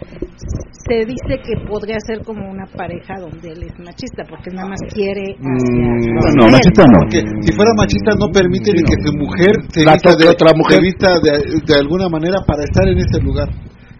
se 0.87 1.05
dice 1.05 1.41
que 1.43 1.67
podría 1.67 1.99
ser 1.99 2.23
como 2.23 2.49
una 2.49 2.65
pareja 2.65 3.19
donde 3.19 3.51
él 3.51 3.63
es 3.63 3.77
machista, 3.79 4.23
porque 4.29 4.49
nada 4.51 4.69
más 4.69 4.79
quiere. 4.93 5.35
Mm, 5.37 6.37
no, 6.37 6.47
machista 6.49 6.83
no. 6.85 6.99
Porque 7.03 7.21
si 7.41 7.51
fuera 7.53 7.71
machista, 7.75 8.11
no 8.17 8.31
permite 8.31 8.71
ni 8.73 8.83
que 8.83 8.95
su 9.03 9.13
mujer 9.17 9.53
se 9.69 9.85
vista 9.85 10.15
de 10.15 10.27
otra 10.29 10.53
mujer, 10.55 10.81
vista 10.81 11.19
de 11.19 11.75
alguna 11.75 12.09
manera 12.09 12.39
para 12.45 12.63
estar 12.63 12.87
en 12.87 12.97
ese 12.97 13.19
lugar 13.21 13.49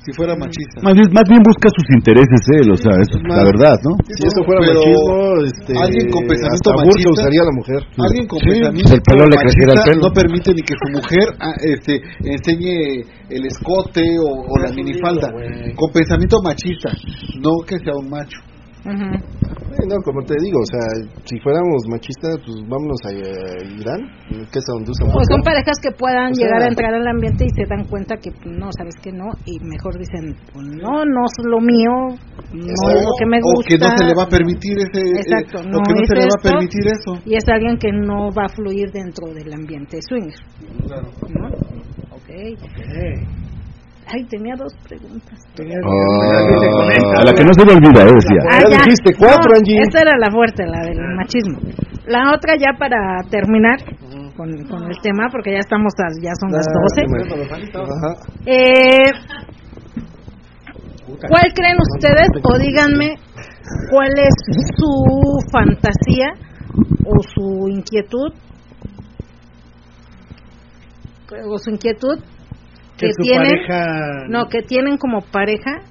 si 0.04 0.12
fuera 0.14 0.36
machista. 0.36 0.80
Más 0.82 0.94
bien, 0.96 1.08
más 1.12 1.28
bien 1.28 1.42
busca 1.44 1.68
sus 1.76 1.88
intereses 1.92 2.40
él, 2.56 2.72
o 2.72 2.78
sea, 2.78 2.96
eso 3.04 3.20
es 3.20 3.24
la 3.28 3.44
verdad, 3.44 3.76
¿no? 3.84 3.92
Si 4.08 4.24
eso 4.24 4.40
fuera 4.48 4.62
machismo, 4.64 5.44
este, 5.44 5.72
alguien 5.76 6.06
con 6.10 6.24
pensamiento 6.28 6.70
machista 6.74 7.10
usaría 7.12 7.42
a 7.42 7.48
la 7.52 7.56
mujer. 7.56 7.82
Alguien 8.00 8.26
con 8.28 8.40
pensamiento 8.40 8.94
el 8.96 9.02
pelo 9.04 9.24
le 9.28 9.36
machista 9.36 9.74
el 9.76 9.84
pelo. 9.84 10.02
no 10.08 10.12
permite 10.14 10.50
ni 10.56 10.62
que 10.64 10.76
su 10.80 10.88
mujer 10.96 11.28
ah, 11.40 11.56
este, 11.60 12.02
enseñe 12.24 13.04
el 13.30 13.46
escote 13.46 14.04
o, 14.24 14.44
o 14.48 14.54
la 14.58 14.72
minifalda. 14.72 15.30
Con 15.76 15.92
pensamiento 15.92 16.42
machista, 16.42 16.90
no 17.40 17.60
que 17.68 17.80
sea 17.80 17.96
un 17.96 18.10
macho. 18.10 18.49
No, 18.86 19.96
como 20.04 20.22
te 20.24 20.36
digo, 20.40 20.60
o 20.60 20.70
sea, 20.70 20.86
si 21.26 21.40
fuéramos 21.40 21.84
machistas, 21.90 22.38
pues 22.46 22.56
vámonos 22.68 23.00
a, 23.06 23.12
Irán, 23.12 24.02
que 24.52 24.60
es 24.60 24.66
donde 24.66 24.92
usan. 24.92 25.10
O 25.10 25.24
son 25.28 25.42
parejas 25.44 25.78
que 25.82 25.92
puedan 25.92 26.34
llegar 26.34 26.64
a 26.64 26.68
entrar 26.68 26.94
al 26.94 27.08
ambiente 27.08 27.46
y 27.46 27.50
se 27.50 27.66
dan 27.68 27.86
cuenta 27.86 28.18
que 28.18 28.32
pues, 28.32 28.56
no, 28.56 28.70
sabes 28.78 28.96
que 29.02 29.12
no, 29.12 29.26
y 29.46 29.60
mejor 29.60 29.98
dicen, 29.98 30.36
pues, 30.54 30.66
no, 30.68 31.06
no 31.06 31.22
es 31.26 31.36
lo 31.44 31.60
mío, 31.60 32.16
no 32.54 32.90
es 32.92 33.04
lo 33.04 33.14
que 33.20 33.26
me 33.26 33.40
gusta. 33.42 33.60
O 33.60 33.68
que 33.68 33.78
no 33.78 33.98
se 33.98 34.06
le 34.06 34.14
va 34.16 34.24
a 34.24 34.30
permitir 34.30 34.78
ese. 34.80 35.02
Eh, 35.02 35.22
Exacto, 35.24 35.64
no, 35.64 35.80
que 35.84 35.94
no 35.94 36.06
se 36.06 36.16
le 36.16 36.22
va 36.22 36.38
a 36.40 36.44
permitir 36.44 36.84
eso. 36.88 37.12
Y 37.26 37.36
es 37.36 37.44
alguien 37.48 37.78
que 37.78 37.92
no 37.92 38.32
va 38.32 38.46
a 38.46 38.50
fluir 38.50 38.92
dentro 38.92 39.34
del 39.34 39.54
ambiente 39.54 40.00
swinger. 40.02 40.40
Claro. 40.88 41.10
¿No? 41.30 41.48
Okay. 42.18 42.56
Ay, 44.12 44.24
tenía 44.26 44.56
dos 44.58 44.74
preguntas. 44.88 45.38
Ah, 45.60 47.22
a 47.22 47.24
la 47.24 47.34
que 47.34 47.44
no 47.44 47.54
se 47.54 47.66
me 47.66 47.74
olvida, 47.74 48.02
eh, 48.02 48.14
decía. 48.16 48.42
Ah, 48.50 48.64
ya, 48.70 48.84
dijiste 48.84 49.14
cuatro, 49.20 49.54
Angie. 49.56 49.78
Esa 49.88 50.02
era 50.02 50.18
la 50.18 50.32
fuerte, 50.32 50.66
la 50.66 50.82
del 50.82 50.98
machismo. 51.16 51.60
La 52.08 52.34
otra 52.34 52.56
ya 52.58 52.74
para 52.78 53.22
terminar 53.30 53.78
con, 54.36 54.50
con 54.66 54.84
el 54.90 54.98
tema, 55.04 55.28
porque 55.32 55.52
ya 55.52 55.60
estamos, 55.60 55.94
ya 56.22 56.34
son 56.40 56.52
las 56.52 56.66
ah, 56.68 56.74
12. 56.96 57.06
Eh, 58.48 59.12
¿Cuál 61.28 61.54
creen 61.54 61.78
ustedes, 61.94 62.30
o 62.42 62.58
díganme, 62.58 63.16
cuál 63.92 64.10
es 64.18 64.34
su 64.76 65.40
fantasía 65.52 66.34
o 67.06 67.22
su 67.22 67.68
inquietud 67.68 68.34
o 71.48 71.58
su 71.60 71.70
inquietud 71.70 72.20
que, 73.00 73.10
tienen 73.22 74.30
no 74.30 74.48
que 74.48 74.62
tienen 74.62 74.98
como 74.98 75.22
pareja 75.22 75.82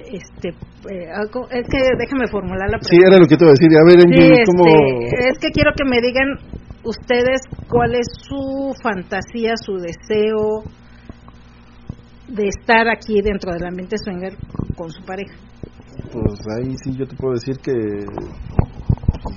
este 0.00 0.48
eh, 0.48 1.08
es 1.50 1.66
que 1.68 1.78
déjame 1.98 2.26
formular 2.30 2.68
la 2.70 2.78
pregunta 2.78 2.90
sí 2.90 2.98
era 3.06 3.18
lo 3.18 3.26
que 3.26 3.36
te 3.36 3.44
iba 3.44 3.50
a 3.50 3.56
decir 3.56 3.70
a 3.76 3.84
ver 3.84 3.98
este, 3.98 5.28
es 5.28 5.38
que 5.38 5.48
quiero 5.50 5.72
que 5.76 5.84
me 5.84 6.00
digan 6.00 6.38
ustedes 6.84 7.40
cuál 7.68 7.94
es 7.94 8.06
su 8.20 8.74
fantasía 8.82 9.54
su 9.56 9.76
deseo 9.76 10.64
de 12.28 12.48
estar 12.48 12.88
aquí 12.88 13.20
dentro 13.22 13.52
del 13.52 13.66
ambiente 13.66 13.96
swinger 13.98 14.36
con 14.76 14.90
su 14.90 15.02
pareja. 15.04 15.34
Pues 16.12 16.40
ahí 16.56 16.74
sí 16.82 16.96
yo 16.96 17.06
te 17.06 17.16
puedo 17.16 17.34
decir 17.34 17.56
que 17.58 17.72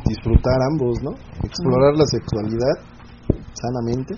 disfrutar 0.06 0.58
ambos 0.72 0.98
no 1.04 1.12
explorar 1.44 1.94
la 1.96 2.06
sexualidad 2.06 2.76
sanamente 3.54 4.16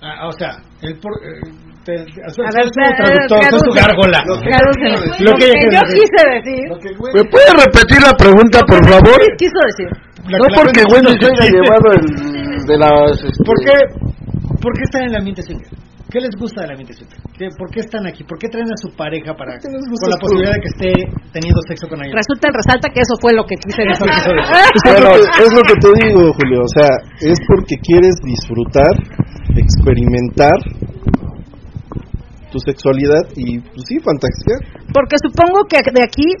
Ah, 0.00 0.28
o 0.28 0.32
sea, 0.32 0.62
el 0.82 0.98
por, 1.00 1.12
eh, 1.24 1.40
te, 1.84 1.92
a 1.92 2.04
ver, 2.04 2.30
su 2.30 2.42
traductor, 2.42 3.40
es 3.42 3.62
tu 3.62 3.72
gárgola. 3.74 4.22
Lo 4.26 4.36
que, 4.40 4.50
lo 5.24 5.32
que, 5.34 5.46
yo 5.72 5.80
quise 5.90 6.20
decir. 6.38 6.64
¿Me 7.14 7.24
puede 7.24 7.50
repetir 7.64 8.02
la 8.02 8.12
pregunta, 8.12 8.60
por 8.66 8.84
favor? 8.84 9.18
¿Qué 9.18 9.36
quiso 9.38 9.58
decir? 9.66 9.88
no 10.28 10.44
porque 10.54 10.82
Wendy 10.92 11.16
se 11.18 11.26
haya 11.26 11.50
llevado 11.50 11.92
el 11.96 12.64
de 12.66 12.76
las... 12.76 13.12
Este... 13.24 13.44
¿Por, 13.44 13.56
qué, 13.64 13.72
¿Por 14.60 14.72
qué 14.74 14.84
están 14.84 15.02
en 15.02 15.08
el 15.08 15.16
ambiente 15.16 15.42
single? 15.42 15.68
¿Qué 16.10 16.20
les 16.20 16.32
gusta 16.40 16.62
del 16.62 16.70
ambiente 16.72 16.94
single? 16.94 17.20
¿Por 17.58 17.68
qué 17.70 17.80
están 17.80 18.06
aquí? 18.06 18.24
¿Por 18.24 18.38
qué 18.38 18.48
traen 18.48 18.72
a 18.72 18.78
su 18.80 18.88
pareja 18.96 19.36
para 19.36 19.60
con 19.60 19.72
la 19.72 20.16
posibilidad 20.16 20.56
de 20.56 20.60
que 20.64 20.72
esté 20.72 20.90
teniendo 21.36 21.60
sexo 21.68 21.84
con 21.86 22.00
alguien? 22.00 22.16
Resulta, 22.16 22.48
resalta 22.48 22.88
que 22.88 23.00
eso 23.04 23.12
fue 23.20 23.36
lo 23.36 23.44
que 23.44 23.56
quise 23.60 23.84
decir. 23.84 24.08
bueno, 24.88 25.12
es 25.12 25.52
lo 25.52 25.62
que 25.68 25.76
te 25.76 25.90
digo, 26.00 26.32
Julio. 26.32 26.64
O 26.64 26.72
sea, 26.72 26.88
es 27.20 27.38
porque 27.46 27.76
quieres 27.84 28.16
disfrutar 28.24 28.88
experimentar 29.52 30.56
tu 32.50 32.58
sexualidad 32.58 33.28
y 33.36 33.60
pues 33.60 33.84
sí, 33.86 33.98
fantasear. 34.00 34.64
Porque 34.92 35.16
supongo 35.20 35.68
que 35.68 35.78
de 35.92 36.02
aquí 36.02 36.32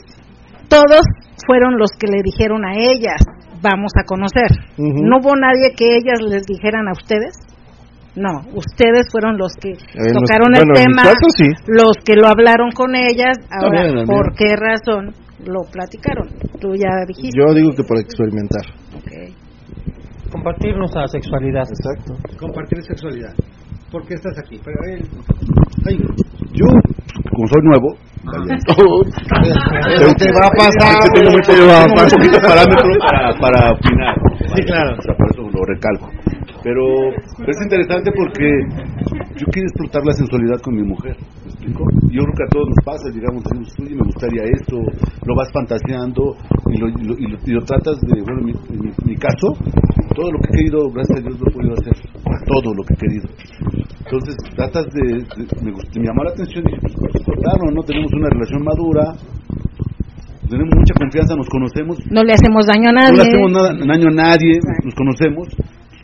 todos 0.68 1.04
fueron 1.46 1.76
los 1.76 1.90
que 1.92 2.06
le 2.08 2.22
dijeron 2.22 2.64
a 2.64 2.72
ellas, 2.76 3.20
vamos 3.60 3.92
a 4.00 4.04
conocer. 4.04 4.48
No 4.76 5.18
hubo 5.20 5.36
nadie 5.36 5.74
que 5.76 5.96
ellas 5.96 6.20
les 6.22 6.46
dijeran 6.46 6.88
a 6.88 6.92
ustedes. 6.92 7.36
No, 8.18 8.42
ustedes 8.52 9.06
fueron 9.12 9.38
los 9.38 9.52
que 9.60 9.74
tocaron 9.94 10.50
el 10.56 10.66
tema, 10.74 11.02
los 11.68 11.92
que 12.04 12.16
lo 12.16 12.26
hablaron 12.26 12.72
con 12.72 12.96
ellas. 12.96 13.38
Ahora, 13.48 14.04
¿por 14.04 14.34
qué 14.34 14.56
razón 14.56 15.14
lo 15.46 15.62
platicaron? 15.70 16.26
Tú 16.60 16.74
ya 16.74 17.06
dijiste. 17.06 17.38
Yo 17.38 17.54
digo 17.54 17.70
que 17.76 17.84
por 17.84 17.98
experimentar. 17.98 18.62
Okay. 18.98 19.34
Compartir 20.32 20.76
nuestra 20.76 21.06
sexualidad. 21.06 21.62
Exacto. 21.62 22.16
Compartir 22.40 22.82
sexualidad. 22.82 23.32
¿Por 23.92 24.04
qué 24.04 24.14
estás 24.14 24.36
aquí? 24.38 24.60
Pero 24.64 24.76
él, 24.84 25.08
yo, 26.52 26.66
como 27.30 27.46
soy 27.48 27.62
nuevo, 27.62 27.96
te 30.18 30.26
va 30.34 30.46
a 30.46 30.50
pasar. 30.50 31.08
Tengo 31.14 31.30
mucho 31.30 31.52
poquito 32.16 32.38
parámetro 32.40 32.88
para, 33.00 33.32
para 33.38 33.72
opinar. 33.72 34.14
Sí, 34.54 34.62
claro. 34.64 34.96
O 34.98 35.02
sea, 35.02 35.14
por 35.14 35.30
eso 35.30 35.42
lo 35.42 35.64
recalco. 35.64 36.10
Pero, 36.68 36.84
pero 37.38 37.48
es 37.48 37.60
interesante 37.64 38.12
porque 38.12 38.44
yo 39.40 39.46
quiero 39.48 39.68
explotar 39.72 40.04
la 40.04 40.12
sensualidad 40.12 40.60
con 40.60 40.76
mi 40.76 40.84
mujer. 40.84 41.16
¿Me 41.16 41.48
explico? 41.48 41.80
Yo 42.12 42.20
creo 42.28 42.36
que 42.36 42.44
a 42.44 42.52
todos 42.52 42.68
nos 42.68 42.84
pasa, 42.84 43.08
digamos, 43.08 43.40
oye, 43.80 43.96
me 43.96 44.04
gustaría 44.04 44.44
esto, 44.52 44.76
lo 44.76 45.32
vas 45.34 45.48
fantaseando 45.48 46.36
y 46.68 46.76
lo, 46.76 46.88
y 46.92 47.04
lo, 47.08 47.14
y 47.16 47.52
lo, 47.56 47.64
tratas 47.64 47.96
de, 48.04 48.20
bueno, 48.20 48.52
en 48.52 48.92
mi, 49.00 49.16
caso, 49.16 49.56
todo 50.12 50.28
lo 50.28 50.38
que 50.44 50.48
he 50.52 50.56
querido, 50.60 50.92
gracias 50.92 51.16
a 51.16 51.22
Dios, 51.24 51.40
lo 51.40 51.48
he 51.48 51.54
podido 51.56 51.72
hacer. 51.72 51.96
Todo 52.44 52.74
lo 52.76 52.82
que 52.84 52.92
he 52.92 53.00
querido. 53.00 53.28
Entonces, 54.04 54.36
tratas 54.54 54.84
de, 54.92 55.24
me, 55.64 55.72
me 55.72 56.04
llamó 56.04 56.20
la 56.24 56.36
atención 56.36 56.68
y 56.68 56.76
dije, 56.76 56.96
pues, 57.00 57.38
claro, 57.40 57.72
¿no? 57.72 57.80
Tenemos 57.80 58.12
una 58.12 58.28
relación 58.28 58.60
madura, 58.60 59.16
tenemos 60.50 60.74
mucha 60.76 60.92
confianza, 61.00 61.32
nos 61.34 61.48
conocemos. 61.48 61.96
No 62.12 62.22
le 62.24 62.32
hacemos 62.32 62.66
daño 62.66 62.90
a 62.90 62.92
nadie. 62.92 63.16
No 63.16 63.24
le 63.24 63.28
hacemos 63.28 63.52
nada, 63.52 63.72
daño 63.72 64.08
a 64.08 64.16
nadie, 64.20 64.52
nos 64.84 64.94
conocemos. 64.94 65.48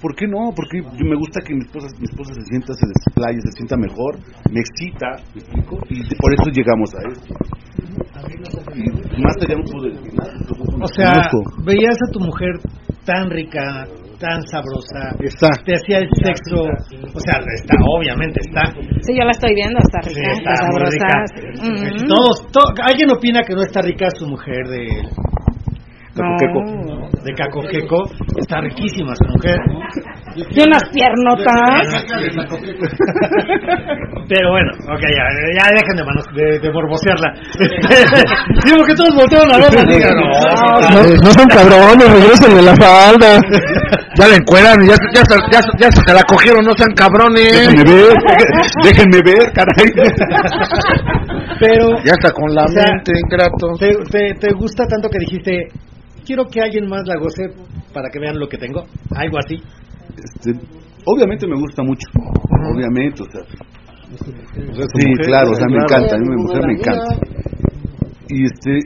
¿Por 0.05 0.15
qué 0.17 0.29
no? 0.29 0.53
Porque 0.55 0.85
me 1.01 1.17
gusta 1.17 1.41
que 1.41 1.55
mi 1.55 1.65
esposa, 1.65 1.89
mi 1.97 2.05
esposa 2.05 2.35
se 2.35 2.45
sienta, 2.45 2.75
se 2.77 2.85
desplaye, 2.93 3.41
se 3.41 3.53
sienta 3.57 3.75
mejor, 3.75 4.21
me 4.53 4.61
excita, 4.61 5.17
¿me 5.33 5.41
explico? 5.41 5.81
Y 5.89 6.05
por 6.21 6.29
eso 6.29 6.53
llegamos 6.53 6.93
a 6.93 7.09
esto. 7.09 7.33
Y 8.77 9.23
más 9.25 9.33
allá 9.41 9.57
no 9.57 9.65
pude 9.65 9.97
O 10.77 10.89
sea, 10.93 11.31
veías 11.65 11.97
a 11.97 12.13
tu 12.13 12.21
mujer 12.21 12.53
tan 13.07 13.31
rica, 13.31 13.89
tan 14.21 14.43
sabrosa. 14.45 15.17
Está. 15.25 15.49
Te 15.65 15.73
hacía 15.73 16.05
el 16.05 16.09
sexo. 16.21 16.69
O 17.09 17.21
sea, 17.25 17.41
está, 17.57 17.75
obviamente 17.97 18.41
está. 18.45 18.77
Sí, 19.01 19.17
yo 19.17 19.25
la 19.25 19.31
estoy 19.31 19.55
viendo, 19.55 19.79
está 19.81 20.05
rica, 20.05 20.33
está, 20.37 20.57
sabrosa. 20.69 22.05
Todos, 22.07 22.45
alguien 22.85 23.11
opina 23.11 23.41
que 23.41 23.55
no 23.55 23.63
está 23.63 23.81
rica 23.81 24.09
su 24.19 24.27
mujer 24.27 24.69
de 24.69 24.87
de 26.15 27.35
Cacoqueco, 27.35 28.05
está 28.37 28.61
riquísima 28.61 29.15
su 29.17 29.25
mujer. 29.33 29.59
Y 30.37 30.61
unas 30.63 30.83
piernotas. 30.93 32.05
Pero 34.29 34.51
bueno, 34.51 34.71
ok, 34.89 35.01
ya, 35.01 35.27
ya 35.59 35.69
dejen 35.75 35.97
de, 35.97 36.05
manos, 36.05 36.25
de, 36.35 36.59
de 36.59 36.73
morbosearla. 36.73 37.35
Digo 38.65 38.85
que 38.85 38.95
todos 38.95 39.15
voltearon 39.15 39.53
a 39.53 39.59
verla. 39.59 39.83
No, 40.91 41.03
no, 41.23 41.31
son 41.31 41.49
cabrones, 41.49 42.11
regresen 42.11 42.57
de 42.57 42.63
la 42.63 42.77
falda. 42.77 43.41
Ya 44.17 44.29
la 44.29 44.37
encueran, 44.37 44.87
ya, 44.87 44.95
ya, 45.13 45.23
ya, 45.51 45.61
ya, 45.79 45.91
se 45.91 46.15
la 46.15 46.23
cogieron, 46.23 46.65
no 46.65 46.73
sean 46.77 46.95
cabrones. 46.95 47.53
Déjenme 47.53 47.85
ver, 47.85 48.13
déjenme 48.83 49.21
ver, 49.25 49.53
caray. 49.53 49.93
Pero. 51.61 51.99
Ya 52.05 52.13
está 52.13 52.31
con 52.33 52.55
la 52.55 52.65
mente, 52.67 53.13
ingrato. 53.19 53.75
Te, 53.79 54.35
te, 54.35 54.53
gusta 54.53 54.87
tanto 54.87 55.09
que 55.09 55.19
dijiste, 55.19 55.69
quiero 56.25 56.47
que 56.47 56.61
alguien 56.61 56.89
más 56.89 57.03
la 57.07 57.17
goce 57.21 57.43
para 57.93 58.09
que 58.11 58.19
vean 58.19 58.39
lo 58.39 58.49
que 58.49 58.59
tengo? 58.59 58.85
Algo 59.15 59.39
así. 59.39 59.57
Este, 60.17 60.53
obviamente 61.07 61.47
me 61.47 61.57
gusta 61.57 61.83
mucho. 61.83 62.09
Obviamente, 62.75 63.23
o 63.23 63.31
sea. 63.31 63.43
sí, 64.95 65.15
claro, 65.25 65.51
o 65.51 65.55
sea, 65.55 65.67
me 65.69 65.77
encanta. 65.77 66.17
A 66.17 66.19
mí 66.19 66.29
mi 66.29 66.43
mujer 66.43 66.67
me 66.67 66.73
encanta. 66.75 67.17
Y 68.29 68.45
este 68.45 68.81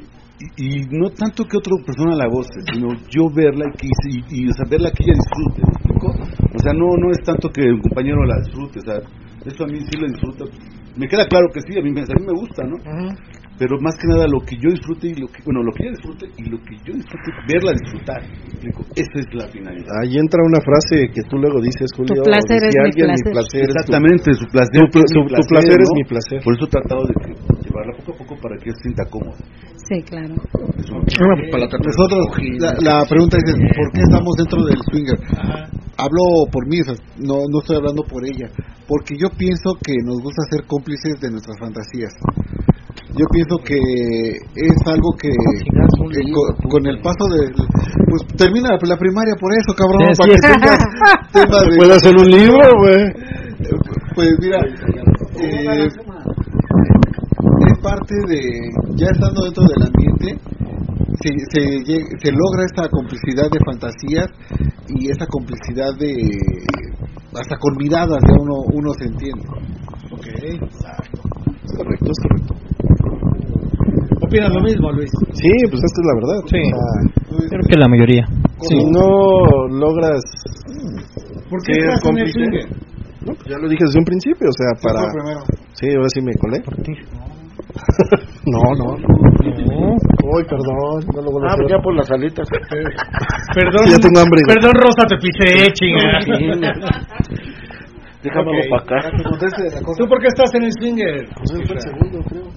y, 0.56 0.86
no 0.90 1.10
tanto 1.10 1.44
que 1.44 1.56
otra 1.56 1.74
persona 1.84 2.14
la 2.14 2.28
goce, 2.28 2.60
sino 2.72 2.94
yo 3.10 3.28
verla 3.34 3.66
y, 3.82 3.88
y, 4.08 4.44
y 4.44 4.48
o 4.48 4.52
sea, 4.52 4.66
verla 4.70 4.90
que 4.90 5.02
ella 5.02 5.14
disfrute, 5.14 5.62
O 6.54 6.58
sea, 6.58 6.72
no 6.72 6.86
no 6.96 7.10
es 7.10 7.18
tanto 7.24 7.48
que 7.50 7.62
el 7.62 7.80
compañero 7.80 8.24
la 8.24 8.38
disfrute, 8.44 8.78
o 8.78 8.82
sea, 8.82 8.98
eso 9.44 9.64
a 9.64 9.66
mí 9.66 9.80
sí 9.80 9.98
lo 9.98 10.06
disfruta. 10.06 10.44
Me 10.96 11.08
queda 11.08 11.26
claro 11.26 11.46
que 11.52 11.60
sí, 11.60 11.78
a 11.78 11.82
mí, 11.82 11.90
a 11.90 11.92
mí 11.92 12.26
me 12.26 12.32
gusta, 12.32 12.62
¿no? 12.64 12.76
Pero 13.58 13.74
más 13.82 13.98
que 13.98 14.06
nada 14.06 14.30
lo 14.30 14.38
que 14.46 14.54
yo 14.54 14.70
disfrute 14.70 15.08
y 15.10 15.14
lo 15.18 15.26
que, 15.26 15.42
bueno, 15.42 15.66
lo 15.66 15.72
que 15.74 15.82
ella 15.82 15.98
disfrute 15.98 16.30
y 16.38 16.46
lo 16.46 16.58
que 16.62 16.78
yo 16.86 16.94
disfrute, 16.94 17.28
verla 17.50 17.74
disfrutar. 17.74 18.22
esa 18.94 19.16
es 19.18 19.26
la 19.34 19.50
finalidad. 19.50 19.90
Ahí 19.98 20.14
entra 20.14 20.38
una 20.46 20.62
frase 20.62 21.10
que 21.10 21.22
tú 21.26 21.36
luego 21.42 21.58
dices, 21.60 21.90
Julio. 21.90 22.22
Tu 22.22 22.30
placer 22.30 22.62
es 22.62 22.74
mi 22.78 23.18
placer. 23.34 23.62
Exactamente, 23.66 24.30
su 24.38 24.46
placer. 24.46 24.78
Tu, 24.78 25.02
placer, 25.50 25.78
es 25.82 25.90
mi 25.90 26.04
placer. 26.06 26.38
Por 26.46 26.54
eso 26.54 26.64
he 26.66 26.70
tratado 26.70 27.02
de 27.02 27.14
llevarla 27.66 27.92
poco 27.98 28.14
a 28.14 28.16
poco 28.22 28.34
para 28.38 28.54
que 28.62 28.70
se 28.70 28.78
sienta 28.78 29.02
cómoda. 29.10 29.42
Sí, 29.90 30.02
claro. 30.06 30.34
para 31.50 31.66
Nosotros, 31.66 32.22
la, 32.78 33.02
pregunta 33.10 33.38
es, 33.42 33.44
¿por 33.74 33.88
qué 33.90 34.02
estamos 34.06 34.36
dentro 34.38 34.62
del 34.62 34.78
swinger? 34.86 35.18
Hablo 35.98 36.46
por 36.52 36.62
mí, 36.68 36.78
no, 37.18 37.42
no 37.50 37.58
estoy 37.58 37.76
hablando 37.76 38.04
por 38.04 38.22
ella, 38.22 38.46
porque 38.86 39.16
yo 39.18 39.30
pienso 39.36 39.74
que 39.82 39.94
nos 40.04 40.22
gusta 40.22 40.42
ser 40.50 40.64
cómplices 40.66 41.18
de 41.20 41.30
nuestras 41.30 41.58
fantasías. 41.58 42.14
Yo 43.18 43.26
pienso 43.32 43.56
que 43.64 43.74
es 43.74 44.76
algo 44.86 45.10
que, 45.20 45.28
con, 46.70 46.86
el 46.86 47.00
paso 47.00 47.26
de... 47.34 47.50
Pues 48.06 48.22
termina 48.36 48.70
la 48.70 48.96
primaria 48.96 49.34
por 49.40 49.52
eso, 49.52 49.74
cabrón, 49.74 50.06
para 50.16 50.30
que 50.30 50.38
tema 51.32 51.60
de... 51.68 51.76
¿Puedo 51.78 51.94
hacer 51.94 52.16
un 52.16 52.30
libro, 52.30 52.78
güey? 52.78 53.12
Pues 54.14 54.30
mira, 54.40 54.60
eh, 55.40 55.88
es 57.66 57.78
parte 57.82 58.14
de, 58.28 58.70
ya 58.94 59.06
estando 59.10 59.42
dentro 59.42 59.64
del 59.66 59.82
ambiente, 59.82 60.38
se, 61.20 61.30
se, 61.50 61.60
se, 62.22 62.30
logra 62.30 62.64
esta 62.66 62.88
complicidad 62.88 63.50
de 63.50 63.58
fantasías 63.66 64.28
y 64.88 65.10
esta 65.10 65.26
complicidad 65.26 65.92
de 65.98 66.38
hasta 67.34 67.56
con 67.58 67.76
miradas 67.76 68.22
ya 68.22 68.34
uno 68.40 68.62
uno 68.72 68.92
se 68.98 69.06
entiende. 69.06 69.44
Ok 70.12 70.26
es 71.64 71.76
correcto 71.76 72.10
es 72.10 72.18
correcto 72.22 72.67
opinas 74.28 74.52
lo 74.52 74.60
mismo 74.60 74.92
Luis 74.92 75.10
sí 75.32 75.50
pues 75.70 75.80
esto 75.82 75.98
es 76.00 76.06
la 76.06 76.14
verdad 76.20 76.38
sí 76.52 76.62
creo 77.48 77.64
que 77.68 77.76
la 77.76 77.88
mayoría 77.88 78.24
si 78.60 78.76
no 78.92 79.08
logras 79.72 80.22
¿por 81.48 81.58
qué 81.64 81.72
estás 81.72 82.04
en 82.10 82.18
el 82.18 82.30
no, 83.26 83.34
pues 83.34 83.48
ya 83.48 83.58
lo 83.58 83.68
dije 83.68 83.84
desde 83.84 83.98
un 83.98 84.04
principio 84.04 84.48
o 84.48 84.56
sea 84.56 84.70
para 84.80 85.10
sí 85.72 85.88
ahora 85.94 86.08
sí 86.14 86.20
me 86.20 86.32
colé 86.36 86.62
no, 88.46 88.62
no. 88.74 88.96
No. 88.96 89.96
Uy, 90.34 90.44
perdón. 90.44 90.98
No 91.14 91.22
lo 91.22 91.48
ah, 91.48 91.56
ya 91.68 91.78
por 91.78 91.94
las 91.94 92.10
alitas. 92.10 92.48
perdón. 93.54 93.86
ya 93.86 93.98
tengo 93.98 94.20
hambre. 94.20 94.40
Perdón, 94.46 94.72
Rosa, 94.74 95.06
te 95.06 95.16
pisé, 95.18 95.72
chinga. 95.72 96.18
Déjamelo 98.22 98.58
okay. 98.58 98.70
para 98.70 98.82
acá. 98.82 99.10
¿Tú 99.96 100.08
por 100.08 100.20
qué 100.20 100.26
estás 100.26 100.52
en 100.54 100.64
el 100.64 100.72
swinger? 100.72 101.28
Pues 101.36 101.52
fue 101.66 101.76
el 101.76 101.80
segundo, 101.80 102.18
creo. 102.28 102.47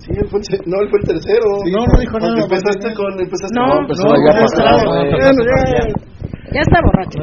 Sí, 0.00 0.16
él 0.16 0.26
fue 0.32 0.40
el, 0.40 0.46
no, 0.64 0.80
él 0.80 0.88
fue 0.88 0.98
el 1.00 1.06
tercero. 1.12 1.44
Sí, 1.60 1.70
no, 1.76 1.84
no 1.84 2.00
dijo 2.00 2.16
nada. 2.18 2.40
Empezaste 2.40 2.88
con, 2.96 3.12
empezaste 3.20 3.52
no, 3.52 3.68
con, 3.68 3.84
empezó 3.84 4.08
no, 4.08 4.16
ya 4.16 4.32
pasado. 4.40 4.80
Ya 6.50 6.60
está 6.64 6.80
borracho. 6.82 7.20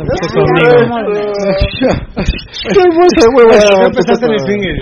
¿Qué 2.69 2.81
fue 2.93 3.05
esa 3.11 3.27
hueva? 3.33 3.57
empezaste 3.85 4.25
en 4.25 4.31
el 4.31 4.39
swinger. 4.39 4.77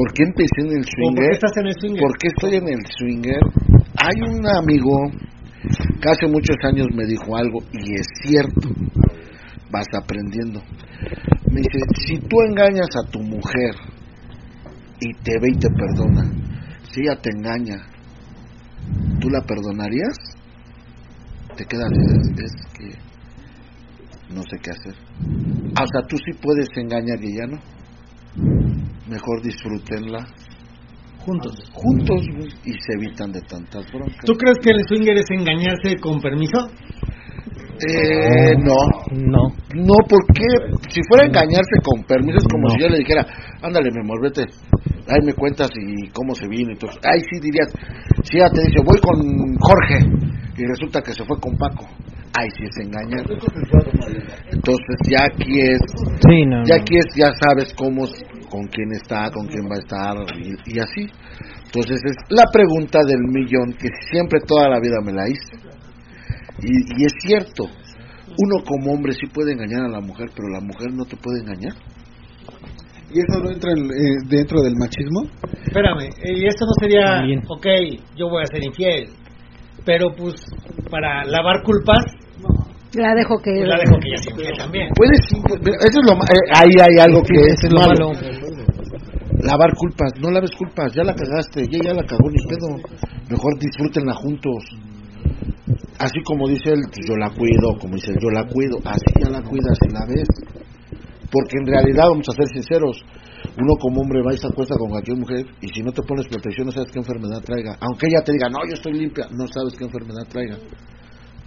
¿Por 0.00 0.12
qué 0.14 0.22
empecé 0.24 0.60
en 0.64 0.72
el 0.80 0.84
swinger? 0.84 1.12
¿Por 1.12 1.20
qué 1.20 1.30
estás 1.36 1.52
en 1.60 1.66
el 1.66 1.74
swinger? 1.74 2.00
¿Por 2.00 2.16
qué 2.18 2.28
estoy 2.28 2.54
en 2.56 2.68
el 2.68 2.82
swinger? 2.96 3.42
Hay 4.00 4.16
un 4.24 4.46
amigo 4.48 4.96
que 6.00 6.08
hace 6.08 6.26
muchos 6.26 6.56
años 6.64 6.86
me 6.94 7.04
dijo 7.04 7.36
algo 7.36 7.60
y 7.72 7.94
es 7.94 8.06
cierto. 8.24 8.68
Vas 9.70 9.86
aprendiendo. 9.92 10.60
Me 11.52 11.60
dice, 11.60 11.78
si 12.06 12.18
tú 12.18 12.40
engañas 12.48 12.88
a 12.96 13.10
tu 13.10 13.20
mujer 13.20 13.74
y 15.00 15.12
te 15.22 15.38
ve 15.38 15.48
y 15.52 15.58
te 15.58 15.68
perdona, 15.68 16.24
si 16.92 17.00
ella 17.02 17.16
te 17.20 17.30
engaña, 17.30 17.76
¿tú 19.20 19.28
la 19.30 19.40
perdonarías? 19.42 20.16
Te 21.56 21.64
quedas, 21.64 21.90
es, 21.90 22.52
que 22.72 24.34
no 24.34 24.42
sé 24.42 24.58
qué 24.62 24.70
hacer. 24.70 24.94
Hasta 25.76 26.06
tú 26.08 26.16
sí 26.16 26.32
puedes 26.40 26.68
engañar 26.76 27.18
y 27.22 27.32
ella 27.32 27.46
no 27.46 27.80
mejor 29.10 29.42
disfrútenla 29.42 30.24
juntos. 31.18 31.52
Juntos 31.72 32.22
y 32.64 32.72
se 32.72 32.92
evitan 32.94 33.32
de 33.32 33.40
tantas 33.42 33.84
broncas. 33.92 34.24
¿Tú 34.24 34.32
crees 34.34 34.56
que 34.62 34.70
el 34.70 34.80
swinger 34.88 35.16
es 35.18 35.30
engañarse 35.30 35.96
con 36.00 36.20
permiso? 36.20 36.70
Eh, 37.86 38.54
no. 38.56 38.76
No. 39.12 39.42
No, 39.74 39.94
porque 40.08 40.46
si 40.88 41.00
fuera 41.08 41.26
engañarse 41.26 41.76
con 41.82 42.04
permiso 42.04 42.38
es 42.38 42.44
como 42.50 42.70
si 42.70 42.80
yo 42.80 42.88
le 42.88 42.98
dijera, 42.98 43.26
ándale, 43.62 43.90
me 43.90 44.00
vete, 44.22 44.44
ahí 45.08 45.24
me 45.24 45.34
cuentas 45.34 45.70
y 45.74 46.08
cómo 46.10 46.34
se 46.34 46.48
vino. 46.48 46.72
Entonces, 46.72 46.98
ahí 47.04 47.20
sí 47.30 47.40
dirías, 47.40 47.72
si 48.24 48.38
ella 48.38 48.50
te 48.50 48.60
dice, 48.62 48.80
voy 48.84 48.98
con 49.00 49.56
Jorge, 49.56 50.30
y 50.56 50.66
resulta 50.66 51.00
que 51.00 51.12
se 51.12 51.24
fue 51.24 51.38
con 51.40 51.56
Paco. 51.56 51.86
Ahí 52.38 52.48
sí 52.56 52.64
es 52.64 52.86
engañar. 52.86 53.26
Entonces, 54.52 54.96
ya 55.08 55.24
aquí 55.24 55.60
es, 55.60 55.80
ya 56.66 56.76
aquí 56.76 56.96
es, 56.96 57.06
ya 57.16 57.32
sabes 57.40 57.72
cómo 57.74 58.06
con 58.50 58.66
quién 58.66 58.92
está, 58.92 59.30
con 59.30 59.46
quién 59.46 59.64
va 59.70 59.76
a 59.76 59.78
estar 59.78 60.16
y, 60.38 60.78
así. 60.78 61.06
Entonces 61.66 62.00
es 62.04 62.16
la 62.30 62.44
pregunta 62.52 62.98
del 63.06 63.22
millón 63.32 63.72
que 63.78 63.88
siempre 64.10 64.40
toda 64.46 64.68
la 64.68 64.80
vida 64.80 65.00
me 65.02 65.12
la 65.12 65.28
hice. 65.28 65.56
Y, 66.62 67.04
es 67.04 67.12
cierto, 67.22 67.64
uno 67.64 68.62
como 68.66 68.92
hombre 68.92 69.12
sí 69.12 69.26
puede 69.32 69.52
engañar 69.52 69.84
a 69.84 69.88
la 69.88 70.00
mujer, 70.00 70.30
pero 70.34 70.48
la 70.48 70.60
mujer 70.60 70.92
no 70.92 71.04
te 71.04 71.16
puede 71.16 71.40
engañar. 71.40 71.72
¿Y 73.12 73.18
eso 73.18 73.42
no 73.42 73.50
entra 73.50 73.72
eh, 73.72 74.16
dentro 74.28 74.62
del 74.62 74.74
machismo? 74.76 75.22
Espérame, 75.66 76.10
y 76.24 76.46
esto 76.46 76.64
no 76.64 76.72
sería, 76.80 77.22
ok, 77.48 77.66
yo 78.16 78.28
voy 78.28 78.42
a 78.42 78.46
ser 78.46 78.64
infiel, 78.64 79.08
pero 79.84 80.14
pues 80.16 80.34
para 80.90 81.24
lavar 81.24 81.62
culpas 81.62 82.04
la 82.94 83.14
dejo 83.14 83.38
que 83.38 83.52
pues 83.54 83.68
la 83.68 83.78
dejo 83.78 83.98
que 84.02 84.08
ella 84.08 84.18
se 84.18 84.58
también. 84.58 84.88
Puedes 84.96 85.20
eso 85.22 86.00
es 86.00 86.06
lo 86.06 86.14
eh, 86.14 86.50
ahí 86.54 86.74
hay 86.82 86.98
algo 86.98 87.22
que 87.22 87.38
es, 87.38 87.72
malo. 87.72 88.10
lavar 89.42 89.70
culpas 89.76 90.10
no 90.20 90.30
laves 90.30 90.50
culpas 90.58 90.92
ya 90.92 91.04
la 91.04 91.14
cagaste 91.14 91.62
ya 91.70 91.78
ya 91.84 91.94
la 91.94 92.02
cagó 92.02 92.28
ni 92.30 92.42
pedo. 92.46 92.82
Mejor 93.30 93.58
disfrútenla 93.60 94.14
juntos. 94.14 94.64
Así 96.00 96.20
como 96.24 96.48
dice 96.48 96.72
él 96.72 96.80
yo 97.06 97.14
la 97.16 97.30
cuido 97.30 97.78
como 97.78 97.94
dice 97.94 98.10
él 98.10 98.18
yo 98.20 98.30
la 98.30 98.44
cuido. 98.44 98.78
Así 98.84 99.06
ya 99.22 99.30
la 99.30 99.42
cuidas 99.42 99.78
y 99.86 99.92
la 99.94 100.06
ves 100.06 100.28
porque 101.30 101.56
en 101.60 101.66
realidad 101.66 102.04
vamos 102.08 102.28
a 102.28 102.32
ser 102.32 102.46
sinceros 102.52 103.02
uno 103.56 103.72
como 103.80 104.02
hombre 104.02 104.22
va 104.22 104.34
y 104.34 104.38
se 104.38 104.46
acuesta 104.46 104.76
con 104.76 104.90
cualquier 104.90 105.16
mujer 105.16 105.46
y 105.60 105.68
si 105.68 105.82
no 105.82 105.92
te 105.92 106.02
pones 106.02 106.26
protección 106.28 106.66
no 106.66 106.72
sabes 106.72 106.90
qué 106.92 106.98
enfermedad 106.98 107.40
traiga 107.42 107.76
aunque 107.80 108.06
ella 108.08 108.22
te 108.24 108.32
diga 108.32 108.48
no 108.48 108.58
yo 108.66 108.74
estoy 108.74 108.92
limpia 108.92 109.26
no 109.30 109.46
sabes 109.46 109.74
qué 109.78 109.84
enfermedad 109.84 110.26
traiga 110.28 110.56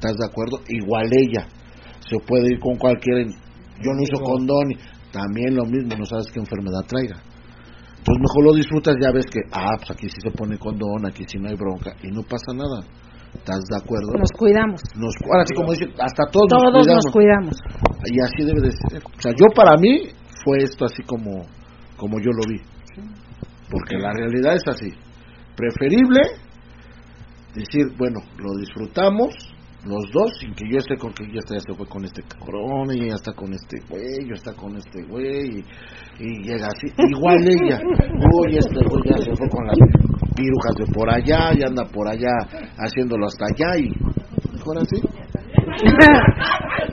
¿Estás 0.03 0.17
de 0.17 0.25
acuerdo? 0.25 0.59
Igual 0.67 1.07
ella. 1.13 1.47
Se 2.09 2.19
puede 2.27 2.51
ir 2.51 2.59
con 2.59 2.75
cualquiera. 2.75 3.23
Yo 3.23 3.91
no 3.95 4.01
uso 4.03 4.21
condón. 4.21 4.67
También 5.13 5.55
lo 5.55 5.63
mismo, 5.63 5.95
no 5.97 6.05
sabes 6.05 6.27
qué 6.33 6.41
enfermedad 6.41 6.83
traiga. 6.85 7.23
Entonces 7.99 8.19
mejor 8.19 8.43
lo 8.43 8.53
disfrutas, 8.53 8.95
ya 8.99 9.11
ves 9.13 9.25
que, 9.27 9.39
ah, 9.53 9.77
pues 9.77 9.91
aquí 9.91 10.09
sí 10.09 10.17
se 10.21 10.31
pone 10.31 10.57
condón, 10.57 11.05
aquí 11.05 11.23
sí 11.25 11.37
no 11.37 11.47
hay 11.47 11.55
bronca, 11.55 11.95
y 12.03 12.11
no 12.11 12.23
pasa 12.23 12.51
nada. 12.53 12.81
¿Estás 13.33 13.63
de 13.69 13.77
acuerdo? 13.77 14.13
Nos 14.17 14.31
cuidamos. 14.37 14.81
Nos, 14.95 15.13
ahora 15.25 15.43
sí, 15.45 15.55
como 15.55 15.71
dice, 15.71 15.85
hasta 15.99 16.23
todos, 16.31 16.47
todos 16.47 16.87
nos, 16.87 17.05
cuidamos. 17.11 17.57
Y 18.05 18.19
así 18.21 18.45
debe 18.45 18.61
de 18.61 18.71
ser. 18.71 19.03
O 19.03 19.21
sea, 19.21 19.31
yo 19.31 19.47
para 19.55 19.75
mí 19.77 20.09
fue 20.43 20.59
esto 20.59 20.85
así 20.85 21.03
como, 21.03 21.45
como 21.97 22.19
yo 22.19 22.31
lo 22.31 22.43
vi. 22.47 22.61
Porque 23.69 23.97
la 23.97 24.13
realidad 24.13 24.55
es 24.55 24.63
así. 24.67 24.93
Preferible 25.55 26.21
decir, 27.53 27.87
bueno, 27.97 28.19
lo 28.37 28.55
disfrutamos, 28.59 29.33
los 29.85 30.03
dos 30.13 30.31
sin 30.39 30.53
que 30.53 30.63
yo 30.69 30.77
esté 30.77 30.97
con 30.97 31.11
que 31.13 31.25
ya 31.27 31.39
está, 31.39 31.55
ya 31.55 31.59
se 31.59 31.73
fue 31.73 31.85
con 31.87 32.05
este 32.05 32.23
cabrón 32.23 32.87
y 32.93 33.09
ya 33.09 33.15
está 33.15 33.33
con 33.33 33.51
este 33.53 33.77
güey, 33.89 34.27
yo 34.27 34.33
está 34.33 34.53
con 34.53 34.75
este 34.77 35.03
güey 35.03 35.63
y, 36.19 36.43
llega 36.43 36.67
así, 36.67 36.87
igual 37.09 37.37
ella, 37.43 37.81
uy 37.83 38.57
este 38.57 38.79
güey 38.79 39.03
ya 39.09 39.17
se 39.17 39.35
fue 39.35 39.49
con 39.49 39.67
las 39.67 39.77
pirujas 40.35 40.75
de 40.79 40.85
por 40.93 41.09
allá 41.09 41.51
y 41.57 41.63
anda 41.63 41.83
por 41.85 42.07
allá 42.07 42.31
haciéndolo 42.77 43.27
hasta 43.27 43.45
allá 43.45 43.77
y 43.77 43.89
mejor 44.53 44.77
así. 44.79 45.01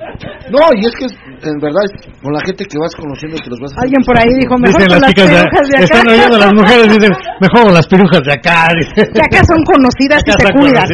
No, 0.50 0.58
y 0.74 0.84
es 0.84 0.92
que 0.98 1.06
en 1.06 1.58
verdad 1.60 1.86
con 2.20 2.32
la 2.32 2.40
gente 2.44 2.64
que 2.64 2.76
vas 2.76 2.90
conociendo 2.96 3.38
que 3.38 3.50
los 3.50 3.60
vas 3.60 3.72
Alguien 3.78 4.02
por 4.04 4.18
ahí 4.18 4.34
dijo, 4.34 4.58
mejor 4.58 4.82
dicen 4.82 5.00
las 5.00 5.08
chicas 5.08 5.30
de, 5.30 5.84
Están 5.84 6.08
oyendo 6.08 6.38
las 6.38 6.52
mujeres 6.52 6.88
dicen, 6.90 7.12
Mejor 7.40 7.72
las 7.72 7.86
pirujas 7.86 8.22
de 8.22 8.32
acá. 8.32 8.68
Que 8.94 9.20
acá 9.20 9.40
son 9.48 9.64
conocidas 9.64 10.22
y 10.26 10.30
se 10.30 10.52
cuidan. 10.52 10.88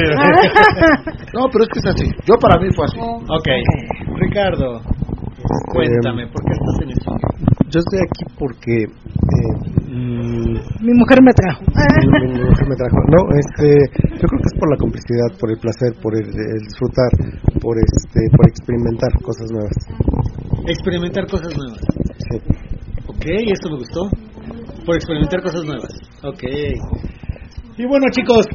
no, 1.34 1.48
pero 1.50 1.64
es 1.64 1.70
que 1.74 1.78
es 1.80 1.86
así. 1.86 2.06
Yo 2.24 2.34
para 2.40 2.58
mí 2.60 2.68
fue 2.74 2.86
así. 2.86 2.98
Ok. 3.00 3.48
Ricardo, 4.20 4.80
cuéntame, 5.72 6.26
¿por 6.28 6.42
qué 6.44 6.52
estás 6.54 6.82
en 6.82 6.90
eso? 6.90 7.10
Yo 7.68 7.80
estoy 7.80 7.98
aquí 7.98 8.24
porque 8.38 8.74
eh, 8.86 9.56
mi 9.90 10.92
mujer 10.94 11.18
me 11.20 11.32
trajo. 11.32 11.62
Mi, 11.66 12.28
mujer 12.30 12.68
me 12.68 12.76
trajo. 12.76 12.96
No, 13.10 13.26
este, 13.34 13.66
yo 14.14 14.28
creo 14.28 14.38
que 14.38 14.48
es 14.54 14.58
por 14.60 14.70
la 14.70 14.76
complicidad, 14.76 15.28
por 15.40 15.50
el 15.50 15.58
placer, 15.58 15.90
por 16.00 16.14
el, 16.14 16.30
disfrutar, 16.62 17.10
por 17.60 17.74
este, 17.76 18.20
por 18.36 18.46
experimentar 18.46 19.10
cosas 19.20 19.50
nuevas. 19.50 19.74
Experimentar 20.68 21.26
cosas 21.26 21.52
nuevas. 21.56 21.80
Sí. 22.30 22.38
Ok, 23.08 23.24
esto 23.50 23.70
me 23.70 23.78
gustó. 23.78 24.25
Por 24.86 24.94
experimentar 24.94 25.42
cosas 25.42 25.64
nuevas. 25.64 25.92
Ok. 26.22 26.44
Y 27.76 27.84
bueno, 27.84 28.06
chicos, 28.12 28.46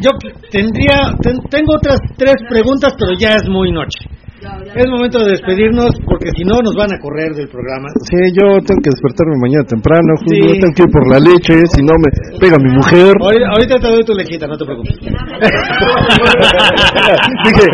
yo 0.00 0.10
tendría, 0.50 1.16
tengo 1.50 1.74
otras 1.74 1.98
tres 2.16 2.36
preguntas, 2.48 2.94
pero 2.98 3.12
ya 3.18 3.36
es 3.36 3.48
muy 3.48 3.72
noche. 3.72 3.98
Es 4.74 4.88
momento 4.90 5.22
de 5.22 5.30
despedirnos 5.38 5.90
porque 6.04 6.30
si 6.34 6.42
no 6.42 6.58
nos 6.62 6.74
van 6.74 6.90
a 6.90 6.98
correr 6.98 7.30
del 7.34 7.46
programa. 7.48 7.86
Sí, 8.10 8.18
yo 8.34 8.58
tengo 8.66 8.80
que 8.82 8.90
despertarme 8.90 9.38
mañana 9.38 9.62
temprano, 9.70 10.18
Julio, 10.26 10.58
tengo 10.58 10.74
que 10.74 10.82
ir 10.82 10.90
por 10.90 11.06
la 11.06 11.20
leche, 11.22 11.54
si 11.70 11.82
no 11.86 11.94
me 11.94 12.10
pega 12.40 12.58
mi 12.58 12.74
mujer. 12.74 13.14
Ahorita, 13.22 13.76
te 13.78 13.86
doy 13.86 14.02
tu 14.04 14.14
lechita, 14.14 14.46
no 14.48 14.58
te 14.58 14.64
preocupes. 14.64 14.98
Dije, 17.46 17.66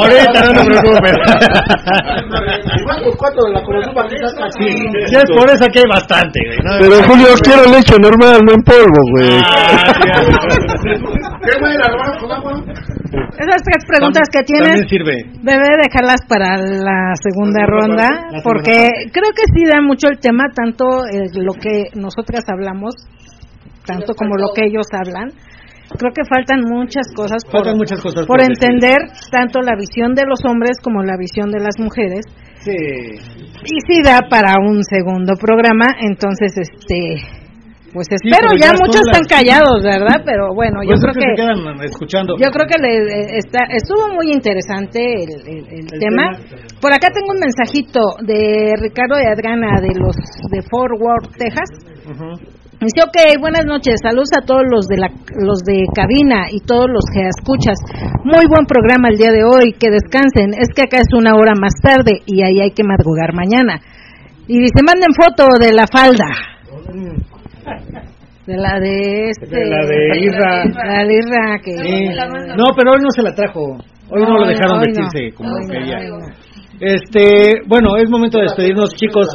ahorita 0.00 0.40
no 0.48 0.52
te 0.56 0.64
preocupes. 0.72 1.12
Sí, 4.58 4.68
si 5.06 5.14
es 5.16 5.28
por 5.36 5.50
eso 5.50 5.66
que 5.72 5.80
hay 5.80 5.88
bastante, 5.90 6.40
Pero 6.80 7.02
Julio, 7.04 7.28
quiero 7.42 7.64
leche 7.68 7.98
normal, 8.00 8.40
no 8.46 8.52
en 8.54 8.62
polvo, 8.62 9.00
güey. 9.12 9.28
¿Qué 11.44 11.52
Esas 13.14 13.62
tres 13.62 13.84
preguntas 13.86 14.28
que 14.32 14.42
tienes 14.42 14.86
debe 15.42 15.68
dejarlas 15.82 16.20
para 16.28 16.56
la 16.56 17.14
segunda 17.16 17.66
ronda, 17.66 18.08
porque 18.42 18.88
creo 19.12 19.30
que 19.34 19.44
sí 19.54 19.64
da 19.64 19.80
mucho 19.80 20.08
el 20.08 20.18
tema, 20.18 20.44
tanto 20.54 20.84
lo 21.34 21.54
que 21.54 21.90
nosotras 21.94 22.44
hablamos, 22.48 22.94
tanto 23.86 24.14
como 24.14 24.36
lo 24.36 24.48
que 24.54 24.66
ellos 24.66 24.86
hablan. 24.92 25.30
Creo 25.98 26.12
que 26.12 26.24
faltan 26.24 26.62
muchas 26.64 27.06
cosas 27.14 27.44
por, 27.44 27.76
muchas 27.76 28.00
cosas 28.00 28.26
por, 28.26 28.42
entender 28.42 28.96
tanto 29.30 29.60
la 29.60 29.76
visión 29.76 30.14
de 30.14 30.24
los 30.26 30.44
hombres 30.44 30.78
como 30.82 31.02
la 31.02 31.16
visión 31.16 31.50
de 31.50 31.60
las 31.60 31.78
mujeres. 31.78 32.24
Sí. 32.60 32.72
Y 32.72 33.76
sí 33.86 34.02
da 34.02 34.22
para 34.28 34.54
un 34.58 34.82
segundo 34.82 35.34
programa, 35.36 35.86
entonces 36.00 36.56
este 36.56 37.43
pues 37.94 38.10
espero, 38.10 38.50
ya, 38.58 38.74
muchos 38.74 39.06
están 39.06 39.22
callados, 39.30 39.78
¿verdad? 39.86 40.18
Pero 40.26 40.50
bueno, 40.50 40.82
yo 40.82 40.98
creo 40.98 41.14
que, 41.14 41.86
escuchando. 41.86 42.34
Yo 42.42 42.50
creo 42.50 42.66
que 42.66 42.82
le, 42.82 43.38
está, 43.38 43.70
estuvo 43.70 44.10
muy 44.12 44.34
interesante 44.34 44.98
el, 44.98 45.86
tema. 46.02 46.34
Por 46.82 46.92
acá 46.92 47.14
tengo 47.14 47.30
un 47.30 47.38
mensajito 47.38 48.02
de 48.26 48.74
Ricardo 48.82 49.14
y 49.22 49.30
Adriana 49.30 49.78
de 49.78 49.94
los 49.94 50.16
de 50.50 50.60
Fort 50.66 50.98
Worth, 50.98 51.38
Texas. 51.38 51.70
Dice, 52.82 53.06
ok, 53.06 53.40
buenas 53.40 53.64
noches, 53.64 53.94
saludos 54.02 54.34
a 54.36 54.44
todos 54.44 54.66
los 54.68 54.86
de 54.90 54.98
la, 54.98 55.08
los 55.38 55.62
de 55.62 55.86
cabina 55.94 56.50
y 56.50 56.66
todos 56.66 56.90
los 56.90 57.06
que 57.14 57.22
escuchas. 57.30 57.78
Muy 58.24 58.44
buen 58.50 58.66
programa 58.66 59.06
el 59.08 59.16
día 59.16 59.30
de 59.30 59.46
hoy, 59.46 59.72
que 59.78 59.94
descansen. 59.94 60.50
Es 60.58 60.74
que 60.74 60.82
acá 60.82 60.98
es 60.98 61.14
una 61.14 61.36
hora 61.38 61.54
más 61.54 61.78
tarde 61.80 62.26
y 62.26 62.42
ahí 62.42 62.60
hay 62.60 62.72
que 62.72 62.82
madrugar 62.82 63.32
mañana. 63.32 63.78
Y 64.48 64.58
dice, 64.58 64.82
manden 64.82 65.14
foto 65.14 65.46
de 65.62 65.72
la 65.72 65.86
falda. 65.86 66.26
De 68.46 68.56
la 68.58 68.78
de 68.78 69.30
este. 69.30 69.46
De 69.46 69.64
la 69.64 69.86
de 69.86 70.20
Irra. 70.20 70.64
La 70.66 71.04
de 71.04 71.14
Irra 71.14 71.58
que. 71.64 71.72
No, 72.56 72.64
pero 72.76 72.92
hoy 72.92 73.00
no 73.00 73.10
se 73.10 73.22
la 73.22 73.34
trajo. 73.34 73.78
Hoy 74.10 74.22
no, 74.22 74.38
lo 74.38 74.46
dejaron 74.46 74.80
vestirse 74.80 75.32
como 75.34 75.50
quería. 75.66 75.98
Este, 76.78 77.62
bueno, 77.66 77.96
es 77.96 78.10
momento 78.10 78.38
de 78.38 78.44
despedirnos, 78.44 78.94
chicos. 78.94 79.26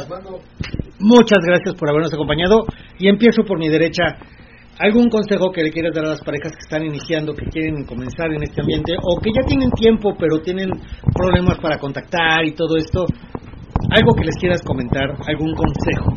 Muchas 1.00 1.42
gracias 1.44 1.74
por 1.74 1.88
habernos 1.88 2.14
acompañado. 2.14 2.64
Y 2.98 3.08
empiezo 3.08 3.42
por 3.42 3.58
mi 3.58 3.68
derecha. 3.68 4.16
¿Algún 4.78 5.10
consejo 5.10 5.50
que 5.50 5.62
le 5.62 5.70
quieras 5.70 5.92
dar 5.92 6.04
a 6.06 6.10
las 6.10 6.22
parejas 6.22 6.52
que 6.52 6.60
están 6.60 6.84
iniciando, 6.86 7.34
que 7.34 7.44
quieren 7.46 7.84
comenzar 7.84 8.32
en 8.32 8.42
este 8.42 8.62
ambiente, 8.62 8.94
o 9.02 9.20
que 9.20 9.30
ya 9.34 9.42
tienen 9.46 9.70
tiempo, 9.72 10.14
pero 10.18 10.40
tienen 10.40 10.70
problemas 11.12 11.58
para 11.58 11.78
contactar 11.78 12.46
y 12.46 12.52
todo 12.52 12.76
esto? 12.76 13.04
Algo 13.90 14.14
que 14.14 14.24
les 14.24 14.36
quieras 14.40 14.62
comentar, 14.62 15.10
algún 15.26 15.52
consejo 15.54 16.16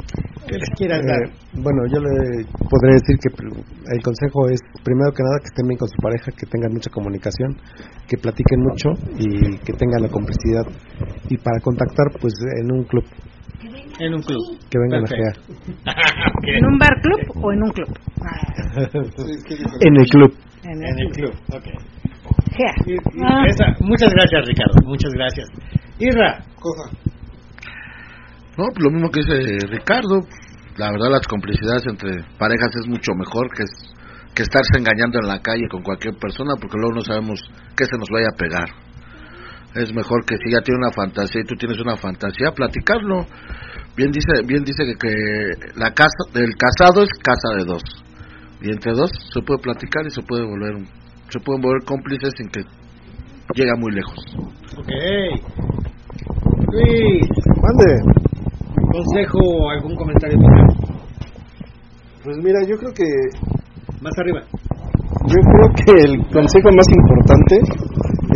que 0.53 0.59
les 0.59 0.69
quieras 0.77 1.01
eh, 1.01 1.07
dar. 1.07 1.23
Bueno, 1.53 1.81
yo 1.89 1.99
le 1.99 2.45
podré 2.69 2.93
decir 3.01 3.17
que 3.17 3.29
el 3.33 4.01
consejo 4.03 4.49
es, 4.49 4.61
primero 4.83 5.11
que 5.11 5.23
nada, 5.23 5.39
que 5.41 5.49
estén 5.49 5.67
bien 5.67 5.77
con 5.77 5.89
su 5.89 5.97
pareja, 5.97 6.31
que 6.31 6.45
tengan 6.45 6.73
mucha 6.73 6.89
comunicación, 6.91 7.57
que 8.07 8.17
platiquen 8.17 8.61
mucho 8.61 8.89
y 9.17 9.57
que 9.65 9.73
tengan 9.73 10.03
la 10.03 10.09
complicidad. 10.09 10.65
Y 11.29 11.37
para 11.37 11.59
contactar, 11.61 12.13
pues 12.21 12.33
en 12.61 12.71
un 12.71 12.83
club. 12.85 13.05
En 13.99 14.13
un 14.13 14.21
club. 14.21 14.41
Que 14.69 14.77
vengan 14.77 15.03
a 15.05 15.07
GEA. 15.07 15.33
¿En 16.57 16.65
un 16.65 16.77
bar 16.77 17.01
club 17.01 17.21
o 17.41 17.51
en 17.51 17.63
un 17.63 17.71
club? 17.71 17.89
en 19.81 19.95
el 19.97 20.07
club. 20.09 20.33
En 20.63 20.81
el, 20.81 21.11
club, 21.11 21.33
ok. 21.51 21.65
muchas 23.81 24.13
gracias, 24.13 24.47
Ricardo. 24.47 24.75
Muchas 24.85 25.11
gracias. 25.13 25.49
Irra. 25.99 26.39
Cosa. 26.59 26.89
No, 28.57 28.65
pues 28.71 28.83
lo 28.83 28.91
mismo 28.91 29.09
que 29.09 29.21
dice 29.21 29.67
Ricardo. 29.67 30.21
La 30.77 30.91
verdad, 30.91 31.11
las 31.11 31.27
complicidades 31.27 31.83
entre 31.85 32.23
parejas 32.39 32.71
es 32.81 32.87
mucho 32.87 33.13
mejor 33.13 33.47
que, 33.55 33.63
que 34.33 34.41
estarse 34.41 34.77
engañando 34.77 35.19
en 35.19 35.27
la 35.27 35.39
calle 35.39 35.67
con 35.69 35.83
cualquier 35.83 36.15
persona, 36.15 36.55
porque 36.59 36.77
luego 36.77 36.95
no 36.95 37.01
sabemos 37.01 37.39
qué 37.77 37.85
se 37.85 37.97
nos 37.97 38.09
vaya 38.09 38.29
a 38.33 38.37
pegar. 38.37 38.69
Es 39.75 39.93
mejor 39.93 40.25
que 40.25 40.35
si 40.37 40.51
ya 40.51 40.61
tiene 40.61 40.79
una 40.79 40.91
fantasía 40.91 41.41
y 41.41 41.45
tú 41.45 41.55
tienes 41.55 41.79
una 41.79 41.95
fantasía, 41.95 42.51
platicarlo. 42.51 43.25
Bien 43.95 44.11
dice, 44.11 44.41
bien 44.45 44.63
dice 44.63 44.83
que, 44.85 44.95
que 44.95 45.71
la 45.75 45.91
casa, 45.93 46.17
el 46.33 46.55
casado 46.57 47.03
es 47.03 47.09
casa 47.21 47.55
de 47.57 47.65
dos. 47.65 47.83
Y 48.61 48.71
entre 48.71 48.93
dos 48.93 49.11
se 49.31 49.41
puede 49.41 49.59
platicar 49.61 50.05
y 50.07 50.09
se 50.09 50.21
puede 50.23 50.43
volver, 50.43 50.87
se 51.29 51.39
pueden 51.39 51.61
volver 51.61 51.83
cómplices 51.85 52.33
sin 52.37 52.49
que 52.49 52.61
llegue 53.55 53.73
muy 53.77 53.91
lejos. 53.93 54.17
Ok. 54.77 54.89
Luis. 56.71 57.29
Mande 57.61 58.23
consejo 58.93 59.39
o 59.41 59.69
algún 59.71 59.95
comentario 59.95 60.37
final? 60.37 60.67
Pues 62.23 62.37
mira, 62.37 62.61
yo 62.69 62.77
creo 62.77 62.93
que... 62.93 63.09
Más 64.01 64.13
arriba. 64.19 64.41
Yo 65.25 65.39
creo 65.41 65.67
que 65.73 65.93
el 66.05 66.13
consejo 66.29 66.69
más 66.75 66.87
importante 66.93 67.55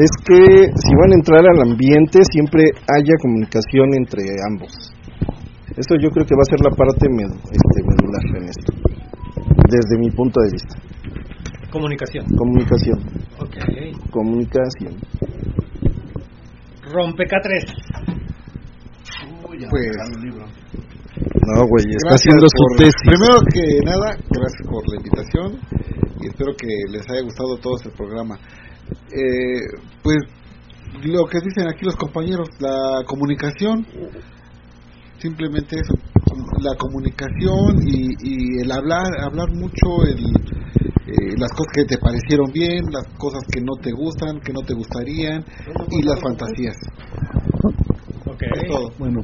es 0.02 0.12
que 0.26 0.42
si 0.74 0.92
van 0.98 1.12
a 1.12 1.18
entrar 1.20 1.44
al 1.46 1.72
ambiente 1.72 2.20
siempre 2.32 2.64
haya 2.90 3.14
comunicación 3.22 3.94
entre 3.94 4.24
ambos. 4.50 4.72
Eso 5.76 5.94
yo 6.02 6.10
creo 6.10 6.26
que 6.26 6.34
va 6.34 6.42
a 6.42 6.50
ser 6.50 6.62
la 6.64 6.72
parte 6.72 7.06
este, 7.06 7.78
medular 7.86 8.26
en 8.38 8.50
esto, 8.50 8.74
desde 9.70 10.00
mi 10.00 10.10
punto 10.10 10.40
de 10.42 10.52
vista. 10.54 10.76
Comunicación. 11.70 12.26
Comunicación. 12.36 13.00
Ok. 13.40 14.10
Comunicación. 14.10 14.96
Rompecatres 16.90 17.66
pues, 19.70 19.92
No, 21.48 21.66
güey, 21.68 21.86
está 21.96 22.16
haciendo 22.16 22.46
su 22.48 22.78
tesis. 22.78 23.02
Primero 23.06 23.40
que 23.52 23.80
nada, 23.86 24.18
gracias 24.30 24.68
por 24.70 24.84
la 24.90 24.98
invitación 24.98 25.60
y 26.22 26.28
espero 26.28 26.54
que 26.56 26.68
les 26.90 27.10
haya 27.10 27.22
gustado 27.22 27.58
todo 27.58 27.76
este 27.78 27.90
programa. 27.92 28.38
Eh, 29.12 29.62
pues 30.04 30.18
lo 31.04 31.26
que 31.26 31.40
dicen 31.40 31.68
aquí 31.68 31.86
los 31.86 31.96
compañeros, 31.96 32.50
la 32.60 33.04
comunicación, 33.06 33.86
simplemente 35.20 35.78
eso, 35.80 35.94
la 36.62 36.76
comunicación 36.78 37.82
y, 37.86 38.10
y 38.22 38.62
el 38.62 38.72
hablar, 38.72 39.06
hablar 39.22 39.50
mucho, 39.54 40.04
el, 40.08 40.20
eh, 41.08 41.36
las 41.38 41.52
cosas 41.52 41.72
que 41.74 41.86
te 41.86 41.98
parecieron 41.98 42.52
bien, 42.52 42.84
las 42.92 43.08
cosas 43.18 43.44
que 43.52 43.62
no 43.62 43.76
te 43.82 43.92
gustan, 43.92 44.40
que 44.42 44.52
no 44.52 44.62
te 44.62 44.74
gustarían 44.74 45.44
y 45.90 46.02
las 46.04 46.20
fantasías. 46.20 46.76
Bueno, 49.00 49.20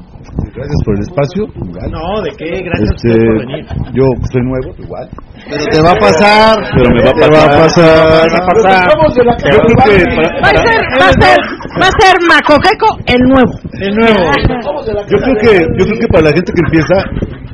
gracias 0.55 0.81
por 0.85 0.95
el 0.95 1.01
espacio. 1.01 1.45
No, 1.91 2.21
¿de 2.23 2.31
qué? 2.33 2.65
Gracias 2.65 2.89
este, 2.97 3.13
por 3.13 3.39
venir. 3.45 3.65
Yo 3.93 4.05
soy 4.31 4.41
nuevo, 4.41 4.73
igual. 4.79 5.09
Pero 5.49 5.65
te 5.69 5.81
va 5.81 5.91
a 5.91 5.99
pasar. 6.01 6.57
Pero 6.73 6.89
me 6.89 7.03
va 7.03 7.11
a 7.11 7.49
pasar. 7.61 8.25
Va 8.25 8.41
a 8.41 8.47
pasar. 8.47 8.89
Yo 8.89 8.97
creo 8.97 9.13
que 9.13 9.23
va 9.23 9.83
a 9.83 9.87
ser, 10.65 10.81
va 10.97 11.07
a 11.07 11.13
ser, 11.13 11.37
va 11.77 11.87
a 11.87 11.95
ser 12.01 12.13
Macojeco 12.25 12.89
el 13.05 13.21
nuevo. 13.29 13.53
El 13.77 13.95
nuevo. 13.95 14.23
Yo 15.05 15.17
creo 15.21 15.35
que, 15.41 15.61
yo 15.77 15.85
creo 15.85 15.99
que 15.99 16.07
para 16.07 16.23
la 16.23 16.31
gente 16.33 16.51
que 16.51 16.61
empieza, 16.65 16.95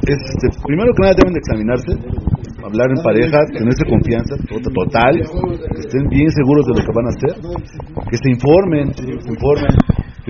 este, 0.08 0.48
primero 0.64 0.92
que 0.96 1.02
nada 1.02 1.14
deben 1.20 1.34
de 1.34 1.40
examinarse 1.40 1.92
hablar 2.64 2.88
en 2.96 3.04
pareja, 3.04 3.38
tenerse 3.52 3.84
confianza 3.86 4.36
total, 4.48 5.14
que 5.74 5.80
estén 5.80 6.08
bien 6.10 6.30
seguros 6.30 6.66
de 6.68 6.74
lo 6.78 6.82
que 6.86 6.94
van 6.94 7.06
a 7.06 7.10
hacer, 7.10 7.36
que 8.10 8.18
se 8.18 8.30
informen, 8.30 8.94
se 8.94 9.30
informen, 9.32 9.74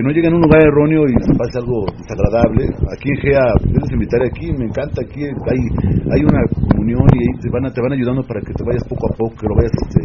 que 0.00 0.04
no 0.08 0.12
lleguen 0.12 0.32
a 0.32 0.36
un 0.36 0.42
lugar 0.42 0.62
erróneo 0.62 1.04
y 1.04 1.12
se 1.20 1.34
pase 1.36 1.58
algo 1.58 1.84
desagradable. 1.92 2.64
Aquí 2.88 3.10
en 3.10 3.16
GEA, 3.20 3.52
les 3.68 3.92
invitar 3.92 4.22
aquí, 4.24 4.50
me 4.50 4.64
encanta, 4.64 5.02
aquí 5.04 5.24
hay, 5.24 5.60
hay 6.08 6.22
una 6.24 6.40
comunión 6.72 7.04
y 7.12 7.38
te 7.40 7.50
van, 7.50 7.66
a, 7.66 7.70
te 7.70 7.82
van 7.82 7.92
ayudando 7.92 8.22
para 8.22 8.40
que 8.40 8.54
te 8.54 8.64
vayas 8.64 8.82
poco 8.88 9.12
a 9.12 9.16
poco, 9.16 9.36
que 9.36 9.46
lo 9.46 9.54
vayas, 9.56 9.72
este, 9.76 10.00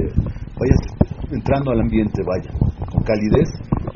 vayas 0.59 0.79
entrando 1.31 1.71
al 1.71 1.79
ambiente, 1.79 2.21
vaya, 2.27 2.51
con 2.91 3.03
calidez 3.03 3.47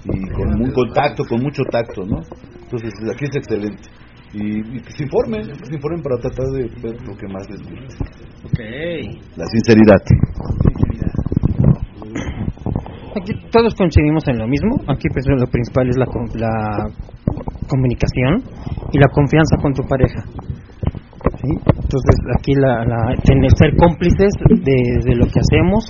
y 0.05 0.30
con 0.31 0.61
un 0.61 0.71
contacto, 0.71 1.26
con 1.27 1.43
mucho 1.43 1.63
tacto, 1.69 2.05
¿no? 2.05 2.21
Entonces, 2.63 2.93
aquí 3.11 3.26
es 3.26 3.35
excelente. 3.35 3.84
Y, 4.31 4.80
que 4.80 4.91
se 4.91 5.03
informen, 5.03 5.47
que 5.47 5.65
se 5.65 5.76
informen 5.76 6.01
para 6.01 6.15
tratar 6.21 6.45
de 6.53 6.63
ver 6.81 6.95
lo 7.01 7.17
que 7.17 7.27
más 7.27 7.43
les 7.49 7.59
gusta. 7.59 8.05
Ok. 8.45 8.59
La 9.35 9.45
sinceridad. 9.47 9.99
Aquí 13.20 13.34
todos 13.52 13.76
coincidimos 13.76 14.28
en 14.28 14.40
lo 14.40 14.48
mismo. 14.48 14.76
Aquí 14.88 15.08
pues, 15.12 15.26
lo 15.28 15.48
principal 15.48 15.90
es 15.90 15.98
la, 15.98 16.06
la 16.36 16.88
comunicación 17.68 18.44
y 18.91 19.00
la 19.00 19.08
confianza 19.08 19.58
con 19.62 19.74
tu 19.74 19.84
pareja. 19.88 20.24
Entonces 21.41 22.16
aquí 22.38 22.54
la, 22.56 22.86
la, 22.86 23.16
tener, 23.24 23.52
ser 23.56 23.76
cómplices 23.76 24.30
de, 24.50 25.00
de 25.04 25.16
lo 25.16 25.26
que 25.26 25.40
hacemos 25.40 25.86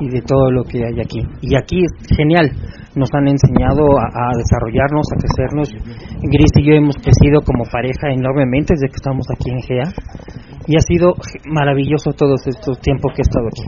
y 0.00 0.08
de 0.10 0.20
todo 0.22 0.50
lo 0.50 0.64
que 0.64 0.84
hay 0.84 1.00
aquí. 1.00 1.20
Y 1.40 1.56
aquí 1.56 1.80
es 1.84 2.16
genial, 2.16 2.50
nos 2.94 3.08
han 3.14 3.28
enseñado 3.28 3.82
a, 3.98 4.30
desarrollarnos, 4.36 5.06
a 5.12 5.18
crecernos. 5.18 5.68
Gris 6.22 6.52
y 6.56 6.64
yo 6.64 6.74
hemos 6.74 6.96
crecido 6.96 7.40
como 7.42 7.64
pareja 7.64 8.10
enormemente 8.10 8.74
desde 8.74 8.88
que 8.88 8.96
estamos 8.96 9.26
aquí 9.30 9.50
en 9.50 9.60
GEA 9.60 9.88
y 10.66 10.76
ha 10.76 10.80
sido 10.80 11.14
maravilloso 11.50 12.12
todo 12.12 12.34
este 12.34 12.52
tiempo 12.82 13.08
que 13.14 13.22
he 13.22 13.26
estado 13.26 13.46
aquí. 13.48 13.64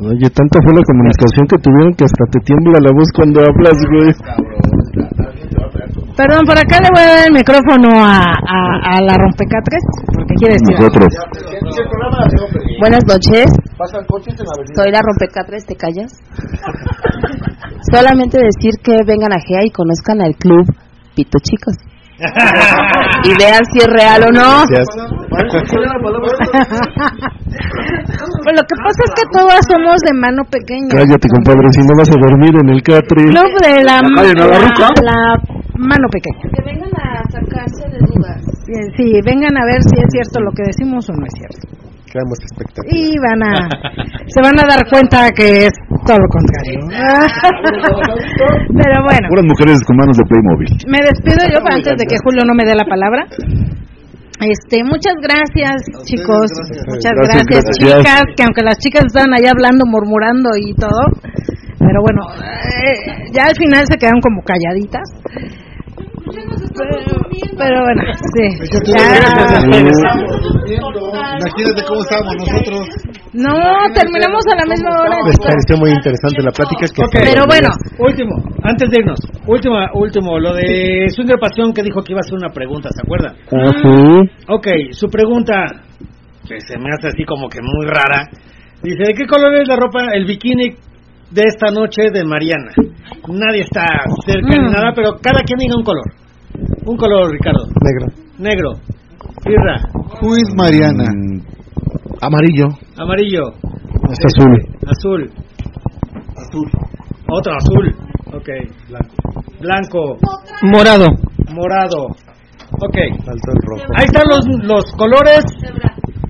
Oye, 0.00 0.28
tanto 0.30 0.58
fue 0.62 0.72
la 0.72 0.82
comunicación 0.82 1.44
que 1.48 1.58
tuvieron 1.58 1.92
que 1.94 2.04
hasta 2.04 2.24
te 2.30 2.40
tiembla 2.40 2.78
la 2.80 2.92
voz 2.92 3.08
cuando 3.14 3.40
hablas, 3.40 3.76
güey. 3.90 4.12
Perdón, 6.16 6.44
por 6.44 6.58
acá 6.58 6.76
le 6.80 6.88
voy 6.92 7.02
a 7.02 7.14
dar 7.16 7.26
el 7.26 7.32
micrófono 7.32 7.88
a, 8.04 8.20
a, 8.20 9.00
la 9.00 9.16
rompecatres, 9.16 9.82
porque 10.14 10.34
quiere 10.34 10.54
decir. 10.60 10.76
Nosotros. 10.76 11.08
Buenas 12.80 13.04
noches. 13.08 13.46
Soy 14.76 14.92
la 14.92 15.00
rompecatres, 15.00 15.64
¿te 15.64 15.74
callas? 15.74 16.12
Solamente 17.92 18.38
decir 18.38 18.74
que 18.82 18.92
vengan 19.06 19.32
a 19.32 19.40
GEA 19.40 19.64
y 19.64 19.70
conozcan 19.70 20.20
al 20.20 20.36
club 20.36 20.66
Pito 21.14 21.38
Chicos. 21.40 21.74
Y 23.24 23.30
vean 23.38 23.64
si 23.70 23.78
es 23.78 23.86
real 23.86 24.22
o 24.22 24.30
no. 24.30 24.62
pues 28.42 28.54
lo 28.56 28.62
que 28.62 28.76
pasa 28.82 29.00
es 29.04 29.12
que 29.16 29.24
todas 29.32 29.60
somos 29.70 29.98
de 30.06 30.12
mano 30.14 30.44
pequeña. 30.50 30.88
Cállate, 30.90 31.28
compadre, 31.28 31.72
si 31.72 31.80
no 31.82 31.94
vas 31.96 32.10
a 32.10 32.18
dormir 32.20 32.54
en 32.62 32.68
el 32.70 32.82
Catri. 32.82 33.24
Club 33.24 33.52
de 33.62 33.82
la, 33.82 34.00
la, 34.02 35.36
mano 35.78 36.06
pequeña. 36.10 36.42
Que 36.54 36.62
vengan 36.64 36.92
a 36.94 37.22
sacarse 37.30 37.88
de 37.90 37.98
dudas. 38.06 38.40
Sí, 38.96 39.20
vengan 39.24 39.56
a 39.58 39.64
ver 39.66 39.82
si 39.82 39.98
es 39.98 40.06
cierto 40.10 40.40
lo 40.40 40.52
que 40.52 40.62
decimos 40.66 41.08
o 41.10 41.12
no 41.12 41.26
es 41.26 41.34
cierto. 41.34 41.81
Y 42.92 43.16
van 43.18 43.40
a, 43.42 43.68
se 44.28 44.40
van 44.44 44.58
a 44.60 44.68
dar 44.68 44.84
cuenta 44.90 45.30
que 45.32 45.66
es 45.66 45.72
todo 46.04 46.18
lo 46.18 46.28
contrario. 46.28 46.80
Pero 48.68 48.96
bueno. 49.08 49.28
Puras 49.28 49.46
mujeres 49.48 49.80
con 49.86 49.96
manos 49.96 50.16
de 50.16 50.24
Playmobil. 50.28 50.70
Me 50.92 51.00
despido 51.00 51.40
yo 51.48 51.58
antes 51.64 51.96
de 51.96 52.04
que 52.04 52.16
Julio 52.22 52.44
no 52.44 52.54
me 52.54 52.64
dé 52.64 52.74
la 52.74 52.84
palabra. 52.84 53.24
Este, 54.42 54.82
muchas 54.82 55.14
gracias, 55.22 55.86
chicos. 56.04 56.50
Muchas 56.88 57.14
gracias, 57.14 57.64
chicas. 57.78 58.22
Que 58.36 58.42
aunque 58.42 58.62
las 58.62 58.76
chicas 58.78 59.04
estaban 59.06 59.32
allá 59.32 59.52
hablando, 59.54 59.86
murmurando 59.86 60.50
y 60.58 60.74
todo, 60.74 61.00
pero 61.78 62.00
bueno, 62.02 62.22
eh, 62.42 63.30
ya 63.32 63.44
al 63.46 63.56
final 63.56 63.86
se 63.86 63.96
quedaron 63.96 64.20
como 64.20 64.42
calladitas. 64.42 65.08
Pero, 67.56 67.82
bueno, 67.82 68.02
sí. 68.34 68.46
Imagínate 70.72 71.82
cómo 71.86 72.00
estábamos 72.02 72.34
nosotros. 72.38 72.88
No, 73.32 73.54
terminamos 73.94 74.44
a 74.52 74.56
la 74.56 74.66
misma 74.66 74.90
hora. 75.00 75.16
Me 75.24 75.32
pareció 75.38 75.76
muy 75.78 75.90
interesante 75.90 76.42
la 76.42 76.50
plática. 76.50 76.86
Que 76.86 77.18
pero 77.24 77.44
bueno. 77.46 77.68
Último, 77.98 78.34
antes 78.62 78.90
de 78.90 79.00
irnos. 79.00 79.20
Último, 79.46 79.76
último, 79.94 80.38
lo 80.38 80.54
de 80.54 81.08
Swinger 81.08 81.38
Pasión 81.38 81.72
que 81.72 81.82
dijo 81.82 82.02
que 82.02 82.12
iba 82.12 82.20
a 82.20 82.24
hacer 82.24 82.34
una 82.34 82.50
pregunta, 82.50 82.88
¿se 82.90 83.02
acuerdan? 83.02 83.36
Uh 83.50 84.24
Ok, 84.48 84.66
su 84.90 85.08
pregunta, 85.08 85.66
que 86.46 86.60
se 86.60 86.78
me 86.78 86.90
hace 86.92 87.08
así 87.08 87.24
como 87.24 87.48
que 87.48 87.60
muy 87.62 87.86
rara. 87.86 88.28
Dice, 88.82 89.04
¿de 89.04 89.14
qué 89.14 89.26
color 89.26 89.54
es 89.54 89.68
la 89.68 89.76
ropa, 89.76 90.12
el 90.12 90.26
bikini 90.26 90.74
de 91.30 91.42
esta 91.46 91.70
noche 91.70 92.10
de 92.12 92.24
Mariana? 92.24 92.72
Nadie 93.28 93.62
está 93.62 93.86
cerca 94.26 94.58
ni 94.58 94.68
mm. 94.68 94.72
nada, 94.72 94.92
pero 94.94 95.12
cada 95.22 95.40
quien 95.44 95.58
diga 95.58 95.76
un 95.76 95.84
color. 95.84 96.21
Un 96.86 96.96
color, 96.96 97.30
Ricardo. 97.30 97.64
Negro. 97.82 98.06
Negro. 98.38 98.70
Irra. 99.46 99.76
Who 100.20 100.36
Mariana? 100.54 101.04
Mm, 101.04 101.40
amarillo. 102.20 102.68
Amarillo. 102.96 103.42
Azul. 104.10 104.52
Azul. 104.86 105.30
Azul. 106.36 106.70
Otro 107.28 107.52
azul. 107.54 107.94
Ok. 108.34 108.48
Blanco. 108.88 109.14
Blanco. 109.60 110.16
Morado. 110.62 111.06
Morado. 111.54 112.06
Ok. 112.80 112.98
Faltó 113.24 113.50
el 113.52 113.60
rojo. 113.64 113.84
Ahí 113.96 114.06
están 114.06 114.24
los, 114.28 114.46
los 114.64 114.84
colores. 114.96 115.44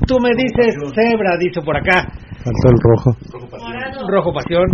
Tú 0.06 0.18
me 0.20 0.30
dices 0.36 0.76
cebra, 0.94 1.36
dice 1.38 1.60
por 1.62 1.76
acá. 1.76 2.06
Faltó 2.44 2.68
el 2.68 2.78
rojo. 2.80 3.10
Rojo 3.32 3.48
pasión. 3.50 4.08
Rojo 4.08 4.32
pasión. 4.32 4.66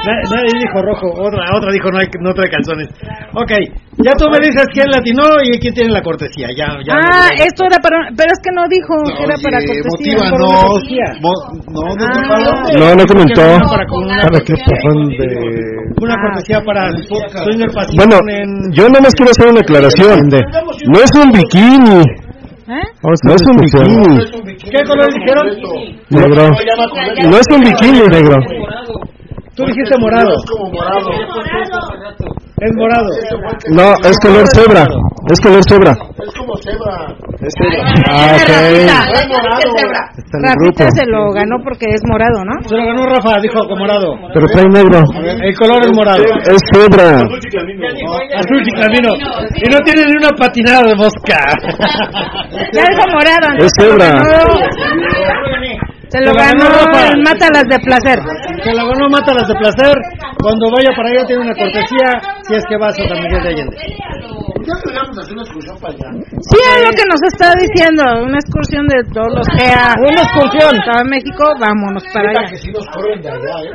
Nadie 0.00 0.52
dijo 0.58 0.80
rojo, 0.82 1.06
otra, 1.12 1.44
otra 1.54 1.72
dijo 1.72 1.90
no, 1.90 1.98
hay, 1.98 2.06
no 2.20 2.32
trae 2.32 2.48
calzones. 2.48 2.88
Ok, 3.34 3.52
ya 4.02 4.12
tú 4.16 4.24
me 4.30 4.38
dices 4.40 4.64
quién 4.72 4.88
latinó 4.90 5.24
y 5.44 5.58
quién 5.58 5.74
tiene 5.74 5.92
la 5.92 6.02
cortesía. 6.02 6.48
Ya, 6.56 6.78
ya 6.86 6.94
ah, 6.96 7.28
esto 7.36 7.64
era 7.66 7.78
para. 7.78 8.08
Pero 8.16 8.30
es 8.32 8.40
que 8.40 8.50
no 8.52 8.64
dijo 8.68 8.94
que 9.16 9.24
era 9.24 9.36
para 9.42 9.58
cortesía. 9.60 10.16
no, 10.38 10.54
no, 11.68 11.82
ah, 12.00 12.64
no, 12.78 12.94
no 12.94 13.04
comentó. 13.04 13.42
Para, 13.68 13.84
una, 13.92 14.22
para 14.22 14.40
que 14.40 14.54
de... 14.54 15.80
una 16.00 16.16
cortesía 16.16 16.60
para 16.64 16.88
el 16.88 17.06
Bueno, 17.96 18.16
yo 18.72 18.88
nomás 18.88 19.14
quiero 19.14 19.30
hacer 19.32 19.48
una 19.48 19.60
aclaración. 19.60 20.28
De, 20.30 20.40
no 20.88 20.98
es 20.98 21.10
un 21.14 21.30
bikini. 21.30 22.00
¿Eh? 22.70 22.86
No 23.02 23.34
es 23.34 23.42
un 23.46 23.56
bikini. 23.56 24.60
¿Qué 24.70 24.82
color 24.84 25.08
dijeron? 25.12 25.46
Negro. 26.08 26.48
No 27.28 27.36
es 27.36 27.46
un 27.52 27.60
bikini, 27.60 28.00
negro. 28.08 28.36
Tú 29.60 29.66
dijiste 29.66 29.94
morado. 30.00 30.32
Es 30.32 30.44
como 30.50 30.72
morado. 30.72 31.10
Es 32.60 32.72
morado. 32.76 33.08
No, 33.76 33.92
es 34.08 34.18
color 34.20 34.46
cebra. 34.54 34.84
Es 35.30 35.40
color 35.40 35.62
cebra. 35.68 35.92
Es 35.92 36.34
como 36.34 36.56
cebra. 36.56 37.12
Es 37.40 37.52
cebra. 37.60 37.84
Ah, 38.08 38.36
ok. 38.36 38.48
Es 38.48 39.28
morado. 39.28 39.68
Rafita 40.32 40.88
se 40.96 41.04
lo 41.06 41.30
ganó 41.32 41.56
porque 41.62 41.86
es 41.92 42.00
morado, 42.08 42.42
¿no? 42.44 42.52
Se 42.68 42.74
lo 42.74 42.86
ganó 42.86 43.04
Rafa, 43.04 43.40
dijo 43.40 43.58
con 43.68 43.78
morado. 43.78 44.14
Pero 44.32 44.46
trae 44.46 44.68
negro. 44.70 45.02
El 45.42 45.54
color 45.56 45.84
es 45.84 45.92
morado. 45.94 46.22
Es 46.24 46.60
cebra. 46.72 47.20
Azul 47.20 48.64
ciclamino. 48.64 49.12
Y 49.56 49.68
no 49.68 49.78
tiene 49.84 50.04
ni 50.06 50.16
una 50.16 50.30
patinada 50.38 50.88
de 50.88 50.96
mosca. 50.96 51.38
Ya 52.72 52.84
dijo 52.88 53.04
morado. 53.12 53.58
Es 53.58 53.70
cebra. 53.78 54.08
Se 56.10 56.20
lo, 56.20 56.32
ganó, 56.34 56.66
ganó 56.92 57.22
Mátalas 57.22 57.64
de 57.70 57.78
Placer. 57.78 58.18
Se 58.64 58.74
lo 58.74 58.88
ganó 58.88 59.08
Mátalas 59.08 59.46
de 59.46 59.54
Placer. 59.54 59.96
Cuando 60.42 60.70
vaya 60.74 60.90
para 60.96 61.08
allá 61.08 61.24
tiene 61.24 61.42
una 61.42 61.54
cortesía 61.54 62.20
si 62.42 62.54
es 62.56 62.64
que 62.68 62.76
vas 62.76 62.98
a 62.98 63.08
San 63.08 63.22
Miguel 63.22 63.42
de 63.42 63.48
Allende. 63.48 63.76
Sí, 66.40 66.58
es 66.60 66.80
lo 66.84 66.92
que 66.92 67.06
nos 67.08 67.20
está 67.32 67.54
diciendo, 67.56 68.02
una 68.24 68.38
excursión 68.38 68.86
de 68.88 69.04
todos 69.12 69.32
los 69.32 69.48
que 69.48 69.72
a 69.72 69.94
una 69.96 70.22
excursión 70.22 70.72
a 70.76 71.04
México, 71.04 71.44
vámonos 71.60 72.04
para 72.12 72.30
allá. 72.30 72.44
¿eh? 72.44 73.72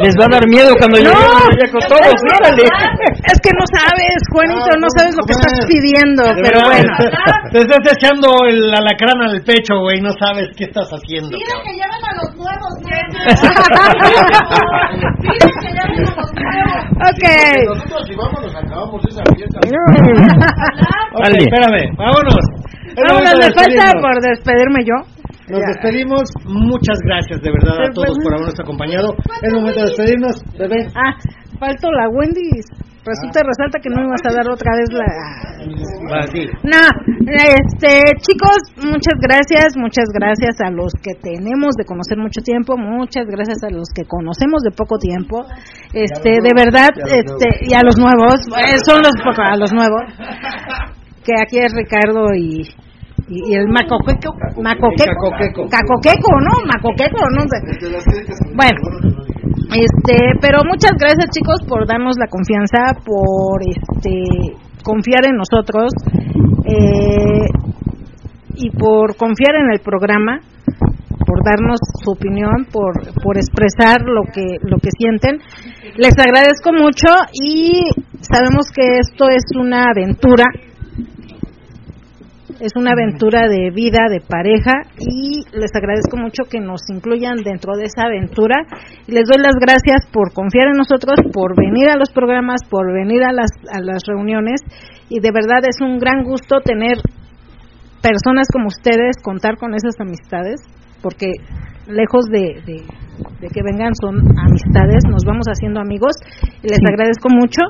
Les 0.04 0.14
va 0.16 0.24
a 0.26 0.32
dar 0.36 0.46
miedo 0.46 0.74
cuando 0.76 1.00
no, 1.00 1.12
con 1.12 1.82
todos, 1.88 2.14
Es 3.32 3.38
que 3.40 3.52
no 3.56 3.64
sabes, 3.72 4.20
Juanito, 4.32 4.70
no 4.78 4.88
sabes 4.96 5.14
lo 5.16 5.24
que 5.24 5.32
estás 5.32 5.54
pidiendo, 5.66 6.22
pero 6.42 6.60
bueno. 6.66 6.92
Te 7.52 7.58
estás 7.60 7.84
echando 7.96 8.46
el 8.48 8.72
alacrán 8.72 9.22
al 9.22 9.42
pecho, 9.42 9.80
güey, 9.80 10.00
no 10.00 10.12
sabes 10.18 10.48
qué 10.56 10.64
estás 10.64 10.88
haciendo. 10.90 11.36
Mira 11.36 11.56
que 11.64 11.72
llamen 11.76 12.02
a 12.04 12.12
los 12.20 12.36
nuevos, 12.36 12.70
Ok. 17.00 17.24
Nosotros 17.66 18.02
si 18.06 18.14
vamos 18.14 18.40
nos 18.42 18.54
acabamos 18.54 19.02
esa 19.08 19.22
fiesta. 19.34 19.60
okay, 21.14 21.44
espérame, 21.46 21.94
vámonos. 21.96 22.42
Vámonos, 22.96 23.34
me 23.38 23.48
falta 23.54 23.92
por 24.00 24.20
despedirme 24.20 24.80
yo. 24.84 24.96
Nos 25.50 25.62
despedimos. 25.66 26.30
Muchas 26.44 26.98
gracias 27.04 27.40
de 27.42 27.50
verdad 27.50 27.86
a 27.86 27.90
todos 27.92 28.16
por 28.22 28.34
habernos 28.34 28.58
acompañado. 28.58 29.14
Es 29.42 29.52
momento 29.52 29.80
de 29.80 29.86
despedirnos, 29.86 30.42
bebé. 30.58 30.86
Ah, 30.94 31.14
faltó 31.58 31.90
la 31.90 32.08
Wendy's. 32.08 32.66
Resulta 33.04 33.40
resalta 33.42 33.80
que 33.80 33.88
no 33.88 34.02
me 34.02 34.08
vas 34.08 34.24
a 34.24 34.34
dar 34.34 34.48
otra 34.50 34.72
vez 34.76 34.88
la 34.92 35.08
no 36.62 36.82
este 37.24 38.02
chicos 38.20 38.58
muchas 38.76 39.16
gracias 39.20 39.76
muchas 39.76 40.08
gracias 40.12 40.60
a 40.60 40.70
los 40.70 40.92
que 41.02 41.14
tenemos 41.20 41.74
de 41.76 41.84
conocer 41.84 42.18
mucho 42.18 42.40
tiempo 42.42 42.76
muchas 42.76 43.26
gracias 43.26 43.62
a 43.64 43.70
los 43.70 43.88
que 43.94 44.04
conocemos 44.04 44.62
de 44.62 44.70
poco 44.70 44.98
tiempo. 44.98 45.44
Este 45.92 46.30
de 46.42 46.52
verdad 46.54 46.90
este 47.06 47.66
y 47.66 47.74
a 47.74 47.82
los 47.82 47.96
nuevos 47.96 48.40
eh, 48.58 48.78
son 48.84 49.00
los 49.02 49.14
a 49.38 49.56
los 49.56 49.72
nuevos 49.72 50.02
que 51.24 51.32
aquí 51.40 51.58
es 51.58 51.72
Ricardo 51.74 52.34
y 52.34 52.68
y, 53.28 53.54
el 53.54 53.68
macoqueco, 53.68 54.34
macoqueco, 54.60 55.30
cacoqueco, 55.70 56.32
¿no? 56.40 56.50
Macoqueco, 56.66 57.20
no 57.30 57.42
sé. 57.46 57.58
Bueno, 58.56 59.29
este, 59.72 60.34
pero 60.40 60.58
muchas 60.64 60.92
gracias 60.98 61.30
chicos 61.30 61.62
por 61.68 61.86
darnos 61.86 62.16
la 62.18 62.26
confianza, 62.26 62.98
por 63.04 63.62
este 63.62 64.56
confiar 64.82 65.26
en 65.26 65.36
nosotros 65.36 65.92
eh, 66.64 67.46
y 68.56 68.70
por 68.70 69.16
confiar 69.16 69.54
en 69.56 69.72
el 69.72 69.80
programa, 69.80 70.40
por 71.24 71.44
darnos 71.44 71.78
su 72.02 72.10
opinión, 72.10 72.66
por, 72.72 72.92
por 73.22 73.36
expresar 73.36 74.02
lo 74.02 74.22
que 74.32 74.58
lo 74.62 74.78
que 74.78 74.90
sienten. 74.98 75.38
Les 75.96 76.18
agradezco 76.18 76.72
mucho 76.72 77.08
y 77.32 77.90
sabemos 78.20 78.66
que 78.74 78.98
esto 78.98 79.28
es 79.28 79.44
una 79.54 79.90
aventura 79.90 80.44
es 82.60 82.72
una 82.76 82.92
aventura 82.92 83.48
de 83.48 83.70
vida, 83.70 84.08
de 84.10 84.20
pareja 84.20 84.84
y 84.98 85.42
les 85.52 85.74
agradezco 85.74 86.16
mucho 86.16 86.44
que 86.44 86.60
nos 86.60 86.82
incluyan 86.90 87.36
dentro 87.42 87.74
de 87.76 87.84
esa 87.84 88.06
aventura. 88.06 88.66
Y 89.06 89.12
les 89.12 89.24
doy 89.24 89.42
las 89.42 89.56
gracias 89.58 90.06
por 90.12 90.32
confiar 90.32 90.68
en 90.68 90.76
nosotros, 90.76 91.16
por 91.32 91.56
venir 91.56 91.88
a 91.88 91.96
los 91.96 92.10
programas, 92.10 92.60
por 92.68 92.92
venir 92.92 93.24
a 93.24 93.32
las, 93.32 93.50
a 93.72 93.80
las 93.80 94.02
reuniones 94.06 94.60
y 95.08 95.20
de 95.20 95.32
verdad 95.32 95.64
es 95.66 95.80
un 95.80 95.98
gran 95.98 96.22
gusto 96.22 96.60
tener 96.60 96.98
personas 98.02 98.48
como 98.52 98.68
ustedes, 98.68 99.16
contar 99.22 99.56
con 99.56 99.74
esas 99.74 99.98
amistades 99.98 100.60
porque 101.02 101.32
lejos 101.86 102.26
de, 102.30 102.60
de, 102.66 103.48
que 103.48 103.62
vengan 103.64 103.92
son 104.00 104.20
amistades, 104.38 105.02
nos 105.08 105.24
vamos 105.24 105.46
haciendo 105.46 105.80
amigos. 105.80 106.12
Y 106.62 106.68
les 106.68 106.78
agradezco 106.86 107.28
mucho. 107.30 107.62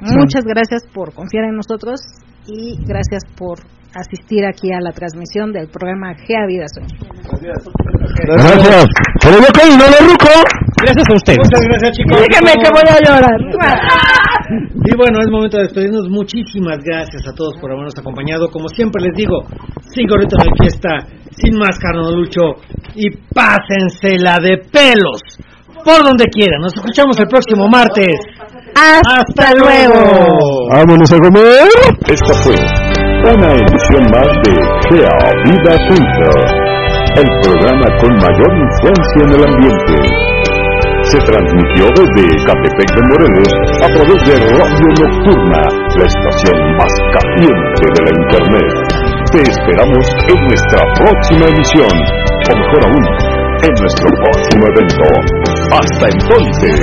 Muchas 0.00 0.44
gracias 0.44 0.86
por 0.94 1.12
confiar 1.12 1.44
en 1.44 1.56
nosotros 1.56 2.00
y 2.46 2.78
gracias 2.86 3.24
por 3.36 3.58
asistir 3.94 4.44
aquí 4.44 4.72
a 4.72 4.80
la 4.80 4.92
transmisión 4.92 5.52
del 5.52 5.68
programa 5.68 6.14
Gea 6.14 6.46
Vida 6.46 6.66
Soy. 6.68 6.84
Gracias. 7.40 7.68
Gracias. 8.26 8.86
Gracias 10.80 11.08
a 11.10 11.14
usted. 11.14 11.36
Muchas 11.36 11.62
gracias, 11.62 11.90
chicos. 11.96 12.20
Dígame 12.28 12.52
que 12.62 12.70
voy 12.70 12.88
a 12.88 12.98
llorar. 13.00 13.38
Y 14.50 14.96
bueno, 14.96 15.20
es 15.20 15.28
momento 15.30 15.58
de 15.58 15.64
despedirnos. 15.64 16.08
Muchísimas 16.08 16.78
gracias 16.82 17.28
a 17.28 17.34
todos 17.34 17.58
por 17.60 17.70
habernos 17.70 17.92
acompañado. 17.98 18.48
Como 18.50 18.68
siempre 18.68 19.02
les 19.02 19.14
digo, 19.14 19.44
cinco 19.90 20.16
ritos 20.16 20.38
de 20.42 20.50
fiesta, 20.58 20.88
sin 21.36 21.58
más 21.58 21.78
lucho 22.14 22.40
y 22.94 23.10
pásensela 23.10 24.38
de 24.40 24.56
pelos 24.72 25.20
por 25.84 26.02
donde 26.02 26.24
quieran. 26.32 26.62
Nos 26.62 26.74
escuchamos 26.74 27.18
el 27.20 27.28
próximo 27.28 27.68
martes. 27.68 28.16
Hasta, 28.74 29.52
luego. 29.54 30.70
Vámonos 30.72 31.12
a 31.12 31.18
comer. 31.18 31.68
Esta 32.06 32.34
fue 32.34 32.87
una 33.24 33.50
edición 33.52 34.04
más 34.12 34.30
de 34.44 34.52
Gea 34.88 35.18
Vida 35.44 35.74
Center, 35.90 36.36
el 37.16 37.28
programa 37.42 37.88
con 38.00 38.12
mayor 38.14 38.52
influencia 38.56 39.20
en 39.24 39.30
el 39.32 39.42
ambiente. 39.44 39.96
Se 41.02 41.18
transmitió 41.18 41.86
desde 41.96 42.24
Catepec 42.44 42.90
de 42.94 43.02
Morelos 43.08 43.52
a 43.82 43.88
través 43.88 44.20
de 44.24 44.34
Radio 44.54 44.88
Nocturna, 45.00 45.62
la 45.96 46.06
estación 46.06 46.58
más 46.76 46.92
caliente 47.12 47.84
de 47.94 48.00
la 48.04 48.12
Internet. 48.22 48.72
Te 49.32 49.40
esperamos 49.42 50.04
en 50.28 50.38
nuestra 50.48 50.80
próxima 50.94 51.46
emisión, 51.46 51.94
o 52.48 52.56
mejor 52.56 52.80
aún, 52.86 53.04
en 53.62 53.72
nuestro 53.80 54.08
próximo 54.22 54.62
evento. 54.74 55.06
Hasta 55.72 56.06
entonces. 56.08 56.76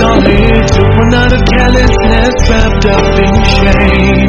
sorry 0.00 0.40
to 0.74 0.82
run 0.96 1.14
out 1.14 1.32
of 1.32 1.42
carelessness 1.52 2.34
trapped 2.46 2.86
up 2.86 3.18
in 3.20 3.32
shame. 3.52 4.28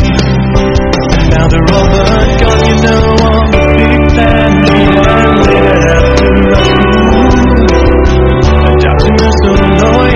Now 1.31 1.48
they're 1.48 1.72
all 1.72 1.88
but 1.88 2.27
gone, 2.41 2.61
you 2.68 2.76
know 2.84 3.06
I'm 3.23 3.60